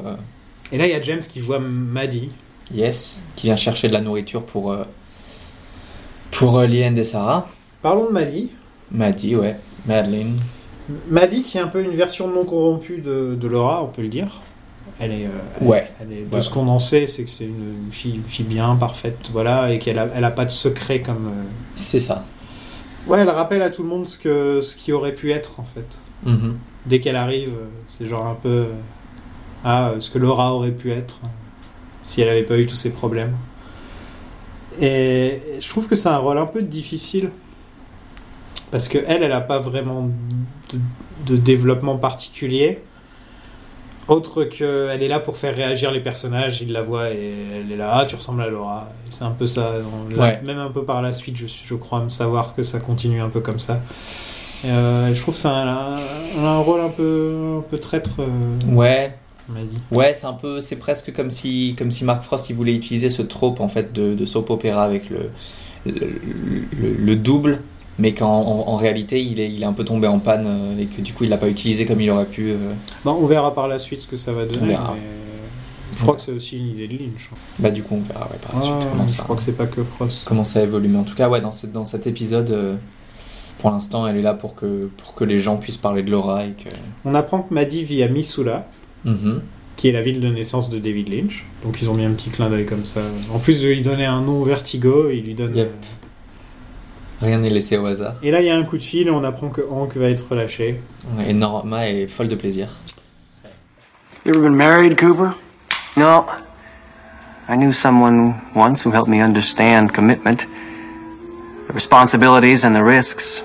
Et 0.72 0.78
là, 0.78 0.86
il 0.86 0.90
y 0.90 0.94
a 0.94 1.02
James 1.02 1.20
qui 1.20 1.40
voit 1.40 1.58
Maddie. 1.58 2.30
Yes, 2.74 3.20
qui 3.36 3.46
vient 3.48 3.56
chercher 3.56 3.88
de 3.88 3.92
la 3.92 4.00
nourriture 4.00 4.42
pour 4.42 4.74
pour 6.30 6.58
euh, 6.58 6.66
et 6.66 7.04
Sarah. 7.04 7.48
Parlons 7.82 8.06
de 8.06 8.12
Maddie. 8.12 8.50
Maddie, 8.90 9.36
ouais. 9.36 9.56
Madeleine. 9.86 10.38
Maddie 11.10 11.42
qui 11.42 11.58
est 11.58 11.60
un 11.60 11.66
peu 11.68 11.82
une 11.82 11.94
version 11.94 12.28
non 12.28 12.44
corrompue 12.44 12.98
de, 12.98 13.36
de 13.40 13.48
Laura, 13.48 13.82
on 13.82 13.88
peut 13.88 14.02
le 14.02 14.08
dire. 14.08 14.40
Elle 15.00 15.12
est, 15.12 15.26
euh, 15.26 15.30
elle- 15.60 15.66
Ouais. 15.66 15.90
elle 16.00 16.12
est- 16.12 16.22
de 16.30 16.34
Ouais. 16.34 16.40
ce 16.40 16.48
qu'on 16.48 16.68
en 16.68 16.78
sait, 16.78 17.06
c'est 17.06 17.24
que 17.24 17.30
c'est 17.30 17.44
une, 17.44 17.88
fille, 17.90 18.14
une 18.16 18.24
fille 18.24 18.44
bien, 18.46 18.74
parfaite, 18.76 19.28
voilà, 19.32 19.72
et 19.72 19.78
qu'elle 19.78 19.98
a, 19.98 20.08
elle 20.14 20.24
a 20.24 20.30
pas 20.30 20.44
de 20.44 20.50
secret 20.50 21.00
comme. 21.00 21.26
euh, 21.26 21.42
C'est 21.74 22.00
ça. 22.00 22.24
Ouais, 23.06 23.20
elle 23.20 23.28
rappelle 23.30 23.62
à 23.62 23.70
tout 23.70 23.82
le 23.82 23.88
monde 23.88 24.06
ce 24.08 24.16
que 24.18 24.60
ce 24.62 24.74
qui 24.74 24.92
aurait 24.92 25.14
pu 25.14 25.32
être 25.32 25.60
en 25.60 25.64
fait. 25.64 25.86
Mhm. 26.24 26.56
Dès 26.86 27.00
qu'elle 27.00 27.16
arrive, 27.16 27.52
c'est 27.88 28.06
genre 28.06 28.26
un 28.26 28.34
peu 28.34 28.48
euh, 28.48 28.66
ah 29.64 29.92
ce 29.98 30.10
que 30.10 30.18
Laura 30.18 30.52
aurait 30.54 30.70
pu 30.72 30.90
être 30.92 31.18
si 32.02 32.20
elle 32.20 32.28
avait 32.28 32.42
pas 32.44 32.56
eu 32.58 32.66
tous 32.66 32.74
ces 32.76 32.90
problèmes. 32.90 33.36
Et 34.80 35.40
je 35.60 35.68
trouve 35.68 35.86
que 35.86 35.96
c'est 35.96 36.08
un 36.08 36.18
rôle 36.18 36.38
un 36.38 36.46
peu 36.46 36.62
difficile 36.62 37.30
parce 38.70 38.88
que 38.88 38.98
elle, 39.06 39.22
elle 39.22 39.32
a 39.32 39.40
pas 39.40 39.58
vraiment 39.58 40.10
de, 40.72 40.78
de 41.26 41.36
développement 41.36 41.96
particulier. 41.96 42.80
Autre 44.08 44.44
que 44.44 44.88
elle 44.92 45.02
est 45.02 45.08
là 45.08 45.18
pour 45.18 45.36
faire 45.36 45.54
réagir 45.56 45.90
les 45.90 45.98
personnages, 46.00 46.60
ils 46.62 46.70
la 46.70 46.82
voient 46.82 47.10
et 47.10 47.32
elle 47.60 47.72
est 47.72 47.76
là, 47.76 47.90
ah 47.92 48.06
tu 48.06 48.14
ressembles 48.14 48.42
à 48.42 48.48
Laura. 48.48 48.88
C'est 49.10 49.24
un 49.24 49.32
peu 49.32 49.46
ça, 49.46 49.72
on- 49.82 50.14
Ouais. 50.16 50.40
même 50.44 50.58
un 50.58 50.70
peu 50.70 50.84
par 50.84 51.02
la 51.02 51.12
suite, 51.12 51.36
je, 51.36 51.46
je 51.46 51.74
crois 51.74 52.00
me 52.00 52.08
savoir 52.08 52.54
que 52.54 52.62
ça 52.62 52.78
continue 52.78 53.20
un 53.20 53.28
peu 53.30 53.40
comme 53.40 53.58
ça. 53.58 53.80
Et, 54.64 54.68
euh, 54.70 55.12
je 55.12 55.20
trouve 55.20 55.34
que 55.34 55.40
ça 55.40 55.56
a, 55.56 55.98
un- 56.38 56.58
rôle 56.58 56.80
un 56.82 56.88
peu, 56.88 57.56
un 57.58 57.62
peu 57.68 57.78
traître, 57.78 58.20
euh, 58.20 58.26
Ouais, 58.72 59.12
dit. 59.48 59.76
ouais, 59.92 60.14
c'est 60.14 60.26
un 60.26 60.32
peu, 60.32 60.60
c'est 60.60 60.76
presque 60.76 61.12
comme 61.14 61.30
si, 61.30 61.74
comme 61.78 61.90
si 61.90 62.04
Mark 62.04 62.22
Frost 62.24 62.50
il 62.50 62.56
voulait 62.56 62.74
utiliser 62.74 63.10
ce 63.10 63.22
trope 63.22 63.60
en 63.60 63.68
fait 63.68 63.92
de, 63.92 64.14
de 64.14 64.24
soap 64.24 64.50
opéra 64.50 64.82
avec 64.84 65.08
le 65.10 65.30
le, 65.86 65.92
le- 66.80 66.94
le 66.98 67.16
double, 67.16 67.60
mais 67.98 68.12
qu'en 68.12 68.28
en, 68.42 68.68
en 68.68 68.76
réalité 68.76 69.22
il 69.22 69.38
est, 69.40 69.50
il 69.50 69.62
est 69.62 69.66
un 69.66 69.72
peu 69.72 69.84
tombé 69.84 70.08
en 70.08 70.18
panne 70.18 70.44
euh, 70.46 70.78
et 70.80 70.86
que 70.86 71.00
du 71.00 71.12
coup 71.12 71.24
il 71.24 71.30
l'a 71.30 71.38
pas 71.38 71.48
utilisé 71.48 71.86
comme 71.86 72.00
il 72.00 72.10
aurait 72.10 72.26
pu. 72.26 72.50
euh. 72.50 72.72
Bon, 73.04 73.12
on 73.20 73.26
verra 73.26 73.54
par 73.54 73.68
la 73.68 73.78
suite 73.78 74.00
ce 74.00 74.06
que 74.08 74.16
ça 74.16 74.32
va 74.32 74.44
donner. 74.46 74.58
On 74.62 74.66
verra. 74.66 74.94
mais 74.94 75.02
Je 75.96 76.02
crois 76.02 76.16
que 76.16 76.22
c'est 76.22 76.32
aussi 76.32 76.58
une 76.58 76.70
idée 76.70 76.88
de 76.88 76.92
Lynch. 76.98 77.30
hein. 77.32 77.36
Bah 77.60 77.70
du 77.70 77.82
coup 77.84 77.94
on 77.94 78.00
verra 78.00 78.26
ouais, 78.26 78.38
par 78.42 78.56
la 78.56 78.62
suite 78.62 78.74
comment 78.90 79.06
je 79.06 79.12
ça, 79.16 79.22
crois 79.22 79.36
que 79.36 79.42
c'est 79.42 79.56
pas 79.56 79.66
que 79.66 79.84
Frost. 79.84 80.22
comment 80.24 80.44
ça 80.44 80.62
évolue. 80.62 80.88
Mais 80.88 80.98
en 80.98 81.04
tout 81.04 81.14
cas 81.14 81.28
ouais 81.28 81.40
dans, 81.40 81.52
cette, 81.52 81.70
dans 81.72 81.84
cet 81.84 82.08
épisode, 82.08 82.50
euh, 82.50 82.74
pour 83.58 83.70
l'instant 83.70 84.06
elle 84.08 84.16
est 84.16 84.22
là 84.22 84.34
pour 84.34 84.56
que 84.56 84.90
pour 84.96 85.14
que 85.14 85.22
les 85.24 85.38
gens 85.40 85.56
puissent 85.56 85.76
parler 85.78 86.02
de 86.02 86.10
Laura 86.10 86.44
et 86.46 86.50
que. 86.50 86.68
On 87.04 87.14
apprend 87.14 87.42
que 87.42 87.54
Maddie 87.54 87.84
vit 87.84 88.02
à 88.02 88.08
Missoula, 88.08 88.66
Mhm. 89.06 89.40
qui 89.76 89.88
est 89.88 89.92
la 89.92 90.02
ville 90.02 90.20
de 90.20 90.28
naissance 90.28 90.68
de 90.70 90.78
David 90.78 91.08
Lynch. 91.08 91.44
Donc 91.64 91.80
ils 91.80 91.88
ont 91.88 91.94
mis 91.94 92.04
un 92.04 92.10
petit 92.12 92.30
clin 92.30 92.50
d'œil 92.50 92.66
comme 92.66 92.84
ça. 92.84 93.00
En 93.32 93.38
plus 93.38 93.62
de 93.62 93.68
lui 93.68 93.80
donner 93.82 94.04
un 94.06 94.20
nom 94.20 94.42
Vertigo, 94.42 95.10
il 95.10 95.24
lui 95.24 95.34
donne. 95.34 95.54
Yep. 95.56 95.68
euh, 95.68 95.86
Rien 97.26 97.38
n'est 97.38 97.48
laissé 97.50 97.78
au 97.78 97.86
hasard. 97.86 98.14
Et 98.22 98.30
là, 98.30 98.40
il 98.40 98.46
y 98.46 98.50
a 98.50 98.56
un 98.56 98.64
coup 98.64 98.76
de 98.76 98.82
fil 98.82 99.06
et 99.08 99.10
on 99.10 99.24
apprend 99.24 99.48
que 99.48 99.62
Hank 99.62 99.96
va 99.96 100.08
être 100.10 100.26
relâché. 100.30 100.80
Et 101.26 101.32
Norma 101.32 101.88
est 101.88 102.08
folle 102.08 102.28
de 102.28 102.34
plaisir. 102.36 102.68
You 104.26 104.32
ever 104.34 104.40
been 104.42 104.56
married, 104.56 104.98
Cooper? 104.98 105.30
No. 105.96 106.26
I 107.48 107.54
knew 107.56 107.72
someone 107.72 108.34
once 108.54 108.84
who 108.84 108.90
helped 108.92 109.08
me 109.08 109.22
understand 109.22 109.92
commitment, 109.92 110.40
the 111.68 111.72
responsibilities 111.74 112.64
and 112.64 112.74
the 112.74 112.82
risks. 112.82 113.44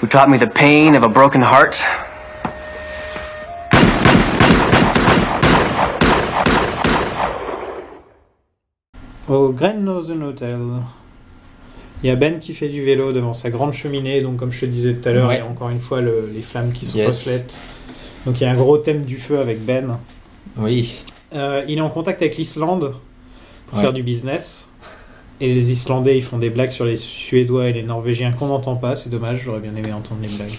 Who 0.00 0.06
taught 0.06 0.28
me 0.30 0.38
the 0.38 0.46
pain 0.46 0.94
of 0.94 1.02
a 1.02 1.08
broken 1.08 1.42
heart. 1.42 1.82
Au 9.28 9.50
Grandnosen 9.50 10.22
Hotel. 10.22 10.58
Il 12.02 12.08
y 12.08 12.10
a 12.10 12.16
Ben 12.16 12.38
qui 12.38 12.52
fait 12.52 12.68
du 12.68 12.82
vélo 12.82 13.12
devant 13.12 13.32
sa 13.32 13.48
grande 13.50 13.72
cheminée. 13.72 14.20
Donc, 14.20 14.36
comme 14.36 14.52
je 14.52 14.60
te 14.60 14.66
disais 14.66 14.94
tout 14.94 15.08
à 15.08 15.12
l'heure, 15.12 15.32
il 15.32 15.38
y 15.38 15.40
a 15.40 15.46
encore 15.46 15.70
une 15.70 15.80
fois 15.80 16.00
le- 16.02 16.30
les 16.32 16.42
flammes 16.42 16.70
qui 16.72 16.84
se 16.84 16.98
Yes. 16.98 17.06
reflètent. 17.06 17.60
Donc, 18.26 18.40
il 18.40 18.44
y 18.44 18.46
a 18.46 18.50
un 18.50 18.56
gros 18.56 18.76
thème 18.76 19.04
du 19.04 19.16
feu 19.16 19.38
avec 19.38 19.64
Ben. 19.64 19.98
Oui. 20.58 20.96
Euh, 21.34 21.64
il 21.68 21.78
est 21.78 21.80
en 21.80 21.88
contact 21.90 22.20
avec 22.20 22.36
l'Islande 22.36 22.94
pour 23.66 23.78
Ouais. 23.78 23.84
faire 23.84 23.92
du 23.94 24.02
business. 24.02 24.68
Et 25.40 25.52
les 25.52 25.72
Islandais, 25.72 26.16
ils 26.18 26.22
font 26.22 26.38
des 26.38 26.50
blagues 26.50 26.70
sur 26.70 26.84
les 26.84 26.96
Suédois 26.96 27.68
et 27.68 27.72
les 27.72 27.82
Norvégiens 27.82 28.32
qu'on 28.32 28.46
n'entend 28.48 28.76
pas. 28.76 28.94
C'est 28.94 29.10
dommage, 29.10 29.40
j'aurais 29.44 29.60
bien 29.60 29.74
aimé 29.74 29.92
entendre 29.92 30.20
les 30.22 30.28
blagues. 30.28 30.58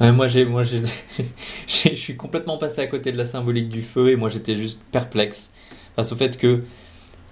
Ouais, 0.00 0.12
moi, 0.12 0.28
j'ai, 0.28 0.44
moi, 0.44 0.62
j'ai, 0.62 0.82
j'ai- 1.66 1.96
je 1.96 2.00
suis 2.00 2.16
complètement 2.16 2.58
passé 2.58 2.80
à 2.80 2.86
côté 2.86 3.10
de 3.12 3.18
la 3.18 3.24
symbolique 3.24 3.70
du 3.70 3.80
feu 3.82 4.10
et 4.10 4.16
moi, 4.16 4.28
j'étais 4.28 4.54
juste 4.56 4.80
perplexe 4.92 5.50
face 5.96 6.12
au 6.12 6.16
fait 6.16 6.36
que 6.38 6.62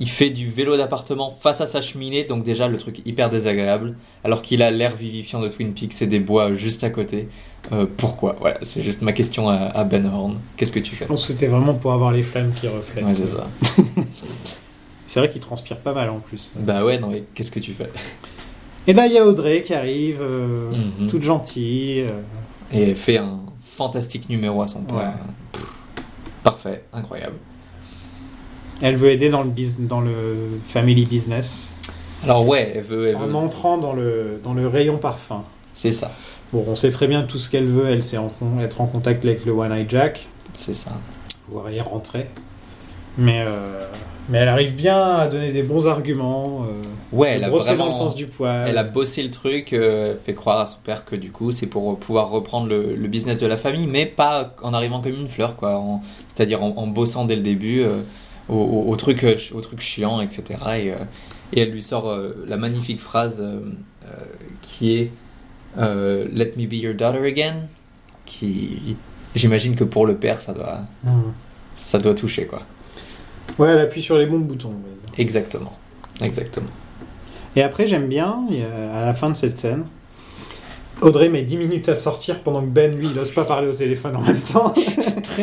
il 0.00 0.08
fait 0.08 0.30
du 0.30 0.48
vélo 0.48 0.76
d'appartement 0.76 1.36
face 1.40 1.60
à 1.60 1.66
sa 1.66 1.80
cheminée, 1.82 2.24
donc 2.24 2.42
déjà 2.42 2.66
le 2.68 2.78
truc 2.78 3.02
hyper 3.06 3.28
désagréable, 3.30 3.96
alors 4.24 4.40
qu'il 4.42 4.62
a 4.62 4.70
l'air 4.70 4.96
vivifiant 4.96 5.40
de 5.40 5.48
Twin 5.48 5.72
Peaks 5.74 6.00
et 6.02 6.06
des 6.06 6.18
bois 6.20 6.52
juste 6.54 6.82
à 6.84 6.90
côté. 6.90 7.28
Euh, 7.72 7.86
pourquoi? 7.96 8.36
Voilà, 8.40 8.56
c'est 8.62 8.82
juste 8.82 9.02
ma 9.02 9.12
question 9.12 9.48
à, 9.50 9.56
à 9.56 9.84
Ben 9.84 10.06
Horn. 10.06 10.38
Qu'est-ce 10.56 10.72
que 10.72 10.78
tu 10.80 10.94
fais? 10.96 11.04
Je 11.04 11.08
pense 11.08 11.26
que 11.26 11.32
c'était 11.32 11.46
vraiment 11.48 11.74
pour 11.74 11.92
avoir 11.92 12.10
les 12.12 12.22
flammes 12.22 12.52
qui 12.58 12.66
reflètent. 12.66 13.04
Ouais, 13.04 13.14
c'est 13.14 13.26
ça. 13.28 13.48
C'est 15.06 15.18
vrai 15.18 15.28
qu'il 15.28 15.40
transpire 15.40 15.76
pas 15.78 15.92
mal 15.92 16.08
en 16.08 16.20
plus. 16.20 16.52
Bah 16.56 16.84
ouais, 16.84 16.96
non, 16.98 17.08
mais 17.08 17.24
qu'est-ce 17.34 17.50
que 17.50 17.58
tu 17.58 17.72
fais? 17.72 17.90
Et 18.86 18.92
là, 18.92 19.06
il 19.08 19.12
y 19.12 19.18
a 19.18 19.26
Audrey 19.26 19.62
qui 19.64 19.74
arrive, 19.74 20.20
euh, 20.22 20.70
Mhm. 21.00 21.08
toute 21.08 21.22
gentille. 21.22 22.02
euh, 22.02 22.20
Et 22.72 22.94
fait 22.94 23.18
un 23.18 23.40
fantastique 23.60 24.28
numéro 24.28 24.62
à 24.62 24.68
son. 24.68 24.80
Ouais. 24.92 25.02
Pff, 25.52 25.66
Parfait, 26.44 26.84
incroyable. 26.92 27.34
Elle 28.82 28.96
veut 28.96 29.10
aider 29.10 29.28
dans 29.30 29.42
le, 29.42 29.50
dans 29.78 30.00
le 30.00 30.12
family 30.64 31.04
business 31.04 31.72
Alors 32.24 32.46
ouais, 32.46 32.72
elle 32.76 32.82
veut, 32.82 33.08
elle 33.08 33.16
en 33.16 33.34
entrant 33.34 33.78
dans 33.78 33.92
le, 33.92 34.40
dans 34.42 34.54
le 34.54 34.66
rayon 34.66 34.98
parfum. 34.98 35.44
c'est 35.74 35.92
ça, 35.92 36.10
Bon, 36.52 36.64
on 36.68 36.74
sait 36.74 36.90
très 36.90 37.06
bien 37.06 37.22
tout 37.22 37.38
ce 37.38 37.48
qu'elle 37.48 37.66
veut. 37.68 37.88
Elle 37.88 38.02
sait 38.02 38.16
en- 38.18 38.32
être 38.60 38.80
en 38.80 38.86
contact 38.86 39.24
avec 39.24 39.44
le 39.44 39.52
One 39.52 39.70
Eye 39.72 39.86
Jack, 39.88 40.28
c'est 40.54 40.74
ça. 40.74 40.90
pouvoir 41.46 41.70
y 41.70 41.80
rentrer. 41.80 42.26
Mais, 43.18 43.44
euh, 43.46 43.86
mais 44.28 44.38
elle 44.38 44.48
arrive 44.48 44.74
bien 44.74 45.00
à 45.00 45.26
donner 45.28 45.52
des 45.52 45.62
bons 45.62 45.86
arguments. 45.86 46.62
euh, 46.64 46.82
Ouais, 47.12 47.30
elle 47.34 47.44
a 47.44 47.50
vraiment, 47.50 47.84
dans 47.84 47.90
le 47.90 47.94
sens 47.94 48.14
du 48.14 48.26
poil. 48.26 48.66
elle 48.68 48.78
a 48.78 48.84
bossé 48.84 49.22
le 49.22 49.30
truc, 49.30 49.72
euh, 49.72 50.14
fait 50.24 50.34
croire 50.34 50.60
à 50.60 50.66
son 50.66 50.78
père 50.84 51.04
que 51.04 51.16
du 51.16 51.30
coup 51.32 51.50
c'est 51.52 51.66
pour 51.66 51.98
pouvoir 51.98 52.30
reprendre 52.30 52.68
le, 52.68 52.94
le 52.94 53.08
business 53.08 53.36
de 53.38 53.46
la 53.46 53.56
famille, 53.56 53.86
mais 53.88 54.06
pas 54.06 54.54
en 54.62 54.72
arrivant 54.74 55.00
comme 55.00 55.12
une 55.14 55.28
fleur, 55.28 55.56
quoi. 55.56 55.82
C'est-à-dire 56.34 56.62
en, 56.62 56.72
en 56.76 56.86
bossant 56.86 57.24
dès 57.24 57.36
le 57.36 57.42
début 57.42 57.82
au, 58.50 58.54
au- 58.56 58.90
au 58.90 58.96
truc, 58.96 59.24
euh, 59.24 59.36
au 59.54 59.60
truc 59.60 59.80
chiant, 59.80 60.20
etc. 60.20 60.42
Et, 60.78 60.90
euh, 60.92 60.96
et 61.52 61.60
elle 61.62 61.70
lui 61.70 61.82
sort 61.82 62.08
euh, 62.10 62.44
la 62.46 62.56
magnifique 62.56 63.00
phrase 63.00 63.44
qui 64.62 64.92
est 64.96 65.10
Let 65.76 66.52
me 66.56 66.66
be 66.66 66.74
your 66.74 66.94
daughter 66.94 67.24
again, 67.26 67.66
qui 68.26 68.96
j'imagine 69.34 69.76
que 69.76 69.84
pour 69.84 70.06
le 70.06 70.16
père 70.16 70.40
ça 70.40 70.52
doit, 70.52 70.80
Mhm. 71.04 71.32
ça 71.76 71.98
doit 71.98 72.14
toucher, 72.14 72.46
quoi. 72.46 72.62
Ouais, 73.58 73.68
elle 73.68 73.78
appuie 73.80 74.02
sur 74.02 74.16
les 74.18 74.26
bons 74.26 74.38
boutons. 74.40 74.74
Exactement, 75.18 75.72
exactement. 76.20 76.70
Et 77.56 77.62
après, 77.62 77.86
j'aime 77.86 78.06
bien, 78.08 78.46
à 78.92 79.04
la 79.04 79.14
fin 79.14 79.28
de 79.30 79.34
cette 79.36 79.58
scène, 79.58 79.84
Audrey 81.02 81.28
met 81.28 81.42
10 81.42 81.56
minutes 81.56 81.88
à 81.88 81.94
sortir 81.94 82.42
pendant 82.42 82.60
que 82.60 82.66
Ben, 82.66 82.94
lui, 82.96 83.06
il 83.08 83.14
n'ose 83.14 83.30
pas 83.30 83.44
parler 83.44 83.68
au 83.68 83.72
téléphone 83.72 84.16
en 84.16 84.20
même 84.22 84.40
temps. 84.40 84.74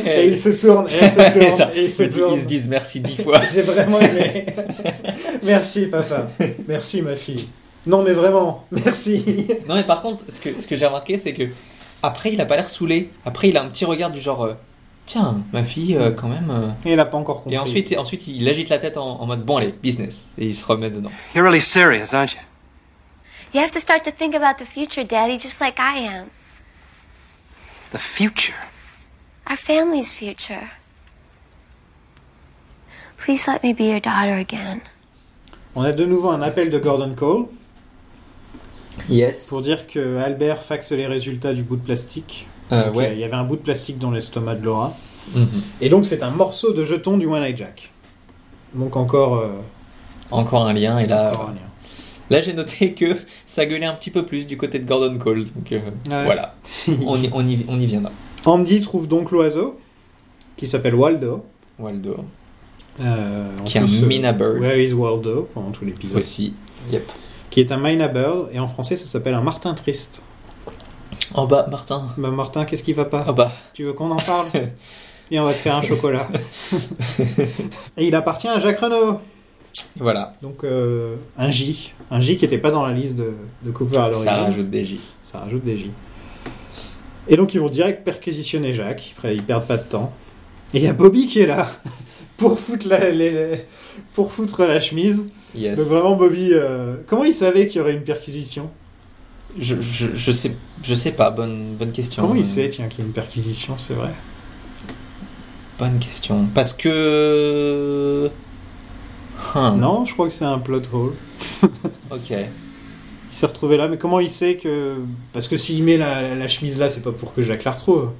et 0.05 0.27
il 0.27 0.37
se 0.37 0.49
tourne, 0.49 0.87
et 0.89 0.93
elle 1.01 1.11
se 1.13 1.17
tourne, 1.57 1.71
et 1.75 1.83
il 1.83 1.91
se 1.91 2.03
Ils 2.03 2.11
se- 2.13 2.19
tourne. 2.19 2.33
ils 2.35 2.41
se 2.41 2.45
disent 2.45 2.67
merci 2.67 2.99
dix 2.99 3.21
fois. 3.21 3.41
J'ai 3.53 3.61
vraiment 3.61 3.99
aimé. 3.99 4.45
merci, 5.43 5.87
papa. 5.87 6.29
Merci, 6.67 7.01
ma 7.01 7.15
fille. 7.15 7.47
Non, 7.85 8.03
mais 8.03 8.13
vraiment, 8.13 8.65
merci. 8.71 9.47
Non, 9.67 9.75
mais 9.75 9.83
par 9.85 10.01
contre, 10.01 10.23
ce 10.29 10.39
que, 10.41 10.59
ce 10.59 10.67
que 10.67 10.75
j'ai 10.75 10.85
remarqué, 10.85 11.17
c'est 11.17 11.33
que 11.33 11.43
après, 12.03 12.33
il 12.33 12.41
a 12.41 12.45
pas 12.45 12.57
l'air 12.57 12.69
saoulé. 12.69 13.09
Après, 13.25 13.49
il 13.49 13.57
a 13.57 13.61
un 13.63 13.67
petit 13.67 13.85
regard 13.85 14.11
du 14.11 14.19
genre, 14.19 14.43
euh, 14.43 14.53
tiens, 15.05 15.41
ma 15.53 15.63
fille, 15.63 15.95
euh, 15.95 16.11
quand 16.11 16.27
même. 16.27 16.49
euh. 16.51 16.67
Et 16.85 16.91
il 16.91 16.95
n'a 16.97 17.05
pas 17.05 17.17
encore 17.17 17.37
compris. 17.43 17.55
Et 17.55 17.57
ensuite, 17.57 17.95
ensuite, 17.97 18.27
il 18.27 18.47
agite 18.49 18.67
la 18.69 18.77
tête 18.77 18.97
en, 18.97 19.21
en 19.21 19.25
mode, 19.25 19.43
bon, 19.45 19.57
allez, 19.57 19.73
business. 19.81 20.31
Et 20.37 20.47
il 20.47 20.55
se 20.55 20.65
remet 20.65 20.89
dedans. 20.91 21.11
You're 21.33 21.45
really 21.45 21.61
serious, 21.61 22.13
aren't 22.13 22.33
you? 22.33 22.39
You 23.53 23.61
have 23.61 23.71
to 23.71 23.79
start 23.79 24.03
to 24.05 24.11
think 24.11 24.35
about 24.35 24.57
the 24.57 24.65
future, 24.65 25.03
Daddy, 25.03 25.37
just 25.37 25.61
like 25.61 25.79
I 25.79 25.97
am. 25.99 26.29
The 27.91 27.97
future? 27.99 28.55
Our 29.47 29.55
family's 29.57 30.11
future. 30.11 30.69
Please 33.17 33.47
let 33.47 33.63
me 33.63 33.73
be 33.73 33.85
your 33.85 33.99
daughter 34.01 34.35
again. 34.35 34.81
On 35.75 35.83
a 35.83 35.93
de 35.93 36.05
nouveau 36.05 36.29
un 36.29 36.41
appel 36.41 36.69
de 36.69 36.77
Gordon 36.79 37.15
Cole 37.15 37.45
Yes. 39.09 39.47
pour 39.47 39.61
dire 39.61 39.87
que 39.87 40.17
Albert 40.17 40.63
faxe 40.63 40.91
les 40.91 41.05
résultats 41.07 41.53
du 41.53 41.63
bout 41.63 41.77
de 41.77 41.83
plastique. 41.85 42.47
Euh, 42.71 42.91
ouais. 42.91 43.13
Il 43.13 43.19
y 43.19 43.23
avait 43.23 43.35
un 43.35 43.43
bout 43.43 43.55
de 43.55 43.61
plastique 43.61 43.99
dans 43.99 44.11
l'estomac 44.11 44.55
de 44.55 44.65
Laura. 44.65 44.93
Mhm. 45.33 45.47
Et 45.81 45.89
donc, 45.89 46.05
c'est 46.05 46.23
un 46.23 46.31
morceau 46.31 46.73
de 46.73 46.83
jeton 46.83 47.17
du 47.17 47.25
One 47.27 47.43
Eye 47.43 47.55
Jack. 47.55 47.91
Donc, 48.73 48.95
encore, 48.95 49.35
euh, 49.37 49.49
Encore 50.31 50.65
un 50.65 50.73
lien. 50.73 50.99
Et 50.99 51.07
là, 51.07 51.29
encore 51.29 51.49
un 51.49 51.53
lien. 51.53 51.66
Là 52.29 52.41
j'ai 52.41 52.53
noté 52.53 52.93
que 52.93 53.05
ça 53.45 53.65
gueulait 53.65 53.85
un 53.85 53.93
petit 53.93 54.11
peu 54.11 54.25
plus 54.25 54.47
du 54.47 54.57
côté 54.57 54.79
de 54.79 54.85
Gordon 54.87 55.17
Cole. 55.17 55.47
Donc 55.55 55.71
euh, 55.71 55.79
Ouais. 56.09 56.25
voilà. 56.25 56.55
On 57.05 57.15
y, 57.21 57.29
on, 57.33 57.45
y, 57.45 57.65
on 57.67 57.79
y 57.79 57.85
viendra. 57.85 58.11
Andy 58.45 58.79
trouve 58.81 59.07
donc 59.07 59.31
l'oiseau 59.31 59.79
qui 60.55 60.67
s'appelle 60.67 60.95
Waldo. 60.95 61.45
Waldo. 61.79 62.17
Euh, 62.99 63.49
Qui 63.65 63.77
est 63.77 63.81
un 63.81 63.85
plus, 63.85 64.03
euh, 64.03 64.07
Mina 64.07 64.31
Bird. 64.33 64.59
Where 64.59 64.79
is 64.81 64.93
Waldo 64.93 65.47
pendant 65.53 65.71
tout 65.71 65.85
l'épisode. 65.85 66.17
Aussi. 66.17 66.53
Yep. 66.91 67.11
Qui 67.49 67.59
est 67.59 67.71
un 67.71 67.77
Mina 67.77 68.07
Bird 68.07 68.49
et 68.51 68.59
en 68.59 68.67
français 68.67 68.95
ça 68.95 69.05
s'appelle 69.05 69.33
un 69.35 69.41
Martin 69.41 69.73
triste. 69.73 70.23
Oh 71.35 71.45
bah, 71.45 71.67
Martin. 71.69 72.07
Bah 72.17 72.31
Martin, 72.31 72.65
qu'est-ce 72.65 72.83
qui 72.83 72.93
va 72.93 73.05
pas? 73.05 73.25
Oh 73.27 73.33
bah. 73.33 73.51
Tu 73.73 73.83
veux 73.83 73.93
qu'on 73.93 74.11
en 74.11 74.17
parle? 74.17 74.47
Viens, 75.29 75.43
on 75.43 75.45
va 75.45 75.53
te 75.53 75.57
faire 75.57 75.75
un 75.75 75.81
chocolat. 75.81 76.27
et 77.97 78.07
il 78.07 78.15
appartient 78.15 78.47
à 78.47 78.59
Jacques 78.59 78.79
Renault. 78.79 79.19
Voilà. 79.97 80.33
Donc 80.41 80.63
euh, 80.63 81.15
un 81.37 81.49
J. 81.49 81.93
Un 82.09 82.19
J 82.19 82.37
qui 82.37 82.45
n'était 82.45 82.57
pas 82.57 82.71
dans 82.71 82.85
la 82.85 82.93
liste 82.93 83.15
de, 83.15 83.33
de 83.63 83.71
Cooper 83.71 83.97
à 83.97 84.07
l'origine. 84.09 84.25
Ça 84.25 84.35
rajoute 84.43 84.69
des 84.69 84.83
J. 84.85 84.99
Ça 85.23 85.39
rajoute 85.39 85.63
des 85.63 85.77
J. 85.77 85.91
Et 87.27 87.35
donc 87.37 87.53
ils 87.53 87.59
vont 87.59 87.69
direct 87.69 88.03
perquisitionner 88.03 88.73
Jacques. 88.73 89.13
Après, 89.17 89.35
ils 89.35 89.43
perdent 89.43 89.67
pas 89.67 89.77
de 89.77 89.83
temps. 89.83 90.13
Et 90.73 90.77
il 90.77 90.83
y 90.83 90.87
a 90.87 90.93
Bobby 90.93 91.27
qui 91.27 91.39
est 91.41 91.45
là 91.45 91.69
pour 92.37 92.57
foutre 92.59 92.87
la, 92.87 93.09
les- 93.11 93.31
les- 93.31 93.65
pour 94.13 94.31
foutre 94.31 94.65
la 94.65 94.79
chemise. 94.79 95.25
Yes. 95.55 95.77
Donc 95.77 95.87
vraiment 95.87 96.15
Bobby, 96.15 96.49
euh, 96.53 96.95
comment 97.07 97.23
il 97.23 97.33
savait 97.33 97.67
qu'il 97.67 97.79
y 97.79 97.81
aurait 97.81 97.93
une 97.93 98.03
perquisition? 98.03 98.69
Je, 99.59 99.75
je, 99.81 100.07
je 100.13 100.31
sais, 100.31 100.51
je 100.83 100.93
sais 100.93 101.11
pas, 101.11 101.31
bonne, 101.31 101.75
bonne 101.79 101.91
question. 101.91 102.21
Comment 102.21 102.35
il 102.35 102.45
sait 102.45 102.69
tiens 102.69 102.87
qu'il 102.87 102.99
y 102.99 103.01
a 103.03 103.05
une 103.05 103.13
perquisition, 103.13 103.77
c'est 103.77 103.93
vrai 103.95 104.09
Bonne 105.79 105.99
question. 105.99 106.47
Parce 106.53 106.73
que. 106.73 108.29
Hum, 109.55 109.77
Non, 109.79 110.05
je 110.05 110.13
crois 110.13 110.27
que 110.27 110.33
c'est 110.33 110.45
un 110.45 110.59
plot 110.59 110.81
hole. 110.93 111.13
Ok. 112.11 112.29
Il 112.31 113.33
s'est 113.33 113.45
retrouvé 113.45 113.75
là, 113.75 113.89
mais 113.89 113.97
comment 113.97 114.21
il 114.21 114.29
sait 114.29 114.55
que 114.55 114.95
parce 115.33 115.49
que 115.49 115.57
s'il 115.57 115.83
met 115.83 115.97
la, 115.97 116.33
la 116.33 116.47
chemise 116.47 116.79
là, 116.79 116.87
c'est 116.87 117.01
pas 117.01 117.11
pour 117.11 117.33
que 117.33 117.41
Jacques 117.41 117.65
la 117.65 117.71
retrouve, 117.71 118.11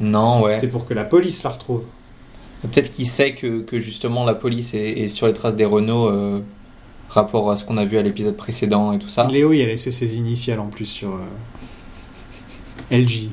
Non, 0.00 0.42
ouais. 0.42 0.56
c'est 0.58 0.68
pour 0.68 0.86
que 0.86 0.94
la 0.94 1.04
police 1.04 1.42
la 1.42 1.50
retrouve. 1.50 1.82
Peut-être 2.62 2.92
qu'il 2.92 3.08
sait 3.08 3.34
que, 3.34 3.62
que 3.62 3.80
justement 3.80 4.24
la 4.24 4.34
police 4.34 4.74
est, 4.74 4.90
est 5.00 5.08
sur 5.08 5.26
les 5.26 5.32
traces 5.32 5.56
des 5.56 5.64
Renault, 5.64 6.06
euh, 6.08 6.40
rapport 7.08 7.50
à 7.50 7.56
ce 7.56 7.64
qu'on 7.64 7.76
a 7.76 7.84
vu 7.84 7.98
à 7.98 8.02
l'épisode 8.02 8.36
précédent 8.36 8.92
et 8.92 9.00
tout 9.00 9.08
ça. 9.08 9.26
Léo, 9.26 9.52
il 9.52 9.60
a 9.62 9.66
laissé 9.66 9.90
ses 9.90 10.16
initiales 10.16 10.60
en 10.60 10.68
plus 10.68 10.86
sur 10.86 11.10
euh, 12.92 12.96
LG, 12.96 13.30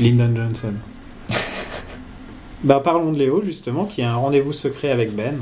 Lyndon 0.00 0.34
Johnson. 0.34 0.74
bah 2.64 2.80
parlons 2.82 3.12
de 3.12 3.18
Léo 3.18 3.42
justement, 3.44 3.84
qui 3.84 4.02
a 4.02 4.12
un 4.12 4.16
rendez-vous 4.16 4.52
secret 4.52 4.90
avec 4.90 5.14
Ben. 5.14 5.38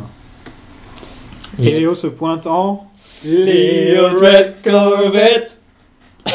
Et. 1.58 1.70
Léo 1.70 1.94
se 1.94 2.06
pointe 2.06 2.46
en 2.46 2.86
Leo's 3.24 4.18
Red 4.20 4.54
Corvette 4.64 5.60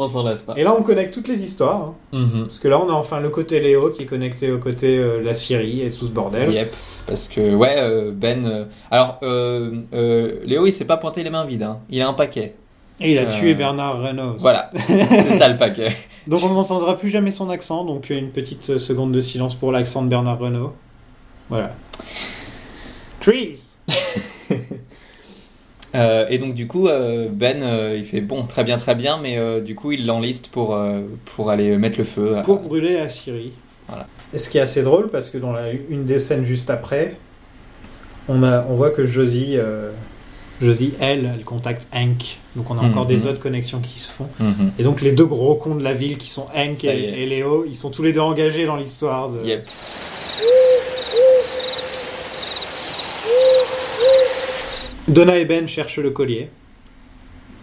On 0.00 0.08
s'en 0.08 0.22
lasse 0.22 0.42
pas. 0.42 0.54
Et 0.56 0.62
là, 0.62 0.76
on 0.78 0.82
connecte 0.84 1.12
toutes 1.12 1.26
les 1.26 1.42
histoires. 1.42 1.80
hein. 1.82 1.94
Mhm. 2.12 2.44
Parce 2.44 2.60
que 2.60 2.68
là, 2.68 2.78
on 2.80 2.88
a 2.88 2.92
enfin 2.92 3.18
le 3.18 3.30
côté 3.30 3.58
Léo 3.58 3.90
qui 3.90 4.02
est 4.02 4.06
connecté 4.06 4.52
au 4.52 4.58
côté 4.58 4.96
euh, 4.96 5.20
la 5.20 5.34
Syrie 5.34 5.82
et 5.82 5.90
tout 5.90 6.06
ce 6.06 6.12
bordel. 6.12 6.52
Yep. 6.52 6.72
Parce 7.06 7.26
que, 7.26 7.52
ouais, 7.54 7.74
euh, 7.78 8.12
Ben. 8.14 8.46
euh, 8.46 8.64
Alors, 8.92 9.18
euh, 9.24 9.72
euh, 9.92 10.36
Léo, 10.44 10.66
il 10.66 10.72
s'est 10.72 10.84
pas 10.84 10.98
pointé 10.98 11.24
les 11.24 11.30
mains 11.30 11.44
vides. 11.44 11.64
hein. 11.64 11.80
Il 11.90 12.00
a 12.00 12.06
un 12.08 12.12
paquet. 12.12 12.54
Et 13.00 13.10
il 13.12 13.18
a 13.18 13.22
Euh, 13.22 13.38
tué 13.40 13.54
Bernard 13.54 14.00
Renault. 14.00 14.36
Voilà. 14.38 14.70
C'est 14.86 15.36
ça 15.38 15.48
le 15.48 15.56
paquet. 15.58 15.96
Donc 16.28 16.40
on 16.44 16.48
n'entendra 16.54 16.96
plus 16.96 17.10
jamais 17.10 17.32
son 17.32 17.50
accent. 17.50 17.84
Donc 17.84 18.10
une 18.10 18.30
petite 18.30 18.78
seconde 18.78 19.10
de 19.10 19.20
silence 19.20 19.56
pour 19.56 19.72
l'accent 19.72 20.02
de 20.02 20.08
Bernard 20.08 20.38
Renault. 20.38 20.74
Voilà. 21.48 21.74
Trees. 23.20 23.54
Euh, 25.94 26.26
et 26.28 26.36
donc, 26.36 26.52
du 26.54 26.66
coup, 26.66 26.86
euh, 26.88 27.28
Ben, 27.32 27.62
euh, 27.62 27.94
il 27.96 28.04
fait 28.04 28.20
bon, 28.20 28.42
très 28.44 28.62
bien, 28.62 28.76
très 28.76 28.94
bien, 28.94 29.18
mais 29.22 29.38
euh, 29.38 29.60
du 29.62 29.74
coup, 29.74 29.90
il 29.90 30.04
l'enliste 30.04 30.48
pour, 30.48 30.74
euh, 30.74 31.00
pour 31.34 31.48
aller 31.50 31.78
mettre 31.78 31.96
le 31.96 32.04
feu. 32.04 32.36
à- 32.36 32.42
Pour 32.42 32.58
brûler 32.58 32.92
la 32.94 33.08
Syrie. 33.08 33.52
Voilà. 33.88 34.06
Et 34.34 34.38
ce 34.38 34.50
qui 34.50 34.58
est 34.58 34.60
assez 34.60 34.82
drôle, 34.82 35.08
parce 35.08 35.30
que 35.30 35.38
dans 35.38 35.50
la, 35.52 35.72
une 35.72 36.04
des 36.04 36.18
scènes 36.18 36.44
juste 36.44 36.68
après, 36.68 37.16
on, 38.28 38.42
a, 38.42 38.66
on 38.68 38.74
voit 38.74 38.90
que 38.90 39.06
Josie, 39.06 39.54
euh, 39.56 39.90
Josie, 40.60 40.92
elle, 41.00 41.30
elle 41.38 41.42
contacte 41.44 41.88
Hank. 41.94 42.36
Donc 42.54 42.70
on 42.70 42.76
a 42.76 42.82
encore 42.82 43.04
Mhm. 43.04 43.08
des 43.08 43.26
autres 43.26 43.40
connexions 43.40 43.80
qui 43.80 43.98
se 43.98 44.12
font. 44.12 44.28
Mhm. 44.40 44.72
Et 44.78 44.82
donc 44.82 45.00
les 45.00 45.12
deux 45.12 45.24
gros 45.24 45.54
cons 45.54 45.74
de 45.74 45.82
la 45.82 45.94
ville 45.94 46.18
qui 46.18 46.28
sont 46.28 46.44
Hank 46.54 46.84
et, 46.84 47.22
et 47.22 47.26
Léo, 47.26 47.64
ils 47.66 47.74
sont 47.74 47.90
tous 47.90 48.02
les 48.02 48.12
deux 48.12 48.20
engagés 48.20 48.66
dans 48.66 48.76
l'histoire 48.76 49.30
de... 49.30 49.42
Yep. 49.42 49.66
Donna 55.08 55.38
et 55.38 55.44
Ben 55.44 55.66
cherchent 55.66 55.98
le 55.98 56.10
collier 56.10 56.50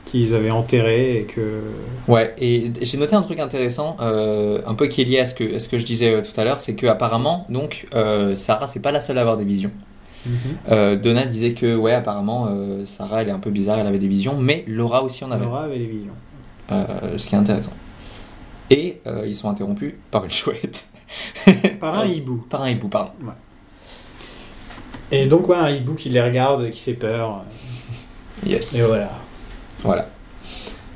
qu'ils 0.05 0.35
avaient 0.35 0.51
enterré 0.51 1.17
et 1.17 1.23
que... 1.23 1.61
Ouais, 2.07 2.33
et 2.39 2.71
j'ai 2.81 2.97
noté 2.97 3.15
un 3.15 3.21
truc 3.21 3.39
intéressant, 3.39 3.97
euh, 3.99 4.61
un 4.65 4.75
peu 4.75 4.87
qui 4.87 5.01
est 5.01 5.05
lié 5.05 5.19
à 5.19 5.25
ce 5.25 5.33
que, 5.33 5.55
à 5.55 5.59
ce 5.59 5.67
que 5.67 5.79
je 5.79 5.85
disais 5.85 6.13
euh, 6.13 6.21
tout 6.21 6.39
à 6.39 6.43
l'heure, 6.43 6.61
c'est 6.61 6.75
que 6.75 6.85
apparemment, 6.85 7.45
donc, 7.49 7.87
euh, 7.93 8.35
Sarah, 8.35 8.67
c'est 8.67 8.79
pas 8.79 8.91
la 8.91 9.01
seule 9.01 9.17
à 9.17 9.21
avoir 9.21 9.37
des 9.37 9.45
visions. 9.45 9.71
Euh, 10.71 10.95
Donna 10.95 11.25
disait 11.25 11.53
que, 11.53 11.75
ouais, 11.75 11.93
apparemment, 11.93 12.49
Sarah, 12.85 13.21
elle 13.21 13.29
est 13.29 13.31
un 13.31 13.39
peu 13.39 13.51
bizarre, 13.51 13.77
elle 13.77 13.85
avait 13.85 13.99
des 13.99 14.07
visions, 14.07 14.35
mais 14.37 14.63
Laura 14.67 15.03
aussi 15.03 15.23
en 15.23 15.29
avait. 15.29 15.45
Laura 15.45 15.65
avait 15.65 15.77
des 15.77 15.85
visions. 15.85 16.13
Ce 16.69 17.27
qui 17.27 17.35
est 17.35 17.37
intéressant. 17.37 17.75
Et 18.71 19.01
ils 19.23 19.35
sont 19.35 19.49
interrompus 19.49 19.93
par 20.09 20.23
une 20.23 20.31
chouette. 20.31 20.87
Par 21.79 21.99
un 21.99 22.05
hibou. 22.05 22.43
Par 22.49 22.63
un 22.63 22.69
hibou, 22.71 22.87
pardon. 22.87 23.11
Et 25.11 25.27
donc, 25.27 25.47
ouais, 25.49 25.55
un 25.55 25.69
hibou 25.69 25.93
qui 25.93 26.09
les 26.09 26.21
regarde, 26.21 26.69
qui 26.71 26.79
fait 26.79 26.93
peur. 26.93 27.43
Yes. 28.45 28.75
Et 28.75 28.81
voilà. 28.81 29.11
Voilà. 29.83 30.07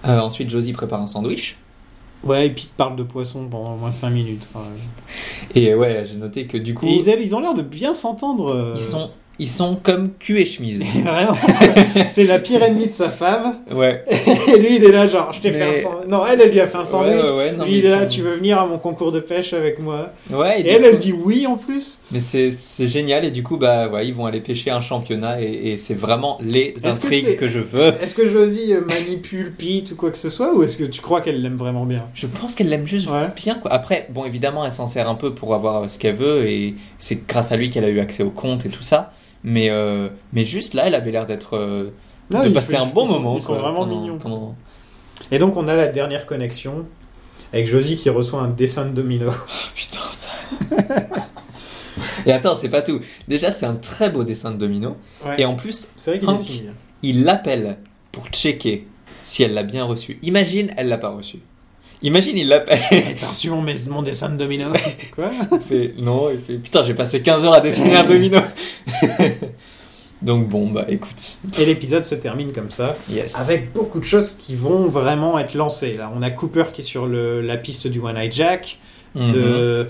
Euh, 0.05 0.19
ensuite, 0.19 0.49
Josie 0.49 0.73
prépare 0.73 1.01
un 1.01 1.07
sandwich. 1.07 1.57
Ouais, 2.23 2.47
et 2.47 2.49
puis 2.49 2.65
ils 2.65 2.75
parlent 2.75 2.97
de 2.97 3.03
poisson 3.03 3.47
pendant 3.47 3.73
au 3.75 3.77
moins 3.77 3.91
5 3.91 4.09
minutes. 4.09 4.49
Enfin, 4.53 4.65
Et 5.55 5.73
ouais, 5.73 6.05
j'ai 6.05 6.17
noté 6.17 6.47
que 6.47 6.57
du 6.57 6.73
coup, 6.73 6.85
Et 6.85 6.95
ils, 6.95 7.07
ils 7.21 7.35
ont 7.35 7.39
l'air 7.39 7.53
de 7.53 7.61
bien 7.61 7.93
s'entendre. 7.93 8.51
euh. 8.53 8.73
ils, 8.75 8.83
sont, 8.83 9.11
ils 9.39 9.49
sont 9.49 9.77
comme 9.81 10.09
cul 10.19 10.41
et 10.41 10.45
chemise. 10.45 10.81
Vraiment. 11.03 11.35
c'est 12.09 12.25
la 12.25 12.39
pire 12.39 12.61
ennemie 12.61 12.87
de 12.87 12.93
sa 12.93 13.09
femme. 13.09 13.59
ouais. 13.71 14.03
Et 14.53 14.57
lui, 14.59 14.75
il 14.75 14.83
est 14.83 14.91
là, 14.91 15.07
genre, 15.07 15.31
je 15.33 15.39
t'ai 15.39 15.51
fait 15.51 15.63
un 15.63 15.73
sandwich. 15.73 16.07
Non, 16.09 16.25
elle, 16.27 16.41
elle 16.41 16.51
lui 16.51 16.59
a 16.59 16.67
fait 16.67 16.77
un 16.77 16.85
sandwich. 16.85 17.15
Ouais, 17.23 17.29
ouais, 17.29 17.37
ouais, 17.37 17.51
non, 17.53 17.65
lui, 17.65 17.77
il 17.79 17.85
est 17.85 17.89
là, 17.89 18.01
sont- 18.07 18.15
tu 18.15 18.21
veux 18.21 18.35
venir 18.35 18.59
à 18.59 18.65
mon 18.65 18.77
concours 18.77 19.11
de 19.11 19.19
pêche 19.19 19.53
avec 19.53 19.79
moi? 19.79 20.11
Ouais, 20.29 20.59
Et 20.59 20.63
du 20.63 20.69
elle, 20.69 20.81
coup- 20.81 20.87
elle 20.91 20.97
dit 20.97 21.13
oui 21.13 21.47
en 21.47 21.55
plus. 21.57 21.99
Mais 22.11 22.19
c'est 22.21 22.51
c'est 22.51 22.87
génial 22.87 23.23
et 23.25 23.31
du 23.31 23.43
coup 23.43 23.57
bah 23.57 23.87
ouais, 23.87 24.07
ils 24.07 24.13
vont 24.13 24.25
aller 24.25 24.41
pêcher 24.41 24.71
un 24.71 24.81
championnat 24.81 25.41
et, 25.41 25.71
et 25.71 25.77
c'est 25.77 25.93
vraiment 25.93 26.37
les 26.41 26.73
Est-ce 26.75 26.87
intrigues 26.87 27.37
que, 27.37 27.47
je 27.47 27.59
veux. 27.59 27.93
Est-ce 28.01 28.15
que 28.15 28.27
Josie 28.27 28.73
euh, 28.73 28.81
manipule 28.81 29.53
Pete 29.57 29.91
ou 29.91 29.95
quoi 29.95 30.11
que 30.11 30.17
ce 30.17 30.29
soit 30.29 30.53
ou 30.53 30.63
est-ce 30.63 30.77
que 30.77 30.83
tu 30.83 31.01
crois 31.01 31.21
qu'elle 31.21 31.41
l'aime 31.41 31.57
vraiment 31.57 31.85
bien? 31.85 32.05
Je 32.13 32.27
pense 32.27 32.55
qu'elle 32.55 32.69
l'aime 32.69 32.87
juste 32.87 33.09
Ouais. 33.09 33.27
bien 33.35 33.55
quoi. 33.55 33.71
Après 33.71 34.07
bon 34.09 34.25
évidemment 34.25 34.65
elle 34.65 34.71
s'en 34.71 34.87
sert 34.87 35.07
un 35.09 35.15
peu 35.15 35.33
pour 35.33 35.53
avoir 35.55 35.83
euh, 35.83 35.87
ce 35.87 35.97
qu'elle 35.99 36.15
veut 36.15 36.47
et 36.49 36.75
c'est 36.97 37.25
grâce 37.27 37.51
à 37.51 37.57
lui 37.57 37.69
qu'elle 37.69 37.85
a 37.85 37.89
eu 37.89 37.99
accès 37.99 38.23
au 38.23 38.29
compte 38.31 38.65
et 38.65 38.69
tout 38.69 38.83
ça. 38.83 39.13
Mais 39.43 39.69
euh, 39.69 40.09
mais 40.33 40.45
juste 40.45 40.73
là 40.73 40.83
elle 40.87 40.95
avait 40.95 41.11
l'air 41.11 41.25
d'être 41.25 41.55
euh, 41.55 41.91
de 42.29 42.37
ils 42.47 42.53
passer 42.53 42.75
un 42.75 42.85
bon 42.85 43.05
ils 43.05 43.07
sont- 43.07 43.13
moment. 43.19 43.35
Ils 43.37 43.41
sont 43.41 43.53
quoi, 43.53 43.61
vraiment 43.61 43.79
pendant- 43.85 44.01
mignons. 44.01 44.17
pendant- 44.17 44.55
Et 45.31 45.39
donc, 45.39 45.57
on 45.57 45.67
a 45.67 45.75
la 45.75 45.87
dernière 45.87 46.25
connexion 46.25 46.85
avec 47.53 47.67
Josie 47.67 47.95
qui 47.97 48.09
reçoit 48.09 48.41
un 48.41 48.47
dessin 48.49 48.85
de 48.85 48.91
domino. 48.91 49.31
Putain 49.75 49.99
ça. 50.11 50.29
et 52.25 52.31
attends 52.31 52.55
c'est 52.55 52.69
pas 52.69 52.81
tout. 52.81 53.01
Déjà 53.27 53.51
c'est 53.51 53.65
un 53.65 53.75
très 53.75 54.09
beau 54.09 54.23
dessin 54.23 54.51
de 54.51 54.57
domino 54.57 54.95
Ouais. 55.25 55.35
et 55.41 55.45
en 55.45 55.55
plus 55.55 55.89
vrai 55.97 56.19
Hank, 56.25 56.39
il 57.03 57.23
l'appelle 57.23 57.77
pour 58.11 58.27
checker 58.27 58.87
si 59.23 59.43
elle 59.43 59.53
l'a 59.53 59.63
bien 59.63 59.83
reçu. 59.85 60.17
Imagine, 60.23 60.73
elle 60.77 60.87
l'a 60.87 60.97
pas 60.97 61.09
reçu. 61.09 61.39
Imagine, 62.01 62.37
il 62.37 62.47
l'appelle. 62.47 62.79
T'as 63.19 63.27
reçu 63.27 63.49
mon, 63.49 64.01
dessin 64.01 64.29
de 64.29 64.37
domino 64.37 64.67
Quoi 65.15 65.31
Il 65.51 65.59
fait, 65.59 65.93
non, 65.97 66.29
il 66.29 66.39
fait, 66.39 66.55
putain, 66.57 66.83
j'ai 66.83 66.93
passé 66.93 67.21
15 67.21 67.43
heures 67.45 67.53
à 67.55 67.59
dessiner 67.61 67.95
un 67.95 68.03
domino. 68.05 68.39
Donc 70.21 70.47
bon, 70.49 70.69
bah 70.69 70.85
écoute. 70.89 71.37
Et 71.57 71.65
l'épisode 71.65 72.03
se 72.05 72.15
termine 72.15 72.51
comme 72.51 72.71
ça, 72.71 72.97
Yes. 73.09 73.37
avec 73.39 73.71
beaucoup 73.71 73.99
de 73.99 74.05
choses 74.05 74.31
qui 74.31 74.55
vont 74.55 74.87
vraiment 74.87 75.39
être 75.39 75.53
lancées. 75.53 75.95
Là, 75.95 76.11
on 76.15 76.21
a 76.21 76.29
Cooper 76.29 76.65
qui 76.73 76.81
est 76.81 76.83
sur 76.83 77.05
le- 77.05 77.39
la 77.41 77.55
piste 77.55 77.87
du 77.87 77.99
One 77.99 78.17
Eye 78.17 78.31
Jack, 78.31 78.79
Mhm. 79.15 79.31
de, 79.31 79.87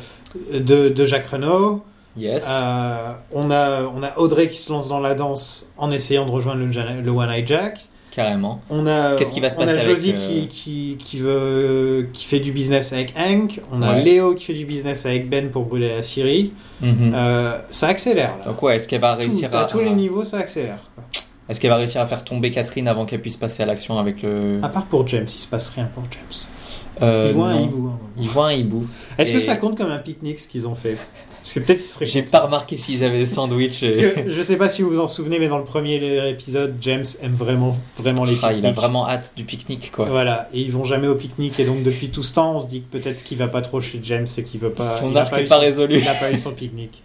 de, 0.54 0.90
de 0.90 1.06
Jacques 1.06 1.28
Renault. 1.28 1.84
Yes. 2.16 2.46
Euh, 2.48 3.14
on, 3.32 3.50
a, 3.50 3.84
on 3.84 4.04
a 4.04 4.18
Audrey 4.18 4.50
qui 4.50 4.58
se 4.58 4.72
lance 4.72 4.88
dans 4.88 5.00
la 5.00 5.16
danse 5.16 5.68
en 5.78 5.90
essayant 5.92 6.26
de 6.26 6.32
rejoindre 6.32 6.62
le, 6.64 7.02
le 7.02 7.12
One 7.12 7.30
Eye 7.32 7.46
Jack. 7.46 7.82
Carrément. 8.20 8.60
On 8.70 8.86
a, 8.86 9.16
Qu'est-ce 9.16 9.32
qui 9.32 9.40
va 9.40 9.50
se 9.50 9.56
on 9.56 9.60
passer 9.60 9.78
a 9.78 9.82
avec, 9.82 9.88
Josie 9.96 10.14
euh, 10.14 10.18
qui, 10.28 10.48
qui, 10.50 10.98
qui, 11.00 11.18
veut, 11.20 12.10
qui 12.12 12.26
fait 12.26 12.42
du 12.42 12.52
business 12.52 12.92
avec 12.92 13.14
Hank. 13.18 13.62
On 13.72 13.82
a 13.82 13.94
Ouais. 13.94 14.04
Léo 14.04 14.34
qui 14.36 14.44
fait 14.44 14.54
du 14.54 14.66
business 14.66 15.06
avec 15.06 15.30
Ben 15.30 15.50
pour 15.50 15.64
brûler 15.64 15.88
la 15.88 16.04
Syrie. 16.04 16.52
Mhm. 16.82 17.14
Euh, 17.16 17.60
ça 17.70 17.88
accélère 17.88 18.32
là. 18.40 18.52
Donc 18.52 18.62
ouais, 18.62 18.76
est-ce 18.76 18.90
qu'elle 18.90 19.00
va 19.00 19.14
Tout- 19.14 19.20
réussir 19.20 19.50
à 19.56 19.62
à, 19.62 19.66
tous 19.66 19.80
les 19.80 19.92
niveaux, 19.94 20.26
ça 20.26 20.40
accélère. 20.40 20.80
quoi. 20.96 21.06
est-ce 21.48 21.62
qu'elle 21.62 21.70
va 21.70 21.78
réussir 21.78 22.02
à 22.02 22.06
faire 22.08 22.26
tomber 22.26 22.52
Catherine 22.52 22.90
avant 22.90 23.06
qu'elle 23.06 23.22
puisse 23.22 23.38
passer 23.38 23.64
à 23.64 23.66
l'action 23.66 23.98
avec 23.98 24.22
le. 24.22 24.60
À 24.64 24.68
part 24.68 24.88
pour 24.88 25.08
James, 25.08 25.24
il 25.26 25.30
se 25.30 25.48
passe 25.48 25.70
rien 25.70 25.90
pour 25.94 26.04
James. 26.12 27.02
Euh, 27.02 27.28
il 27.30 27.34
voit 27.36 27.48
un 27.52 27.62
hibou. 27.62 27.88
hein. 27.88 28.00
Il 28.20 28.28
voit 28.28 28.48
un 28.48 28.52
hibou. 28.52 28.86
Est-ce 29.18 29.32
que 29.32 29.40
ça 29.40 29.56
compte 29.56 29.78
comme 29.78 29.92
un 29.92 30.00
pique-nique 30.00 30.40
ce 30.40 30.48
qu'ils 30.50 30.68
ont 30.68 30.76
fait? 30.76 30.98
Parce 31.42 31.54
que 31.54 31.60
peut-être 31.62 31.80
serait. 31.80 32.06
J'ai 32.06 32.22
pas 32.24 32.40
remarqué 32.40 32.78
s'ils 32.78 33.04
avaient 33.04 33.20
des 33.20 33.26
sandwichs. 33.26 33.80
Parce 33.82 33.94
Et... 33.96 34.14
que 34.26 34.30
je 34.30 34.42
sais 34.42 34.58
pas 34.58 34.68
si 34.70 34.82
vous 34.82 34.90
vous 34.92 35.00
en 35.00 35.08
souvenez, 35.08 35.40
mais 35.40 35.48
dans 35.48 35.58
le 35.58 35.64
premier 35.64 36.30
épisode, 36.30 36.76
James 36.82 37.06
aime 37.22 37.34
vraiment, 37.34 37.78
vraiment 37.98 38.26
les 38.26 38.36
Ah, 38.44 38.50
pique-niques. 38.50 38.64
il 38.64 38.68
a 38.68 38.72
vraiment 38.74 39.08
hâte 39.08 39.34
du 39.38 39.44
pique-nique 39.46 39.92
quoi. 39.92 40.06
Voilà, 40.06 40.50
et 40.54 40.60
ils 40.60 40.72
vont 40.72 40.84
jamais 40.84 41.08
au 41.08 41.16
pique-nique, 41.16 41.60
et 41.60 41.66
donc 41.66 41.82
depuis 41.84 42.10
tout 42.10 42.24
ce 42.24 42.34
temps, 42.34 42.58
on 42.58 42.60
se 42.60 42.68
dit 42.68 42.82
que 42.82 42.98
peut-être 42.98 43.24
qu'il 43.24 43.38
va 43.38 43.48
pas 43.48 43.62
trop 43.62 43.80
chez 43.82 44.00
James, 44.04 44.28
c'est 44.28 44.44
qu'il 44.44 44.60
veut 44.60 44.72
pas. 44.74 44.84
Son 44.98 45.16
arc 45.16 45.32
eu 45.38 45.42
est 45.42 45.44
pas 45.46 45.56
son- 45.56 45.62
résolu. 45.62 45.98
Il 46.00 46.04
n'a 46.06 46.14
pas 46.16 46.32
eu 46.32 46.38
son 46.38 46.52
pique-nique. 46.54 47.02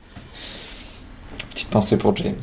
Petite 1.50 1.70
pensée 1.70 1.96
pour 1.96 2.16
James. 2.16 2.34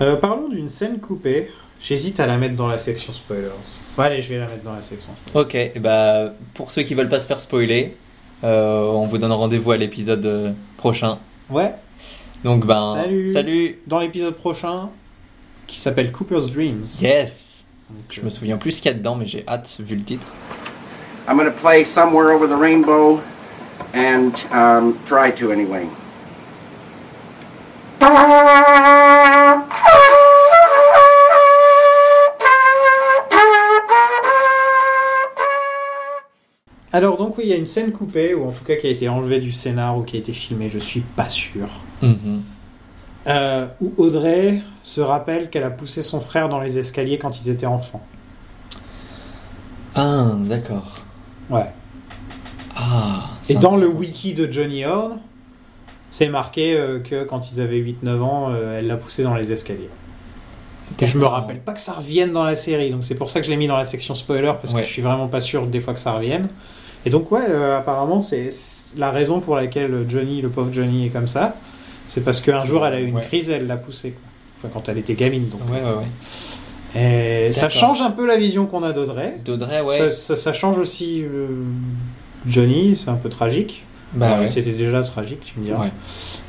Euh, 0.00 0.16
parlons 0.16 0.48
d'une 0.48 0.68
scène 0.68 1.00
coupée. 1.00 1.50
J'hésite 1.80 2.18
à 2.20 2.26
la 2.26 2.38
mettre 2.38 2.56
dans 2.56 2.66
la 2.66 2.78
section 2.78 3.12
spoilers. 3.12 3.50
Bon, 3.96 4.02
allez, 4.02 4.22
je 4.22 4.28
vais 4.30 4.38
la 4.38 4.46
mettre 4.46 4.64
dans 4.64 4.72
la 4.72 4.82
section. 4.82 5.12
Ok, 5.34 5.54
et 5.54 5.72
bah 5.78 6.32
pour 6.54 6.70
ceux 6.72 6.82
qui 6.82 6.94
veulent 6.94 7.08
pas 7.08 7.20
se 7.20 7.26
faire 7.26 7.40
spoiler, 7.40 7.96
euh, 8.44 8.84
on 8.86 9.06
vous 9.06 9.18
donne 9.18 9.32
rendez-vous 9.32 9.72
à 9.72 9.76
l'épisode 9.76 10.24
euh, 10.26 10.52
prochain. 10.76 11.18
Ouais, 11.50 11.74
Donc 12.44 12.66
ben 12.66 12.94
Salut. 12.94 13.32
salut. 13.32 13.78
dans 13.86 13.98
l'épisode 13.98 14.34
prochain, 14.36 14.90
qui 15.66 15.78
s'appelle 15.80 16.12
Cooper's 16.12 16.46
Dreams. 16.50 16.84
Yes. 17.00 17.64
Donc, 17.90 18.04
Je 18.10 18.20
euh, 18.20 18.24
me 18.24 18.30
souviens 18.30 18.56
plus 18.58 18.72
ce 18.72 18.82
qu'il 18.82 18.90
y 18.90 18.94
a 18.94 18.98
dedans, 18.98 19.14
mais 19.16 19.26
j'ai 19.26 19.44
hâte 19.48 19.78
vu 19.80 19.96
le 19.96 20.02
titre. 20.02 20.26
I'm 21.28 21.36
going 21.36 21.50
to 21.50 21.58
play 21.60 21.84
Somewhere 21.84 22.32
Over 22.34 22.46
the 22.48 22.58
Rainbow 22.58 23.20
and 23.94 24.32
um, 24.52 24.94
try 25.06 25.30
to 25.32 25.50
anyway. 25.52 25.86
Alors 36.98 37.16
donc 37.16 37.38
oui, 37.38 37.44
il 37.46 37.50
y 37.50 37.52
a 37.52 37.56
une 37.56 37.64
scène 37.64 37.92
coupée, 37.92 38.34
ou 38.34 38.48
en 38.48 38.50
tout 38.50 38.64
cas 38.64 38.74
qui 38.74 38.88
a 38.88 38.90
été 38.90 39.08
enlevée 39.08 39.38
du 39.38 39.52
scénar 39.52 39.96
ou 39.96 40.02
qui 40.02 40.16
a 40.16 40.18
été 40.18 40.32
filmée, 40.32 40.68
je 40.68 40.80
suis 40.80 40.98
pas 41.02 41.30
sûr. 41.30 41.68
Mhm. 42.02 42.42
Euh, 43.28 43.68
où 43.80 43.92
Audrey 43.98 44.62
se 44.82 45.00
rappelle 45.00 45.48
qu'elle 45.48 45.62
a 45.62 45.70
poussé 45.70 46.02
son 46.02 46.18
frère 46.18 46.48
dans 46.48 46.58
les 46.58 46.76
escaliers 46.76 47.16
quand 47.18 47.40
ils 47.40 47.50
étaient 47.50 47.66
enfants. 47.66 48.02
Ah, 49.94 50.32
d'accord. 50.40 50.96
Ouais. 51.48 51.70
Ah. 52.74 53.30
Et 53.48 53.54
dans 53.54 53.76
le 53.76 53.86
wiki 53.86 54.34
de 54.34 54.50
Johnny 54.50 54.84
Horn, 54.84 55.20
c'est 56.10 56.28
marqué 56.28 56.76
euh, 56.76 56.98
que 56.98 57.22
quand 57.22 57.52
ils 57.52 57.60
avaient 57.60 57.78
8-9 57.78 58.20
ans, 58.22 58.48
euh, 58.50 58.80
elle 58.80 58.88
l'a 58.88 58.96
poussé 58.96 59.22
dans 59.22 59.36
les 59.36 59.52
escaliers. 59.52 59.90
Je 61.00 61.16
me 61.16 61.26
rappelle 61.26 61.60
pas 61.60 61.74
que 61.74 61.80
ça 61.80 61.92
revienne 61.92 62.32
dans 62.32 62.44
la 62.44 62.56
série, 62.56 62.90
donc 62.90 63.04
c'est 63.04 63.14
pour 63.14 63.30
ça 63.30 63.38
que 63.38 63.46
je 63.46 63.50
l'ai 63.52 63.56
mis 63.56 63.68
dans 63.68 63.76
la 63.76 63.84
section 63.84 64.16
spoiler, 64.16 64.52
parce 64.60 64.74
Ouais. 64.74 64.80
que 64.80 64.88
je 64.88 64.92
suis 64.92 65.02
vraiment 65.02 65.28
pas 65.28 65.38
sûr 65.38 65.68
des 65.68 65.80
fois 65.80 65.94
que 65.94 66.00
ça 66.00 66.10
revienne. 66.12 66.48
Et 67.06 67.10
donc 67.10 67.30
ouais, 67.32 67.46
euh, 67.48 67.78
apparemment 67.78 68.20
c'est 68.20 68.48
la 68.96 69.10
raison 69.10 69.40
pour 69.40 69.54
laquelle 69.56 70.04
Johnny, 70.08 70.40
le 70.42 70.48
pauvre 70.48 70.72
Johnny, 70.72 71.06
est 71.06 71.10
comme 71.10 71.28
ça. 71.28 71.56
C'est 72.08 72.22
parce 72.24 72.40
qu'un 72.40 72.64
jour 72.64 72.84
elle 72.86 72.94
a 72.94 73.00
eu 73.00 73.06
une 73.06 73.16
Ouais. 73.16 73.22
crise 73.22 73.50
elle 73.50 73.66
l'a 73.66 73.76
poussé. 73.76 74.10
quoi. 74.12 74.20
Enfin 74.58 74.68
quand 74.72 74.88
elle 74.88 74.98
était 74.98 75.14
gamine 75.14 75.48
donc. 75.48 75.60
Ouais, 75.70 75.80
ouais, 75.82 75.94
ouais. 75.96 77.48
Et 77.48 77.52
ça 77.52 77.68
change 77.68 78.00
un 78.00 78.10
peu 78.10 78.26
la 78.26 78.36
vision 78.36 78.66
qu'on 78.66 78.82
a 78.82 78.92
d'Audrey. 78.92 79.36
D'Audrey, 79.44 79.80
ouais. 79.82 79.98
Ça, 79.98 80.10
ça- 80.12 80.36
ça 80.36 80.52
change 80.52 80.78
aussi 80.78 81.22
euh, 81.22 81.48
Johnny, 82.46 82.96
c'est 82.96 83.10
un 83.10 83.14
peu 83.16 83.28
tragique. 83.28 83.84
Bah 84.14 84.38
Ouais. 84.40 84.48
C'était 84.48 84.72
déjà 84.72 85.02
tragique, 85.02 85.40
tu 85.44 85.58
me 85.58 85.64
diras. 85.64 85.84
Ouais. 85.84 85.92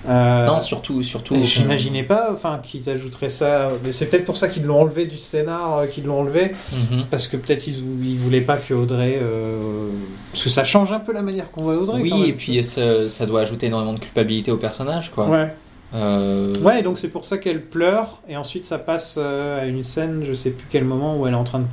Euh, 0.07 0.45
Non, 0.45 0.61
surtout, 0.61 1.03
surtout. 1.03 1.35
J'imaginais 1.43 2.03
pas 2.03 2.29
enfin, 2.33 2.59
qu'ils 2.63 2.89
ajouteraient 2.89 3.27
ça. 3.29 3.71
Mais 3.83 3.91
c'est 3.91 4.05
peut-être 4.05 4.23
pour 4.25 4.37
ça 4.37 4.47
qu'ils 4.47 4.63
l'ont 4.63 4.79
enlevé 4.81 5.05
du 5.05 5.17
scénar, 5.17 5.77
euh, 5.79 5.85
qu'ils 5.87 6.05
l'ont 6.05 6.21
enlevé. 6.21 6.53
Mhm. 6.71 7.05
Parce 7.11 7.27
que 7.27 7.35
peut-être 7.35 7.67
ils, 7.67 7.83
ils 8.05 8.17
voulaient 8.17 8.39
pas 8.41 8.55
que 8.57 8.73
Audrey. 8.73 9.19
euh, 9.21 9.89
Parce 10.31 10.45
que 10.45 10.49
ça 10.49 10.63
change 10.63 10.91
un 10.93 10.99
peu 11.01 11.11
la 11.11 11.21
manière 11.21 11.51
qu'on 11.51 11.63
voit 11.63 11.75
Audrey. 11.75 11.97
quand 11.97 12.03
Oui, 12.03 12.11
même. 12.21 12.29
et 12.29 12.33
puis 12.33 12.63
ça, 12.63 13.09
ça 13.09 13.25
doit 13.25 13.41
ajouter 13.41 13.65
énormément 13.67 13.93
de 13.93 13.99
culpabilité 13.99 14.51
au 14.51 14.57
personnage, 14.57 15.11
quoi. 15.11 15.27
Ouais. 15.27 15.53
Euh, 15.93 16.53
Ouais, 16.63 16.81
donc 16.83 16.97
c'est 16.99 17.09
pour 17.09 17.25
ça 17.25 17.37
qu'elle 17.39 17.61
pleure. 17.63 18.19
Et 18.29 18.37
ensuite 18.37 18.63
ça 18.65 18.77
passe 18.79 19.15
euh, 19.17 19.61
à 19.63 19.65
une 19.65 19.83
scène, 19.83 20.23
je 20.25 20.33
sais 20.33 20.51
plus 20.51 20.67
quel 20.69 20.85
moment, 20.85 21.17
où 21.17 21.27
elle 21.27 21.33
est 21.33 21.37
en 21.37 21.43
train 21.43 21.59
de. 21.59 21.65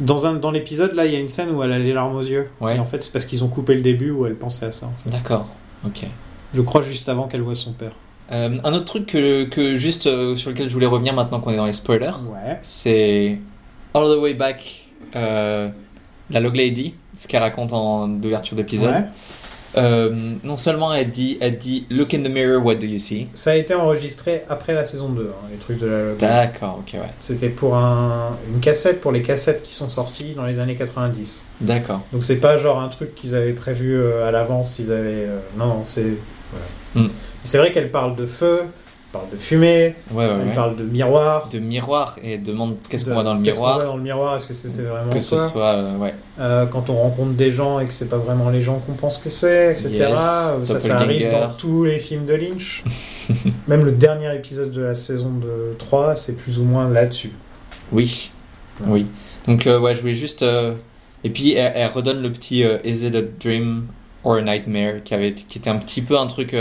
Dans, 0.00 0.26
un, 0.26 0.34
dans 0.34 0.50
l'épisode, 0.50 0.94
là, 0.94 1.06
il 1.06 1.12
y 1.12 1.16
a 1.16 1.18
une 1.18 1.28
scène 1.28 1.50
où 1.50 1.62
elle 1.62 1.72
a 1.72 1.78
les 1.78 1.92
larmes 1.92 2.14
aux 2.16 2.22
yeux. 2.22 2.48
Ouais. 2.60 2.76
Et 2.76 2.78
en 2.78 2.84
fait, 2.84 3.02
c'est 3.02 3.12
parce 3.12 3.26
qu'ils 3.26 3.42
ont 3.44 3.48
coupé 3.48 3.74
le 3.74 3.80
début 3.82 4.10
où 4.10 4.26
elle 4.26 4.36
pensait 4.36 4.66
à 4.66 4.72
ça. 4.72 4.86
en 4.86 4.92
fait. 5.02 5.10
D'accord. 5.10 5.48
Ok. 5.84 6.06
Je 6.54 6.62
crois 6.62 6.82
juste 6.82 7.08
avant 7.08 7.26
qu'elle 7.28 7.42
voit 7.42 7.54
son 7.54 7.72
père. 7.72 7.92
Euh, 8.30 8.58
un 8.62 8.72
autre 8.74 8.84
truc 8.84 9.06
que, 9.06 9.44
que 9.44 9.76
juste 9.76 10.06
euh, 10.06 10.36
sur 10.36 10.50
lequel 10.50 10.68
je 10.68 10.74
voulais 10.74 10.86
revenir 10.86 11.14
maintenant 11.14 11.40
qu'on 11.40 11.50
est 11.50 11.56
dans 11.56 11.66
les 11.66 11.72
spoilers, 11.72 12.12
Ouais. 12.30 12.60
c'est 12.62 13.38
All 13.94 14.04
the 14.04 14.18
Way 14.20 14.34
Back, 14.34 14.86
euh, 15.16 15.68
la 16.30 16.40
Log 16.40 16.54
Lady, 16.56 16.94
ce 17.16 17.26
qu'elle 17.26 17.40
raconte 17.42 17.72
en 17.72 18.06
d'ouverture 18.06 18.56
d'épisode. 18.56 18.90
Ouais. 18.94 19.04
Euh, 19.76 20.32
non 20.44 20.56
seulement 20.56 20.94
elle 20.94 21.10
dit, 21.10 21.36
elle 21.40 21.58
dit 21.58 21.86
Look 21.90 22.14
in 22.14 22.22
the 22.22 22.28
mirror, 22.30 22.64
what 22.64 22.76
do 22.76 22.86
you 22.86 22.98
see? 22.98 23.28
Ça 23.34 23.50
a 23.50 23.54
été 23.54 23.74
enregistré 23.74 24.42
après 24.48 24.72
la 24.74 24.84
saison 24.84 25.10
2, 25.10 25.22
hein, 25.30 25.46
les 25.50 25.58
trucs 25.58 25.78
de 25.78 25.86
la. 25.86 26.14
D'accord, 26.14 26.80
ok, 26.80 26.94
ouais. 26.94 27.10
C'était 27.20 27.50
pour 27.50 27.76
un, 27.76 28.38
une 28.52 28.60
cassette, 28.60 29.00
pour 29.00 29.12
les 29.12 29.22
cassettes 29.22 29.62
qui 29.62 29.74
sont 29.74 29.90
sorties 29.90 30.32
dans 30.34 30.46
les 30.46 30.58
années 30.58 30.74
90. 30.76 31.44
D'accord. 31.60 32.00
Donc 32.12 32.24
c'est 32.24 32.36
pas 32.36 32.56
genre 32.58 32.80
un 32.80 32.88
truc 32.88 33.14
qu'ils 33.14 33.34
avaient 33.34 33.52
prévu 33.52 33.94
euh, 33.96 34.26
à 34.26 34.30
l'avance, 34.30 34.78
ils 34.78 34.90
avaient... 34.90 35.26
euh, 35.26 35.38
Non, 35.58 35.66
non, 35.66 35.80
c'est... 35.84 36.06
voilà. 36.50 37.06
Mm. 37.08 37.12
C'est 37.44 37.58
vrai 37.58 37.70
qu'elle 37.72 37.90
parle 37.90 38.16
de 38.16 38.26
feu, 38.26 38.62
parle 39.12 39.30
de 39.30 39.36
fumée, 39.36 39.94
Ouais, 40.12 40.26
ouais, 40.26 40.32
il 40.42 40.48
ouais. 40.50 40.54
parle 40.54 40.76
de 40.76 40.84
miroir. 40.84 41.48
De 41.48 41.58
miroir 41.58 42.16
et 42.22 42.36
demande 42.38 42.76
qu'est-ce 42.90 43.04
de- 43.04 43.08
qu'on 43.10 43.14
voit 43.14 43.24
dans 43.24 43.34
le 43.34 43.42
qu'est-ce 43.42 43.56
qu'on 43.56 43.62
miroir. 43.62 43.76
voit 43.78 43.86
dans 43.86 43.96
le 43.96 44.02
miroir 44.02 44.36
Est-ce 44.36 44.46
que 44.46 44.52
c'est 44.54 44.68
c'est 44.68 44.82
vraiment 44.82 45.12
que 45.12 45.20
ce 45.20 45.38
soit. 45.38 45.64
euh. 45.74 46.10
Euh, 46.40 46.66
Quand 46.66 46.90
on 46.90 46.94
rencontre 46.94 47.32
des 47.32 47.50
gens 47.50 47.78
et 47.80 47.86
que 47.86 47.92
c'est 47.94 48.08
pas 48.08 48.18
vraiment 48.18 48.50
les 48.50 48.60
gens 48.60 48.78
qu'on 48.80 48.92
pense 48.92 49.18
que 49.18 49.28
c'est, 49.30 49.72
etc. 49.72 49.88
Yes, 49.90 50.10
Euh, 50.10 50.66
ça, 50.66 50.80
ça 50.80 50.96
arrive 50.98 51.30
dans 51.30 51.50
tous 51.56 51.84
les 51.84 51.98
films 51.98 52.26
de 52.26 52.34
Lynch. 52.34 52.84
Même 53.68 53.84
le 53.84 53.92
dernier 53.92 54.34
épisode 54.34 54.70
de 54.70 54.82
la 54.82 54.94
saison 54.94 55.30
de 55.30 55.74
3, 55.78 56.14
c'est 56.16 56.36
plus 56.36 56.58
ou 56.58 56.64
moins 56.64 56.88
là-dessus. 56.88 57.32
Oui. 57.92 58.30
Oui. 58.86 59.06
Donc, 59.46 59.66
euh, 59.66 59.78
ouais, 59.80 59.94
je 59.94 60.00
voulais 60.02 60.14
juste. 60.14 60.44
Et 61.24 61.30
puis, 61.30 61.54
elle, 61.54 61.72
elle 61.74 61.88
redonne 61.90 62.22
le 62.22 62.30
petit 62.30 62.62
Is 62.84 63.04
it 63.06 63.14
a 63.14 63.22
dream 63.22 63.86
or 64.24 64.34
a 64.36 64.42
nightmare 64.42 65.02
qui, 65.04 65.14
avait, 65.14 65.32
qui 65.32 65.58
était 65.58 65.70
un 65.70 65.78
petit 65.78 66.02
peu 66.02 66.18
un 66.18 66.26
truc 66.26 66.54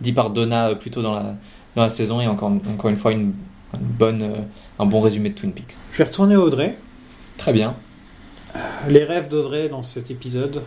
dit 0.00 0.12
par 0.12 0.30
Donna 0.30 0.70
euh, 0.70 0.74
plus 0.74 0.90
tôt 0.90 1.02
dans 1.02 1.14
la, 1.14 1.34
dans 1.76 1.82
la 1.82 1.90
saison 1.90 2.20
et 2.20 2.26
encore, 2.26 2.50
encore 2.50 2.90
une 2.90 2.96
fois 2.96 3.12
une, 3.12 3.32
une 3.74 3.80
bonne, 3.80 4.22
euh, 4.22 4.34
un 4.78 4.86
bon 4.86 5.00
résumé 5.00 5.30
de 5.30 5.34
Twin 5.34 5.52
Peaks. 5.52 5.76
Je 5.92 5.98
vais 5.98 6.04
retourner 6.04 6.34
à 6.34 6.40
Audrey. 6.40 6.78
Très 7.38 7.52
bien. 7.52 7.74
Les 8.88 9.04
rêves 9.04 9.28
d'Audrey 9.28 9.68
dans 9.68 9.82
cet 9.82 10.10
épisode. 10.10 10.62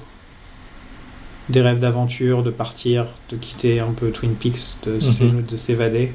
Des 1.49 1.60
rêves 1.62 1.80
d'aventure, 1.80 2.41
de 2.41 2.51
partir, 2.51 3.08
de 3.30 3.36
quitter 3.36 3.82
un 3.82 3.91
peu 3.91 4.12
Twin 4.12 4.34
Peaks, 4.36 4.78
de 4.84 4.93
Mhm. 4.93 5.43
de 5.45 5.56
s'évader. 5.58 6.14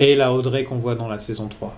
Et 0.00 0.16
la 0.16 0.32
Audrey 0.32 0.64
qu'on 0.64 0.78
voit 0.78 0.96
dans 0.96 1.06
la 1.08 1.18
saison 1.20 1.46
3. 1.46 1.76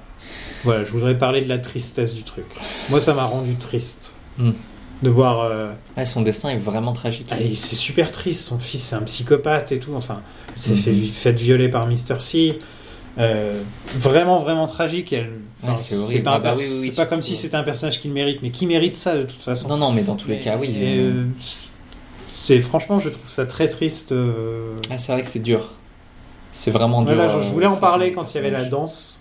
Voilà, 0.65 0.85
je 0.85 0.91
voudrais 0.93 1.19
parler 1.19 1.43
de 1.43 1.49
la 1.49 1.59
tristesse 1.59 2.15
du 2.15 2.23
truc. 2.23 2.47
Moi, 2.89 3.01
ça 3.01 3.13
m'a 3.15 3.25
rendu 3.25 3.57
triste. 3.57 4.15
Mhm. 4.39 4.55
De 5.03 5.11
voir. 5.11 5.41
euh, 5.41 5.73
Ouais, 5.97 6.05
son 6.05 6.23
destin 6.23 6.51
est 6.51 6.59
vraiment 6.59 6.93
tragique. 6.93 7.27
ah, 7.31 7.37
c'est 7.55 7.75
super 7.77 8.11
triste, 8.13 8.41
son 8.43 8.59
fils 8.59 8.83
c'est 8.83 8.97
un 8.97 9.03
psychopathe 9.03 9.73
et 9.73 9.79
tout. 9.79 9.93
Enfin, 9.95 10.21
il 10.57 10.63
s'est 10.63 10.73
Mhm. 10.75 10.79
fait, 10.79 10.93
fait 10.95 11.33
violer 11.33 11.69
par 11.69 11.87
Mr. 11.87 12.21
C. 12.21 12.59
Euh, 13.19 13.61
vraiment, 13.97 14.39
vraiment 14.39 14.67
tragique. 14.67 15.13
Elle, 15.13 15.31
enfin, 15.63 15.73
Ouais, 15.73 15.79
c'est 15.79 15.97
horrible. 15.97 16.23
pas, 16.23 16.33
Ah 16.35 16.39
bah 16.39 16.51
pers- 16.51 16.59
oui, 16.59 16.65
oui, 16.71 16.79
oui, 16.83 16.87
c'est 16.91 16.97
pas 17.03 17.07
comme 17.07 17.21
si 17.23 17.37
c'était 17.37 17.57
un 17.57 17.63
personnage 17.63 18.01
qu'il 18.01 18.11
mérite, 18.13 18.41
mais 18.43 18.51
qui 18.51 18.67
mérite 18.67 18.97
ça 18.97 19.19
de 19.19 19.25
toute 19.25 19.43
façon. 19.43 19.69
Non, 19.69 19.77
non, 19.77 19.93
mais 19.93 20.03
dans 20.03 20.17
tous 20.17 20.29
les 20.29 20.41
cas, 20.41 20.57
oui. 20.59 20.73
Euh, 20.79 21.25
c'est 22.29 22.61
franchement, 22.61 23.01
je 23.01 23.11
trouve 23.11 23.29
ça 23.29 23.45
très 23.45 23.69
triste. 23.69 24.15
Ah, 24.91 24.97
c'est 24.99 25.13
vrai 25.13 25.23
que 25.23 25.29
c'est 25.29 25.41
dur. 25.43 25.73
C'est 26.53 26.71
vraiment 26.71 27.03
dur. 27.03 27.15
Voilà, 27.15 27.29
je, 27.39 27.45
je 27.45 27.49
voulais 27.51 27.67
en 27.67 27.77
parler 27.77 28.11
le 28.11 28.15
quand 28.15 28.33
il 28.33 28.37
y 28.37 28.39
avait 28.39 28.51
la 28.51 28.65
danse. 28.65 29.21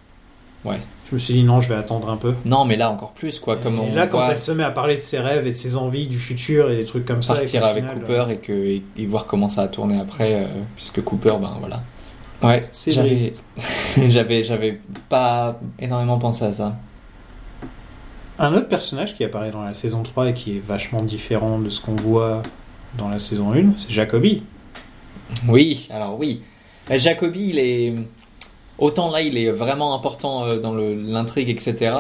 Ouais. 0.64 0.80
Je 1.12 1.16
me 1.16 1.20
suis 1.20 1.34
dit 1.34 1.44
non, 1.44 1.60
je 1.60 1.68
vais 1.68 1.76
attendre 1.76 2.10
un 2.10 2.16
peu. 2.16 2.34
Non, 2.46 2.64
mais 2.64 2.78
là 2.78 2.90
encore 2.90 3.12
plus, 3.12 3.38
quoi. 3.40 3.58
Comme 3.58 3.76
et 3.76 3.80
on 3.80 3.94
là, 3.94 4.08
quand 4.08 4.20
voit 4.20 4.32
elle 4.32 4.40
se 4.40 4.54
met 4.54 4.64
à 4.64 4.72
parler 4.72 4.96
de 4.96 5.02
ses 5.02 5.20
rêves 5.20 5.46
et 5.46 5.52
de 5.52 5.58
ses 5.58 5.76
envies 5.76 6.08
du 6.08 6.18
futur 6.18 6.72
et 6.72 6.78
des 6.78 6.86
trucs 6.86 7.06
comme 7.06 7.22
ça, 7.22 7.34
partir 7.34 7.66
avec 7.66 7.84
final, 7.84 8.00
Cooper 8.00 8.26
et, 8.30 8.38
que, 8.38 8.54
et, 8.54 8.82
et 8.98 9.06
voir 9.06 9.26
comment 9.26 9.50
ça 9.50 9.64
a 9.64 9.68
tourné 9.68 10.00
après, 10.00 10.36
euh, 10.36 10.48
puisque 10.78 11.04
Cooper, 11.04 11.34
ben 11.42 11.58
voilà. 11.60 11.82
Ouais, 12.42 12.64
C'est 12.72 12.94
j'avais, 12.94 13.18
j'avais, 14.10 14.44
j'avais 14.44 14.80
pas 15.10 15.60
énormément 15.80 16.18
pensé 16.18 16.46
à 16.46 16.54
ça. 16.54 16.78
Un 18.40 18.54
autre 18.54 18.70
personnage 18.70 19.14
qui 19.14 19.24
apparaît 19.26 19.52
dans 19.52 19.64
la 19.64 19.74
saison 19.74 20.04
3 20.04 20.30
et 20.30 20.34
qui 20.34 20.58
est 20.58 20.66
vachement 20.66 21.04
différent 21.04 21.60
de 21.60 21.70
ce 21.70 21.82
qu'on 21.82 21.96
voit 21.96 22.42
dans 22.98 23.10
la 23.10 23.20
saison 23.20 23.54
1, 23.54 23.78
c'est 23.78 23.92
Jacoby. 23.92 24.44
Oui, 25.48 25.88
alors 25.92 26.18
oui. 26.18 26.42
Euh, 26.90 26.98
Jacobi, 26.98 27.50
il 27.50 27.60
est. 27.60 27.94
Autant 28.82 29.10
là, 29.12 29.22
il 29.22 29.38
est 29.38 29.50
vraiment 29.52 29.96
important 29.96 30.44
euh, 30.46 30.60
dans 30.60 30.74
l'intrigue, 30.74 31.50
etc. 31.50 31.94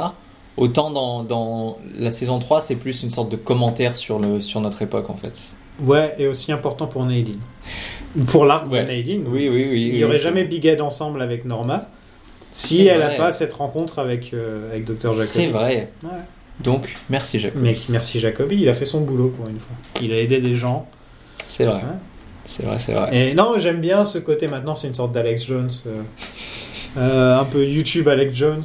Autant 0.58 0.92
dans, 0.92 1.24
dans 1.24 1.78
la 1.98 2.12
saison 2.12 2.40
3, 2.40 2.60
c'est 2.60 2.76
plus 2.76 3.04
une 3.04 3.10
sorte 3.10 3.30
de 3.32 3.38
commentaire 3.38 3.96
sur, 3.96 4.20
le, 4.20 4.42
sur 4.42 4.60
notre 4.60 4.82
époque, 4.82 5.10
en 5.10 5.16
fait. 5.16 5.34
Ouais, 5.80 6.14
et 6.18 6.28
aussi 6.28 6.52
important 6.52 6.88
pour 6.88 7.06
Nadine. 7.06 7.40
Pour 8.28 8.44
l'arc 8.46 8.70
Ouais. 8.70 8.84
de 8.84 8.88
Nadine. 8.90 9.24
Oui, 9.28 9.48
oui, 9.50 9.68
oui. 9.72 9.82
Il 9.82 9.92
oui, 9.92 9.98
n'y 10.00 10.04
aurait 10.04 10.16
oui. 10.16 10.22
jamais 10.22 10.44
Big 10.44 10.66
Ed 10.66 10.82
ensemble 10.82 11.22
avec 11.22 11.46
Norma 11.46 11.88
si 12.54 12.86
elle 12.86 13.00
n'a 13.00 13.10
pas 13.12 13.32
cette 13.32 13.54
rencontre 13.54 14.00
avec, 14.00 14.34
euh, 14.34 14.70
avec 14.72 14.84
Dr. 14.84 15.14
Jacoby. 15.14 15.26
C'est 15.26 15.48
vrai. 15.48 15.92
Ouais. 16.04 16.10
Donc, 16.60 16.94
merci 17.10 17.40
Jacobi. 17.40 17.64
Mais 17.64 17.78
merci 17.88 18.20
Jacoby, 18.20 18.58
il 18.60 18.68
a 18.68 18.74
fait 18.74 18.84
son 18.86 19.02
boulot 19.02 19.30
pour 19.30 19.48
une 19.48 19.60
fois. 19.60 19.76
Il 20.02 20.12
a 20.12 20.18
aidé 20.18 20.42
des 20.42 20.56
gens. 20.56 20.86
C'est 21.48 21.66
vrai. 21.66 21.76
Ouais. 21.78 21.98
C'est 22.46 22.64
vrai, 22.66 22.78
c'est 22.78 22.92
vrai. 22.94 23.10
Et 23.30 23.34
non, 23.34 23.54
j'aime 23.58 23.80
bien 23.80 24.04
ce 24.06 24.18
côté 24.18 24.48
maintenant, 24.50 24.76
c'est 24.76 24.88
une 24.88 24.94
sorte 24.94 25.14
d'Alex 25.14 25.46
Jones. 25.46 25.70
euh, 25.88 26.02
euh, 26.98 27.40
un 27.40 27.46
peu 27.46 27.66
YouTube 27.66 28.08
Alex 28.08 28.36
Jones. 28.36 28.64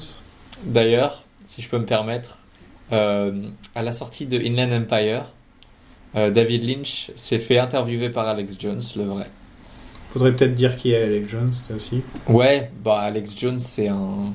D'ailleurs, 0.64 1.24
si 1.44 1.62
je 1.62 1.68
peux 1.68 1.78
me 1.78 1.86
permettre, 1.86 2.38
euh, 2.92 3.48
à 3.74 3.82
la 3.82 3.92
sortie 3.92 4.26
de 4.26 4.38
Inland 4.38 4.72
Empire, 4.72 5.26
euh, 6.16 6.30
David 6.30 6.64
Lynch 6.64 7.10
s'est 7.14 7.38
fait 7.38 7.58
interviewer 7.58 8.10
par 8.10 8.26
Alex 8.26 8.56
Jones, 8.58 8.82
le 8.96 9.04
vrai. 9.04 9.30
Faudrait 10.10 10.32
peut-être 10.34 10.54
dire 10.54 10.76
qui 10.76 10.92
est 10.92 11.02
Alex 11.02 11.30
Jones 11.30 11.52
c'était 11.52 11.74
aussi. 11.74 12.02
Ouais, 12.28 12.70
bah 12.82 13.00
Alex 13.00 13.32
Jones, 13.36 13.58
c'est 13.58 13.88
un. 13.88 14.32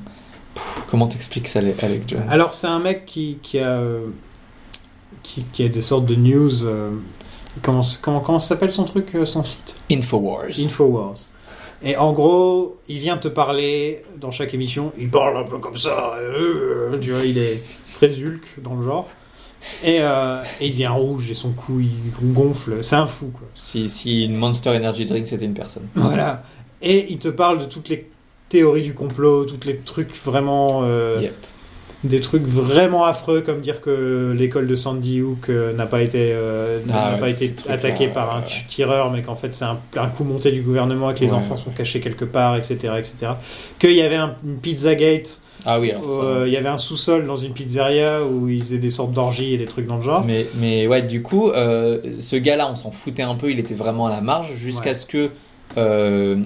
Pff, 0.54 0.64
comment 0.90 1.08
t'expliques 1.08 1.48
ça, 1.48 1.60
Alex 1.60 2.04
Jones? 2.08 2.24
Alors 2.30 2.54
c'est 2.54 2.68
un 2.68 2.80
mec 2.80 3.06
qui, 3.06 3.40
qui 3.42 3.60
a 3.60 3.82
qui, 5.24 5.44
qui 5.52 5.64
a 5.64 5.70
des 5.70 5.82
sortes 5.82 6.06
de 6.06 6.16
news. 6.16 6.52
comment 7.64 7.82
comment 8.02 8.20
comment 8.20 8.40
s'appelle 8.40 8.72
son 8.72 8.84
truc, 8.84 9.18
son 9.26 9.44
site? 9.44 9.76
Infowars. 9.90 10.60
Infowars. 10.60 11.26
Et 11.84 11.98
en 11.98 12.14
gros, 12.14 12.78
il 12.88 13.00
vient 13.00 13.18
te 13.18 13.28
parler 13.28 14.04
dans 14.20 14.30
chaque 14.32 14.54
émission. 14.54 14.92
Il 14.98 15.10
parle 15.10 15.38
un 15.38 15.44
peu 15.44 15.58
comme 15.58 15.78
ça. 15.78 16.14
euh, 16.20 16.98
tu 17.00 17.12
vois, 17.12 17.26
il 17.26 17.38
est 17.38 17.62
très 17.96 18.10
Hulk 18.10 18.62
dans 18.64 18.76
le 18.76 18.84
genre. 18.84 19.08
Et, 19.84 19.98
euh, 20.02 20.42
et 20.60 20.68
il 20.68 20.72
devient 20.72 20.88
rouge 20.88 21.30
et 21.30 21.34
son 21.36 21.52
cou 21.52 21.80
il 21.82 22.12
gonfle. 22.34 22.84
C'est 22.84 22.96
un 22.96 23.06
fou 23.06 23.28
quoi. 23.28 23.48
si, 23.54 23.90
si 23.90 24.26
une 24.26 24.36
Monster 24.36 24.72
Energy 24.72 25.06
Drink 25.06 25.28
c'était 25.28 25.46
une 25.46 25.54
personne. 25.54 25.88
Voilà. 25.96 26.44
Et 26.82 27.12
il 27.12 27.20
te 27.20 27.28
parle 27.28 27.60
de 27.60 27.66
toutes 27.66 27.90
les 27.90 28.10
théories 28.50 28.82
du 28.82 28.96
complot, 28.96 29.46
toutes 29.46 29.66
les 29.66 29.78
trucs 29.78 30.16
vraiment. 30.24 30.82
euh, 30.84 31.20
Yep. 31.22 31.36
Des 32.04 32.20
trucs 32.20 32.44
vraiment 32.46 33.06
affreux, 33.06 33.42
comme 33.42 33.62
dire 33.62 33.80
que 33.80 34.34
l'école 34.36 34.66
de 34.68 34.76
Sandy 34.76 35.22
Hook 35.22 35.50
euh, 35.50 35.72
n'a 35.74 35.86
pas 35.86 36.02
été, 36.02 36.32
euh, 36.34 36.80
Ah 36.90 36.94
n'a 36.94 37.14
ouais, 37.14 37.20
pas 37.20 37.30
été 37.30 37.54
attaquée 37.70 38.08
par 38.08 38.36
un 38.36 38.40
ouais. 38.40 38.46
tireur, 38.68 39.12
mais 39.12 39.22
qu'en 39.22 39.36
fait 39.36 39.54
c'est 39.54 39.66
un, 39.66 39.80
un 39.96 40.08
coup 40.08 40.24
monté 40.24 40.52
du 40.52 40.62
gouvernement 40.62 41.12
et 41.12 41.14
que 41.14 41.20
les 41.20 41.28
Ouais. 41.28 41.34
enfants 41.34 41.58
sont 41.58 41.70
cachés 41.70 42.00
quelque 42.00 42.26
part, 42.26 42.56
etc. 42.56 42.94
etc. 42.98 43.34
Qu'il 43.78 43.92
y 43.94 44.02
avait 44.02 44.16
un, 44.16 44.36
une 44.44 44.58
Pizzagate, 44.58 45.40
Ah 45.64 45.80
oui, 45.80 45.92
alors 45.92 46.04
où, 46.06 46.10
ça. 46.10 46.24
euh, 46.26 46.44
il 46.48 46.54
y 46.54 46.58
avait 46.58 46.70
un 46.70 46.80
sous-sol 46.80 47.28
dans 47.28 47.38
une 47.38 47.54
pizzeria 47.54 48.26
où 48.26 48.50
ils 48.50 48.64
faisaient 48.64 48.80
des 48.80 48.90
sortes 48.90 49.12
d'orgies 49.14 49.54
et 49.54 49.58
des 49.58 49.66
trucs 49.66 49.86
dans 49.86 49.98
le 49.98 50.02
genre. 50.04 50.24
Mais, 50.26 50.48
mais 50.60 50.88
ouais, 50.88 51.04
du 51.04 51.22
coup, 51.22 51.52
euh, 51.52 52.00
ce 52.20 52.36
gars-là, 52.36 52.68
on 52.72 52.76
s'en 52.76 52.90
foutait 52.90 53.22
un 53.22 53.36
peu, 53.36 53.52
il 53.52 53.60
était 53.60 53.76
vraiment 53.76 54.08
à 54.08 54.10
la 54.10 54.22
marge 54.22 54.56
jusqu'à 54.56 54.96
ce 54.96 55.06
que 55.06 55.30
euh, 55.78 56.38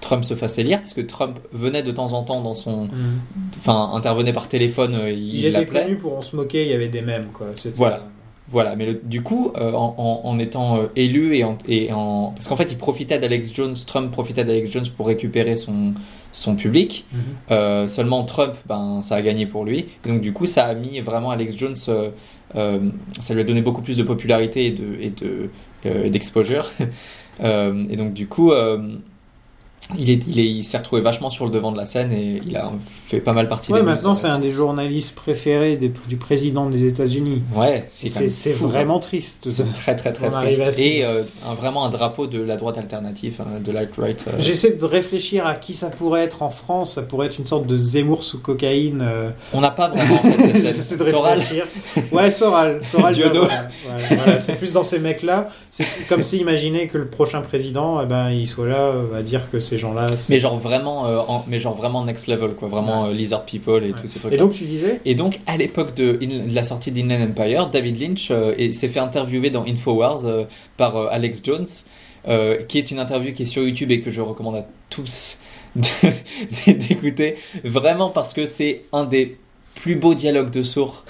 Trump 0.00 0.24
se 0.24 0.34
fasse 0.34 0.58
élire, 0.58 0.80
parce 0.80 0.94
que 0.94 1.00
Trump 1.00 1.38
venait 1.52 1.82
de 1.82 1.92
temps 1.92 2.12
en 2.12 2.22
temps 2.22 2.40
dans 2.40 2.54
son. 2.54 2.84
Mhm. 2.84 3.20
Enfin, 3.58 3.90
intervenait 3.94 4.32
par 4.32 4.48
téléphone, 4.48 4.94
euh, 4.94 5.10
il, 5.10 5.36
Il, 5.36 5.46
était 5.46 5.66
connu 5.66 5.96
pour 5.96 6.16
en 6.16 6.22
se 6.22 6.34
moquer, 6.36 6.64
il 6.64 6.70
y 6.70 6.74
avait 6.74 6.88
des 6.88 7.02
mèmes, 7.02 7.28
quoi. 7.32 7.48
Voilà. 7.76 8.06
Voilà, 8.52 8.74
mais 8.74 8.84
le- 8.84 9.00
du 9.04 9.22
coup, 9.22 9.52
euh, 9.56 9.72
en, 9.74 9.94
en- 9.96 10.28
en 10.28 10.38
étant 10.40 10.78
euh, 10.78 10.86
élu 10.96 11.36
et 11.36 11.44
en, 11.44 11.56
et 11.68 11.92
en. 11.92 12.32
Parce 12.34 12.48
qu'en 12.48 12.56
fait, 12.56 12.72
il 12.72 12.78
profitait 12.78 13.20
d'Alex 13.20 13.54
Jones, 13.54 13.76
Trump 13.86 14.10
profitait 14.10 14.42
d'Alex 14.42 14.70
Jones 14.72 14.86
pour 14.96 15.06
récupérer 15.06 15.56
son, 15.56 15.94
son 16.32 16.56
public. 16.56 17.04
Mhm. 17.12 17.20
Euh, 17.52 17.86
seulement 17.86 18.24
Trump, 18.24 18.54
ben, 18.66 19.02
ça 19.02 19.14
a 19.14 19.22
gagné 19.22 19.46
pour 19.46 19.64
lui. 19.64 19.86
Et 20.04 20.08
donc, 20.08 20.20
du 20.20 20.32
coup, 20.32 20.46
ça 20.46 20.64
a 20.64 20.74
mis 20.74 20.98
vraiment 20.98 21.30
Alex 21.30 21.56
Jones. 21.56 21.76
ça 21.76 23.34
lui 23.34 23.40
a 23.40 23.44
donné 23.44 23.62
beaucoup 23.62 23.82
plus 23.82 23.96
de 23.96 24.02
popularité 24.02 24.66
et 24.66 24.70
de 24.72 24.84
et 25.00 25.10
de 25.10 25.50
euh, 25.86 26.10
Euh, 27.42 27.84
et 27.88 27.96
donc, 27.96 28.12
du 28.12 28.26
coup. 28.26 28.52
Il 29.98 30.10
est, 30.10 30.20
il 30.28 30.38
est, 30.38 30.46
il 30.46 30.64
s'est 30.64 30.78
retrouvé 30.78 31.02
vachement 31.02 31.30
sur 31.30 31.44
le 31.44 31.50
devant 31.50 31.72
de 31.72 31.76
la 31.76 31.86
scène 31.86 32.12
et 32.12 32.40
il 32.46 32.56
a 32.56 32.72
fait 33.06 33.20
pas 33.20 33.32
mal 33.32 33.48
partie 33.48 33.72
Ouais, 33.72 33.80
des 33.80 33.84
maintenant 33.86 34.14
c'est 34.14 34.28
un 34.28 34.38
des 34.38 34.50
journalistes 34.50 35.14
préférés 35.14 35.76
des- 35.76 35.92
du 36.08 36.16
président 36.16 36.68
des 36.70 36.84
États-Unis. 36.86 37.42
Ouais, 37.54 37.86
c'est 37.90 38.08
C'est 38.08 38.28
c'est 38.28 38.52
hein. 38.54 38.56
vraiment 38.60 38.98
triste. 38.98 39.48
C'est 39.50 39.72
très 39.72 39.96
très 39.96 40.12
très 40.12 40.30
triste. 40.30 40.78
Et 40.78 41.04
euh, 41.04 41.22
un- 41.46 41.54
vraiment 41.54 41.84
un 41.84 41.90
drapeau 41.90 42.26
de 42.26 42.40
la 42.40 42.56
droite 42.56 42.78
alternative, 42.78 43.40
hein, 43.40 43.60
de 43.64 43.72
l'alt-right. 43.72 44.24
euh. 44.28 44.32
J'essaie 44.38 44.72
de 44.72 44.84
réfléchir 44.84 45.46
à 45.46 45.54
qui 45.54 45.74
ça 45.74 45.90
pourrait 45.90 46.22
être 46.22 46.42
en 46.42 46.50
France. 46.50 46.94
Ça 46.94 47.02
pourrait 47.02 47.26
être 47.26 47.38
une 47.38 47.46
sorte 47.46 47.66
de 47.66 47.76
Zemmour 47.76 48.22
sous 48.22 48.38
cocaïne. 48.38 49.02
euh, 49.02 49.30
On 49.52 49.60
n'a 49.60 49.70
pas 49.70 49.88
vraiment 49.88 50.14
en 50.14 50.18
fait, 50.18 50.60
J'essaie 50.60 50.96
de 50.96 51.04
Soral. 51.04 51.38
réfléchir. 51.38 51.66
Ouais, 52.12 52.30
Soral. 52.30 52.80
Soral 52.84 53.14
Diodo. 53.14 53.44
voilà. 53.44 53.62
Ouais, 53.62 54.16
voilà, 54.16 54.40
c'est 54.40 54.54
plus 54.54 54.72
dans 54.72 54.84
ces 54.84 54.98
mecs-là. 54.98 55.48
C'est 55.70 55.84
comme 56.08 56.22
si 56.22 56.38
imaginer 56.38 56.88
que 56.88 56.98
le 56.98 57.06
prochain 57.08 57.40
président, 57.40 58.00
eh 58.02 58.06
ben, 58.06 58.30
il 58.30 58.46
soit 58.46 58.66
là 58.68 58.92
à 59.16 59.22
dire 59.22 59.50
que 59.50 59.60
ces 59.60 59.78
gens-là. 59.80 60.06
Mais 60.28 60.38
genre 60.38 60.56
vraiment, 60.58 61.06
euh, 61.06 61.18
en- 61.26 61.44
mais 61.48 61.58
genre 61.58 61.74
vraiment 61.74 62.04
next 62.04 62.28
level 62.28 62.52
quoi, 62.54 62.68
vraiment 62.68 63.06
euh, 63.06 63.12
Lizard 63.12 63.44
People 63.44 63.84
et 63.84 63.92
tous 63.92 64.06
ces 64.06 64.18
trucs. 64.20 64.32
Et 64.32 64.36
donc 64.36 64.52
tu 64.52 64.64
disais 64.64 65.00
Et 65.04 65.14
donc, 65.14 65.40
à 65.46 65.56
l'époque 65.56 65.94
de, 65.94 66.12
de 66.12 66.54
la 66.54 66.62
sortie 66.64 66.92
d'Inland 66.92 67.30
Empire, 67.30 67.70
David 67.70 68.00
Lynch 68.00 68.28
euh, 68.30 68.54
s'est 68.72 68.88
fait 68.88 69.00
interviewer 69.00 69.50
dans 69.50 69.64
Infowars 69.64 70.24
par 70.76 70.96
Alex 71.08 71.40
Jones, 71.42 71.66
qui 72.68 72.78
est 72.78 72.90
une 72.90 72.98
interview 72.98 73.32
qui 73.32 73.42
est 73.44 73.46
sur 73.46 73.62
YouTube 73.62 73.90
et 73.90 74.00
que 74.00 74.10
je 74.10 74.20
recommande 74.20 74.56
à 74.56 74.66
tous 74.90 75.38
d'écouter, 76.66 77.36
vraiment 77.64 78.10
parce 78.10 78.32
que 78.32 78.46
c'est 78.46 78.82
un 78.92 79.04
des 79.04 79.36
plus 79.74 79.96
beaux 79.96 80.14
dialogues 80.14 80.50
de 80.50 80.62
sourds 80.62 81.04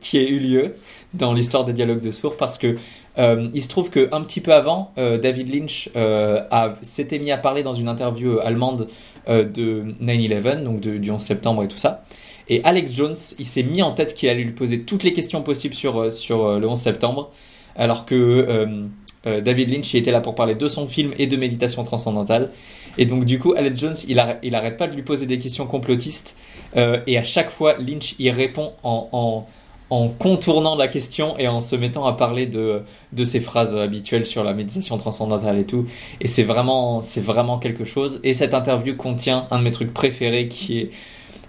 qui 0.00 0.18
ait 0.18 0.28
eu 0.28 0.38
lieu 0.38 0.74
dans 1.14 1.32
l'histoire 1.32 1.64
des 1.64 1.72
dialogues 1.72 2.00
de 2.00 2.10
sourds, 2.12 2.36
parce 2.36 2.56
que 2.56 2.76
Euh, 3.18 3.48
il 3.54 3.62
se 3.62 3.68
trouve 3.68 3.90
que 3.90 4.08
un 4.12 4.22
petit 4.22 4.40
peu 4.40 4.52
avant, 4.52 4.92
euh, 4.98 5.18
David 5.18 5.52
Lynch 5.52 5.90
euh, 5.96 6.42
a- 6.50 6.74
s'était 6.82 7.18
mis 7.18 7.32
à 7.32 7.36
parler 7.38 7.62
dans 7.62 7.74
une 7.74 7.88
interview 7.88 8.38
allemande 8.38 8.88
de 9.28 9.84
9/11, 10.00 10.62
donc 10.64 10.80
du 10.80 11.10
11 11.10 11.20
septembre 11.20 11.62
et 11.62 11.68
tout 11.68 11.78
ça. 11.78 12.04
Et 12.48 12.62
Alex 12.64 12.92
Jones, 12.92 13.16
il 13.38 13.46
s'est 13.46 13.62
mis 13.62 13.82
en 13.82 13.92
tête 13.92 14.14
qu'il 14.14 14.28
allait 14.28 14.42
lui 14.42 14.52
poser 14.52 14.80
toutes 14.82 15.04
les 15.04 15.12
questions 15.12 15.42
possibles 15.42 15.74
sur, 15.74 16.02
le 16.02 16.66
11 16.66 16.80
septembre, 16.80 17.30
alors 17.76 18.06
que 18.06 18.88
David 19.24 19.70
Lynch 19.70 19.92
il 19.94 19.98
était 19.98 20.10
là 20.10 20.20
pour 20.20 20.34
parler 20.34 20.56
de 20.56 20.68
son 20.68 20.88
film 20.88 21.12
et 21.18 21.26
de 21.28 21.36
méditation 21.36 21.84
transcendantale. 21.84 22.50
Et 22.98 23.06
donc 23.06 23.24
du 23.24 23.38
coup, 23.38 23.52
Alex 23.56 23.78
Jones, 23.78 23.94
il, 24.08 24.20
il 24.42 24.54
arrête 24.54 24.76
pas 24.78 24.88
de 24.88 24.96
lui 24.96 25.02
poser 25.02 25.26
des 25.26 25.38
questions 25.38 25.66
complotistes, 25.66 26.36
et 26.74 27.16
à 27.18 27.22
chaque 27.22 27.50
fois, 27.50 27.76
Lynch 27.78 28.16
il 28.18 28.30
répond 28.30 28.72
en, 28.82 29.46
en 29.90 30.08
contournant 30.08 30.76
la 30.76 30.86
question 30.88 31.36
et 31.38 31.48
en 31.48 31.60
se 31.60 31.74
mettant 31.76 32.06
à 32.06 32.12
parler 32.12 32.46
de, 32.46 32.82
de 33.12 33.24
ses 33.24 33.40
phrases 33.40 33.74
habituelles 33.76 34.24
sur 34.24 34.44
la 34.44 34.52
méditation 34.54 34.96
transcendantale 34.98 35.58
et 35.58 35.66
tout. 35.66 35.86
Et 36.20 36.28
c'est 36.28 36.44
vraiment, 36.44 37.00
c'est 37.02 37.20
vraiment 37.20 37.58
quelque 37.58 37.84
chose. 37.84 38.20
Et 38.22 38.32
cette 38.34 38.54
interview 38.54 38.96
contient 38.96 39.48
un 39.50 39.58
de 39.58 39.64
mes 39.64 39.72
trucs 39.72 39.92
préférés 39.92 40.46
qui 40.48 40.78
est 40.78 40.90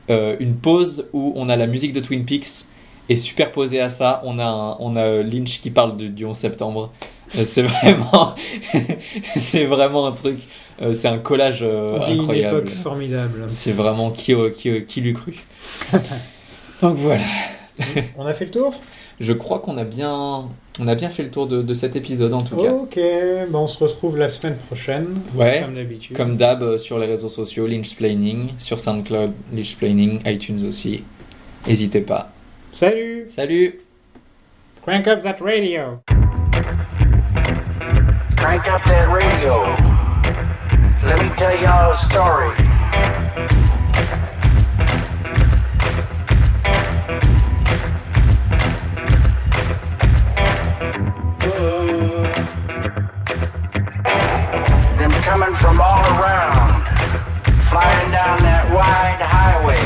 euh, 0.09 0.35
une 0.39 0.55
pause 0.55 1.07
où 1.13 1.34
on 1.35 1.49
a 1.49 1.55
la 1.55 1.68
musique 1.68 1.93
de 1.93 1.99
Twin 1.99 2.26
Peaks 2.26 2.65
et 3.09 3.15
superposé 3.18 3.80
à 3.80 3.89
ça, 3.89 4.22
on 4.26 4.39
a, 4.39 4.45
un- 4.45 4.77
on 4.80 4.95
a 4.95 5.22
Lynch 5.22 5.61
qui 5.61 5.69
parle 5.69 5.95
de- 5.97 6.07
du 6.07 6.26
11 6.26 6.35
septembre. 6.35 6.91
Euh, 7.38 7.43
c'est 7.45 7.61
vraiment, 7.63 8.34
c'est 9.23 9.65
vraiment 9.65 10.07
un 10.07 10.11
truc, 10.13 10.39
euh, 10.81 10.93
c'est 10.95 11.07
un 11.07 11.18
collage 11.19 11.61
vit 11.63 12.13
une 12.13 12.19
incroyable. 12.22 12.57
époque 12.57 12.69
formidable. 12.72 13.45
C'est 13.49 13.72
vraiment 13.73 14.09
qui, 14.11 14.34
qui, 14.55 14.84
qui 14.85 15.01
l'eût 15.01 15.13
cru. 15.13 15.35
Donc 16.81 16.95
voilà. 16.97 17.22
On 18.18 18.26
a 18.26 18.34
fait 18.34 18.45
le 18.45 18.52
tour? 18.52 18.73
Je 19.19 19.34
crois 19.34 19.60
qu'on 19.60 19.77
a 19.77 19.84
bien, 19.84 20.49
on 20.80 20.88
a 20.88 20.95
bien 20.95 21.10
fait 21.10 21.23
le 21.23 21.30
tour 21.31 21.48
de, 21.48 21.61
de 21.61 21.73
cet 21.73 21.95
épisode 21.95 22.34
en 22.34 22.41
tout 22.41 22.56
cas. 22.57 22.72
Ok, 22.72 22.99
bah 23.49 23.60
on 23.60 23.68
se 23.68 23.77
retrouve 23.77 24.18
la 24.18 24.30
semaine 24.30 24.57
prochaine. 24.57 25.22
Ouais, 25.35 25.61
Comme 25.64 25.76
d'habitude. 25.76 26.18
Comme 26.18 26.38
d'hab 26.38 26.64
euh, 26.64 26.77
sur 26.77 26.98
les 26.99 27.06
réseaux 27.07 27.30
sociaux, 27.30 27.68
Lynchsplaining, 27.68 28.53
sur 28.57 28.81
SoundCloud, 28.81 29.34
Lynchsplaining, 29.53 30.22
iTunes 30.26 30.65
aussi. 30.68 31.03
N'hésitez 31.68 32.02
pas. 32.02 32.31
Salut 32.73 33.27
Salut 33.30 33.81
Crank 34.81 35.07
up 35.07 35.22
that 35.22 35.38
radio 35.41 36.02
Crank 38.38 38.68
up 38.68 38.81
that 38.85 39.07
radio. 39.10 39.61
Let 41.06 41.22
me 41.22 41.30
tell 41.35 41.56
y'all 41.61 41.91
a 41.91 41.95
story. 41.98 42.70
coming 55.32 55.56
from 55.56 55.80
all 55.80 56.03
around, 56.20 56.84
flying 57.70 58.12
down 58.12 58.38
that 58.44 58.68
wide 58.76 59.22
highway, 59.24 59.80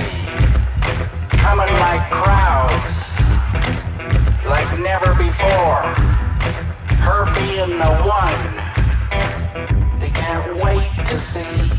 coming 1.37 1.71
like 1.85 2.01
crowds, 2.09 2.97
like 4.47 4.67
never 4.79 5.13
before. 5.13 5.85
Her 7.05 7.31
being 7.35 7.77
the 7.77 7.93
one, 8.09 8.53
they 9.99 10.09
can't 10.09 10.57
wait 10.57 10.89
to 11.09 11.19
see. 11.19 11.74